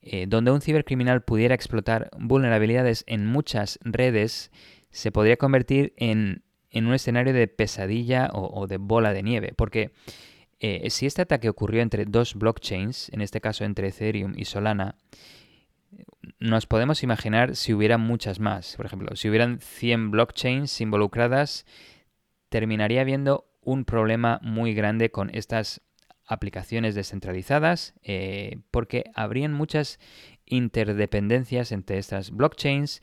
eh, 0.00 0.24
donde 0.26 0.52
un 0.52 0.62
cibercriminal 0.62 1.22
pudiera 1.22 1.54
explotar 1.54 2.08
vulnerabilidades 2.18 3.04
en 3.06 3.26
muchas 3.26 3.78
redes, 3.82 4.50
se 4.90 5.12
podría 5.12 5.36
convertir 5.36 5.92
en, 5.96 6.42
un 6.72 6.94
escenario 6.94 7.32
de 7.32 7.48
pesadilla 7.48 8.30
o, 8.32 8.60
o 8.60 8.66
de 8.66 8.76
bola 8.76 9.12
de 9.12 9.22
nieve, 9.22 9.52
porque 9.56 9.92
eh, 10.60 10.90
si 10.90 11.06
este 11.06 11.22
ataque 11.22 11.48
ocurrió 11.48 11.82
entre 11.82 12.04
dos 12.04 12.34
blockchains, 12.34 13.10
en 13.10 13.20
este 13.20 13.40
caso 13.40 13.64
entre 13.64 13.88
Ethereum 13.88 14.32
y 14.36 14.44
Solana, 14.44 14.96
nos 16.40 16.66
podemos 16.66 17.02
imaginar 17.02 17.56
si 17.56 17.72
hubiera 17.72 17.96
muchas 17.96 18.40
más. 18.40 18.76
Por 18.76 18.86
ejemplo, 18.86 19.14
si 19.16 19.28
hubieran 19.28 19.60
100 19.60 20.10
blockchains 20.10 20.80
involucradas, 20.80 21.64
terminaría 22.48 23.00
habiendo 23.00 23.48
un 23.62 23.84
problema 23.84 24.40
muy 24.42 24.74
grande 24.74 25.10
con 25.10 25.30
estas 25.34 25.82
aplicaciones 26.26 26.94
descentralizadas 26.94 27.94
eh, 28.02 28.58
porque 28.70 29.04
habrían 29.14 29.52
muchas 29.52 29.98
interdependencias 30.44 31.72
entre 31.72 31.98
estas 31.98 32.30
blockchains 32.30 33.00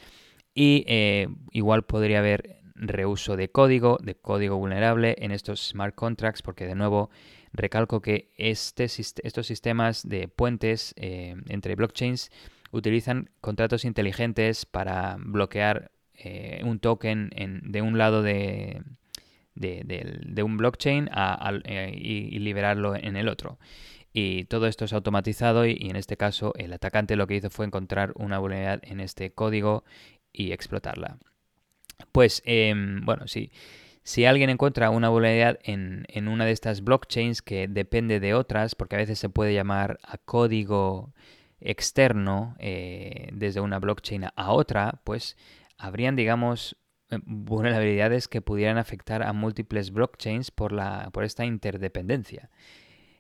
y 0.53 0.83
eh, 0.87 1.27
igual 1.51 1.83
podría 1.83 2.19
haber 2.19 2.64
reuso 2.75 3.35
de 3.37 3.49
código, 3.49 3.97
de 4.01 4.15
código 4.15 4.57
vulnerable 4.57 5.15
en 5.19 5.31
estos 5.31 5.69
smart 5.69 5.95
contracts 5.95 6.41
porque 6.41 6.65
de 6.65 6.75
nuevo 6.75 7.09
Recalco 7.55 8.01
que 8.01 8.31
este, 8.35 8.83
estos 8.85 9.47
sistemas 9.47 10.07
de 10.07 10.27
puentes 10.27 10.93
eh, 10.97 11.35
entre 11.47 11.75
blockchains 11.75 12.29
utilizan 12.71 13.29
contratos 13.39 13.85
inteligentes 13.85 14.65
para 14.65 15.15
bloquear 15.19 15.91
eh, 16.15 16.61
un 16.65 16.79
token 16.79 17.29
de 17.63 17.81
un 17.81 17.97
lado 17.97 18.23
de, 18.23 18.83
un 19.55 20.57
blockchain 20.57 21.09
eh, 21.63 21.91
y, 21.95 22.39
liberarlo 22.39 22.95
en 22.95 23.15
el 23.15 23.29
otro. 23.29 23.57
Y 24.11 24.45
todo 24.45 24.67
esto 24.67 24.83
es 24.83 24.91
automatizado 24.91 25.65
y, 25.65 25.77
en 25.89 25.95
este 25.95 26.17
caso 26.17 26.53
el 26.57 26.73
atacante 26.73 27.15
lo 27.15 27.27
que 27.27 27.35
hizo 27.35 27.49
fue 27.49 27.65
encontrar 27.65 28.11
una 28.15 28.37
vulnerabilidad 28.37 28.81
en 28.83 28.99
este 28.99 29.31
código 29.31 29.85
y 30.33 30.51
explotarla. 30.51 31.19
Pues, 32.11 32.41
em, 32.45 33.01
bueno. 33.05 33.25
Si 34.03 34.25
alguien 34.25 34.49
encuentra 34.51 34.91
una 34.91 35.09
vulnerabilidad 35.09 35.59
en, 35.63 36.27
una 36.27 36.45
de 36.45 36.51
estas 36.51 36.83
blockchains 36.83 37.41
que 37.41 37.67
depende 37.67 38.19
de 38.19 38.33
otras, 38.35 38.75
porque 38.75 38.95
a 38.95 38.99
veces 38.99 39.17
se 39.17 39.29
puede 39.29 39.53
llamar 39.53 39.99
a 40.03 40.17
código 40.17 41.13
externo 41.59 42.55
eh, 42.59 43.29
desde 43.33 43.61
una 43.61 43.79
blockchain 43.79 44.25
a 44.35 44.51
otra, 44.51 45.01
pues 45.03 45.37
habrían, 45.77 46.15
digamos, 46.15 46.77
eh, 47.09 47.19
vulnerabilidades 47.25 48.27
que 48.27 48.41
pudieran 48.41 48.77
afectar 48.77 49.23
a 49.23 49.33
múltiples 49.33 49.91
blockchains 49.91 50.51
por, 50.51 50.71
la, 50.71 51.09
por 51.11 51.23
esta 51.23 51.45
interdependencia. 51.45 52.49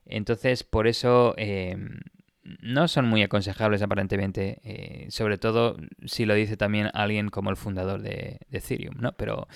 Entonces, 0.05 0.63
por 0.63 0.87
eso 0.87 1.33
em, 1.37 1.99
no 2.61 2.87
son 2.87 3.05
muy 3.05 3.23
aconsejables 3.23 3.81
aparentemente, 3.81 4.61
eh, 4.63 5.07
sobre 5.09 5.37
todo 5.37 5.77
si 6.05 6.25
lo 6.25 6.35
dice 6.35 6.57
también 6.57 6.89
alguien 6.93 7.29
como 7.29 7.49
el 7.49 7.57
fundador 7.57 8.01
de, 8.01 8.39
Ethereum, 8.51 8.95
¿no? 8.99 9.13
Pero 9.13 9.47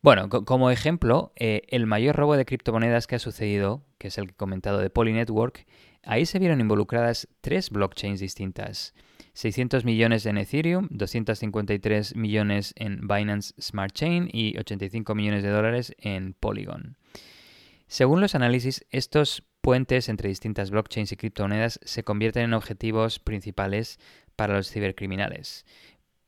bueno, 0.00 0.28
como 0.28 0.70
ejemplo, 0.70 1.32
eh, 1.36 1.62
el 1.68 1.86
mayor 1.86 2.16
robo 2.16 2.36
de 2.36 2.44
criptomonedas 2.44 3.06
que 3.06 3.14
ha 3.14 3.20
sucedido, 3.20 3.84
que 3.98 4.08
es 4.08 4.18
el 4.18 4.34
comentado 4.34 4.78
de 4.78 4.90
Poly 4.90 5.12
Network, 5.12 5.64
ahí 6.02 6.26
se 6.26 6.40
vieron 6.40 6.60
involucradas 6.60 7.28
tres 7.40 7.70
blockchains 7.70 8.18
distintas. 8.18 8.94
600 9.34 9.84
millones 9.84 10.26
en 10.26 10.36
Ethereum, 10.36 10.88
253 10.90 12.16
millones 12.16 12.74
en 12.76 13.06
Binance 13.06 13.54
Smart 13.60 13.92
Chain 13.92 14.28
y 14.30 14.58
85 14.58 15.14
millones 15.14 15.42
de 15.42 15.50
dólares 15.50 15.94
en 15.98 16.34
Polygon. 16.34 16.98
Según 17.86 18.20
los 18.20 18.34
análisis, 18.34 18.84
estos 18.90 19.44
puentes 19.62 20.08
entre 20.08 20.28
distintas 20.28 20.70
blockchains 20.70 21.12
y 21.12 21.16
criptomonedas 21.16 21.80
se 21.84 22.02
convierten 22.02 22.42
en 22.44 22.54
objetivos 22.54 23.18
principales 23.20 23.98
para 24.36 24.54
los 24.54 24.70
cibercriminales. 24.70 25.64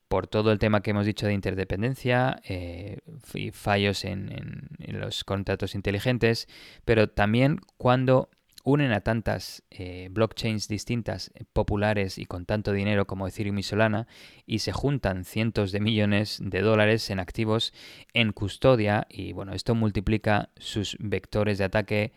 Por 0.09 0.28
todo 0.28 0.52
el 0.52 0.61
tema 0.61 0.81
que 0.81 0.93
hemos 0.93 1.05
dicho 1.05 1.27
de 1.27 1.32
interdependencia 1.35 2.40
eh, 2.44 2.98
y 3.35 3.51
fallos 3.51 4.05
en, 4.05 4.69
los 4.78 5.24
contratos 5.24 5.74
inteligentes, 5.74 6.47
pero 6.85 7.09
también 7.09 7.61
cuando 7.77 8.31
unen 8.62 8.93
a 8.93 9.01
tantas 9.01 9.65
eh, 9.70 10.09
blockchains 10.12 10.69
distintas, 10.69 11.32
populares 11.52 12.16
y 12.19 12.27
con 12.27 12.47
tanto 12.47 12.73
dinero 12.73 13.06
como 13.06 13.27
Ethereum 13.27 13.59
y 13.59 13.62
Solana, 13.65 14.06
y 14.47 14.61
se 14.61 14.73
juntan 14.73 15.24
cientos 15.24 15.73
de 15.73 15.81
millones 15.81 16.39
de 16.40 16.62
dólares 16.62 17.11
en 17.11 17.19
activos 17.19 17.74
en 18.12 18.32
custodia, 18.32 19.06
y 19.11 19.32
bueno, 19.32 19.52
esto 19.52 19.74
multiplica 19.74 20.51
sus 20.56 20.97
vectores 21.01 21.59
de 21.59 21.65
ataque 21.65 22.12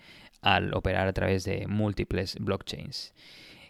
al 0.48 0.74
operar 0.74 1.10
a 1.10 1.14
través 1.14 1.44
de 1.44 1.68
múltiples 1.68 2.38
blockchains. 2.40 3.14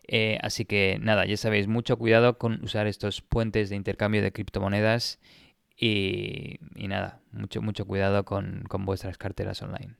Eh, 0.07 0.37
así 0.43 0.65
que 0.65 0.99
nada, 1.01 1.25
ya 1.25 1.35
sabéis, 1.35 1.67
mucho 1.67 1.97
cuidado 1.97 2.37
con 2.37 2.63
usar 2.63 2.85
estos 2.85 3.21
puentes 3.21 3.71
de 3.71 3.75
intercambio 3.75 4.21
de 4.21 4.31
criptomonedas 4.31 5.19
y, 5.75 6.59
nada, 6.75 7.19
mucho, 7.31 7.63
mucho 7.63 7.85
cuidado 7.85 8.25
con, 8.25 8.63
vuestras 8.85 9.17
carteras 9.17 9.61
online. 9.63 9.95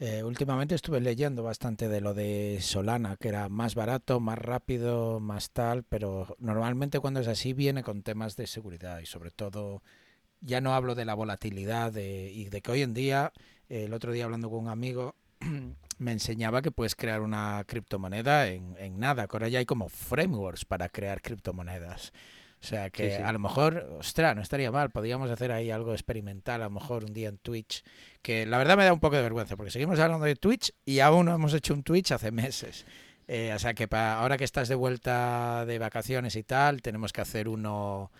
Eh, 0.00 0.24
últimamente 0.24 0.74
estuve 0.74 1.00
leyendo 1.00 1.44
bastante 1.44 1.88
de 1.88 2.00
lo 2.00 2.14
de 2.14 2.58
Solana, 2.60 3.16
que 3.16 3.28
era 3.28 3.48
más 3.48 3.76
barato, 3.76 4.18
más 4.18 4.38
rápido, 4.38 5.20
más 5.20 5.52
tal, 5.52 5.84
pero 5.84 6.34
normalmente 6.40 6.98
cuando 6.98 7.20
es 7.20 7.28
así 7.28 7.52
viene 7.52 7.84
con 7.84 8.02
temas 8.02 8.34
de 8.34 8.48
seguridad 8.48 8.98
y 8.98 9.06
sobre 9.06 9.30
todo 9.30 9.84
ya 10.40 10.60
no 10.60 10.74
hablo 10.74 10.96
de 10.96 11.04
la 11.04 11.14
volatilidad 11.14 11.94
y 11.94 12.48
de 12.48 12.60
que 12.60 12.72
hoy 12.72 12.82
en 12.82 12.94
día, 12.94 13.32
el 13.68 13.94
otro 13.94 14.10
día 14.10 14.24
hablando 14.24 14.50
con 14.50 14.58
un 14.58 14.68
amigo, 14.68 15.14
me 15.98 16.12
enseñaba 16.12 16.62
que 16.62 16.70
puedes 16.70 16.94
crear 16.94 17.20
una 17.20 17.62
criptomoneda 17.66 18.48
en, 18.48 18.98
nada, 18.98 19.26
que 19.26 19.36
ahora 19.36 19.48
ya 19.48 19.58
hay 19.58 19.66
como 19.66 19.88
frameworks 19.88 20.64
para 20.64 20.88
crear 20.88 21.20
criptomonedas. 21.22 22.12
O 22.60 22.64
sea 22.64 22.90
que 22.90 23.16
a 23.16 23.32
lo 23.32 23.40
mejor, 23.40 23.96
ostras, 23.98 24.36
no 24.36 24.42
estaría 24.42 24.70
mal, 24.70 24.90
podríamos 24.90 25.28
hacer 25.30 25.50
ahí 25.50 25.72
algo 25.72 25.92
experimental, 25.92 26.62
a 26.62 26.66
lo 26.66 26.70
mejor 26.70 27.04
un 27.04 27.12
día 27.12 27.28
en 27.28 27.38
Twitch, 27.38 27.82
que 28.22 28.46
la 28.46 28.56
verdad 28.56 28.76
me 28.76 28.84
da 28.84 28.92
un 28.92 29.00
poco 29.00 29.16
de 29.16 29.22
vergüenza, 29.22 29.56
porque 29.56 29.72
seguimos 29.72 29.98
hablando 29.98 30.26
de 30.26 30.36
Twitch 30.36 30.72
y 30.84 31.00
aún 31.00 31.26
no 31.26 31.34
hemos 31.34 31.54
hecho 31.54 31.74
un 31.74 31.82
Twitch 31.82 32.12
hace 32.12 32.30
meses. 32.30 32.86
Eh, 33.26 33.52
o 33.52 33.58
sea 33.58 33.74
que 33.74 33.88
para, 33.88 34.20
ahora 34.20 34.36
que 34.36 34.44
estás 34.44 34.68
de 34.68 34.76
vuelta 34.76 35.64
de 35.66 35.78
vacaciones 35.80 36.36
y 36.36 36.44
tal, 36.44 36.82
tenemos 36.82 37.12
que 37.12 37.20
hacer 37.20 37.48
uno 37.48 38.12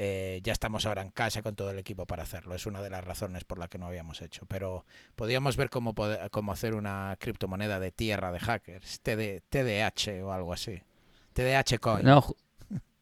eh, 0.00 0.38
ya 0.44 0.52
estamos 0.52 0.86
ahora 0.86 1.02
en 1.02 1.10
casa 1.10 1.42
con 1.42 1.56
todo 1.56 1.72
el 1.72 1.78
equipo 1.80 2.06
para 2.06 2.22
hacerlo. 2.22 2.54
Es 2.54 2.66
una 2.66 2.80
de 2.80 2.88
las 2.88 3.02
razones 3.02 3.42
por 3.42 3.58
la 3.58 3.66
que 3.66 3.78
no 3.78 3.86
habíamos 3.86 4.22
hecho. 4.22 4.46
Pero 4.46 4.86
podríamos 5.16 5.56
ver 5.56 5.70
cómo, 5.70 5.92
cómo 6.30 6.52
hacer 6.52 6.76
una 6.76 7.16
criptomoneda 7.18 7.80
de 7.80 7.90
tierra 7.90 8.30
de 8.30 8.38
hackers, 8.38 9.00
TD, 9.00 9.42
TDH 9.48 10.22
o 10.22 10.32
algo 10.32 10.52
así. 10.52 10.80
TDH 11.32 11.80
Coin. 11.80 12.04
No, 12.04 12.24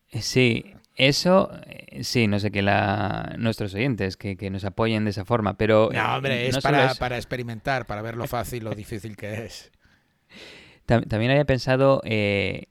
eh, 0.09 0.23
sí, 0.23 0.73
eso, 0.95 1.51
eh, 1.67 2.03
sí, 2.03 2.29
no 2.29 2.39
sé 2.39 2.51
qué 2.51 2.63
la, 2.63 3.35
nuestros 3.37 3.75
oyentes 3.75 4.17
que, 4.17 4.39
que, 4.39 4.49
nos 4.49 4.65
apoyen 4.65 5.05
de 5.05 5.11
esa 5.11 5.27
forma, 5.27 5.59
pero... 5.59 5.91
No, 5.93 6.17
hombre, 6.17 6.49
es, 6.49 6.59
para, 6.61 6.95
para 6.95 7.19
experimentar, 7.19 7.87
para 7.87 8.01
ver 8.01 8.17
lo 8.17 8.27
fácil 8.27 8.67
o 8.69 8.75
difícil 8.75 9.19
que 9.19 9.45
es. 9.45 9.71
También 10.87 11.33
había 11.33 11.45
pensado 11.45 12.01
eh, 12.05 12.69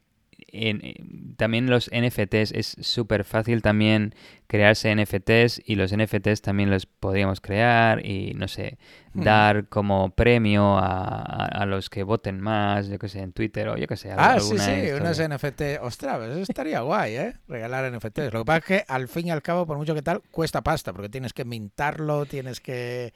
también 1.37 1.69
los 1.69 1.89
NFTs 1.93 2.51
es 2.51 2.75
súper 2.81 3.23
fácil 3.23 3.61
también 3.61 4.13
crearse 4.47 4.95
NFTs 4.95 5.61
y 5.65 5.75
los 5.75 5.95
NFTs 5.95 6.41
también 6.41 6.69
los 6.69 6.85
podríamos 6.85 7.41
crear 7.41 8.05
y 8.05 8.33
no 8.35 8.47
sé, 8.47 8.77
hmm. 9.13 9.23
dar 9.23 9.67
como 9.67 10.11
premio 10.11 10.77
a, 10.77 11.65
los 11.65 11.89
que 11.89 12.03
voten 12.03 12.39
más, 12.39 12.87
yo 12.87 12.99
que 12.99 13.09
sé, 13.09 13.19
en 13.19 13.33
Twitter 13.33 13.67
o 13.69 13.77
yo 13.77 13.87
que 13.87 13.97
sé. 13.97 14.11
Ah, 14.11 14.39
sí, 14.39 14.57
sí, 14.57 14.91
unos 14.91 15.19
NFT, 15.19 15.81
ostras, 15.81 16.21
eso 16.29 16.41
estaría 16.41 16.81
guay, 16.81 17.15
¿eh? 17.15 17.33
Regalar 17.47 17.91
NFTs. 17.91 18.33
Lo 18.33 18.39
que 18.39 18.45
pasa 18.45 18.57
es 18.57 18.65
que 18.65 18.85
al 18.87 19.07
fin 19.07 19.27
y 19.27 19.31
al 19.31 19.41
cabo, 19.41 19.65
por 19.65 19.77
mucho 19.77 19.95
que 19.95 20.01
tal, 20.01 20.21
cuesta 20.31 20.61
pasta 20.61 20.93
porque 20.93 21.09
tienes 21.09 21.33
que 21.33 21.45
mintarlo, 21.45 22.25
tienes 22.25 22.59
que, 22.59 23.13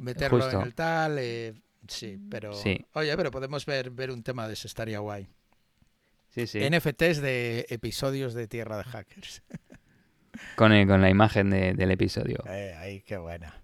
meterlo 0.00 0.50
en 0.50 0.60
el 0.62 0.74
tal. 0.74 1.18
Eh, 1.18 1.54
sí, 1.86 2.18
pero... 2.30 2.54
Sí. 2.54 2.84
Oye, 2.94 3.16
pero 3.16 3.30
podemos 3.30 3.66
ver, 3.66 3.90
ver 3.90 4.10
un 4.10 4.22
tema 4.22 4.46
de 4.46 4.54
eso, 4.54 4.66
estaría 4.66 4.98
guay. 5.00 5.28
NFTs 6.34 7.20
de 7.20 7.66
episodios 7.68 8.34
de 8.34 8.48
Tierra 8.48 8.78
de 8.78 8.84
Hackers. 8.84 9.42
Con, 10.56 10.72
con 10.86 11.02
la 11.02 11.10
imagen 11.10 11.50
del 11.50 11.90
episodio. 11.90 12.42
Eh, 12.48 12.74
ahí, 12.78 13.02
qué 13.02 13.18
buena. 13.18 13.62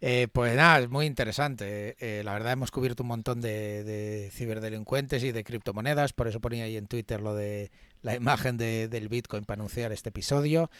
Eh, 0.00 0.28
pues 0.32 0.54
nada, 0.54 0.80
es 0.80 0.88
muy 0.88 1.06
interesante. 1.06 1.96
Eh, 1.98 2.22
la 2.22 2.32
verdad 2.34 2.52
hemos 2.52 2.70
cubierto 2.70 3.02
un 3.02 3.08
montón 3.08 3.40
de, 3.40 4.30
ciberdelincuentes 4.32 5.24
y 5.24 5.32
de 5.32 5.42
criptomonedas, 5.42 6.12
por 6.12 6.28
eso 6.28 6.40
ponía 6.40 6.64
ahí 6.64 6.76
en 6.76 6.86
Twitter 6.86 7.20
lo 7.20 7.34
de 7.34 7.70
la 8.02 8.14
imagen 8.14 8.56
del 8.56 9.08
Bitcoin 9.08 9.44
para 9.44 9.60
anunciar 9.60 9.92
este 9.92 10.10
episodio. 10.10 10.70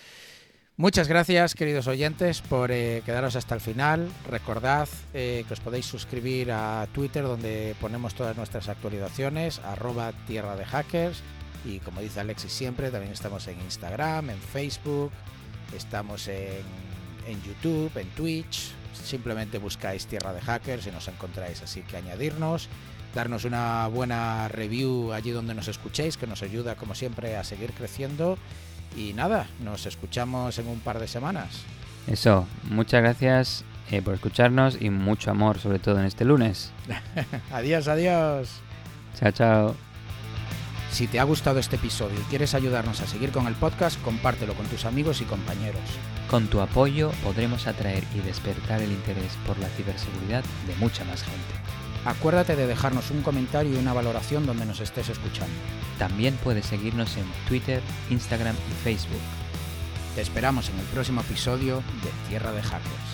Muchas 0.78 1.08
gracias, 1.08 1.54
queridos 1.54 1.86
oyentes, 1.86 2.42
por 2.42 2.70
eh, 2.70 3.02
quedaros 3.06 3.34
hasta 3.34 3.54
el 3.54 3.62
final. 3.62 4.10
Recordad 4.28 4.86
eh, 5.14 5.42
que 5.48 5.54
os 5.54 5.60
podéis 5.60 5.86
suscribir 5.86 6.52
a 6.52 6.86
Twitter, 6.92 7.22
donde 7.22 7.74
ponemos 7.80 8.14
todas 8.14 8.36
nuestras 8.36 8.68
actualizaciones, 8.68 9.58
arroba 9.60 10.12
tierra 10.26 10.54
de 10.54 10.66
hackers. 10.66 11.22
Y 11.64 11.78
como 11.78 12.02
dice 12.02 12.20
Alexis 12.20 12.52
siempre, 12.52 12.90
también 12.90 13.14
estamos 13.14 13.48
en 13.48 13.58
Instagram, 13.62 14.28
en 14.28 14.38
Facebook, 14.38 15.12
estamos 15.74 16.28
en, 16.28 16.62
en 17.26 17.42
YouTube, 17.42 17.96
en 17.96 18.10
Twitch. 18.10 18.72
Simplemente 18.92 19.56
buscáis 19.56 20.06
Tierra 20.06 20.34
de 20.34 20.42
Hackers 20.42 20.86
y 20.86 20.90
nos 20.90 21.08
encontráis, 21.08 21.62
así 21.62 21.80
que 21.82 21.96
añadirnos 21.96 22.68
darnos 23.14 23.46
una 23.46 23.86
buena 23.88 24.48
review 24.48 25.12
allí 25.12 25.30
donde 25.30 25.54
nos 25.54 25.68
escuchéis, 25.68 26.18
que 26.18 26.26
nos 26.26 26.42
ayuda 26.42 26.74
como 26.76 26.94
siempre 26.94 27.36
a 27.36 27.44
seguir 27.44 27.72
creciendo 27.72 28.36
y 28.96 29.12
nada, 29.12 29.46
nos 29.62 29.86
escuchamos 29.86 30.58
en 30.58 30.66
un 30.68 30.80
par 30.80 30.98
de 30.98 31.08
semanas. 31.08 31.62
Eso, 32.06 32.46
muchas 32.70 33.02
gracias 33.02 33.64
eh, 33.90 34.02
por 34.02 34.14
escucharnos 34.14 34.78
y 34.80 34.90
mucho 34.90 35.30
amor, 35.30 35.58
sobre 35.58 35.78
todo 35.78 35.98
en 35.98 36.06
este 36.06 36.24
lunes. 36.24 36.72
adiós, 37.52 37.88
adiós. 37.88 38.60
Chao, 39.18 39.32
chao. 39.32 39.76
Si 40.90 41.06
te 41.06 41.20
ha 41.20 41.24
gustado 41.24 41.58
este 41.58 41.76
episodio 41.76 42.18
y 42.18 42.24
quieres 42.30 42.54
ayudarnos 42.54 43.00
a 43.00 43.06
seguir 43.06 43.30
con 43.30 43.46
el 43.46 43.54
podcast, 43.54 44.00
compártelo 44.02 44.54
con 44.54 44.66
tus 44.66 44.86
amigos 44.86 45.20
y 45.20 45.24
compañeros. 45.24 45.82
Con 46.30 46.46
tu 46.46 46.60
apoyo 46.60 47.10
podremos 47.22 47.66
atraer 47.66 48.04
y 48.14 48.20
despertar 48.20 48.80
el 48.80 48.90
interés 48.90 49.36
por 49.46 49.58
la 49.58 49.68
ciberseguridad 49.68 50.42
de 50.66 50.74
mucha 50.76 51.04
más 51.04 51.22
gente. 51.22 51.75
Acuérdate 52.06 52.54
de 52.54 52.68
dejarnos 52.68 53.10
un 53.10 53.22
comentario 53.22 53.74
y 53.74 53.78
una 53.78 53.92
valoración 53.92 54.46
donde 54.46 54.64
nos 54.64 54.78
estés 54.78 55.08
escuchando. 55.08 55.54
También 55.98 56.38
puedes 56.44 56.64
seguirnos 56.64 57.16
en 57.16 57.24
Twitter, 57.48 57.82
Instagram 58.10 58.54
y 58.54 58.84
Facebook. 58.84 59.20
Te 60.14 60.20
esperamos 60.20 60.68
en 60.68 60.78
el 60.78 60.86
próximo 60.86 61.22
episodio 61.22 61.82
de 62.04 62.28
Tierra 62.28 62.52
de 62.52 62.62
Hackers. 62.62 63.05